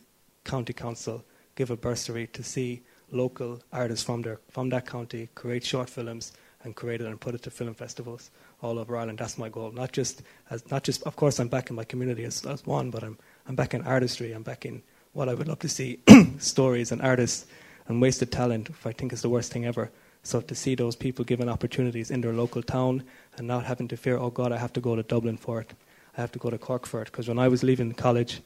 county 0.44 0.72
council 0.72 1.24
give 1.54 1.70
a 1.70 1.76
bursary 1.76 2.26
to 2.28 2.42
see 2.42 2.82
local 3.10 3.60
artists 3.72 4.04
from 4.04 4.22
their 4.22 4.38
from 4.50 4.68
that 4.68 4.86
county 4.86 5.28
create 5.34 5.64
short 5.64 5.90
films 5.90 6.32
and 6.62 6.76
create 6.76 7.00
it 7.00 7.06
and 7.06 7.20
put 7.20 7.34
it 7.34 7.42
to 7.42 7.50
film 7.50 7.74
festivals 7.74 8.30
all 8.62 8.78
over 8.78 8.96
Ireland. 8.96 9.18
That's 9.18 9.38
my 9.38 9.48
goal. 9.48 9.72
Not 9.72 9.92
just 9.92 10.22
as 10.50 10.68
not 10.70 10.84
just 10.84 11.02
of 11.04 11.16
course 11.16 11.40
I'm 11.40 11.48
back 11.48 11.70
in 11.70 11.76
my 11.76 11.84
community 11.84 12.24
as, 12.24 12.44
as 12.46 12.64
one, 12.66 12.90
but 12.90 13.02
I'm 13.02 13.18
I'm 13.46 13.54
back 13.54 13.74
in 13.74 13.82
artistry. 13.82 14.32
I'm 14.32 14.42
back 14.42 14.64
in 14.64 14.82
what 15.12 15.28
I 15.28 15.34
would 15.34 15.48
love 15.48 15.58
to 15.60 15.68
see 15.68 16.00
stories 16.38 16.92
and 16.92 17.02
artists 17.02 17.46
and 17.88 18.00
wasted 18.00 18.30
talent. 18.30 18.68
Which 18.68 18.86
I 18.86 18.92
think 18.92 19.12
is 19.12 19.22
the 19.22 19.28
worst 19.28 19.52
thing 19.52 19.64
ever. 19.64 19.90
So 20.22 20.40
to 20.40 20.54
see 20.54 20.74
those 20.74 20.96
people 20.96 21.24
given 21.24 21.48
opportunities 21.48 22.10
in 22.10 22.20
their 22.20 22.32
local 22.32 22.62
town 22.62 23.04
and 23.36 23.46
not 23.46 23.64
having 23.64 23.88
to 23.88 23.96
fear, 23.96 24.18
oh 24.18 24.30
God, 24.30 24.52
I 24.52 24.58
have 24.58 24.72
to 24.74 24.80
go 24.80 24.94
to 24.94 25.02
Dublin 25.02 25.36
for 25.36 25.60
it. 25.60 25.72
I 26.16 26.20
have 26.20 26.32
to 26.32 26.38
go 26.38 26.50
to 26.50 26.58
Cork 26.58 26.86
for 26.86 27.02
it. 27.02 27.06
Because 27.06 27.28
when 27.28 27.38
I 27.38 27.48
was 27.48 27.62
leaving 27.62 27.92
college, 27.94 28.42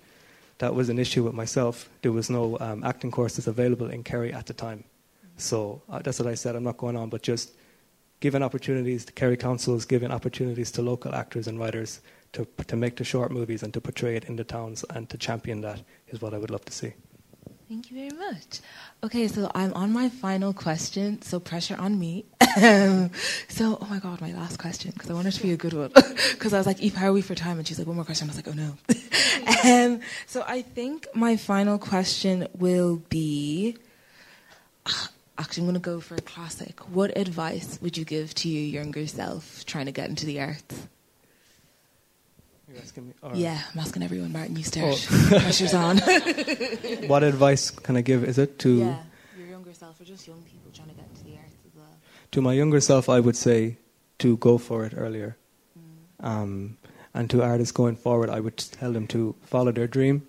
that 0.59 0.75
was 0.75 0.89
an 0.89 0.99
issue 0.99 1.25
with 1.25 1.35
myself. 1.35 1.89
There 2.03 2.13
was 2.13 2.31
no 2.31 2.57
um, 2.61 2.85
acting 2.85 3.11
courses 3.11 3.49
available 3.49 3.91
in 3.91 4.05
Kerry 4.05 4.33
at 4.33 4.47
the 4.47 4.55
time. 4.55 4.85
So 5.37 5.83
uh, 5.91 5.99
that's 5.99 6.21
what 6.21 6.29
I 6.29 6.35
said. 6.35 6.55
I'm 6.55 6.63
not 6.63 6.77
going 6.77 6.97
on, 6.97 7.09
but 7.09 7.23
just 7.23 7.53
giving 8.21 8.43
opportunities 8.43 9.05
to 9.07 9.13
Kerry 9.13 9.37
councils, 9.37 9.85
giving 9.85 10.13
opportunities 10.13 10.71
to 10.73 10.83
local 10.83 11.15
actors 11.15 11.49
and 11.49 11.59
writers 11.59 12.01
to, 12.35 12.47
to 12.67 12.77
make 12.77 12.97
the 12.97 13.05
short 13.05 13.33
movies 13.33 13.63
and 13.63 13.73
to 13.75 13.81
portray 13.81 14.17
it 14.17 14.25
in 14.25 14.37
the 14.37 14.45
towns 14.45 14.85
and 14.91 15.09
to 15.11 15.19
champion 15.19 15.61
that 15.63 15.81
is 16.09 16.21
what 16.21 16.35
I 16.35 16.39
would 16.39 16.51
love 16.51 16.65
to 16.67 16.73
see. 16.73 16.93
Thank 17.69 17.91
you 17.91 17.97
very 17.97 18.31
much. 18.31 18.61
Okay, 19.03 19.27
so 19.27 19.51
I'm 19.55 19.73
on 19.73 19.91
my 19.93 20.11
final 20.11 20.53
question, 20.53 21.23
so 21.23 21.41
pressure 21.41 21.77
on 21.79 21.99
me. 21.99 22.27
So, 23.49 23.79
oh 23.81 23.87
my 23.91 23.99
God, 23.99 24.21
my 24.21 24.33
last 24.33 24.59
question, 24.59 24.93
because 24.93 25.11
I 25.11 25.15
wanted 25.15 25.33
to 25.33 25.43
be 25.43 25.53
a 25.53 25.57
good 25.57 25.73
one. 25.73 25.91
Because 26.33 26.53
I 26.53 26.59
was 26.59 26.67
like, 26.67 26.81
Eve, 26.81 26.95
how 26.95 27.09
are 27.09 27.13
we 27.13 27.23
for 27.23 27.35
time? 27.35 27.59
And 27.59 27.67
she's 27.67 27.79
like, 27.79 27.87
one 27.87 27.97
more 27.97 28.05
question. 28.05 28.29
I 28.29 28.35
was 28.35 28.37
like, 28.37 28.49
oh 28.49 28.53
no. 28.53 28.77
um, 29.95 30.01
so 30.27 30.45
I 30.47 30.63
think 30.63 31.07
my 31.15 31.37
final 31.37 31.79
question 31.79 32.47
will 32.55 33.03
be 33.09 33.77
actually, 35.39 35.63
I'm 35.63 35.67
going 35.67 35.75
to 35.75 35.81
go 35.81 36.01
for 36.01 36.17
a 36.17 36.21
classic. 36.21 36.81
What 36.91 37.17
advice 37.17 37.79
would 37.81 37.97
you 37.97 38.05
give 38.05 38.35
to 38.37 38.49
your 38.49 38.83
younger 38.83 39.07
self 39.07 39.65
trying 39.65 39.87
to 39.87 39.93
get 39.93 40.09
into 40.09 40.27
the 40.27 40.41
arts? 40.41 40.89
You're 42.75 42.83
asking 42.83 43.07
me? 43.09 43.13
Or 43.23 43.31
Yeah, 43.35 43.59
I'm 43.73 43.79
asking 43.81 44.03
everyone, 44.03 44.33
Martin, 44.33 44.57
you 44.57 44.65
Oh. 44.83 44.95
start. 44.95 45.43
Pressure's 45.43 45.75
on. 45.75 45.99
What 47.07 47.23
advice 47.23 47.71
can 47.71 47.97
I 47.97 48.01
give? 48.03 48.25
Is 48.25 48.37
it 48.39 48.59
to 48.61 48.79
yeah, 48.79 49.03
your 49.39 49.47
younger 49.49 49.73
self 49.73 50.01
or 50.01 50.05
just 50.05 50.27
young 50.27 50.43
people 50.43 50.71
trying 50.73 50.89
to 50.89 50.95
get 50.95 51.07
into 51.11 51.25
the 51.25 51.37
arts 51.39 51.55
as 51.67 51.75
well. 51.77 51.95
to 52.33 52.43
my 52.43 52.53
younger 52.53 52.81
self? 52.81 53.09
I 53.09 53.21
would 53.21 53.37
say 53.37 53.79
to 54.19 54.37
go 54.39 54.59
for 54.59 54.85
it 54.85 54.93
earlier. 54.97 55.37
Um, 56.21 56.79
and 57.13 57.29
to 57.31 57.43
artists 57.43 57.71
going 57.73 57.97
forward, 57.97 58.31
I 58.31 58.41
would 58.41 58.57
tell 58.57 58.93
them 58.93 59.07
to 59.09 59.35
follow 59.43 59.71
their 59.73 59.87
dream, 59.87 60.27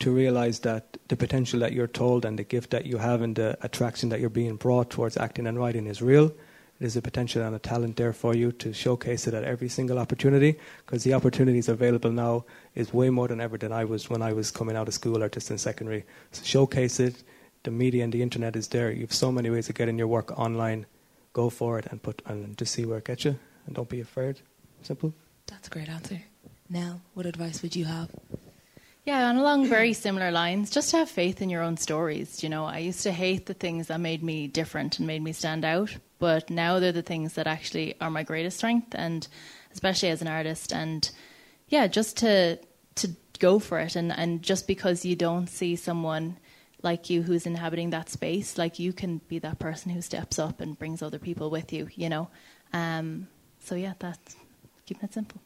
to 0.00 0.10
realize 0.12 0.60
that 0.60 0.98
the 1.08 1.16
potential 1.16 1.60
that 1.60 1.72
you're 1.72 1.86
told 1.86 2.24
and 2.24 2.38
the 2.38 2.44
gift 2.44 2.70
that 2.70 2.84
you 2.86 2.98
have 2.98 3.22
and 3.22 3.34
the 3.36 3.56
attraction 3.62 4.08
that 4.10 4.20
you're 4.20 4.28
being 4.28 4.56
brought 4.56 4.90
towards 4.90 5.16
acting 5.16 5.46
and 5.46 5.58
writing 5.58 5.86
is 5.86 6.02
real. 6.02 6.32
There's 6.78 6.96
a 6.96 7.02
potential 7.02 7.42
and 7.42 7.56
a 7.56 7.58
talent 7.58 7.96
there 7.96 8.12
for 8.12 8.34
you 8.34 8.52
to 8.52 8.72
showcase 8.72 9.26
it 9.26 9.34
at 9.34 9.42
every 9.42 9.68
single 9.68 9.98
opportunity 9.98 10.58
because 10.86 11.02
the 11.02 11.14
opportunities 11.14 11.68
available 11.68 12.12
now 12.12 12.44
is 12.76 12.94
way 12.94 13.10
more 13.10 13.26
than 13.26 13.40
ever 13.40 13.58
than 13.58 13.72
I 13.72 13.84
was 13.84 14.08
when 14.08 14.22
I 14.22 14.32
was 14.32 14.52
coming 14.52 14.76
out 14.76 14.86
of 14.86 14.94
school 14.94 15.22
or 15.22 15.28
just 15.28 15.50
in 15.50 15.58
secondary. 15.58 16.04
So 16.30 16.44
showcase 16.44 17.00
it. 17.00 17.24
The 17.64 17.72
media 17.72 18.04
and 18.04 18.12
the 18.12 18.22
internet 18.22 18.54
is 18.54 18.68
there. 18.68 18.92
You 18.92 19.00
have 19.00 19.12
so 19.12 19.32
many 19.32 19.50
ways 19.50 19.68
of 19.68 19.74
getting 19.74 19.98
your 19.98 20.06
work 20.06 20.38
online. 20.38 20.86
Go 21.32 21.50
for 21.50 21.78
it 21.80 21.86
and 21.90 22.00
put 22.00 22.22
and 22.26 22.56
just 22.56 22.74
see 22.74 22.84
where 22.84 22.98
it 22.98 23.04
gets 23.04 23.24
you. 23.24 23.36
And 23.66 23.74
don't 23.74 23.88
be 23.88 24.00
afraid. 24.00 24.40
Simple. 24.82 25.12
That's 25.48 25.66
a 25.66 25.70
great 25.70 25.88
answer. 25.88 26.22
Nell, 26.70 27.00
what 27.14 27.26
advice 27.26 27.60
would 27.62 27.74
you 27.74 27.86
have? 27.86 28.10
Yeah, 29.04 29.30
and 29.30 29.38
along 29.38 29.66
very 29.66 29.94
similar 29.94 30.30
lines, 30.30 30.70
just 30.70 30.92
have 30.92 31.08
faith 31.08 31.40
in 31.40 31.48
your 31.48 31.62
own 31.62 31.76
stories. 31.76 32.42
You 32.42 32.50
know, 32.50 32.66
I 32.66 32.78
used 32.78 33.02
to 33.02 33.10
hate 33.10 33.46
the 33.46 33.54
things 33.54 33.86
that 33.86 34.00
made 34.00 34.22
me 34.22 34.46
different 34.46 34.98
and 34.98 35.06
made 35.06 35.22
me 35.22 35.32
stand 35.32 35.64
out, 35.64 35.96
but 36.18 36.50
now 36.50 36.78
they're 36.78 36.92
the 36.92 37.02
things 37.02 37.34
that 37.34 37.46
actually 37.46 37.94
are 38.00 38.10
my 38.10 38.22
greatest 38.22 38.58
strength, 38.58 38.94
and 38.94 39.26
especially 39.72 40.10
as 40.10 40.22
an 40.22 40.28
artist. 40.28 40.72
And 40.72 41.08
yeah, 41.68 41.86
just 41.86 42.16
to 42.18 42.58
to 42.96 43.08
go 43.38 43.58
for 43.58 43.78
it, 43.78 43.96
and 43.96 44.12
and 44.12 44.42
just 44.42 44.66
because 44.66 45.04
you 45.04 45.16
don't 45.16 45.48
see 45.48 45.76
someone 45.76 46.36
like 46.82 47.10
you 47.10 47.22
who's 47.22 47.46
inhabiting 47.46 47.90
that 47.90 48.08
space, 48.08 48.58
like 48.58 48.78
you 48.78 48.92
can 48.92 49.20
be 49.28 49.38
that 49.40 49.58
person 49.58 49.90
who 49.90 50.00
steps 50.00 50.38
up 50.38 50.60
and 50.60 50.78
brings 50.78 51.02
other 51.02 51.18
people 51.18 51.50
with 51.50 51.72
you. 51.72 51.88
You 51.94 52.08
know, 52.08 52.28
um, 52.72 53.28
so 53.60 53.74
yeah, 53.74 53.94
that's 53.98 54.36
keeping 54.86 55.04
it 55.04 55.14
simple. 55.14 55.40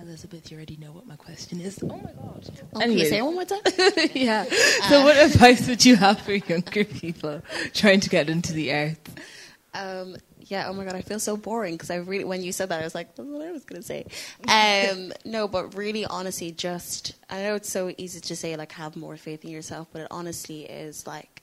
Elizabeth, 0.00 0.48
you 0.50 0.56
already 0.56 0.76
know 0.76 0.92
what 0.92 1.06
my 1.06 1.16
question 1.16 1.60
is. 1.60 1.80
Oh 1.82 1.88
my 1.88 2.12
god. 2.12 2.48
Oh, 2.72 2.78
can 2.78 2.92
you 2.92 3.04
say 3.04 3.18
it 3.18 3.22
one 3.22 3.34
more 3.34 3.44
time? 3.44 3.60
yeah. 4.14 4.44
So, 4.88 5.02
what 5.02 5.16
advice 5.26 5.66
would 5.66 5.84
you 5.84 5.96
have 5.96 6.20
for 6.20 6.34
younger 6.34 6.84
people 6.84 7.42
trying 7.74 7.98
to 8.00 8.08
get 8.08 8.30
into 8.30 8.52
the 8.52 8.72
arts? 8.72 9.10
Um, 9.78 10.16
Yeah. 10.40 10.66
Oh 10.68 10.72
my 10.72 10.84
god, 10.84 10.94
I 10.94 11.02
feel 11.02 11.20
so 11.20 11.36
boring 11.36 11.74
because 11.74 11.90
I 11.90 11.96
really 11.96 12.24
when 12.24 12.42
you 12.42 12.52
said 12.52 12.68
that 12.70 12.80
I 12.80 12.84
was 12.84 12.94
like, 12.94 13.14
that's 13.14 13.28
what 13.28 13.46
I 13.46 13.52
was 13.52 13.64
gonna 13.64 13.82
say. 13.82 14.06
Um, 14.48 15.12
no, 15.24 15.46
but 15.48 15.74
really, 15.76 16.04
honestly, 16.06 16.50
just 16.52 17.14
I 17.28 17.42
know 17.42 17.54
it's 17.54 17.70
so 17.70 17.92
easy 17.98 18.20
to 18.20 18.36
say 18.36 18.56
like 18.56 18.72
have 18.72 18.96
more 18.96 19.16
faith 19.16 19.44
in 19.44 19.50
yourself, 19.50 19.88
but 19.92 20.02
it 20.02 20.08
honestly 20.10 20.62
is 20.62 21.06
like 21.06 21.42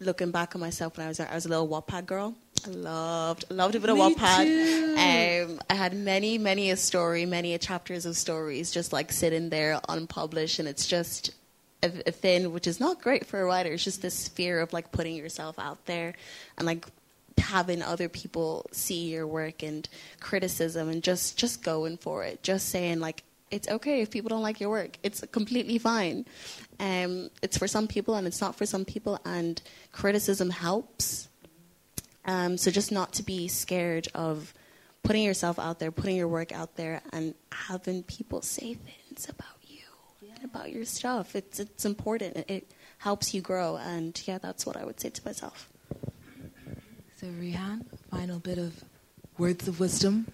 looking 0.00 0.30
back 0.30 0.54
on 0.54 0.60
myself 0.60 0.96
when 0.96 1.06
I 1.06 1.08
was 1.08 1.20
I 1.20 1.34
was 1.34 1.46
a 1.46 1.48
little 1.48 1.68
Wattpad 1.68 2.06
girl. 2.06 2.34
I 2.66 2.70
loved 2.70 3.44
loved 3.50 3.74
a 3.74 3.80
bit 3.80 3.90
of 3.90 3.96
Me 3.96 4.14
Wattpad. 4.14 5.44
Um, 5.44 5.60
I 5.70 5.74
had 5.74 5.94
many 5.94 6.38
many 6.38 6.70
a 6.70 6.76
story, 6.76 7.26
many 7.26 7.54
a 7.54 7.58
chapters 7.58 8.06
of 8.06 8.16
stories 8.16 8.70
just 8.70 8.92
like 8.92 9.12
sitting 9.12 9.50
there 9.50 9.80
unpublished, 9.88 10.58
and 10.58 10.68
it's 10.68 10.86
just 10.86 11.30
a, 11.82 11.90
a 12.06 12.12
thing 12.12 12.52
which 12.52 12.66
is 12.66 12.80
not 12.80 13.00
great 13.02 13.26
for 13.26 13.40
a 13.40 13.44
writer. 13.44 13.72
It's 13.72 13.84
just 13.84 14.02
this 14.02 14.28
fear 14.28 14.60
of 14.60 14.72
like 14.72 14.92
putting 14.92 15.14
yourself 15.16 15.58
out 15.58 15.84
there 15.86 16.14
and 16.56 16.66
like 16.66 16.86
having 17.38 17.82
other 17.82 18.08
people 18.08 18.66
see 18.72 19.10
your 19.10 19.26
work 19.26 19.62
and 19.62 19.88
criticism 20.20 20.88
and 20.88 21.02
just 21.02 21.36
just 21.36 21.62
going 21.62 21.96
for 21.96 22.24
it. 22.24 22.42
Just 22.42 22.68
saying 22.68 23.00
like 23.00 23.22
it's 23.50 23.68
okay 23.68 24.00
if 24.00 24.10
people 24.10 24.28
don't 24.28 24.42
like 24.42 24.60
your 24.60 24.70
work. 24.70 24.98
It's 25.02 25.22
completely 25.30 25.78
fine. 25.78 26.26
Um, 26.80 27.30
it's 27.42 27.56
for 27.56 27.68
some 27.68 27.86
people 27.86 28.16
and 28.16 28.26
it's 28.26 28.40
not 28.40 28.56
for 28.56 28.66
some 28.66 28.84
people, 28.84 29.20
and 29.24 29.62
criticism 29.92 30.50
helps. 30.50 31.28
Um, 32.24 32.56
so 32.56 32.70
just 32.70 32.90
not 32.90 33.12
to 33.14 33.22
be 33.22 33.48
scared 33.48 34.08
of 34.14 34.52
putting 35.02 35.22
yourself 35.22 35.58
out 35.58 35.78
there, 35.78 35.92
putting 35.92 36.16
your 36.16 36.26
work 36.26 36.52
out 36.52 36.76
there, 36.76 37.02
and 37.12 37.34
having 37.52 38.02
people 38.02 38.42
say 38.42 38.74
things 38.74 39.28
about 39.28 39.58
you 39.62 39.84
and 40.34 40.44
about 40.44 40.72
your 40.72 40.84
stuff. 40.84 41.36
It's 41.36 41.60
it's 41.60 41.84
important. 41.84 42.36
It, 42.36 42.50
it 42.50 42.70
helps 42.98 43.34
you 43.34 43.40
grow, 43.40 43.76
and 43.76 44.20
yeah, 44.26 44.38
that's 44.38 44.66
what 44.66 44.76
I 44.76 44.84
would 44.84 44.98
say 44.98 45.10
to 45.10 45.24
myself. 45.24 45.68
So, 47.24 47.30
Rehan, 47.40 47.86
final 48.10 48.38
bit 48.38 48.58
of 48.58 48.84
words 49.38 49.66
of 49.66 49.80
wisdom 49.80 50.26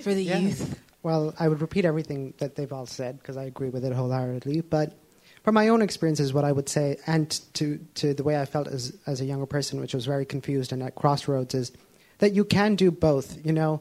for 0.00 0.14
the 0.14 0.22
Yeah. 0.22 0.38
youth. 0.38 0.78
Well, 1.02 1.34
I 1.40 1.48
would 1.48 1.60
repeat 1.60 1.84
everything 1.84 2.34
that 2.38 2.54
they've 2.54 2.72
all 2.72 2.86
said 2.86 3.18
because 3.18 3.36
I 3.36 3.46
agree 3.46 3.68
with 3.68 3.84
it 3.84 3.92
wholeheartedly. 3.92 4.60
But 4.60 4.96
from 5.42 5.56
my 5.56 5.66
own 5.66 5.82
experiences, 5.82 6.32
what 6.32 6.44
I 6.44 6.52
would 6.52 6.68
say, 6.68 6.98
and 7.04 7.28
to, 7.54 7.80
to 7.96 8.14
the 8.14 8.22
way 8.22 8.40
I 8.40 8.44
felt 8.44 8.68
as, 8.68 8.96
as 9.08 9.20
a 9.20 9.24
younger 9.24 9.46
person, 9.46 9.80
which 9.80 9.92
was 9.92 10.06
very 10.06 10.24
confused 10.24 10.72
and 10.72 10.84
at 10.84 10.94
crossroads, 10.94 11.52
is 11.52 11.72
that 12.18 12.32
you 12.32 12.44
can 12.44 12.76
do 12.76 12.92
both. 12.92 13.44
You 13.44 13.52
know, 13.52 13.80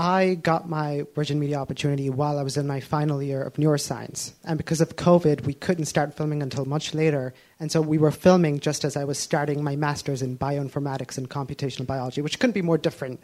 I 0.00 0.36
got 0.36 0.68
my 0.68 1.04
Virgin 1.16 1.40
Media 1.40 1.56
opportunity 1.56 2.08
while 2.08 2.38
I 2.38 2.44
was 2.44 2.56
in 2.56 2.68
my 2.68 2.78
final 2.78 3.20
year 3.20 3.42
of 3.42 3.54
neuroscience. 3.54 4.32
And 4.44 4.56
because 4.56 4.80
of 4.80 4.94
COVID, 4.94 5.44
we 5.44 5.54
couldn't 5.54 5.86
start 5.86 6.14
filming 6.14 6.40
until 6.40 6.64
much 6.64 6.94
later. 6.94 7.34
And 7.58 7.72
so 7.72 7.80
we 7.80 7.98
were 7.98 8.12
filming 8.12 8.60
just 8.60 8.84
as 8.84 8.96
I 8.96 9.02
was 9.02 9.18
starting 9.18 9.64
my 9.64 9.74
master's 9.74 10.22
in 10.22 10.38
bioinformatics 10.38 11.18
and 11.18 11.28
computational 11.28 11.84
biology, 11.84 12.22
which 12.22 12.38
couldn't 12.38 12.54
be 12.54 12.62
more 12.62 12.78
different 12.78 13.20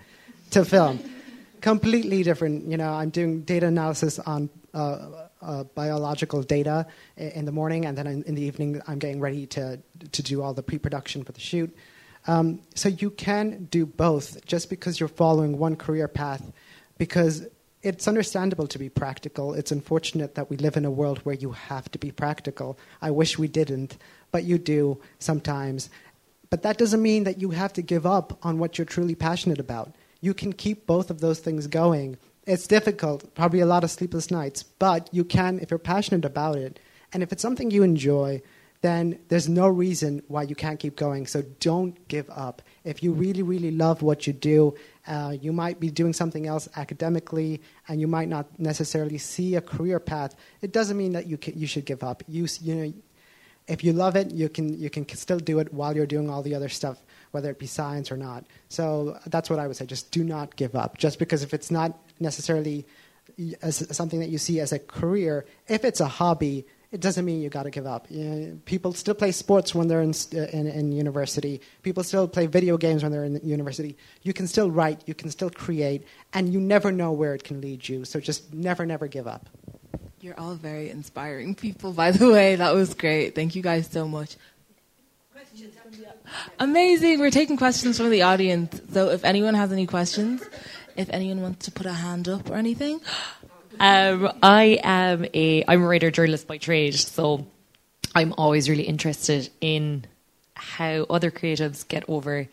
to 0.50 0.64
film. 0.64 0.98
Completely 1.60 2.24
different. 2.24 2.68
You 2.68 2.76
know, 2.76 2.92
I'm 2.92 3.10
doing 3.10 3.42
data 3.42 3.68
analysis 3.68 4.18
on 4.18 4.50
uh, 4.74 5.26
uh, 5.40 5.64
biological 5.76 6.42
data 6.42 6.86
in 7.16 7.44
the 7.44 7.52
morning, 7.52 7.86
and 7.86 7.96
then 7.96 8.06
in, 8.06 8.34
the 8.34 8.42
evening, 8.42 8.82
I'm 8.86 8.98
getting 8.98 9.20
ready 9.20 9.46
to, 9.46 9.80
to 10.12 10.22
do 10.22 10.42
all 10.42 10.52
the 10.52 10.62
pre 10.62 10.78
production 10.78 11.22
for 11.22 11.32
the 11.32 11.40
shoot. 11.40 11.74
Um, 12.26 12.60
so 12.74 12.88
you 12.88 13.10
can 13.10 13.66
do 13.70 13.84
both 13.84 14.44
just 14.46 14.70
because 14.70 14.98
you're 14.98 15.08
following 15.08 15.58
one 15.58 15.76
career 15.76 16.08
path, 16.08 16.52
because 16.96 17.46
it's 17.82 18.08
understandable 18.08 18.66
to 18.68 18.78
be 18.78 18.88
practical. 18.88 19.52
It's 19.52 19.70
unfortunate 19.70 20.34
that 20.36 20.48
we 20.48 20.56
live 20.56 20.78
in 20.78 20.86
a 20.86 20.90
world 20.90 21.18
where 21.18 21.34
you 21.34 21.52
have 21.52 21.90
to 21.90 21.98
be 21.98 22.10
practical. 22.10 22.78
I 23.02 23.10
wish 23.10 23.38
we 23.38 23.46
didn't, 23.46 23.98
but 24.32 24.44
you 24.44 24.56
do 24.56 25.00
sometimes. 25.18 25.90
But 26.48 26.62
that 26.62 26.78
doesn't 26.78 27.02
mean 27.02 27.24
that 27.24 27.42
you 27.42 27.50
have 27.50 27.74
to 27.74 27.82
give 27.82 28.06
up 28.06 28.38
on 28.42 28.58
what 28.58 28.78
you're 28.78 28.86
truly 28.86 29.14
passionate 29.14 29.58
about. 29.58 29.94
You 30.22 30.32
can 30.32 30.54
keep 30.54 30.86
both 30.86 31.10
of 31.10 31.20
those 31.20 31.40
things 31.40 31.66
going. 31.66 32.16
It's 32.46 32.66
difficult, 32.66 33.34
probably 33.34 33.60
a 33.60 33.66
lot 33.66 33.84
of 33.84 33.90
sleepless 33.90 34.30
nights, 34.30 34.62
but 34.62 35.10
you 35.12 35.24
can 35.24 35.58
if 35.60 35.70
you're 35.70 35.78
passionate 35.78 36.24
about 36.24 36.56
it. 36.56 36.80
And 37.12 37.22
if 37.22 37.32
it's 37.32 37.42
something 37.42 37.70
you 37.70 37.82
enjoy, 37.82 38.40
then 38.84 39.18
there's 39.28 39.48
no 39.48 39.66
reason 39.66 40.22
why 40.28 40.42
you 40.42 40.54
can't 40.54 40.78
keep 40.78 40.94
going. 40.94 41.26
So 41.26 41.40
don't 41.58 41.96
give 42.06 42.28
up. 42.28 42.60
If 42.84 43.02
you 43.02 43.14
really, 43.14 43.42
really 43.42 43.70
love 43.70 44.02
what 44.02 44.26
you 44.26 44.34
do, 44.34 44.74
uh, 45.06 45.34
you 45.40 45.54
might 45.54 45.80
be 45.80 45.90
doing 45.90 46.12
something 46.12 46.46
else 46.46 46.68
academically, 46.76 47.62
and 47.88 47.98
you 47.98 48.06
might 48.06 48.28
not 48.28 48.46
necessarily 48.60 49.16
see 49.16 49.54
a 49.54 49.62
career 49.62 49.98
path. 49.98 50.36
It 50.60 50.72
doesn't 50.72 50.98
mean 50.98 51.12
that 51.12 51.26
you 51.26 51.38
ca 51.38 51.52
you 51.56 51.66
should 51.66 51.86
give 51.86 52.04
up. 52.04 52.22
You 52.28 52.46
you 52.60 52.74
know, 52.74 52.92
if 53.68 53.82
you 53.82 53.94
love 53.94 54.16
it, 54.16 54.32
you 54.32 54.50
can 54.50 54.78
you 54.78 54.90
can 54.90 55.08
still 55.16 55.38
do 55.38 55.60
it 55.60 55.72
while 55.72 55.96
you're 55.96 56.12
doing 56.14 56.28
all 56.28 56.42
the 56.42 56.54
other 56.54 56.68
stuff, 56.68 56.98
whether 57.30 57.48
it 57.50 57.58
be 57.58 57.66
science 57.66 58.12
or 58.12 58.18
not. 58.18 58.44
So 58.68 59.18
that's 59.28 59.48
what 59.48 59.58
I 59.58 59.66
would 59.66 59.76
say. 59.76 59.86
Just 59.86 60.10
do 60.10 60.22
not 60.22 60.56
give 60.56 60.74
up. 60.76 60.98
Just 60.98 61.18
because 61.18 61.42
if 61.42 61.54
it's 61.54 61.70
not 61.70 61.90
necessarily 62.20 62.86
as 63.62 63.96
something 63.96 64.20
that 64.20 64.28
you 64.28 64.36
see 64.36 64.60
as 64.60 64.72
a 64.72 64.78
career, 64.78 65.46
if 65.68 65.84
it's 65.84 66.00
a 66.00 66.08
hobby, 66.20 66.66
it 66.94 67.00
doesn't 67.00 67.24
mean 67.24 67.42
you 67.42 67.50
got 67.50 67.64
to 67.64 67.70
give 67.70 67.86
up. 67.86 68.06
You 68.08 68.24
know, 68.24 68.58
people 68.66 68.92
still 68.92 69.14
play 69.14 69.32
sports 69.32 69.74
when 69.74 69.88
they're 69.88 70.00
in, 70.00 70.14
uh, 70.32 70.46
in 70.58 70.68
in 70.68 70.92
university. 70.92 71.60
People 71.82 72.04
still 72.04 72.28
play 72.28 72.46
video 72.46 72.78
games 72.78 73.02
when 73.02 73.10
they're 73.10 73.24
in 73.24 73.40
university. 73.42 73.96
You 74.22 74.32
can 74.32 74.46
still 74.46 74.70
write. 74.70 75.02
You 75.04 75.14
can 75.14 75.28
still 75.30 75.50
create, 75.50 76.06
and 76.32 76.52
you 76.52 76.60
never 76.60 76.92
know 76.92 77.10
where 77.10 77.34
it 77.34 77.42
can 77.42 77.60
lead 77.60 77.88
you. 77.88 78.04
So 78.04 78.20
just 78.20 78.54
never, 78.54 78.86
never 78.86 79.08
give 79.08 79.26
up. 79.26 79.48
You're 80.20 80.38
all 80.38 80.54
very 80.54 80.88
inspiring 80.88 81.56
people, 81.56 81.92
by 81.92 82.12
the 82.12 82.30
way. 82.30 82.54
That 82.54 82.74
was 82.74 82.94
great. 82.94 83.34
Thank 83.34 83.56
you 83.56 83.62
guys 83.62 83.90
so 83.90 84.06
much. 84.06 84.36
Amazing. 86.60 87.18
We're 87.18 87.32
taking 87.32 87.56
questions 87.56 87.98
from 87.98 88.10
the 88.10 88.22
audience. 88.22 88.80
So 88.92 89.10
if 89.10 89.24
anyone 89.24 89.54
has 89.54 89.72
any 89.72 89.86
questions, 89.86 90.42
if 90.96 91.10
anyone 91.10 91.42
wants 91.42 91.64
to 91.66 91.72
put 91.72 91.86
a 91.86 91.92
hand 91.92 92.28
up 92.28 92.48
or 92.50 92.54
anything. 92.54 93.00
Um, 93.80 94.32
I 94.42 94.80
am 94.82 95.26
a 95.34 95.64
I'm 95.66 95.82
a 95.82 95.86
writer 95.86 96.10
journalist 96.10 96.46
by 96.46 96.58
trade, 96.58 96.94
so 96.94 97.46
I'm 98.14 98.34
always 98.38 98.68
really 98.68 98.84
interested 98.84 99.50
in 99.60 100.04
how 100.54 101.06
other 101.10 101.30
creatives 101.30 101.86
get 101.86 102.04
over 102.08 102.48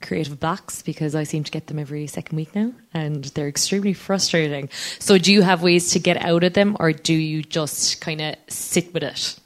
creative 0.00 0.38
blocks 0.38 0.82
because 0.82 1.14
I 1.14 1.24
seem 1.24 1.44
to 1.44 1.50
get 1.50 1.66
them 1.66 1.78
every 1.78 2.06
second 2.06 2.36
week 2.36 2.54
now, 2.54 2.72
and 2.94 3.24
they're 3.24 3.48
extremely 3.48 3.94
frustrating. 3.94 4.68
So, 4.98 5.18
do 5.18 5.32
you 5.32 5.42
have 5.42 5.62
ways 5.62 5.90
to 5.92 5.98
get 5.98 6.16
out 6.18 6.44
of 6.44 6.52
them, 6.52 6.76
or 6.78 6.92
do 6.92 7.14
you 7.14 7.42
just 7.42 8.00
kind 8.00 8.20
of 8.20 8.36
sit 8.48 8.92
with 8.94 9.02
it 9.02 9.38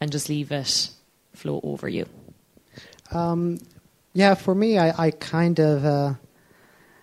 and 0.00 0.10
just 0.10 0.28
leave 0.28 0.50
it 0.52 0.90
flow 1.34 1.60
over 1.62 1.88
you? 1.88 2.06
Um, 3.12 3.58
yeah, 4.12 4.34
for 4.34 4.54
me, 4.54 4.78
I, 4.78 5.06
I 5.06 5.10
kind 5.10 5.58
of, 5.58 5.84
uh, 5.84 6.14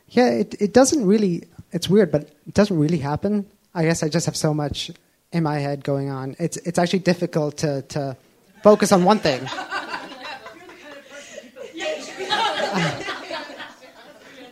yeah, 0.09 0.29
it, 0.29 0.55
it 0.59 0.73
doesn't 0.73 1.05
really, 1.05 1.43
it's 1.71 1.89
weird, 1.89 2.11
but 2.11 2.23
it 2.45 2.53
doesn't 2.53 2.77
really 2.77 2.99
happen. 2.99 3.45
I 3.73 3.83
guess 3.83 4.03
I 4.03 4.09
just 4.09 4.25
have 4.25 4.35
so 4.35 4.53
much 4.53 4.91
in 5.31 5.43
my 5.43 5.59
head 5.59 5.83
going 5.83 6.09
on. 6.09 6.35
It's, 6.39 6.57
it's 6.57 6.79
actually 6.79 6.99
difficult 6.99 7.57
to, 7.57 7.81
to 7.83 8.17
focus 8.63 8.91
on 8.91 9.03
one 9.03 9.19
thing. 9.19 9.47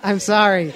I'm 0.04 0.20
sorry. 0.20 0.74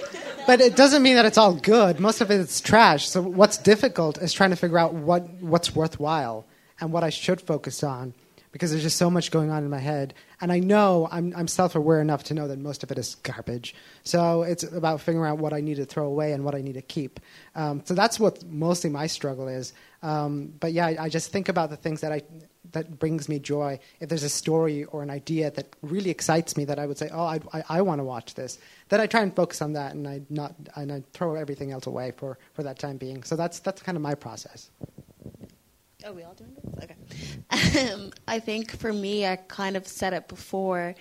But 0.47 0.61
it 0.61 0.75
doesn't 0.75 1.03
mean 1.03 1.15
that 1.15 1.25
it's 1.25 1.37
all 1.37 1.53
good. 1.53 1.99
Most 1.99 2.21
of 2.21 2.31
it 2.31 2.39
is 2.39 2.59
trash. 2.59 3.07
So 3.07 3.21
what's 3.21 3.57
difficult 3.57 4.17
is 4.17 4.33
trying 4.33 4.49
to 4.49 4.55
figure 4.55 4.79
out 4.79 4.95
what, 4.95 5.29
what's 5.41 5.75
worthwhile 5.75 6.47
and 6.81 6.91
what 6.91 7.03
I 7.03 7.11
should 7.11 7.39
focus 7.39 7.83
on 7.83 8.15
because 8.51 8.71
there's 8.71 8.83
just 8.83 8.97
so 8.97 9.11
much 9.11 9.29
going 9.31 9.51
on 9.51 9.63
in 9.63 9.69
my 9.69 9.79
head. 9.79 10.13
And 10.41 10.51
I 10.51 10.59
know 10.59 11.07
I'm, 11.11 11.33
I'm 11.35 11.47
self 11.47 11.75
aware 11.75 12.01
enough 12.01 12.23
to 12.25 12.33
know 12.33 12.47
that 12.47 12.59
most 12.59 12.83
of 12.83 12.91
it 12.91 12.97
is 12.97 13.15
garbage. 13.15 13.75
So 14.03 14.43
it's 14.43 14.63
about 14.63 15.01
figuring 15.01 15.29
out 15.29 15.37
what 15.37 15.53
I 15.53 15.61
need 15.61 15.75
to 15.75 15.85
throw 15.85 16.05
away 16.05 16.31
and 16.31 16.45
what 16.45 16.55
I 16.55 16.61
need 16.61 16.73
to 16.73 16.81
keep. 16.81 17.19
Um, 17.55 17.81
so 17.85 17.93
that's 17.93 18.19
what 18.19 18.43
mostly 18.45 18.89
my 18.89 19.07
struggle 19.07 19.47
is. 19.47 19.73
Um, 20.01 20.53
but 20.59 20.71
yeah, 20.71 20.87
I, 20.87 20.97
I 21.03 21.09
just 21.09 21.31
think 21.31 21.49
about 21.49 21.69
the 21.69 21.77
things 21.77 22.01
that 22.01 22.11
I 22.11 22.21
that 22.71 22.99
brings 22.99 23.27
me 23.27 23.39
joy. 23.39 23.79
If 23.99 24.09
there's 24.09 24.23
a 24.23 24.29
story 24.29 24.83
or 24.85 25.01
an 25.01 25.09
idea 25.09 25.51
that 25.51 25.75
really 25.81 26.09
excites 26.09 26.55
me, 26.55 26.65
that 26.65 26.79
I 26.79 26.85
would 26.85 26.97
say, 26.97 27.09
"Oh, 27.11 27.23
I, 27.23 27.39
I, 27.53 27.63
I 27.69 27.81
want 27.81 27.99
to 27.99 28.03
watch 28.03 28.35
this," 28.35 28.59
then 28.89 29.01
I 29.01 29.07
try 29.07 29.21
and 29.21 29.35
focus 29.35 29.61
on 29.61 29.73
that, 29.73 29.93
and 29.95 30.07
I 30.07 30.21
not 30.29 30.55
and 30.75 30.91
I 30.91 31.03
throw 31.13 31.35
everything 31.35 31.71
else 31.71 31.87
away 31.87 32.11
for, 32.15 32.37
for 32.53 32.63
that 32.63 32.79
time 32.79 32.97
being. 32.97 33.23
So 33.23 33.35
that's 33.35 33.59
that's 33.59 33.81
kind 33.81 33.95
of 33.95 34.01
my 34.01 34.15
process. 34.15 34.69
Are 36.05 36.13
we 36.13 36.23
all 36.23 36.33
doing 36.33 36.55
this? 36.55 36.83
Okay. 36.83 37.91
Um, 37.91 38.11
I 38.27 38.39
think 38.39 38.71
for 38.77 38.93
me, 38.93 39.25
I 39.25 39.35
kind 39.35 39.75
of 39.75 39.85
said 39.85 40.13
it 40.13 40.27
before. 40.27 40.95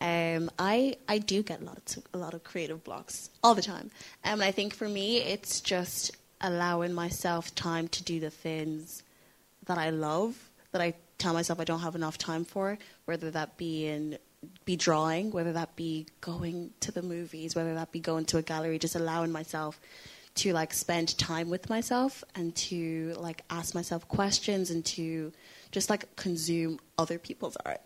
Um, 0.00 0.50
I 0.58 0.96
I 1.08 1.18
do 1.18 1.42
get 1.42 1.62
lots 1.62 1.96
of, 1.96 2.04
a 2.14 2.18
lot 2.18 2.34
of 2.34 2.42
creative 2.42 2.82
blocks 2.82 3.30
all 3.44 3.54
the 3.54 3.62
time, 3.62 3.90
um, 4.24 4.34
and 4.34 4.42
I 4.42 4.50
think 4.50 4.74
for 4.74 4.88
me, 4.88 5.18
it's 5.18 5.60
just 5.60 6.16
allowing 6.40 6.94
myself 6.94 7.54
time 7.54 7.86
to 7.88 8.02
do 8.02 8.18
the 8.18 8.30
things 8.30 9.02
that 9.66 9.78
I 9.78 9.90
love 9.90 10.50
that 10.72 10.80
I 10.80 10.94
tell 11.18 11.34
myself 11.34 11.60
I 11.60 11.64
don't 11.64 11.80
have 11.80 11.94
enough 11.94 12.18
time 12.18 12.44
for, 12.44 12.78
whether 13.04 13.30
that 13.30 13.56
be 13.56 13.86
in 13.86 14.18
be 14.64 14.74
drawing, 14.74 15.30
whether 15.30 15.52
that 15.52 15.76
be 15.76 16.06
going 16.20 16.70
to 16.80 16.90
the 16.90 17.02
movies, 17.02 17.54
whether 17.54 17.74
that 17.74 17.92
be 17.92 18.00
going 18.00 18.24
to 18.26 18.38
a 18.38 18.42
gallery, 18.42 18.78
just 18.78 18.96
allowing 18.96 19.30
myself 19.30 19.78
to 20.40 20.52
like 20.52 20.72
spend 20.72 21.16
time 21.18 21.50
with 21.50 21.68
myself 21.68 22.24
and 22.34 22.54
to 22.56 23.14
like 23.18 23.42
ask 23.50 23.74
myself 23.74 24.08
questions 24.08 24.70
and 24.70 24.84
to 24.84 25.32
just 25.70 25.90
like 25.90 26.14
consume 26.16 26.78
other 26.98 27.18
people's 27.18 27.56
art. 27.64 27.80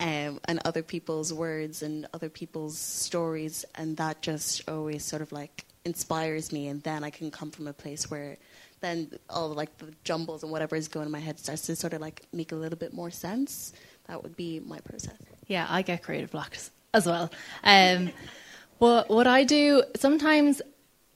um, 0.00 0.40
and 0.46 0.60
other 0.64 0.82
people's 0.82 1.32
words 1.32 1.82
and 1.82 2.06
other 2.14 2.28
people's 2.28 2.78
stories, 2.78 3.64
and 3.74 3.96
that 3.98 4.22
just 4.22 4.68
always 4.68 5.04
sort 5.04 5.22
of 5.22 5.30
like 5.32 5.64
inspires 5.84 6.52
me. 6.52 6.68
And 6.68 6.82
then 6.82 7.04
I 7.04 7.10
can 7.10 7.30
come 7.30 7.50
from 7.50 7.66
a 7.66 7.72
place 7.72 8.10
where 8.10 8.38
then 8.80 9.10
all 9.30 9.48
like 9.50 9.76
the 9.78 9.92
jumbles 10.04 10.42
and 10.42 10.50
whatever 10.50 10.76
is 10.76 10.88
going 10.88 11.06
in 11.06 11.12
my 11.12 11.20
head 11.20 11.38
starts 11.38 11.62
to 11.66 11.76
sort 11.76 11.92
of 11.92 12.00
like 12.00 12.22
make 12.32 12.52
a 12.52 12.56
little 12.56 12.78
bit 12.78 12.92
more 12.92 13.10
sense. 13.10 13.72
That 14.06 14.22
would 14.22 14.36
be 14.36 14.60
my 14.60 14.78
process. 14.80 15.16
Yeah, 15.46 15.66
I 15.68 15.82
get 15.82 16.02
creative 16.02 16.30
blocks 16.30 16.70
as 16.94 17.06
well. 17.06 17.30
Um, 17.62 18.10
but 18.80 19.08
what 19.08 19.26
I 19.26 19.44
do 19.44 19.84
sometimes, 19.96 20.62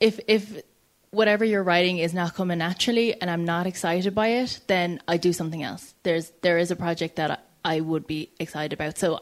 if 0.00 0.20
if 0.26 0.62
whatever 1.10 1.44
you're 1.44 1.62
writing 1.62 1.98
is 1.98 2.12
not 2.12 2.34
coming 2.34 2.58
naturally 2.58 3.18
and 3.20 3.30
I'm 3.30 3.44
not 3.44 3.66
excited 3.66 4.14
by 4.14 4.28
it, 4.28 4.60
then 4.66 5.00
I 5.08 5.16
do 5.16 5.32
something 5.32 5.62
else. 5.62 5.94
There's 6.02 6.32
there 6.42 6.58
is 6.58 6.70
a 6.70 6.76
project 6.76 7.16
that 7.16 7.46
I 7.64 7.80
would 7.80 8.06
be 8.06 8.30
excited 8.38 8.72
about. 8.72 8.98
So 8.98 9.20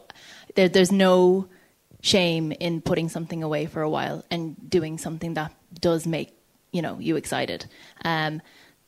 there, 0.55 0.69
there's 0.69 0.93
no 0.93 1.49
shame 2.03 2.53
in 2.53 2.83
putting 2.83 3.09
something 3.09 3.43
away 3.43 3.67
for 3.67 3.81
a 3.81 3.89
while 3.89 4.25
and 4.31 4.69
doing 4.69 4.99
something 4.99 5.35
that 5.35 5.55
does 5.81 6.07
make 6.07 6.37
you 6.73 6.83
know 6.83 6.99
you 6.99 7.17
excited. 7.17 7.67
Um, 8.05 8.43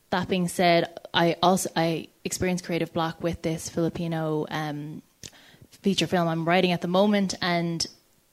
that 0.09 0.29
being 0.29 0.47
said, 0.47 0.99
I 1.13 1.35
also 1.41 1.69
I 1.75 2.07
experienced 2.23 2.65
creative 2.65 2.93
block 2.93 3.23
with 3.23 3.41
this 3.41 3.69
Filipino 3.69 4.45
um, 4.49 5.01
feature 5.71 6.07
film 6.07 6.27
I'm 6.27 6.45
writing 6.45 6.71
at 6.71 6.81
the 6.81 6.87
moment, 6.87 7.33
and 7.41 7.85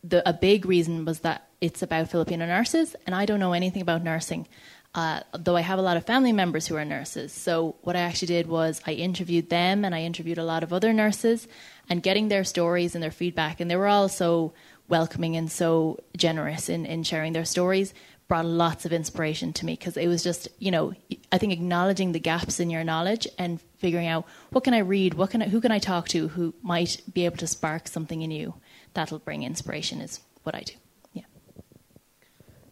the, 0.02 0.28
a 0.28 0.32
big 0.32 0.66
reason 0.66 1.04
was 1.04 1.20
that 1.20 1.48
it's 1.64 1.82
about 1.82 2.10
Filipino 2.10 2.44
nurses, 2.44 2.94
and 3.06 3.14
I 3.14 3.24
don't 3.24 3.40
know 3.40 3.54
anything 3.54 3.80
about 3.80 4.04
nursing. 4.04 4.46
Uh, 4.94 5.20
though 5.32 5.56
I 5.56 5.62
have 5.62 5.78
a 5.78 5.82
lot 5.82 5.96
of 5.96 6.04
family 6.04 6.30
members 6.30 6.66
who 6.66 6.76
are 6.76 6.84
nurses. 6.84 7.32
So, 7.32 7.76
what 7.80 7.96
I 7.96 8.00
actually 8.00 8.28
did 8.28 8.46
was 8.46 8.82
I 8.86 8.92
interviewed 8.92 9.48
them 9.48 9.84
and 9.84 9.94
I 9.94 10.02
interviewed 10.02 10.38
a 10.38 10.44
lot 10.44 10.62
of 10.62 10.72
other 10.74 10.92
nurses 10.92 11.48
and 11.88 12.02
getting 12.02 12.28
their 12.28 12.44
stories 12.44 12.94
and 12.94 13.02
their 13.02 13.10
feedback. 13.10 13.60
And 13.60 13.70
they 13.70 13.76
were 13.76 13.88
all 13.88 14.10
so 14.10 14.52
welcoming 14.88 15.36
and 15.36 15.50
so 15.50 15.98
generous 16.16 16.68
in, 16.68 16.84
in 16.84 17.02
sharing 17.02 17.32
their 17.32 17.46
stories, 17.46 17.94
brought 18.28 18.44
lots 18.44 18.84
of 18.84 18.92
inspiration 18.92 19.54
to 19.54 19.66
me 19.66 19.72
because 19.72 19.96
it 19.96 20.06
was 20.06 20.22
just, 20.22 20.48
you 20.58 20.70
know, 20.70 20.92
I 21.32 21.38
think 21.38 21.52
acknowledging 21.52 22.12
the 22.12 22.20
gaps 22.20 22.60
in 22.60 22.68
your 22.68 22.84
knowledge 22.84 23.26
and 23.38 23.60
figuring 23.78 24.06
out 24.06 24.26
what 24.50 24.64
can 24.64 24.74
I 24.74 24.78
read, 24.80 25.14
what 25.14 25.30
can 25.30 25.42
I, 25.42 25.48
who 25.48 25.62
can 25.62 25.72
I 25.72 25.78
talk 25.78 26.08
to 26.08 26.28
who 26.28 26.54
might 26.62 27.00
be 27.12 27.24
able 27.24 27.38
to 27.38 27.46
spark 27.46 27.88
something 27.88 28.20
in 28.20 28.30
you 28.30 28.54
that'll 28.92 29.18
bring 29.18 29.42
inspiration 29.42 30.02
is 30.02 30.20
what 30.44 30.54
I 30.54 30.60
do. 30.60 30.74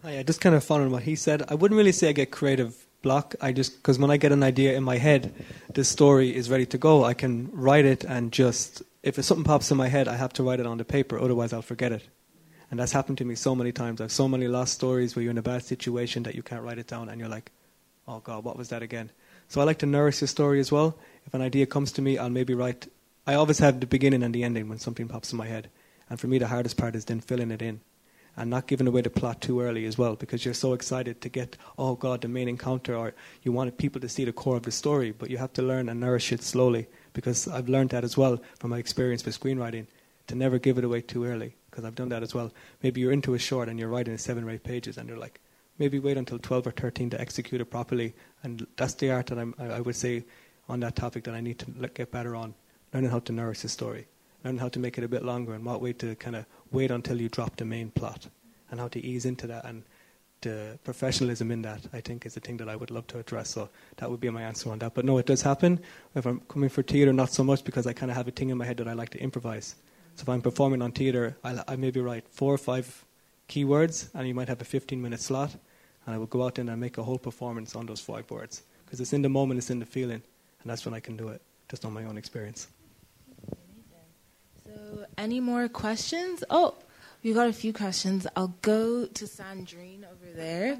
I 0.04 0.24
just 0.24 0.40
kind 0.40 0.56
of 0.56 0.64
following 0.64 0.90
what 0.90 1.04
he 1.04 1.14
said. 1.14 1.44
I 1.48 1.54
wouldn't 1.54 1.78
really 1.78 1.92
say 1.92 2.08
I 2.08 2.12
get 2.12 2.32
creative 2.32 2.88
block. 3.02 3.36
I 3.40 3.52
just 3.52 3.76
because 3.76 4.00
when 4.00 4.10
I 4.10 4.16
get 4.16 4.32
an 4.32 4.42
idea 4.42 4.76
in 4.76 4.82
my 4.82 4.98
head, 4.98 5.32
the 5.74 5.84
story 5.84 6.34
is 6.34 6.50
ready 6.50 6.66
to 6.66 6.78
go. 6.78 7.04
I 7.04 7.14
can 7.14 7.48
write 7.52 7.84
it 7.84 8.02
and 8.02 8.32
just 8.32 8.82
if 9.04 9.22
something 9.22 9.44
pops 9.44 9.70
in 9.70 9.76
my 9.76 9.86
head, 9.86 10.08
I 10.08 10.16
have 10.16 10.32
to 10.34 10.42
write 10.42 10.58
it 10.58 10.66
on 10.66 10.78
the 10.78 10.84
paper. 10.84 11.20
Otherwise, 11.20 11.52
I'll 11.52 11.62
forget 11.62 11.92
it. 11.92 12.08
And 12.68 12.80
that's 12.80 12.90
happened 12.90 13.18
to 13.18 13.24
me 13.24 13.36
so 13.36 13.54
many 13.54 13.70
times. 13.70 14.00
I've 14.00 14.10
so 14.10 14.26
many 14.26 14.48
lost 14.48 14.74
stories 14.74 15.14
where 15.14 15.22
you're 15.22 15.30
in 15.30 15.38
a 15.38 15.42
bad 15.42 15.62
situation 15.62 16.24
that 16.24 16.34
you 16.34 16.42
can't 16.42 16.62
write 16.62 16.78
it 16.78 16.88
down, 16.88 17.08
and 17.08 17.20
you're 17.20 17.28
like, 17.28 17.52
"Oh 18.08 18.18
God, 18.18 18.42
what 18.42 18.56
was 18.56 18.70
that 18.70 18.82
again?" 18.82 19.12
So 19.46 19.60
I 19.60 19.64
like 19.64 19.78
to 19.78 19.86
nourish 19.86 20.18
the 20.18 20.26
story 20.26 20.58
as 20.58 20.72
well. 20.72 20.98
If 21.26 21.34
an 21.34 21.42
idea 21.42 21.66
comes 21.66 21.92
to 21.92 22.02
me, 22.02 22.18
I'll 22.18 22.30
maybe 22.30 22.54
write. 22.54 22.88
I 23.24 23.34
always 23.34 23.60
have 23.60 23.78
the 23.78 23.86
beginning 23.86 24.24
and 24.24 24.34
the 24.34 24.42
ending 24.42 24.68
when 24.68 24.78
something 24.78 25.06
pops 25.06 25.30
in 25.30 25.38
my 25.38 25.46
head. 25.46 25.70
And 26.10 26.18
for 26.18 26.26
me, 26.26 26.38
the 26.38 26.48
hardest 26.48 26.76
part 26.76 26.96
is 26.96 27.04
then 27.04 27.20
filling 27.20 27.52
it 27.52 27.62
in 27.62 27.82
and 28.36 28.48
not 28.48 28.66
giving 28.66 28.86
away 28.86 29.02
the 29.02 29.10
plot 29.10 29.40
too 29.40 29.60
early 29.60 29.84
as 29.84 29.98
well 29.98 30.16
because 30.16 30.44
you're 30.44 30.54
so 30.54 30.72
excited 30.72 31.20
to 31.20 31.28
get 31.28 31.56
oh 31.78 31.94
god 31.94 32.20
the 32.22 32.28
main 32.28 32.48
encounter 32.48 32.96
or 32.96 33.14
you 33.42 33.52
want 33.52 33.76
people 33.76 34.00
to 34.00 34.08
see 34.08 34.24
the 34.24 34.32
core 34.32 34.56
of 34.56 34.62
the 34.62 34.70
story 34.70 35.10
but 35.12 35.30
you 35.30 35.36
have 35.36 35.52
to 35.52 35.62
learn 35.62 35.88
and 35.88 36.00
nourish 36.00 36.32
it 36.32 36.42
slowly 36.42 36.86
because 37.12 37.48
I've 37.48 37.68
learned 37.68 37.90
that 37.90 38.04
as 38.04 38.16
well 38.16 38.40
from 38.58 38.70
my 38.70 38.78
experience 38.78 39.24
with 39.24 39.38
screenwriting 39.38 39.86
to 40.28 40.34
never 40.34 40.58
give 40.58 40.78
it 40.78 40.84
away 40.84 41.02
too 41.02 41.24
early 41.24 41.56
because 41.70 41.84
I've 41.84 41.94
done 41.94 42.10
that 42.10 42.22
as 42.22 42.34
well. 42.34 42.52
Maybe 42.82 43.00
you're 43.00 43.12
into 43.12 43.34
a 43.34 43.38
short 43.38 43.68
and 43.68 43.78
you're 43.78 43.88
writing 43.88 44.16
seven 44.18 44.44
or 44.44 44.50
eight 44.50 44.64
pages 44.64 44.96
and 44.96 45.08
you're 45.08 45.18
like 45.18 45.40
maybe 45.78 45.98
wait 45.98 46.16
until 46.16 46.38
12 46.38 46.66
or 46.66 46.70
13 46.70 47.10
to 47.10 47.20
execute 47.20 47.60
it 47.60 47.66
properly 47.66 48.14
and 48.42 48.66
that's 48.76 48.94
the 48.94 49.10
art 49.10 49.26
that 49.26 49.38
I'm, 49.38 49.54
I 49.58 49.80
would 49.80 49.96
say 49.96 50.24
on 50.68 50.80
that 50.80 50.96
topic 50.96 51.24
that 51.24 51.34
I 51.34 51.40
need 51.40 51.58
to 51.60 51.88
get 51.88 52.10
better 52.10 52.36
on 52.36 52.54
learning 52.92 53.10
how 53.10 53.20
to 53.20 53.32
nourish 53.32 53.62
the 53.62 53.68
story 53.68 54.06
learning 54.44 54.60
how 54.60 54.68
to 54.68 54.78
make 54.78 54.98
it 54.98 55.04
a 55.04 55.08
bit 55.08 55.24
longer 55.24 55.54
and 55.54 55.64
what 55.64 55.80
way 55.80 55.92
to 55.94 56.14
kind 56.16 56.36
of 56.36 56.46
wait 56.70 56.90
until 56.90 57.20
you 57.20 57.28
drop 57.28 57.56
the 57.56 57.64
main 57.64 57.90
plot 57.90 58.28
and 58.70 58.80
how 58.80 58.88
to 58.88 59.04
ease 59.04 59.24
into 59.24 59.46
that 59.46 59.64
and 59.64 59.84
the 60.42 60.78
professionalism 60.84 61.50
in 61.50 61.62
that 61.62 61.80
I 61.92 62.00
think 62.00 62.26
is 62.26 62.34
the 62.34 62.40
thing 62.40 62.56
that 62.58 62.68
I 62.68 62.76
would 62.76 62.90
love 62.90 63.06
to 63.08 63.18
address. 63.18 63.50
So 63.50 63.68
that 63.96 64.10
would 64.10 64.20
be 64.20 64.28
my 64.30 64.42
answer 64.42 64.70
on 64.70 64.78
that. 64.80 64.94
But 64.94 65.04
no, 65.04 65.18
it 65.18 65.26
does 65.26 65.42
happen. 65.42 65.80
If 66.14 66.26
I'm 66.26 66.40
coming 66.40 66.68
for 66.68 66.82
theatre, 66.82 67.12
not 67.12 67.30
so 67.30 67.44
much 67.44 67.64
because 67.64 67.86
I 67.86 67.92
kind 67.92 68.10
of 68.10 68.16
have 68.16 68.28
a 68.28 68.32
thing 68.32 68.50
in 68.50 68.58
my 68.58 68.64
head 68.64 68.76
that 68.78 68.88
I 68.88 68.92
like 68.92 69.10
to 69.10 69.20
improvise. 69.20 69.76
So 70.16 70.22
if 70.22 70.28
I'm 70.28 70.42
performing 70.42 70.82
on 70.82 70.92
theatre, 70.92 71.36
I, 71.42 71.62
I 71.68 71.76
maybe 71.76 72.00
write 72.00 72.28
four 72.28 72.52
or 72.52 72.58
five 72.58 73.04
keywords, 73.48 74.08
and 74.14 74.28
you 74.28 74.34
might 74.34 74.48
have 74.48 74.60
a 74.60 74.64
15-minute 74.64 75.20
slot, 75.20 75.56
and 76.06 76.14
I 76.14 76.18
will 76.18 76.26
go 76.26 76.44
out 76.44 76.58
and 76.58 76.80
make 76.80 76.98
a 76.98 77.02
whole 77.02 77.18
performance 77.18 77.74
on 77.74 77.86
those 77.86 78.00
five 78.00 78.30
words 78.30 78.62
because 78.84 79.00
it's 79.00 79.12
in 79.12 79.22
the 79.22 79.28
moment, 79.28 79.58
it's 79.58 79.70
in 79.70 79.78
the 79.78 79.86
feeling, 79.86 80.22
and 80.60 80.70
that's 80.70 80.84
when 80.84 80.92
I 80.92 81.00
can 81.00 81.16
do 81.16 81.28
it, 81.28 81.40
just 81.70 81.84
on 81.84 81.92
my 81.94 82.04
own 82.04 82.18
experience. 82.18 82.68
Any 85.16 85.40
more 85.40 85.68
questions? 85.68 86.44
Oh, 86.50 86.74
we 87.22 87.32
got 87.32 87.48
a 87.48 87.52
few 87.52 87.72
questions. 87.72 88.26
I'll 88.34 88.54
go 88.62 89.06
to 89.06 89.24
Sandrine 89.24 90.04
over 90.04 90.32
there. 90.34 90.78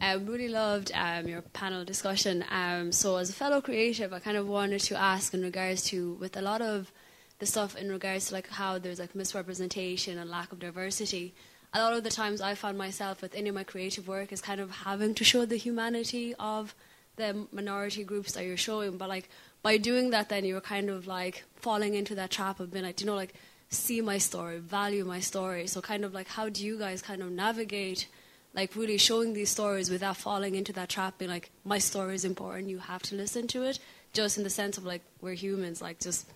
I 0.00 0.14
really 0.14 0.48
loved 0.48 0.92
um, 0.94 1.26
your 1.26 1.42
panel 1.42 1.84
discussion. 1.84 2.44
Um, 2.50 2.92
so, 2.92 3.16
as 3.16 3.30
a 3.30 3.32
fellow 3.32 3.60
creative, 3.60 4.12
I 4.12 4.20
kind 4.20 4.36
of 4.36 4.46
wanted 4.46 4.80
to 4.82 4.96
ask 4.96 5.34
in 5.34 5.42
regards 5.42 5.82
to 5.86 6.14
with 6.14 6.36
a 6.36 6.42
lot 6.42 6.62
of 6.62 6.92
the 7.40 7.46
stuff 7.46 7.76
in 7.76 7.90
regards 7.90 8.28
to 8.28 8.34
like 8.34 8.48
how 8.48 8.78
there's 8.78 8.98
like 8.98 9.14
misrepresentation 9.14 10.18
and 10.18 10.30
lack 10.30 10.52
of 10.52 10.58
diversity. 10.58 11.34
A 11.74 11.80
lot 11.80 11.92
of 11.94 12.02
the 12.02 12.10
times, 12.10 12.40
I 12.40 12.54
found 12.54 12.78
myself 12.78 13.22
with 13.22 13.34
any 13.34 13.48
of 13.48 13.54
my 13.54 13.64
creative 13.64 14.08
work 14.08 14.32
is 14.32 14.40
kind 14.40 14.60
of 14.60 14.70
having 14.70 15.14
to 15.14 15.24
show 15.24 15.44
the 15.44 15.56
humanity 15.56 16.34
of 16.38 16.74
the 17.16 17.46
minority 17.52 18.04
groups 18.04 18.32
that 18.32 18.44
you're 18.44 18.56
showing, 18.56 18.96
but 18.96 19.08
like 19.08 19.28
by 19.62 19.76
doing 19.76 20.10
that, 20.10 20.28
then 20.28 20.44
you're 20.44 20.60
kind 20.60 20.90
of 20.90 21.06
like 21.06 21.44
falling 21.56 21.94
into 21.94 22.14
that 22.14 22.30
trap 22.30 22.60
of 22.60 22.72
being 22.72 22.84
like, 22.84 23.00
you 23.00 23.06
know, 23.06 23.14
like 23.14 23.34
see 23.70 24.00
my 24.00 24.18
story, 24.18 24.58
value 24.58 25.04
my 25.04 25.20
story. 25.20 25.66
So, 25.66 25.80
kind 25.80 26.04
of 26.04 26.14
like, 26.14 26.28
how 26.28 26.48
do 26.48 26.64
you 26.64 26.78
guys 26.78 27.02
kind 27.02 27.22
of 27.22 27.30
navigate, 27.30 28.06
like, 28.54 28.74
really 28.74 28.98
showing 28.98 29.34
these 29.34 29.50
stories 29.50 29.90
without 29.90 30.16
falling 30.16 30.54
into 30.54 30.72
that 30.74 30.88
trap, 30.88 31.18
being 31.18 31.30
like, 31.30 31.50
my 31.64 31.78
story 31.78 32.14
is 32.14 32.24
important, 32.24 32.68
you 32.68 32.78
have 32.78 33.02
to 33.02 33.14
listen 33.14 33.46
to 33.48 33.64
it, 33.64 33.78
just 34.12 34.38
in 34.38 34.44
the 34.44 34.50
sense 34.50 34.78
of 34.78 34.84
like, 34.84 35.02
we're 35.20 35.34
humans, 35.34 35.82
like, 35.82 36.00
just 36.00 36.26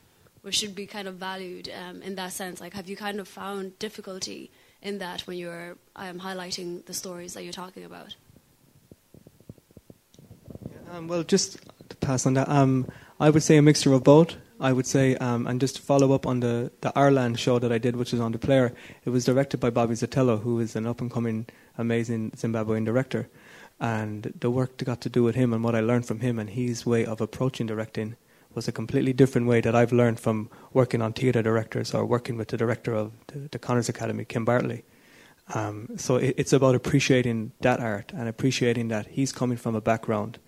we 0.43 0.53
should 0.53 0.74
be 0.74 0.86
kind 0.86 1.07
of 1.07 1.15
valued 1.15 1.70
um, 1.89 2.03
in 2.03 2.16
that 2.16 2.32
sense. 2.32 2.61
Like, 2.61 2.74
have 2.74 2.89
you 2.89 2.97
kind 2.97 3.20
of 3.20 3.28
found 3.28 3.78
difficulty 3.78 4.51
in 4.82 4.99
that 4.99 5.20
when 5.23 5.39
you're 5.39 5.77
um, 5.94 6.19
highlighting 6.19 6.85
the 6.86 6.94
stories 6.94 7.35
that 7.35 7.44
you're 7.44 7.53
talking 7.53 7.85
about? 7.85 8.16
Um, 10.90 11.07
well, 11.07 11.23
just 11.23 11.59
pass 11.97 12.27
on 12.27 12.35
that, 12.35 12.48
um, 12.48 12.86
I 13.20 13.31
would 13.31 13.43
say 13.43 13.56
a 13.56 13.62
mixture 13.62 13.93
of 13.93 14.05
both. 14.05 14.36
I 14.60 14.73
would 14.73 14.86
say, 14.86 15.16
um, 15.16 15.48
and 15.48 15.60
just 15.60 15.77
to 15.77 15.82
follow 15.82 16.12
up 16.12 16.24
on 16.24 16.39
the, 16.39 16.70
the 16.82 16.93
Ireland 16.97 17.40
show 17.40 17.59
that 17.59 17.73
I 17.73 17.78
did, 17.78 17.97
which 17.97 18.14
is 18.14 18.20
on 18.20 18.31
the 18.31 18.39
player, 18.39 18.73
it 19.05 19.10
was 19.10 19.24
directed 19.24 19.59
by 19.59 19.70
Bobby 19.70 19.94
Zotelo, 19.94 20.40
who 20.40 20.60
is 20.60 20.77
an 20.77 20.86
up 20.86 21.01
and 21.01 21.10
coming, 21.10 21.47
amazing 21.77 22.31
Zimbabwean 22.36 22.85
director. 22.85 23.28
And 23.81 24.32
the 24.39 24.52
work 24.52 24.77
that 24.78 24.85
got 24.85 25.01
to 25.01 25.09
do 25.09 25.24
with 25.24 25.35
him 25.35 25.52
and 25.52 25.64
what 25.64 25.74
I 25.74 25.81
learned 25.81 26.06
from 26.06 26.20
him 26.20 26.39
and 26.39 26.48
his 26.48 26.86
way 26.86 27.05
of 27.05 27.20
approaching 27.20 27.66
directing 27.66 28.14
was 28.55 28.69
a 28.69 28.73
completely 28.73 29.12
different 29.12 29.48
way 29.48 29.60
that 29.60 29.74
I've 29.74 29.93
learned 29.93 30.20
from 30.20 30.48
working 30.73 31.02
on 31.02 31.12
theatre 31.12 31.43
directors 31.43 31.93
or 31.93 32.05
working 32.05 32.36
with 32.36 32.48
the 32.48 32.56
director 32.56 32.94
of 32.94 33.10
the, 33.28 33.48
the 33.51 33.59
Connors 33.59 33.89
Academy, 33.89 34.24
Kim 34.24 34.44
Bartley. 34.44 34.85
Um, 35.55 35.89
so 35.97 36.16
it, 36.16 36.35
it's 36.39 36.52
about 36.52 36.77
appreciating 36.77 37.51
that 37.62 37.81
art 37.81 38.12
and 38.14 38.28
appreciating 38.28 38.89
that 38.89 39.09
he's 39.09 39.32
coming 39.32 39.56
from 39.56 39.74
a 39.74 39.81
background 39.81 40.39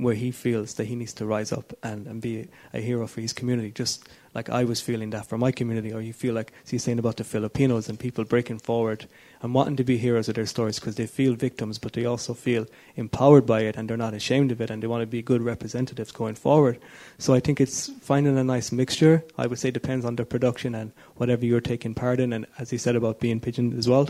where 0.00 0.14
he 0.14 0.30
feels 0.30 0.74
that 0.74 0.86
he 0.86 0.96
needs 0.96 1.12
to 1.12 1.26
rise 1.26 1.52
up 1.52 1.72
and, 1.82 2.06
and 2.06 2.22
be 2.22 2.48
a 2.72 2.80
hero 2.80 3.06
for 3.06 3.20
his 3.20 3.32
community, 3.32 3.70
just 3.70 4.08
like 4.34 4.48
I 4.48 4.64
was 4.64 4.80
feeling 4.80 5.10
that 5.10 5.26
for 5.26 5.36
my 5.36 5.52
community, 5.52 5.92
or 5.92 6.00
you 6.00 6.12
feel 6.12 6.34
like 6.34 6.52
so 6.64 6.70
he's 6.70 6.84
saying 6.84 6.98
about 6.98 7.16
the 7.16 7.24
Filipinos 7.24 7.88
and 7.88 7.98
people 7.98 8.24
breaking 8.24 8.60
forward 8.60 9.06
and 9.42 9.52
wanting 9.52 9.76
to 9.76 9.84
be 9.84 9.98
heroes 9.98 10.28
of 10.28 10.36
their 10.36 10.46
stories 10.46 10.78
because 10.78 10.94
they 10.94 11.06
feel 11.06 11.34
victims, 11.34 11.78
but 11.78 11.92
they 11.92 12.04
also 12.04 12.32
feel 12.32 12.66
empowered 12.96 13.44
by 13.44 13.62
it 13.62 13.76
and 13.76 13.88
they're 13.88 13.96
not 13.96 14.14
ashamed 14.14 14.52
of 14.52 14.60
it 14.60 14.70
and 14.70 14.82
they 14.82 14.86
want 14.86 15.02
to 15.02 15.06
be 15.06 15.20
good 15.20 15.42
representatives 15.42 16.12
going 16.12 16.34
forward. 16.34 16.78
So 17.18 17.34
I 17.34 17.40
think 17.40 17.60
it's 17.60 17.90
finding 18.00 18.38
a 18.38 18.44
nice 18.44 18.70
mixture. 18.72 19.24
I 19.36 19.46
would 19.46 19.58
say 19.58 19.70
depends 19.70 20.04
on 20.04 20.16
the 20.16 20.24
production 20.24 20.74
and 20.74 20.92
whatever 21.16 21.44
you're 21.44 21.60
taking 21.60 21.94
part 21.94 22.20
in, 22.20 22.32
and 22.32 22.46
as 22.58 22.70
he 22.70 22.78
said 22.78 22.96
about 22.96 23.20
being 23.20 23.40
pigeon 23.40 23.76
as 23.76 23.88
well 23.88 24.08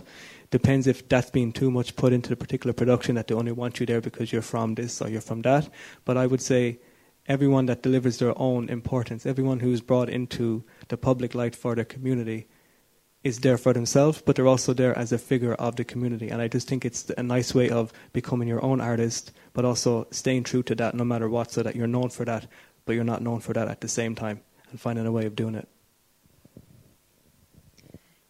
depends 0.50 0.86
if 0.86 1.08
that's 1.08 1.30
being 1.30 1.52
too 1.52 1.70
much 1.70 1.96
put 1.96 2.12
into 2.12 2.30
the 2.30 2.36
particular 2.36 2.72
production 2.72 3.14
that 3.14 3.28
they 3.28 3.34
only 3.34 3.52
want 3.52 3.80
you 3.80 3.86
there 3.86 4.00
because 4.00 4.32
you're 4.32 4.42
from 4.42 4.74
this 4.74 5.00
or 5.00 5.08
you're 5.08 5.20
from 5.20 5.42
that. 5.42 5.68
But 6.04 6.16
I 6.16 6.26
would 6.26 6.40
say 6.40 6.80
everyone 7.26 7.66
that 7.66 7.82
delivers 7.82 8.18
their 8.18 8.36
own 8.36 8.68
importance, 8.68 9.26
everyone 9.26 9.60
who's 9.60 9.80
brought 9.80 10.08
into 10.08 10.64
the 10.88 10.96
public 10.96 11.34
light 11.34 11.54
for 11.54 11.74
their 11.74 11.84
community, 11.84 12.48
is 13.22 13.40
there 13.40 13.58
for 13.58 13.74
themselves, 13.74 14.22
but 14.22 14.34
they're 14.34 14.46
also 14.46 14.72
there 14.72 14.96
as 14.98 15.12
a 15.12 15.18
figure 15.18 15.52
of 15.54 15.76
the 15.76 15.84
community. 15.84 16.30
And 16.30 16.40
I 16.40 16.48
just 16.48 16.66
think 16.66 16.84
it's 16.84 17.10
a 17.18 17.22
nice 17.22 17.54
way 17.54 17.68
of 17.68 17.92
becoming 18.12 18.48
your 18.48 18.64
own 18.64 18.80
artist, 18.80 19.32
but 19.52 19.64
also 19.64 20.06
staying 20.10 20.44
true 20.44 20.62
to 20.64 20.74
that 20.76 20.94
no 20.94 21.04
matter 21.04 21.28
what, 21.28 21.52
so 21.52 21.62
that 21.62 21.76
you're 21.76 21.86
known 21.86 22.08
for 22.08 22.24
that, 22.24 22.46
but 22.86 22.94
you're 22.94 23.04
not 23.04 23.22
known 23.22 23.40
for 23.40 23.52
that 23.52 23.68
at 23.68 23.82
the 23.82 23.88
same 23.88 24.14
time, 24.14 24.40
and 24.70 24.80
finding 24.80 25.04
a 25.04 25.12
way 25.12 25.26
of 25.26 25.36
doing 25.36 25.54
it. 25.54 25.68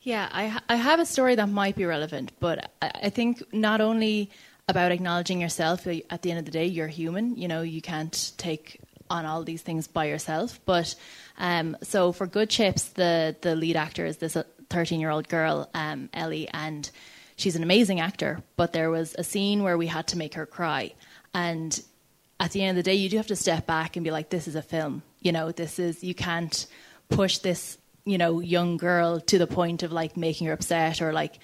Yeah, 0.03 0.29
I, 0.33 0.61
I 0.69 0.77
have 0.77 0.99
a 0.99 1.07
story 1.07 1.35
that 1.35 1.49
might 1.49 1.77
be 1.77 1.85
relevant, 1.85 2.33
but 2.41 2.71
I, 2.81 2.91
I 3.05 3.11
think 3.11 3.43
not 3.53 3.81
only 3.81 4.31
about 4.67 4.93
acknowledging 4.93 5.41
yourself, 5.41 5.87
uh, 5.87 5.97
at 6.09 6.23
the 6.23 6.31
end 6.31 6.39
of 6.39 6.45
the 6.47 6.51
day, 6.51 6.67
you're 6.67 6.89
human. 6.89 7.37
You 7.37 7.49
know, 7.49 7.63
you 7.63 7.83
can't 7.83 8.33
take 8.39 8.81
on 9.11 9.27
all 9.27 9.43
these 9.43 9.63
things 9.63 9.87
by 9.89 10.07
yourself. 10.07 10.61
But 10.65 10.95
um, 11.39 11.77
so 11.83 12.13
for 12.13 12.27
Good 12.27 12.49
Chips, 12.49 12.85
the, 12.91 13.37
the 13.43 13.55
lead 13.57 13.77
actor 13.77 14.07
is 14.07 14.19
this 14.19 14.37
13 14.71 15.01
year 15.01 15.11
old 15.11 15.29
girl, 15.29 15.69
um, 15.75 16.09
Ellie, 16.15 16.49
and 16.49 16.89
she's 17.37 17.57
an 17.57 17.63
amazing 17.63 18.01
actor. 18.01 18.43
But 18.57 18.73
there 18.73 18.91
was 18.91 19.15
a 19.19 19.25
scene 19.25 19.63
where 19.63 19.77
we 19.77 19.89
had 19.89 20.07
to 20.09 20.19
make 20.19 20.35
her 20.35 20.47
cry. 20.47 20.93
And 21.35 21.79
at 22.39 22.53
the 22.53 22.63
end 22.63 22.79
of 22.79 22.85
the 22.85 22.89
day, 22.91 22.95
you 22.95 23.09
do 23.09 23.17
have 23.19 23.27
to 23.27 23.37
step 23.37 23.67
back 23.67 23.97
and 23.97 24.05
be 24.05 24.11
like, 24.11 24.31
this 24.31 24.49
is 24.49 24.55
a 24.55 24.63
film. 24.63 25.03
You 25.21 25.33
know, 25.33 25.53
this 25.53 25.79
is, 25.79 26.03
you 26.03 26.15
can't 26.15 26.67
push 27.11 27.39
this, 27.39 27.77
you 28.05 28.19
know, 28.19 28.41
young 28.41 28.77
girl 28.77 29.21
to 29.21 29.39
the 29.39 29.47
point 29.47 29.83
of 29.83 29.93
like 29.93 30.17
making 30.17 30.47
her 30.47 30.53
upset 30.53 31.01
or 31.03 31.13
like, 31.13 31.39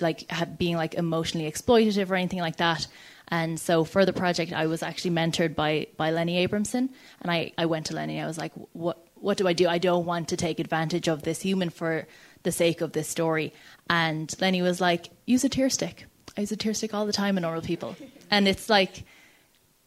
like 0.00 0.28
being 0.58 0.76
like 0.76 0.94
emotionally 0.94 1.50
exploitative 1.50 2.10
or 2.10 2.14
anything 2.14 2.40
like 2.40 2.56
that. 2.56 2.86
And 3.28 3.58
so 3.58 3.84
for 3.84 4.04
the 4.04 4.12
project, 4.12 4.52
I 4.52 4.66
was 4.66 4.82
actually 4.82 5.12
mentored 5.12 5.54
by 5.54 5.86
by 5.96 6.10
Lenny 6.10 6.38
Abrahamson, 6.38 6.90
and 7.22 7.30
I, 7.30 7.52
I 7.56 7.66
went 7.66 7.86
to 7.86 7.94
Lenny. 7.94 8.20
I 8.20 8.26
was 8.26 8.36
like, 8.36 8.52
what 8.72 9.06
what 9.14 9.38
do 9.38 9.48
I 9.48 9.54
do? 9.54 9.66
I 9.66 9.78
don't 9.78 10.04
want 10.04 10.28
to 10.28 10.36
take 10.36 10.60
advantage 10.60 11.08
of 11.08 11.22
this 11.22 11.40
human 11.40 11.70
for 11.70 12.06
the 12.42 12.52
sake 12.52 12.82
of 12.82 12.92
this 12.92 13.08
story. 13.08 13.54
And 13.88 14.32
Lenny 14.40 14.60
was 14.60 14.80
like, 14.80 15.08
use 15.24 15.42
a 15.44 15.48
tear 15.48 15.70
stick. 15.70 16.04
I 16.36 16.42
use 16.42 16.52
a 16.52 16.56
tear 16.56 16.74
stick 16.74 16.92
all 16.92 17.06
the 17.06 17.12
time 17.12 17.38
in 17.38 17.42
Normal 17.42 17.62
People, 17.62 17.96
and 18.30 18.46
it's 18.46 18.68
like 18.68 19.04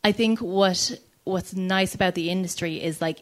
I 0.03 0.11
think 0.11 0.39
what 0.39 0.99
what's 1.23 1.53
nice 1.53 1.93
about 1.93 2.15
the 2.15 2.29
industry 2.29 2.81
is 2.81 3.01
like 3.01 3.19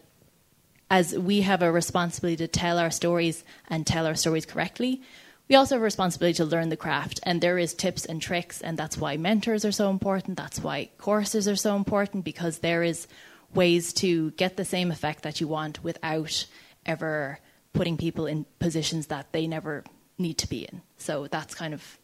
as 0.90 1.18
we 1.18 1.42
have 1.42 1.62
a 1.62 1.72
responsibility 1.72 2.38
to 2.38 2.48
tell 2.48 2.78
our 2.78 2.92
stories 2.92 3.44
and 3.68 3.86
tell 3.86 4.06
our 4.06 4.16
stories 4.16 4.46
correctly, 4.46 5.02
we 5.48 5.56
also 5.56 5.76
have 5.76 5.82
a 5.82 5.84
responsibility 5.84 6.36
to 6.38 6.46
learn 6.46 6.70
the 6.70 6.78
craft. 6.78 7.20
And 7.24 7.42
there 7.42 7.58
is 7.58 7.74
tips 7.74 8.06
and 8.06 8.22
tricks 8.22 8.62
and 8.62 8.78
that's 8.78 8.98
why 8.98 9.18
mentors 9.18 9.66
are 9.66 9.72
so 9.72 9.90
important. 9.90 10.38
That's 10.38 10.60
why 10.60 10.90
courses 10.98 11.48
are 11.48 11.56
so 11.56 11.76
important 11.76 12.24
because 12.26 12.60
there 12.60 12.84
is 12.84 13.08
ways 13.54 13.94
to 13.94 14.32
get 14.32 14.58
the 14.58 14.66
same 14.66 14.92
effect 14.92 15.24
that 15.24 15.40
you 15.40 15.48
want 15.48 15.84
without 15.84 16.46
ever 16.86 17.40
putting 17.74 17.98
people 17.98 18.26
in 18.26 18.46
positions 18.60 19.08
that 19.08 19.32
they 19.32 19.48
never 19.48 19.84
need 20.18 20.38
to 20.40 20.48
be 20.48 20.64
in. 20.64 20.82
So 20.98 21.28
that's 21.28 21.56
kind 21.56 21.74
of 21.74 22.00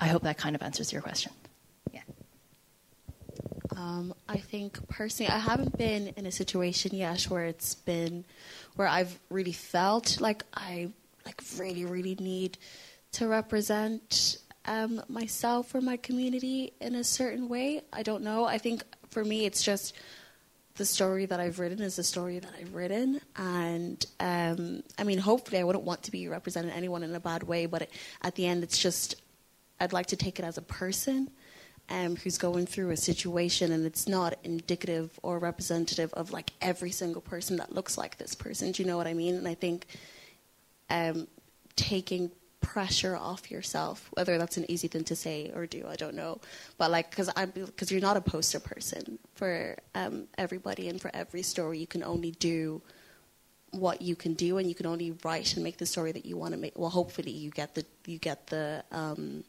i 0.00 0.08
hope 0.08 0.22
that 0.22 0.38
kind 0.38 0.56
of 0.56 0.62
answers 0.62 0.92
your 0.92 1.02
question. 1.02 1.32
Yeah 1.92 2.02
um, 3.76 4.14
I 4.28 4.38
think 4.38 4.88
personally, 4.88 5.30
I 5.30 5.38
haven't 5.38 5.76
been 5.76 6.08
in 6.16 6.26
a 6.26 6.32
situation 6.32 6.94
yet 6.94 7.22
where 7.24 7.44
it's 7.44 7.74
been 7.74 8.24
where 8.76 8.88
I've 8.88 9.18
really 9.30 9.52
felt 9.52 10.20
like 10.20 10.44
I 10.54 10.90
like 11.24 11.40
really, 11.58 11.84
really 11.84 12.14
need 12.16 12.58
to 13.12 13.28
represent 13.28 14.38
um, 14.66 15.02
myself 15.08 15.74
or 15.74 15.80
my 15.80 15.96
community 15.96 16.72
in 16.80 16.94
a 16.94 17.04
certain 17.04 17.48
way. 17.48 17.82
I 17.92 18.02
don't 18.02 18.22
know. 18.22 18.44
I 18.44 18.58
think 18.58 18.82
for 19.10 19.24
me, 19.24 19.44
it's 19.44 19.62
just 19.62 19.94
the 20.76 20.84
story 20.84 21.26
that 21.26 21.38
I've 21.38 21.58
written 21.58 21.80
is 21.80 21.96
the 21.96 22.04
story 22.04 22.38
that 22.38 22.52
I've 22.58 22.74
written, 22.74 23.20
and 23.36 24.04
um, 24.20 24.82
I 24.98 25.04
mean, 25.04 25.18
hopefully, 25.18 25.60
I 25.60 25.64
wouldn't 25.64 25.84
want 25.84 26.04
to 26.04 26.10
be 26.10 26.28
representing 26.28 26.72
anyone 26.72 27.02
in 27.02 27.14
a 27.14 27.20
bad 27.20 27.42
way, 27.42 27.66
but 27.66 27.82
it, 27.82 27.90
at 28.22 28.34
the 28.36 28.46
end, 28.46 28.62
it's 28.62 28.78
just 28.78 29.16
I'd 29.78 29.92
like 29.92 30.06
to 30.06 30.16
take 30.16 30.38
it 30.38 30.44
as 30.44 30.56
a 30.56 30.62
person 30.62 31.30
um, 31.92 32.16
who's 32.16 32.38
going 32.38 32.64
through 32.64 32.90
a 32.90 32.96
situation 32.96 33.70
and 33.70 33.84
it's 33.84 34.08
not 34.08 34.38
indicative 34.44 35.20
or 35.22 35.38
representative 35.38 36.10
of 36.14 36.32
like 36.32 36.50
every 36.62 36.90
single 36.90 37.20
person 37.20 37.58
that 37.58 37.74
looks 37.74 37.98
like 37.98 38.16
this 38.16 38.34
person. 38.34 38.72
Do 38.72 38.82
you 38.82 38.88
know 38.88 38.96
what 38.96 39.06
I 39.06 39.12
mean? 39.12 39.34
And 39.34 39.46
I 39.46 39.54
think 39.54 39.84
um, 40.88 41.28
taking 41.76 42.30
pressure 42.62 43.14
off 43.14 43.50
yourself, 43.50 44.08
whether 44.14 44.38
that's 44.38 44.56
an 44.56 44.64
easy 44.70 44.88
thing 44.88 45.04
to 45.04 45.14
say 45.14 45.52
or 45.54 45.66
do, 45.66 45.84
I 45.86 45.96
don't 45.96 46.14
know. 46.14 46.40
But 46.78 46.90
like, 46.90 47.10
because 47.10 47.28
I'm 47.36 47.50
because 47.50 47.92
you're 47.92 48.00
not 48.00 48.16
a 48.16 48.22
poster 48.22 48.58
person 48.58 49.18
for 49.34 49.76
um, 49.94 50.28
everybody 50.38 50.88
and 50.88 50.98
for 50.98 51.10
every 51.12 51.42
story. 51.42 51.78
You 51.78 51.86
can 51.86 52.02
only 52.02 52.30
do 52.30 52.80
what 53.72 54.00
you 54.00 54.16
can 54.16 54.32
do, 54.32 54.56
and 54.56 54.66
you 54.66 54.74
can 54.74 54.86
only 54.86 55.14
write 55.24 55.54
and 55.54 55.64
make 55.64 55.76
the 55.76 55.86
story 55.86 56.12
that 56.12 56.24
you 56.24 56.38
want 56.38 56.52
to 56.52 56.58
make. 56.58 56.78
Well, 56.78 56.90
hopefully, 56.90 57.32
you 57.32 57.50
get 57.50 57.74
the 57.74 57.84
you 58.06 58.18
get 58.18 58.46
the 58.46 58.82
um, 58.92 59.44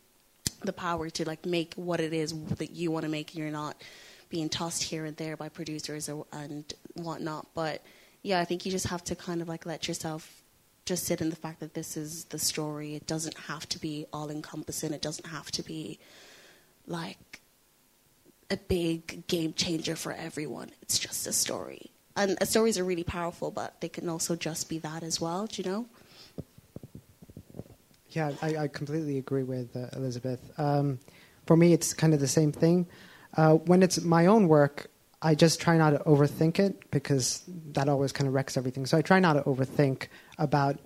the 0.66 0.74
power 0.74 1.10
to 1.10 1.26
like 1.26 1.46
make 1.46 1.74
what 1.76 2.00
it 2.00 2.14
is 2.14 2.34
that 2.56 2.72
you 2.72 2.92
want 2.92 3.04
to 3.04 3.10
make. 3.10 3.36
You're 3.36 3.52
not 3.52 3.82
being 4.30 4.50
tossed 4.50 4.84
here 4.84 5.06
and 5.06 5.16
there 5.18 5.38
by 5.38 5.50
producers 5.50 6.10
or, 6.10 6.26
and 6.32 6.74
whatnot. 6.96 7.48
But 7.54 7.84
yeah 8.24 8.40
i 8.40 8.46
think 8.46 8.66
you 8.66 8.72
just 8.72 8.88
have 8.88 9.04
to 9.04 9.16
kind 9.16 9.42
of 9.42 9.48
like 9.48 9.66
let 9.66 9.88
yourself 9.88 10.44
just 10.86 11.06
sit 11.06 11.22
in 11.22 11.30
the 11.30 11.36
fact 11.36 11.60
that 11.62 11.74
this 11.74 11.96
is 11.96 12.26
the 12.26 12.40
story. 12.40 12.96
It 12.96 13.08
doesn't 13.08 13.38
have 13.38 13.70
to 13.70 13.80
be 13.80 14.06
all 14.12 14.30
encompassing 14.30 14.92
it 14.94 15.02
doesn't 15.02 15.28
have 15.28 15.50
to 15.52 15.64
be 15.64 16.00
like 16.88 17.40
a 18.52 18.58
big 18.58 19.26
game 19.28 19.54
changer 19.54 19.96
for 19.96 20.12
everyone. 20.12 20.72
It's 20.82 21.00
just 21.00 21.26
a 21.26 21.32
story. 21.32 21.92
And 22.18 22.38
uh, 22.42 22.46
stories 22.46 22.78
are 22.78 22.84
really 22.84 23.04
powerful 23.04 23.50
but 23.50 23.80
they 23.82 23.90
can 23.90 24.10
also 24.10 24.36
just 24.36 24.70
be 24.70 24.78
that 24.80 25.04
as 25.04 25.22
well 25.22 25.48
do 25.48 25.62
you 25.62 25.70
know 25.70 25.86
yeah, 28.16 28.32
I, 28.42 28.58
I 28.58 28.68
completely 28.68 29.18
agree 29.18 29.44
with 29.44 29.76
uh, 29.76 29.88
Elizabeth. 29.94 30.40
Um, 30.58 31.00
for 31.46 31.58
me, 31.58 31.74
it's 31.74 31.94
kind 31.94 32.14
of 32.14 32.20
the 32.20 32.28
same 32.28 32.52
thing. 32.52 32.88
Uh, 33.36 33.56
when 33.56 33.84
it's 33.84 34.02
my 34.02 34.28
own 34.28 34.48
work, 34.48 34.90
I 35.22 35.36
just 35.36 35.62
try 35.62 35.78
not 35.78 35.92
to 35.92 36.00
overthink 36.00 36.60
it 36.60 36.92
because 36.92 37.44
that 37.72 37.88
always 37.88 38.12
kind 38.12 38.28
of 38.28 38.34
wrecks 38.34 38.58
everything. 38.58 38.86
So 38.86 38.98
I 38.98 39.02
try 39.02 39.20
not 39.20 39.34
to 39.34 39.42
overthink 39.44 40.08
about 40.38 40.80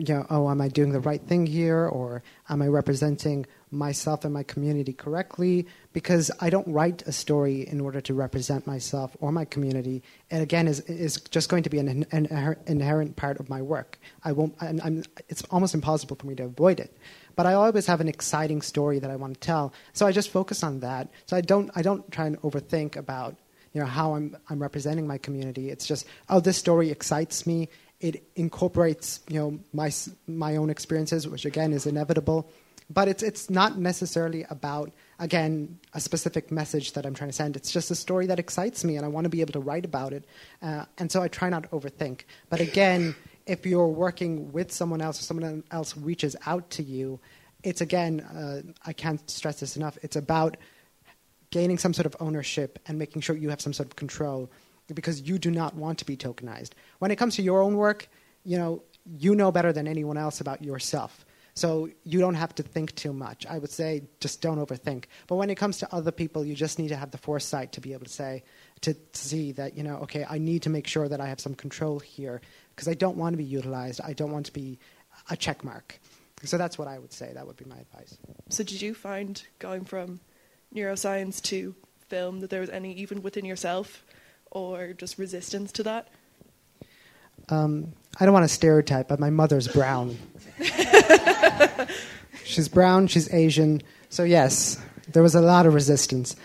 you 0.00 0.14
know, 0.14 0.26
oh, 0.30 0.50
am 0.50 0.60
I 0.60 0.68
doing 0.68 0.92
the 0.92 1.00
right 1.00 1.20
thing 1.20 1.46
here, 1.46 1.86
or 1.86 2.22
am 2.48 2.62
I 2.62 2.68
representing 2.68 3.46
myself 3.70 4.24
and 4.24 4.32
my 4.32 4.42
community 4.42 4.92
correctly? 4.92 5.66
Because 5.92 6.30
I 6.40 6.50
don't 6.50 6.66
write 6.68 7.02
a 7.06 7.12
story 7.12 7.66
in 7.66 7.80
order 7.80 8.00
to 8.02 8.14
represent 8.14 8.66
myself 8.66 9.16
or 9.20 9.32
my 9.32 9.44
community. 9.44 10.02
And 10.30 10.42
again, 10.42 10.68
is 10.68 10.80
is 10.80 11.20
just 11.30 11.48
going 11.48 11.62
to 11.62 11.70
be 11.70 11.78
an, 11.78 12.06
an 12.12 12.56
inherent 12.66 13.16
part 13.16 13.40
of 13.40 13.48
my 13.48 13.62
work. 13.62 13.98
I 14.24 14.32
won't. 14.32 14.54
I'm, 14.60 14.80
I'm, 14.84 15.04
it's 15.28 15.42
almost 15.50 15.74
impossible 15.74 16.16
for 16.16 16.26
me 16.26 16.34
to 16.36 16.44
avoid 16.44 16.80
it. 16.80 16.96
But 17.34 17.46
I 17.46 17.54
always 17.54 17.86
have 17.86 18.00
an 18.00 18.08
exciting 18.08 18.62
story 18.62 18.98
that 18.98 19.10
I 19.10 19.16
want 19.16 19.34
to 19.34 19.40
tell, 19.40 19.72
so 19.92 20.06
I 20.06 20.12
just 20.12 20.30
focus 20.30 20.62
on 20.62 20.80
that. 20.80 21.08
So 21.26 21.36
I 21.36 21.40
don't. 21.40 21.70
I 21.74 21.82
don't 21.82 22.10
try 22.10 22.26
and 22.26 22.40
overthink 22.42 22.96
about 22.96 23.36
you 23.72 23.80
know 23.80 23.86
how 23.86 24.14
I'm 24.14 24.36
I'm 24.48 24.60
representing 24.60 25.06
my 25.06 25.18
community. 25.18 25.70
It's 25.70 25.86
just 25.86 26.06
oh 26.28 26.40
this 26.40 26.56
story 26.56 26.90
excites 26.90 27.46
me 27.46 27.68
it 28.02 28.24
incorporates, 28.34 29.20
you 29.28 29.38
know, 29.38 29.58
my 29.72 29.90
my 30.26 30.56
own 30.56 30.68
experiences, 30.68 31.26
which 31.26 31.46
again 31.46 31.72
is 31.72 31.86
inevitable. 31.86 32.50
But 32.90 33.08
it's 33.08 33.22
it's 33.22 33.48
not 33.48 33.78
necessarily 33.78 34.44
about 34.50 34.92
again 35.18 35.78
a 35.94 36.00
specific 36.00 36.50
message 36.50 36.92
that 36.92 37.06
I'm 37.06 37.14
trying 37.14 37.30
to 37.30 37.36
send. 37.36 37.56
It's 37.56 37.70
just 37.70 37.90
a 37.90 37.94
story 37.94 38.26
that 38.26 38.38
excites 38.40 38.84
me, 38.84 38.96
and 38.96 39.06
I 39.06 39.08
want 39.08 39.24
to 39.24 39.30
be 39.30 39.40
able 39.40 39.52
to 39.52 39.60
write 39.60 39.84
about 39.84 40.12
it. 40.12 40.24
Uh, 40.60 40.84
and 40.98 41.10
so 41.10 41.22
I 41.22 41.28
try 41.28 41.48
not 41.48 41.62
to 41.62 41.68
overthink. 41.68 42.22
But 42.50 42.60
again, 42.60 43.14
if 43.46 43.64
you're 43.64 43.86
working 43.86 44.52
with 44.52 44.72
someone 44.72 45.00
else, 45.00 45.20
or 45.20 45.22
someone 45.22 45.62
else 45.70 45.96
reaches 45.96 46.34
out 46.44 46.68
to 46.70 46.82
you, 46.82 47.20
it's 47.62 47.80
again 47.80 48.20
uh, 48.20 48.62
I 48.84 48.92
can't 48.92 49.30
stress 49.30 49.60
this 49.60 49.76
enough. 49.76 49.96
It's 50.02 50.16
about 50.16 50.56
gaining 51.50 51.78
some 51.78 51.94
sort 51.94 52.06
of 52.06 52.16
ownership 52.18 52.80
and 52.88 52.98
making 52.98 53.22
sure 53.22 53.36
you 53.36 53.50
have 53.50 53.60
some 53.60 53.72
sort 53.72 53.86
of 53.86 53.94
control 53.94 54.50
because 54.92 55.20
you 55.22 55.38
do 55.38 55.50
not 55.50 55.74
want 55.74 55.98
to 55.98 56.04
be 56.04 56.16
tokenized. 56.16 56.70
When 56.98 57.10
it 57.10 57.16
comes 57.16 57.36
to 57.36 57.42
your 57.42 57.62
own 57.62 57.76
work, 57.76 58.08
you 58.44 58.58
know, 58.58 58.82
you 59.04 59.34
know 59.34 59.50
better 59.50 59.72
than 59.72 59.88
anyone 59.88 60.16
else 60.16 60.40
about 60.40 60.62
yourself. 60.62 61.24
So 61.54 61.90
you 62.04 62.18
don't 62.18 62.34
have 62.34 62.54
to 62.54 62.62
think 62.62 62.94
too 62.94 63.12
much. 63.12 63.44
I 63.46 63.58
would 63.58 63.70
say 63.70 64.04
just 64.20 64.40
don't 64.40 64.58
overthink. 64.58 65.04
But 65.26 65.36
when 65.36 65.50
it 65.50 65.56
comes 65.56 65.78
to 65.78 65.94
other 65.94 66.10
people, 66.10 66.44
you 66.44 66.54
just 66.54 66.78
need 66.78 66.88
to 66.88 66.96
have 66.96 67.10
the 67.10 67.18
foresight 67.18 67.72
to 67.72 67.80
be 67.80 67.92
able 67.92 68.06
to 68.06 68.12
say, 68.12 68.44
to, 68.82 68.96
see 69.12 69.52
that, 69.52 69.76
you 69.76 69.82
know, 69.82 69.96
okay, 69.98 70.24
I 70.28 70.38
need 70.38 70.62
to 70.62 70.70
make 70.70 70.86
sure 70.86 71.08
that 71.08 71.20
I 71.20 71.26
have 71.26 71.40
some 71.40 71.54
control 71.54 71.98
here 71.98 72.40
because 72.74 72.88
I 72.88 72.94
don't 72.94 73.18
want 73.18 73.34
to 73.34 73.36
be 73.36 73.44
utilized. 73.44 74.00
I 74.02 74.14
don't 74.14 74.32
want 74.32 74.46
to 74.46 74.52
be 74.52 74.78
a 75.28 75.36
check 75.36 75.62
mark. 75.62 76.00
So 76.44 76.56
that's 76.56 76.78
what 76.78 76.88
I 76.88 76.98
would 76.98 77.12
say. 77.12 77.32
That 77.34 77.46
would 77.46 77.56
be 77.56 77.66
my 77.66 77.76
advice. 77.76 78.16
So 78.48 78.64
did 78.64 78.80
you 78.80 78.94
find 78.94 79.42
going 79.58 79.84
from 79.84 80.20
neuroscience 80.74 81.40
to 81.42 81.74
film 82.08 82.40
that 82.40 82.50
there 82.50 82.60
was 82.60 82.70
any, 82.70 82.94
even 82.94 83.22
within 83.22 83.44
yourself, 83.44 84.04
or 84.52 84.92
just 84.92 85.18
resistance 85.18 85.72
to 85.72 85.82
that? 85.82 86.08
Um, 87.48 87.92
I 88.20 88.24
don't 88.24 88.34
want 88.34 88.44
to 88.44 88.54
stereotype, 88.54 89.08
but 89.08 89.18
my 89.18 89.30
mother's 89.30 89.66
brown. 89.66 90.16
she's 92.44 92.68
brown, 92.68 93.08
she's 93.08 93.32
Asian. 93.32 93.82
So, 94.10 94.22
yes, 94.22 94.80
there 95.08 95.22
was 95.22 95.34
a 95.34 95.40
lot 95.40 95.66
of 95.66 95.74
resistance. 95.74 96.36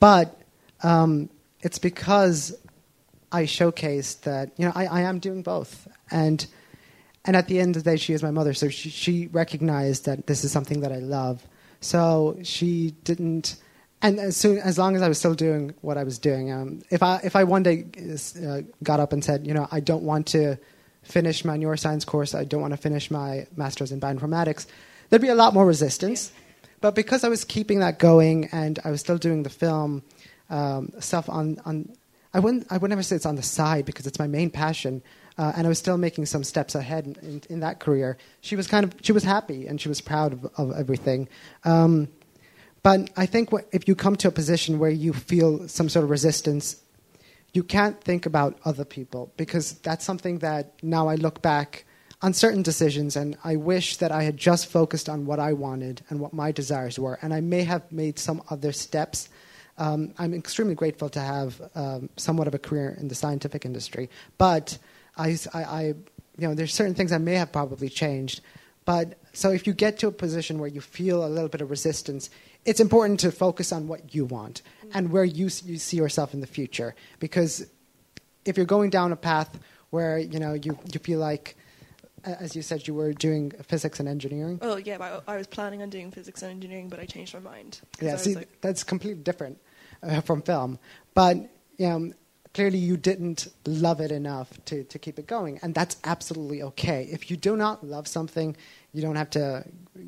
But 0.00 0.40
um, 0.82 1.28
it's 1.60 1.78
because 1.78 2.56
I 3.30 3.44
showcased 3.44 4.22
that, 4.22 4.50
you 4.56 4.66
know, 4.66 4.72
I, 4.74 4.86
I, 4.86 5.00
am 5.02 5.18
doing 5.18 5.42
both. 5.42 5.86
And, 6.10 6.44
and 7.24 7.36
at 7.36 7.46
the 7.46 7.60
end 7.60 7.76
of 7.76 7.84
the 7.84 7.90
day, 7.90 7.96
she 7.96 8.14
is 8.14 8.22
my 8.22 8.30
mother. 8.30 8.52
So 8.52 8.68
she, 8.68 8.90
she 8.90 9.26
recognized 9.28 10.06
that 10.06 10.26
this 10.26 10.44
is 10.44 10.50
something 10.50 10.80
that 10.80 10.92
I 10.92 10.98
love. 10.98 11.46
So 11.80 12.38
she 12.42 12.94
didn't 13.04 13.56
and 14.02 14.18
as 14.18 14.36
soon 14.36 14.58
as 14.58 14.78
long 14.78 14.96
as 14.96 15.02
I 15.02 15.08
was 15.08 15.18
still 15.18 15.34
doing 15.34 15.74
what 15.80 15.96
I 15.96 16.04
was 16.04 16.18
doing, 16.18 16.52
um, 16.52 16.82
if 16.90 17.02
I 17.02 17.20
if 17.24 17.36
I 17.36 17.44
one 17.44 17.62
day 17.62 17.86
uh, 18.46 18.62
got 18.82 19.00
up 19.00 19.12
and 19.12 19.24
said, 19.24 19.46
you 19.46 19.54
know, 19.54 19.68
I 19.70 19.80
don't 19.80 20.02
want 20.02 20.26
to 20.28 20.58
finish 21.02 21.44
my 21.44 21.56
neuroscience 21.56 22.04
course. 22.04 22.34
I 22.34 22.44
don't 22.44 22.60
want 22.60 22.72
to 22.72 22.76
finish 22.76 23.10
my 23.10 23.46
master's 23.56 23.92
in 23.92 24.00
bioinformatics. 24.00 24.66
There'd 25.08 25.22
be 25.22 25.28
a 25.28 25.34
lot 25.34 25.54
more 25.54 25.66
resistance. 25.66 26.32
But 26.80 26.96
because 26.96 27.22
I 27.22 27.28
was 27.28 27.44
keeping 27.44 27.78
that 27.78 27.98
going 27.98 28.48
and 28.50 28.78
I 28.84 28.90
was 28.90 29.00
still 29.00 29.16
doing 29.16 29.44
the 29.44 29.50
film 29.50 30.02
um, 30.50 30.90
stuff 30.98 31.30
on, 31.30 31.60
on 31.64 31.94
I, 32.34 32.40
wouldn't, 32.40 32.66
I 32.70 32.76
would 32.76 32.90
never 32.90 33.04
say 33.04 33.16
it's 33.16 33.24
on 33.24 33.36
the 33.36 33.42
side 33.42 33.84
because 33.84 34.06
it's 34.06 34.18
my 34.18 34.26
main 34.26 34.50
passion. 34.50 35.00
Uh, 35.38 35.52
and 35.56 35.66
I 35.66 35.68
was 35.68 35.78
still 35.78 35.96
making 35.96 36.26
some 36.26 36.42
steps 36.42 36.74
ahead 36.74 37.06
in, 37.06 37.16
in, 37.22 37.42
in, 37.48 37.60
that 37.60 37.78
career. 37.78 38.18
She 38.42 38.56
was 38.56 38.66
kind 38.66 38.84
of 38.84 38.94
she 39.00 39.12
was 39.12 39.22
happy 39.24 39.66
and 39.66 39.80
she 39.80 39.88
was 39.88 40.00
proud 40.00 40.32
of, 40.34 40.46
of 40.56 40.72
everything. 40.76 41.28
Um, 41.64 42.08
but 42.82 43.10
I 43.16 43.26
think 43.26 43.50
if 43.70 43.86
you 43.86 43.94
come 43.94 44.16
to 44.16 44.28
a 44.28 44.32
position 44.32 44.78
where 44.78 44.90
you 44.90 45.12
feel 45.12 45.68
some 45.68 45.88
sort 45.88 46.04
of 46.04 46.10
resistance, 46.10 46.76
you 47.52 47.62
can't 47.62 48.00
think 48.02 48.26
about 48.26 48.58
other 48.64 48.84
people 48.84 49.32
because 49.36 49.74
that's 49.80 50.04
something 50.04 50.38
that 50.38 50.72
now 50.82 51.08
I 51.08 51.16
look 51.16 51.42
back 51.42 51.84
on 52.22 52.32
certain 52.32 52.62
decisions 52.62 53.16
and 53.16 53.36
I 53.44 53.56
wish 53.56 53.96
that 53.98 54.10
I 54.12 54.22
had 54.22 54.36
just 54.36 54.66
focused 54.66 55.08
on 55.08 55.26
what 55.26 55.38
I 55.38 55.52
wanted 55.52 56.02
and 56.08 56.20
what 56.20 56.32
my 56.32 56.52
desires 56.52 56.98
were. 56.98 57.18
And 57.20 57.34
I 57.34 57.40
may 57.40 57.64
have 57.64 57.90
made 57.92 58.18
some 58.18 58.42
other 58.48 58.72
steps. 58.72 59.28
Um, 59.76 60.14
I'm 60.18 60.32
extremely 60.32 60.74
grateful 60.74 61.08
to 61.10 61.20
have 61.20 61.60
um, 61.74 62.08
somewhat 62.16 62.46
of 62.46 62.54
a 62.54 62.58
career 62.58 62.96
in 62.98 63.08
the 63.08 63.14
scientific 63.14 63.64
industry, 63.64 64.08
but 64.38 64.78
I, 65.16 65.36
I, 65.52 65.64
I, 65.64 65.82
you 66.38 66.48
know, 66.48 66.54
there's 66.54 66.72
certain 66.72 66.94
things 66.94 67.12
I 67.12 67.18
may 67.18 67.34
have 67.34 67.52
probably 67.52 67.88
changed. 67.88 68.40
But 68.84 69.14
so 69.32 69.50
if 69.50 69.66
you 69.66 69.72
get 69.72 69.98
to 70.00 70.08
a 70.08 70.12
position 70.12 70.58
where 70.58 70.68
you 70.68 70.80
feel 70.80 71.24
a 71.24 71.28
little 71.28 71.48
bit 71.48 71.60
of 71.60 71.70
resistance, 71.70 72.30
it's 72.64 72.80
important 72.80 73.20
to 73.20 73.32
focus 73.32 73.72
on 73.72 73.88
what 73.88 74.14
you 74.14 74.24
want 74.24 74.62
and 74.92 75.10
where 75.10 75.24
you, 75.24 75.44
you 75.64 75.78
see 75.78 75.96
yourself 75.96 76.34
in 76.34 76.40
the 76.40 76.46
future. 76.46 76.94
Because 77.18 77.66
if 78.44 78.56
you're 78.56 78.66
going 78.66 78.90
down 78.90 79.12
a 79.12 79.16
path 79.16 79.58
where 79.90 80.18
you 80.18 80.38
know 80.38 80.54
you, 80.54 80.78
you 80.92 81.00
feel 81.00 81.18
like, 81.18 81.56
as 82.24 82.54
you 82.54 82.62
said, 82.62 82.86
you 82.86 82.94
were 82.94 83.12
doing 83.12 83.52
physics 83.62 84.00
and 84.00 84.08
engineering. 84.08 84.58
Oh 84.62 84.76
yeah, 84.76 85.20
I, 85.26 85.34
I 85.34 85.36
was 85.36 85.46
planning 85.46 85.82
on 85.82 85.90
doing 85.90 86.10
physics 86.10 86.42
and 86.42 86.50
engineering, 86.50 86.88
but 86.88 87.00
I 87.00 87.06
changed 87.06 87.34
my 87.34 87.40
mind. 87.40 87.80
Yeah, 88.00 88.16
see, 88.16 88.34
like 88.34 88.60
that's 88.60 88.84
completely 88.84 89.22
different 89.22 89.58
uh, 90.02 90.20
from 90.20 90.42
film. 90.42 90.78
But 91.14 91.36
you 91.78 91.88
know, 91.88 92.12
clearly 92.54 92.78
you 92.78 92.96
didn't 92.96 93.48
love 93.66 94.00
it 94.00 94.12
enough 94.12 94.48
to, 94.66 94.84
to 94.84 94.98
keep 94.98 95.18
it 95.18 95.26
going, 95.26 95.58
and 95.62 95.74
that's 95.74 95.96
absolutely 96.04 96.62
okay. 96.62 97.08
If 97.10 97.30
you 97.30 97.36
do 97.36 97.56
not 97.56 97.84
love 97.84 98.06
something, 98.06 98.56
you 98.92 99.02
don't 99.02 99.16
have 99.16 99.30
to, 99.30 99.64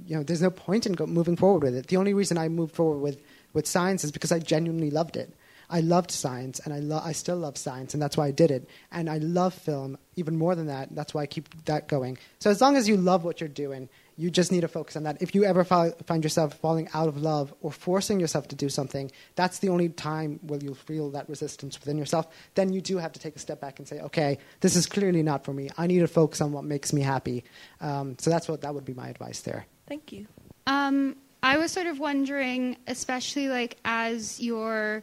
you 0.06 0.16
know, 0.16 0.22
there's 0.22 0.42
no 0.42 0.50
point 0.50 0.86
in 0.86 0.92
go, 0.92 1.06
moving 1.06 1.36
forward 1.36 1.62
with 1.62 1.74
it. 1.74 1.86
The 1.86 1.96
only 1.96 2.14
reason 2.14 2.38
I 2.38 2.48
moved 2.48 2.74
forward 2.74 2.98
with, 2.98 3.20
with 3.52 3.66
science 3.66 4.04
is 4.04 4.12
because 4.12 4.32
I 4.32 4.38
genuinely 4.38 4.90
loved 4.90 5.16
it. 5.16 5.34
I 5.70 5.80
loved 5.80 6.10
science, 6.10 6.60
and 6.60 6.74
I, 6.74 6.80
lo- 6.80 7.00
I 7.02 7.12
still 7.12 7.36
love 7.36 7.56
science, 7.56 7.94
and 7.94 8.02
that's 8.02 8.16
why 8.16 8.26
I 8.26 8.30
did 8.30 8.50
it. 8.50 8.68
And 8.92 9.08
I 9.08 9.18
love 9.18 9.54
film 9.54 9.96
even 10.14 10.36
more 10.36 10.54
than 10.54 10.66
that. 10.66 10.94
That's 10.94 11.14
why 11.14 11.22
I 11.22 11.26
keep 11.26 11.64
that 11.64 11.88
going. 11.88 12.18
So 12.38 12.50
as 12.50 12.60
long 12.60 12.76
as 12.76 12.86
you 12.86 12.96
love 12.98 13.24
what 13.24 13.40
you're 13.40 13.48
doing, 13.48 13.88
you 14.16 14.30
just 14.30 14.52
need 14.52 14.60
to 14.60 14.68
focus 14.68 14.96
on 14.96 15.02
that. 15.04 15.20
If 15.20 15.34
you 15.34 15.44
ever 15.44 15.64
find 15.64 16.22
yourself 16.22 16.54
falling 16.54 16.88
out 16.94 17.08
of 17.08 17.16
love 17.16 17.52
or 17.60 17.72
forcing 17.72 18.20
yourself 18.20 18.48
to 18.48 18.56
do 18.56 18.68
something, 18.68 19.10
that's 19.34 19.58
the 19.58 19.68
only 19.68 19.88
time 19.88 20.38
where 20.42 20.60
you'll 20.60 20.74
feel 20.74 21.10
that 21.10 21.28
resistance 21.28 21.78
within 21.78 21.98
yourself. 21.98 22.28
Then 22.54 22.72
you 22.72 22.80
do 22.80 22.98
have 22.98 23.12
to 23.12 23.20
take 23.20 23.34
a 23.34 23.38
step 23.38 23.60
back 23.60 23.78
and 23.78 23.88
say, 23.88 24.00
okay, 24.00 24.38
this 24.60 24.76
is 24.76 24.86
clearly 24.86 25.22
not 25.22 25.44
for 25.44 25.52
me. 25.52 25.70
I 25.76 25.86
need 25.86 26.00
to 26.00 26.08
focus 26.08 26.40
on 26.40 26.52
what 26.52 26.64
makes 26.64 26.92
me 26.92 27.02
happy. 27.02 27.44
Um, 27.80 28.16
so 28.18 28.30
that's 28.30 28.48
what 28.48 28.60
that 28.60 28.74
would 28.74 28.84
be 28.84 28.94
my 28.94 29.08
advice 29.08 29.40
there. 29.40 29.66
Thank 29.88 30.12
you. 30.12 30.26
Um, 30.66 31.16
I 31.42 31.58
was 31.58 31.72
sort 31.72 31.86
of 31.86 31.98
wondering, 31.98 32.76
especially 32.86 33.48
like 33.48 33.76
as 33.84 34.40
you're 34.40 35.02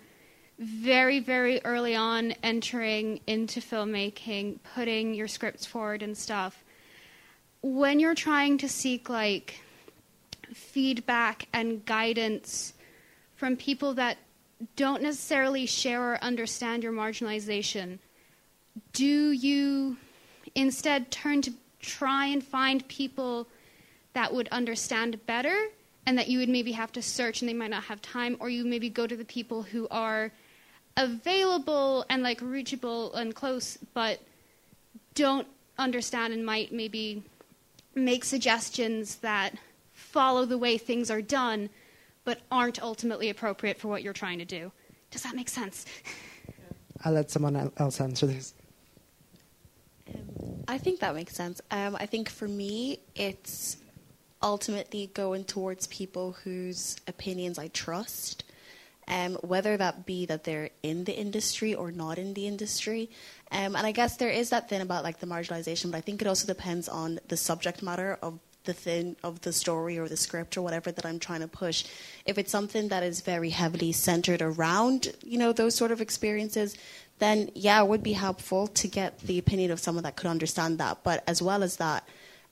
very, 0.57 1.19
very 1.19 1.63
early 1.65 1.95
on 1.95 2.33
entering 2.43 3.19
into 3.27 3.59
filmmaking, 3.59 4.59
putting 4.75 5.13
your 5.13 5.27
scripts 5.27 5.65
forward 5.65 6.01
and 6.01 6.17
stuff 6.17 6.63
when 7.61 7.99
you're 7.99 8.15
trying 8.15 8.57
to 8.59 8.69
seek 8.69 9.09
like 9.09 9.59
feedback 10.53 11.47
and 11.53 11.85
guidance 11.85 12.73
from 13.35 13.55
people 13.55 13.93
that 13.95 14.17
don't 14.75 15.01
necessarily 15.01 15.65
share 15.65 16.13
or 16.13 16.23
understand 16.23 16.83
your 16.83 16.91
marginalization, 16.91 17.99
do 18.93 19.31
you 19.31 19.97
instead 20.55 21.11
turn 21.11 21.41
to 21.41 21.53
try 21.79 22.27
and 22.27 22.43
find 22.43 22.87
people 22.87 23.47
that 24.13 24.33
would 24.33 24.47
understand 24.49 25.25
better 25.25 25.67
and 26.05 26.17
that 26.17 26.27
you 26.27 26.39
would 26.39 26.49
maybe 26.49 26.71
have 26.71 26.91
to 26.91 27.01
search 27.01 27.41
and 27.41 27.49
they 27.49 27.53
might 27.53 27.69
not 27.69 27.83
have 27.83 28.01
time, 28.01 28.35
or 28.39 28.49
you 28.49 28.65
maybe 28.65 28.89
go 28.89 29.07
to 29.07 29.15
the 29.15 29.25
people 29.25 29.61
who 29.61 29.87
are 29.89 30.31
available 30.97 32.05
and 32.09 32.21
like 32.21 32.41
reachable 32.41 33.13
and 33.13 33.33
close 33.33 33.77
but 33.93 34.19
don't 35.15 35.47
understand 35.77 36.33
and 36.33 36.45
might 36.45 36.71
maybe 36.73 37.23
make 37.95 38.23
suggestions 38.23 39.17
that 39.17 39.55
follow 39.93 40.45
the 40.45 40.57
way 40.57 40.77
things 40.77 41.11
are 41.11 41.21
done, 41.21 41.69
but 42.23 42.41
aren't 42.51 42.81
ultimately 42.81 43.29
appropriate 43.29 43.79
for 43.79 43.87
what 43.87 44.03
you're 44.03 44.13
trying 44.13 44.39
to 44.39 44.45
do. 44.45 44.71
Does 45.09 45.23
that 45.23 45.35
make 45.35 45.49
sense? 45.49 45.85
I'll 47.05 47.13
let 47.13 47.31
someone 47.31 47.71
else 47.77 47.99
answer 47.99 48.27
this. 48.27 48.53
Um, 50.07 50.63
I 50.67 50.77
think 50.77 50.99
that 50.99 51.15
makes 51.15 51.35
sense. 51.35 51.59
Um, 51.71 51.95
I 51.99 52.05
think 52.05 52.29
for 52.29 52.47
me, 52.47 52.99
it's 53.15 53.77
ultimately 54.41 55.09
going 55.13 55.43
towards 55.43 55.87
people 55.87 56.33
whose 56.43 56.97
opinions 57.07 57.57
I 57.57 57.69
trust 57.69 58.43
um, 59.11 59.35
whether 59.41 59.77
that 59.77 60.05
be 60.05 60.25
that 60.25 60.43
they're 60.43 60.69
in 60.83 61.03
the 61.03 61.17
industry 61.17 61.73
or 61.75 61.91
not 61.91 62.17
in 62.17 62.33
the 62.33 62.47
industry. 62.47 63.09
Um, 63.51 63.75
and 63.75 63.85
I 63.85 63.91
guess 63.91 64.15
there 64.17 64.29
is 64.29 64.49
that 64.49 64.69
thing 64.69 64.81
about 64.81 65.03
like 65.03 65.19
the 65.19 65.27
marginalization, 65.27 65.91
but 65.91 65.97
I 65.97 66.01
think 66.01 66.21
it 66.21 66.27
also 66.27 66.47
depends 66.47 66.87
on 66.87 67.19
the 67.27 67.37
subject 67.37 67.83
matter 67.83 68.17
of 68.21 68.39
the 68.63 68.73
thing 68.73 69.15
of 69.23 69.41
the 69.41 69.51
story 69.51 69.97
or 69.97 70.07
the 70.07 70.17
script 70.17 70.55
or 70.55 70.61
whatever 70.61 70.91
that 70.91 71.05
I'm 71.05 71.19
trying 71.19 71.41
to 71.41 71.47
push. 71.47 71.83
If 72.25 72.37
it's 72.37 72.51
something 72.51 72.89
that 72.89 73.03
is 73.03 73.21
very 73.21 73.49
heavily 73.49 73.91
centered 73.91 74.41
around, 74.41 75.13
you 75.23 75.37
know, 75.37 75.51
those 75.51 75.75
sort 75.75 75.91
of 75.91 75.99
experiences, 75.99 76.77
then 77.19 77.49
yeah, 77.55 77.81
it 77.81 77.87
would 77.87 78.03
be 78.03 78.13
helpful 78.13 78.67
to 78.67 78.87
get 78.87 79.19
the 79.19 79.37
opinion 79.37 79.71
of 79.71 79.79
someone 79.79 80.03
that 80.03 80.15
could 80.15 80.29
understand 80.29 80.77
that. 80.77 81.03
But 81.03 81.23
as 81.27 81.41
well 81.41 81.63
as 81.63 81.77
that, 81.77 82.07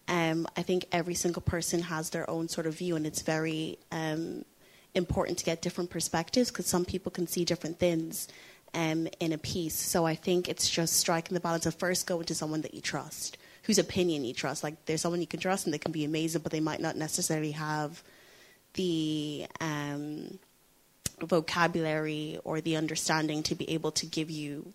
um, 0.07 0.47
I 0.57 0.63
think 0.63 0.85
every 0.91 1.13
single 1.13 1.43
person 1.43 1.83
has 1.83 2.09
their 2.09 2.27
own 2.29 2.49
sort 2.49 2.65
of 2.65 2.75
view, 2.75 2.95
and 2.95 3.05
it's 3.05 3.21
very 3.21 3.77
um, 3.91 4.43
important 4.95 5.37
to 5.37 5.45
get 5.45 5.61
different 5.61 5.91
perspectives 5.91 6.49
because 6.49 6.65
some 6.65 6.83
people 6.83 7.11
can 7.11 7.27
see 7.27 7.45
different 7.45 7.77
things 7.77 8.27
um, 8.73 9.07
in 9.19 9.31
a 9.31 9.37
piece. 9.37 9.75
So 9.75 10.05
I 10.05 10.15
think 10.15 10.47
it's 10.47 10.69
just 10.69 10.95
striking 10.95 11.33
the 11.33 11.39
balance 11.39 11.65
of 11.65 11.75
first 11.75 12.07
going 12.07 12.25
to 12.25 12.35
someone 12.35 12.61
that 12.61 12.73
you 12.73 12.81
trust, 12.81 13.37
whose 13.63 13.79
opinion 13.79 14.25
you 14.25 14.33
trust. 14.33 14.63
Like 14.63 14.85
there's 14.85 15.01
someone 15.01 15.21
you 15.21 15.27
can 15.27 15.39
trust 15.39 15.65
and 15.65 15.73
they 15.73 15.79
can 15.79 15.91
be 15.91 16.05
amazing, 16.05 16.41
but 16.41 16.51
they 16.51 16.59
might 16.59 16.81
not 16.81 16.95
necessarily 16.95 17.51
have 17.51 18.03
the 18.73 19.47
um, 19.59 20.39
vocabulary 21.21 22.39
or 22.43 22.61
the 22.61 22.75
understanding 22.75 23.43
to 23.43 23.55
be 23.55 23.69
able 23.71 23.91
to 23.91 24.05
give 24.05 24.29
you 24.29 24.73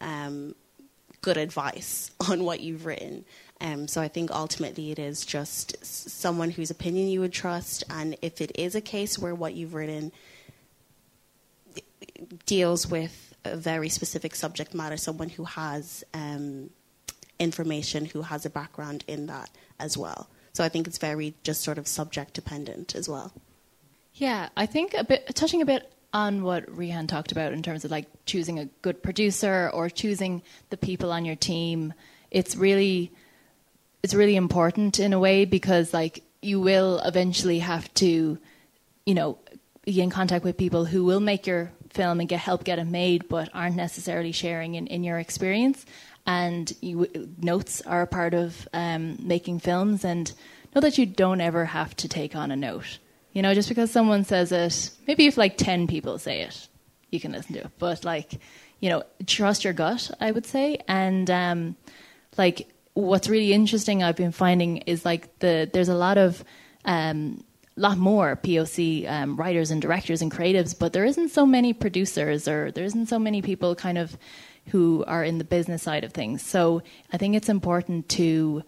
um, 0.00 0.54
good 1.22 1.36
advice 1.36 2.10
on 2.30 2.44
what 2.44 2.60
you've 2.60 2.86
written. 2.86 3.24
Um, 3.60 3.88
so 3.88 4.02
I 4.02 4.08
think 4.08 4.30
ultimately 4.30 4.90
it 4.90 4.98
is 4.98 5.24
just 5.24 5.82
someone 5.84 6.50
whose 6.50 6.70
opinion 6.70 7.08
you 7.08 7.20
would 7.20 7.32
trust, 7.32 7.84
and 7.88 8.16
if 8.20 8.42
it 8.42 8.52
is 8.54 8.74
a 8.74 8.82
case 8.82 9.18
where 9.18 9.34
what 9.34 9.54
you've 9.54 9.72
written 9.72 10.12
deals 12.46 12.86
with 12.86 13.34
a 13.44 13.56
very 13.56 13.88
specific 13.88 14.34
subject 14.34 14.74
matter, 14.74 14.96
someone 14.96 15.28
who 15.28 15.44
has 15.44 16.04
um, 16.14 16.70
information, 17.38 18.04
who 18.04 18.22
has 18.22 18.46
a 18.46 18.50
background 18.50 19.04
in 19.06 19.26
that 19.26 19.50
as 19.78 19.96
well. 19.96 20.28
So 20.52 20.64
I 20.64 20.68
think 20.68 20.86
it's 20.86 20.98
very 20.98 21.34
just 21.42 21.62
sort 21.62 21.78
of 21.78 21.86
subject 21.86 22.34
dependent 22.34 22.94
as 22.94 23.08
well. 23.08 23.32
Yeah, 24.14 24.48
I 24.56 24.66
think 24.66 24.94
a 24.94 25.04
bit 25.04 25.34
touching 25.34 25.60
a 25.60 25.66
bit 25.66 25.92
on 26.12 26.42
what 26.42 26.64
Rehan 26.74 27.06
talked 27.06 27.30
about 27.30 27.52
in 27.52 27.62
terms 27.62 27.84
of 27.84 27.90
like 27.90 28.06
choosing 28.24 28.58
a 28.58 28.64
good 28.80 29.02
producer 29.02 29.70
or 29.74 29.90
choosing 29.90 30.42
the 30.70 30.78
people 30.78 31.12
on 31.12 31.26
your 31.26 31.36
team. 31.36 31.92
It's 32.30 32.56
really 32.56 33.12
it's 34.02 34.14
really 34.14 34.36
important 34.36 34.98
in 34.98 35.12
a 35.12 35.18
way 35.18 35.44
because 35.44 35.92
like 35.92 36.22
you 36.40 36.60
will 36.60 37.00
eventually 37.00 37.58
have 37.58 37.92
to, 37.94 38.38
you 39.04 39.14
know, 39.14 39.38
be 39.84 40.00
in 40.00 40.10
contact 40.10 40.44
with 40.44 40.56
people 40.56 40.84
who 40.86 41.04
will 41.04 41.20
make 41.20 41.46
your 41.46 41.70
film 41.96 42.20
and 42.20 42.28
get 42.28 42.40
help 42.40 42.62
get 42.64 42.78
it 42.78 42.84
made, 42.84 43.28
but 43.28 43.48
aren't 43.52 43.76
necessarily 43.76 44.32
sharing 44.32 44.74
in, 44.74 44.86
in 44.86 45.02
your 45.02 45.18
experience. 45.18 45.84
And 46.26 46.72
you, 46.80 47.08
notes 47.38 47.80
are 47.82 48.02
a 48.02 48.06
part 48.06 48.34
of 48.34 48.68
um, 48.72 49.16
making 49.20 49.60
films, 49.60 50.04
and 50.04 50.32
know 50.74 50.80
that 50.80 50.98
you 50.98 51.06
don't 51.06 51.40
ever 51.40 51.64
have 51.64 51.94
to 51.96 52.08
take 52.08 52.36
on 52.36 52.50
a 52.50 52.56
note. 52.56 52.98
You 53.32 53.42
know, 53.42 53.54
just 53.54 53.68
because 53.68 53.90
someone 53.90 54.24
says 54.24 54.52
it, 54.52 54.90
maybe 55.06 55.26
if 55.26 55.36
like 55.36 55.56
ten 55.56 55.86
people 55.86 56.18
say 56.18 56.42
it, 56.42 56.68
you 57.10 57.20
can 57.20 57.32
listen 57.32 57.54
to 57.54 57.60
it. 57.60 57.70
But 57.78 58.04
like, 58.04 58.40
you 58.80 58.90
know, 58.90 59.02
trust 59.26 59.64
your 59.64 59.72
gut, 59.72 60.10
I 60.20 60.32
would 60.32 60.46
say, 60.46 60.78
and 60.88 61.30
um, 61.30 61.76
like 62.36 62.68
what's 62.94 63.28
really 63.28 63.52
interesting 63.52 64.02
I've 64.02 64.16
been 64.16 64.32
finding 64.32 64.78
is 64.78 65.04
like 65.04 65.38
the 65.38 65.70
there's 65.72 65.90
a 65.90 65.94
lot 65.94 66.18
of 66.18 66.42
um, 66.84 67.44
lot 67.76 67.98
more 67.98 68.36
POC 68.36 69.08
um, 69.10 69.36
writers 69.36 69.70
and 69.70 69.82
directors 69.82 70.22
and 70.22 70.32
creatives, 70.32 70.78
but 70.78 70.92
there 70.92 71.04
isn't 71.04 71.28
so 71.28 71.44
many 71.44 71.72
producers 71.72 72.48
or 72.48 72.70
there 72.70 72.84
isn't 72.84 73.06
so 73.06 73.18
many 73.18 73.42
people 73.42 73.74
kind 73.74 73.98
of 73.98 74.16
who 74.68 75.04
are 75.06 75.22
in 75.22 75.38
the 75.38 75.44
business 75.44 75.82
side 75.82 76.02
of 76.04 76.12
things. 76.12 76.42
So 76.42 76.82
I 77.12 77.18
think 77.18 77.36
it's 77.36 77.48
important 77.48 78.08
to 78.10 78.62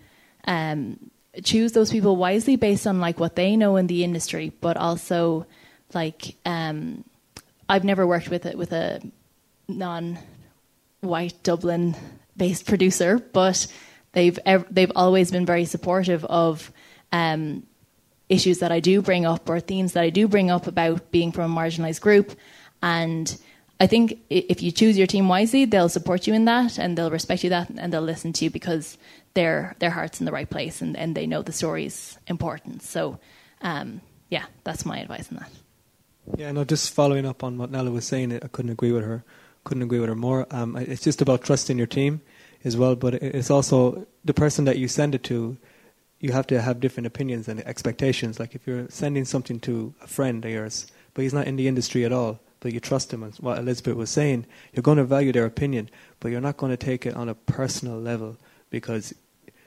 um, 0.44 1.10
choose 1.42 1.72
those 1.72 1.90
people 1.90 2.16
wisely 2.16 2.56
based 2.56 2.86
on 2.86 3.00
like 3.00 3.18
what 3.18 3.36
they 3.36 3.56
know 3.56 3.76
in 3.76 3.86
the 3.86 4.04
industry, 4.04 4.52
but 4.60 4.76
also 4.76 5.46
like 5.94 6.36
um, 6.44 7.04
I've 7.68 7.84
never 7.84 8.06
worked 8.06 8.28
with 8.28 8.46
it 8.46 8.56
with 8.56 8.72
a 8.72 9.00
non-white 9.68 11.42
Dublin 11.42 11.96
based 12.36 12.66
producer, 12.66 13.18
but 13.18 13.66
they've 14.12 14.38
ev- 14.46 14.66
they've 14.70 14.92
always 14.94 15.30
been 15.30 15.46
very 15.46 15.64
supportive 15.64 16.24
of 16.24 16.72
um, 17.12 17.64
issues 18.28 18.58
that 18.58 18.72
I 18.72 18.80
do 18.80 19.00
bring 19.02 19.24
up 19.26 19.48
or 19.48 19.60
themes 19.60 19.92
that 19.92 20.02
I 20.02 20.10
do 20.10 20.28
bring 20.28 20.50
up 20.50 20.66
about 20.66 21.10
being 21.10 21.32
from 21.32 21.50
a 21.50 21.60
marginalised 21.60 22.00
group. 22.00 22.36
And 22.82 23.36
I 23.80 23.86
think 23.86 24.18
if 24.28 24.62
you 24.62 24.70
choose 24.70 24.98
your 24.98 25.06
team 25.06 25.28
wisely, 25.28 25.64
they'll 25.64 25.88
support 25.88 26.26
you 26.26 26.34
in 26.34 26.44
that 26.46 26.78
and 26.78 26.98
they'll 26.98 27.10
respect 27.10 27.44
you 27.44 27.50
that 27.50 27.70
and 27.70 27.92
they'll 27.92 28.02
listen 28.02 28.32
to 28.34 28.44
you 28.44 28.50
because 28.50 28.98
their 29.34 29.76
their 29.78 29.90
heart's 29.90 30.20
in 30.20 30.26
the 30.26 30.32
right 30.32 30.48
place 30.48 30.82
and, 30.82 30.96
and 30.96 31.14
they 31.14 31.26
know 31.26 31.42
the 31.42 31.52
story's 31.52 32.18
important. 32.26 32.82
So 32.82 33.18
um, 33.60 34.00
yeah, 34.30 34.46
that's 34.64 34.84
my 34.84 34.98
advice 34.98 35.30
on 35.30 35.38
that. 35.38 35.50
Yeah, 36.36 36.52
no, 36.52 36.64
just 36.64 36.92
following 36.92 37.24
up 37.24 37.42
on 37.42 37.56
what 37.56 37.70
Nella 37.70 37.90
was 37.90 38.04
saying, 38.04 38.32
I 38.34 38.48
couldn't 38.48 38.72
agree 38.72 38.92
with 38.92 39.04
her. 39.04 39.24
Couldn't 39.64 39.82
agree 39.82 40.00
with 40.00 40.08
her 40.08 40.14
more. 40.14 40.46
Um, 40.50 40.76
it's 40.76 41.02
just 41.02 41.22
about 41.22 41.42
trusting 41.42 41.78
your 41.78 41.86
team 41.86 42.20
as 42.64 42.76
well, 42.76 42.96
but 42.96 43.14
it's 43.14 43.50
also 43.50 44.06
the 44.24 44.34
person 44.34 44.64
that 44.66 44.78
you 44.78 44.88
send 44.88 45.14
it 45.14 45.22
to 45.24 45.56
you 46.20 46.32
have 46.32 46.46
to 46.48 46.60
have 46.60 46.80
different 46.80 47.06
opinions 47.06 47.48
and 47.48 47.60
expectations. 47.66 48.40
Like 48.40 48.54
if 48.54 48.66
you're 48.66 48.88
sending 48.88 49.24
something 49.24 49.60
to 49.60 49.94
a 50.02 50.06
friend 50.06 50.44
of 50.44 50.50
yours, 50.50 50.86
but 51.14 51.22
he's 51.22 51.34
not 51.34 51.46
in 51.46 51.56
the 51.56 51.68
industry 51.68 52.04
at 52.04 52.12
all, 52.12 52.40
but 52.60 52.72
you 52.72 52.80
trust 52.80 53.12
him, 53.12 53.22
what 53.40 53.58
Elizabeth 53.58 53.94
was 53.94 54.10
saying, 54.10 54.46
you're 54.72 54.82
going 54.82 54.98
to 54.98 55.04
value 55.04 55.32
their 55.32 55.46
opinion, 55.46 55.88
but 56.18 56.32
you're 56.32 56.40
not 56.40 56.56
going 56.56 56.70
to 56.70 56.76
take 56.76 57.06
it 57.06 57.14
on 57.14 57.28
a 57.28 57.34
personal 57.34 57.98
level 57.98 58.36
because 58.70 59.14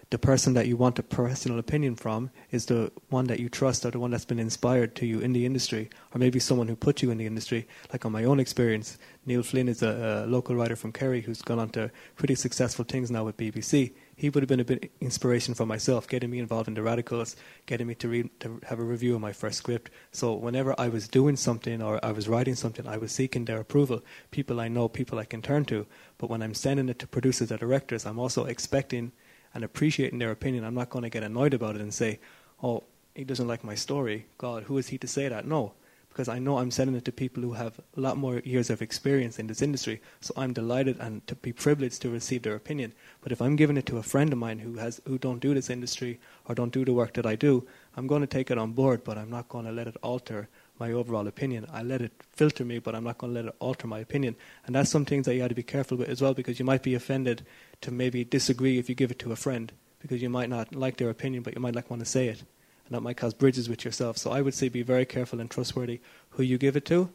the 0.09 0.19
person 0.19 0.53
that 0.55 0.67
you 0.67 0.75
want 0.75 0.99
a 0.99 1.03
personal 1.03 1.57
opinion 1.57 1.95
from 1.95 2.31
is 2.51 2.65
the 2.65 2.91
one 3.07 3.27
that 3.27 3.39
you 3.39 3.47
trust 3.47 3.85
or 3.85 3.91
the 3.91 3.99
one 3.99 4.11
that's 4.11 4.25
been 4.25 4.39
inspired 4.39 4.93
to 4.95 5.05
you 5.05 5.19
in 5.21 5.31
the 5.31 5.45
industry, 5.45 5.89
or 6.13 6.19
maybe 6.19 6.37
someone 6.37 6.67
who 6.67 6.75
put 6.75 7.01
you 7.01 7.11
in 7.11 7.17
the 7.17 7.25
industry. 7.25 7.65
Like 7.93 8.05
on 8.05 8.11
my 8.11 8.25
own 8.25 8.37
experience, 8.37 8.97
Neil 9.25 9.41
Flynn 9.41 9.69
is 9.69 9.81
a, 9.81 10.25
a 10.25 10.27
local 10.27 10.53
writer 10.53 10.75
from 10.75 10.91
Kerry 10.91 11.21
who's 11.21 11.41
gone 11.41 11.59
on 11.59 11.69
to 11.69 11.89
pretty 12.17 12.35
successful 12.35 12.83
things 12.83 13.09
now 13.09 13.23
with 13.23 13.37
BBC 13.37 13.93
he 14.15 14.29
would 14.29 14.43
have 14.43 14.47
been 14.47 14.59
a 14.59 14.65
bit 14.65 14.91
inspiration 14.99 15.53
for 15.53 15.65
myself, 15.65 16.07
getting 16.07 16.29
me 16.29 16.39
involved 16.39 16.67
in 16.67 16.73
the 16.73 16.81
radicals, 16.81 17.35
getting 17.65 17.88
me 17.88 17.95
to 17.95 18.07
read 18.07 18.29
to 18.41 18.59
have 18.67 18.79
a 18.79 18.83
review 18.83 19.15
of 19.15 19.21
my 19.21 19.33
first 19.33 19.57
script. 19.57 19.89
So 20.11 20.33
whenever 20.33 20.75
I 20.77 20.89
was 20.89 21.07
doing 21.07 21.35
something 21.35 21.81
or 21.81 22.03
I 22.05 22.11
was 22.11 22.27
writing 22.27 22.55
something, 22.55 22.88
I 22.88 22.97
was 22.97 23.11
seeking 23.11 23.45
their 23.45 23.59
approval. 23.59 24.03
People 24.29 24.59
I 24.59 24.67
know, 24.67 24.88
people 24.88 25.17
I 25.17 25.25
can 25.25 25.41
turn 25.41 25.65
to. 25.65 25.88
But 26.17 26.29
when 26.29 26.43
I'm 26.43 26.53
sending 26.53 26.89
it 26.89 26.99
to 26.99 27.07
producers 27.07 27.51
or 27.51 27.57
directors, 27.57 28.05
I'm 28.05 28.19
also 28.19 28.45
expecting 28.45 29.11
and 29.53 29.63
appreciating 29.63 30.19
their 30.19 30.31
opinion. 30.31 30.63
I'm 30.63 30.75
not 30.75 30.89
going 30.89 31.03
to 31.03 31.09
get 31.09 31.23
annoyed 31.23 31.53
about 31.53 31.75
it 31.75 31.81
and 31.81 31.93
say, 31.93 32.19
"Oh, 32.61 32.83
he 33.15 33.23
doesn't 33.23 33.47
like 33.47 33.63
my 33.63 33.75
story." 33.75 34.27
God, 34.38 34.63
who 34.63 34.77
is 34.77 34.89
he 34.89 34.97
to 34.99 35.07
say 35.07 35.27
that? 35.27 35.45
No 35.47 35.73
because 36.11 36.27
I 36.27 36.39
know 36.39 36.57
I'm 36.57 36.71
sending 36.71 36.95
it 36.97 37.05
to 37.05 37.11
people 37.11 37.41
who 37.41 37.53
have 37.53 37.79
a 37.95 37.99
lot 37.99 38.17
more 38.17 38.41
years 38.43 38.69
of 38.69 38.81
experience 38.81 39.39
in 39.39 39.47
this 39.47 39.61
industry. 39.61 40.01
So 40.19 40.33
I'm 40.35 40.51
delighted 40.51 40.99
and 40.99 41.25
to 41.27 41.35
be 41.35 41.53
privileged 41.53 42.01
to 42.01 42.09
receive 42.09 42.41
their 42.41 42.55
opinion. 42.55 42.93
But 43.21 43.31
if 43.31 43.41
I'm 43.41 43.55
giving 43.55 43.77
it 43.77 43.85
to 43.85 43.97
a 43.97 44.03
friend 44.03 44.33
of 44.33 44.38
mine 44.38 44.59
who 44.59 44.75
has 44.75 44.99
who 45.07 45.17
don't 45.17 45.39
do 45.39 45.53
this 45.53 45.69
industry 45.69 46.19
or 46.45 46.53
don't 46.53 46.73
do 46.73 46.83
the 46.83 46.93
work 46.93 47.13
that 47.13 47.25
I 47.25 47.35
do, 47.35 47.65
I'm 47.95 48.07
going 48.07 48.19
to 48.21 48.27
take 48.27 48.51
it 48.51 48.57
on 48.57 48.73
board, 48.73 49.05
but 49.05 49.17
I'm 49.17 49.29
not 49.29 49.47
going 49.47 49.65
to 49.65 49.71
let 49.71 49.88
it 49.88 49.95
alter 50.03 50.49
my 50.79 50.91
overall 50.91 51.27
opinion. 51.27 51.65
I 51.71 51.81
let 51.81 52.01
it 52.01 52.11
filter 52.29 52.65
me, 52.65 52.79
but 52.79 52.93
I'm 52.93 53.05
not 53.05 53.17
going 53.17 53.33
to 53.33 53.41
let 53.41 53.49
it 53.49 53.55
alter 53.59 53.88
my 53.88 53.99
opinion. 53.99 54.35
And 54.65 54.75
that's 54.75 54.89
some 54.89 55.05
things 55.05 55.25
that 55.27 55.35
you 55.35 55.41
have 55.41 55.49
to 55.49 55.55
be 55.55 55.63
careful 55.63 55.97
with 55.97 56.09
as 56.09 56.21
well, 56.21 56.33
because 56.33 56.59
you 56.59 56.65
might 56.65 56.83
be 56.83 56.93
offended 56.93 57.45
to 57.81 57.91
maybe 57.91 58.25
disagree 58.25 58.79
if 58.79 58.89
you 58.89 58.95
give 58.95 59.11
it 59.11 59.19
to 59.19 59.31
a 59.31 59.38
friend, 59.38 59.71
because 59.99 60.21
you 60.21 60.29
might 60.29 60.49
not 60.49 60.75
like 60.75 60.97
their 60.97 61.09
opinion, 61.09 61.41
but 61.43 61.55
you 61.55 61.61
might 61.61 61.75
like 61.75 61.89
want 61.89 62.01
to 62.01 62.05
say 62.05 62.27
it 62.27 62.43
and 62.85 62.95
that 62.95 63.01
might 63.01 63.17
cause 63.17 63.33
bridges 63.33 63.69
with 63.69 63.85
yourself. 63.85 64.17
So 64.17 64.31
I 64.31 64.41
would 64.41 64.53
say 64.53 64.69
be 64.69 64.83
very 64.83 65.05
careful 65.05 65.39
and 65.39 65.49
trustworthy 65.49 66.01
who 66.31 66.43
you 66.43 66.57
give 66.57 66.75
it 66.75 66.85
to, 66.85 67.09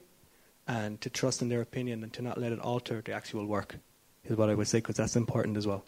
and 0.66 1.00
to 1.00 1.10
trust 1.10 1.42
in 1.42 1.48
their 1.48 1.60
opinion 1.60 2.02
and 2.02 2.12
to 2.14 2.22
not 2.22 2.38
let 2.38 2.52
it 2.52 2.58
alter 2.60 3.02
the 3.04 3.12
actual 3.12 3.46
work, 3.46 3.76
is 4.24 4.36
what 4.36 4.50
I 4.50 4.54
would 4.54 4.68
say, 4.68 4.78
because 4.78 4.96
that's 4.96 5.16
important 5.16 5.56
as 5.56 5.66
well. 5.66 5.84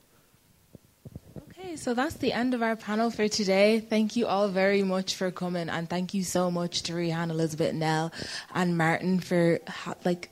Okay, 1.51 1.77
so 1.77 1.95
that's 1.95 2.15
the 2.15 2.33
end 2.33 2.55
of 2.55 2.63
our 2.63 2.77
panel 2.77 3.11
for 3.11 3.27
today. 3.27 3.81
Thank 3.81 4.15
you 4.15 4.27
all 4.27 4.49
very 4.49 4.83
much 4.83 5.17
for 5.17 5.31
coming, 5.31 5.69
and 5.69 5.91
thank 5.91 6.15
you 6.15 6.23
so 6.23 6.51
much 6.51 6.85
to 6.85 6.95
Rehan, 6.95 7.31
Elizabeth, 7.31 7.75
Nell, 7.75 8.13
and 8.55 8.79
Martin 8.79 9.19
for 9.19 9.59
like 10.05 10.31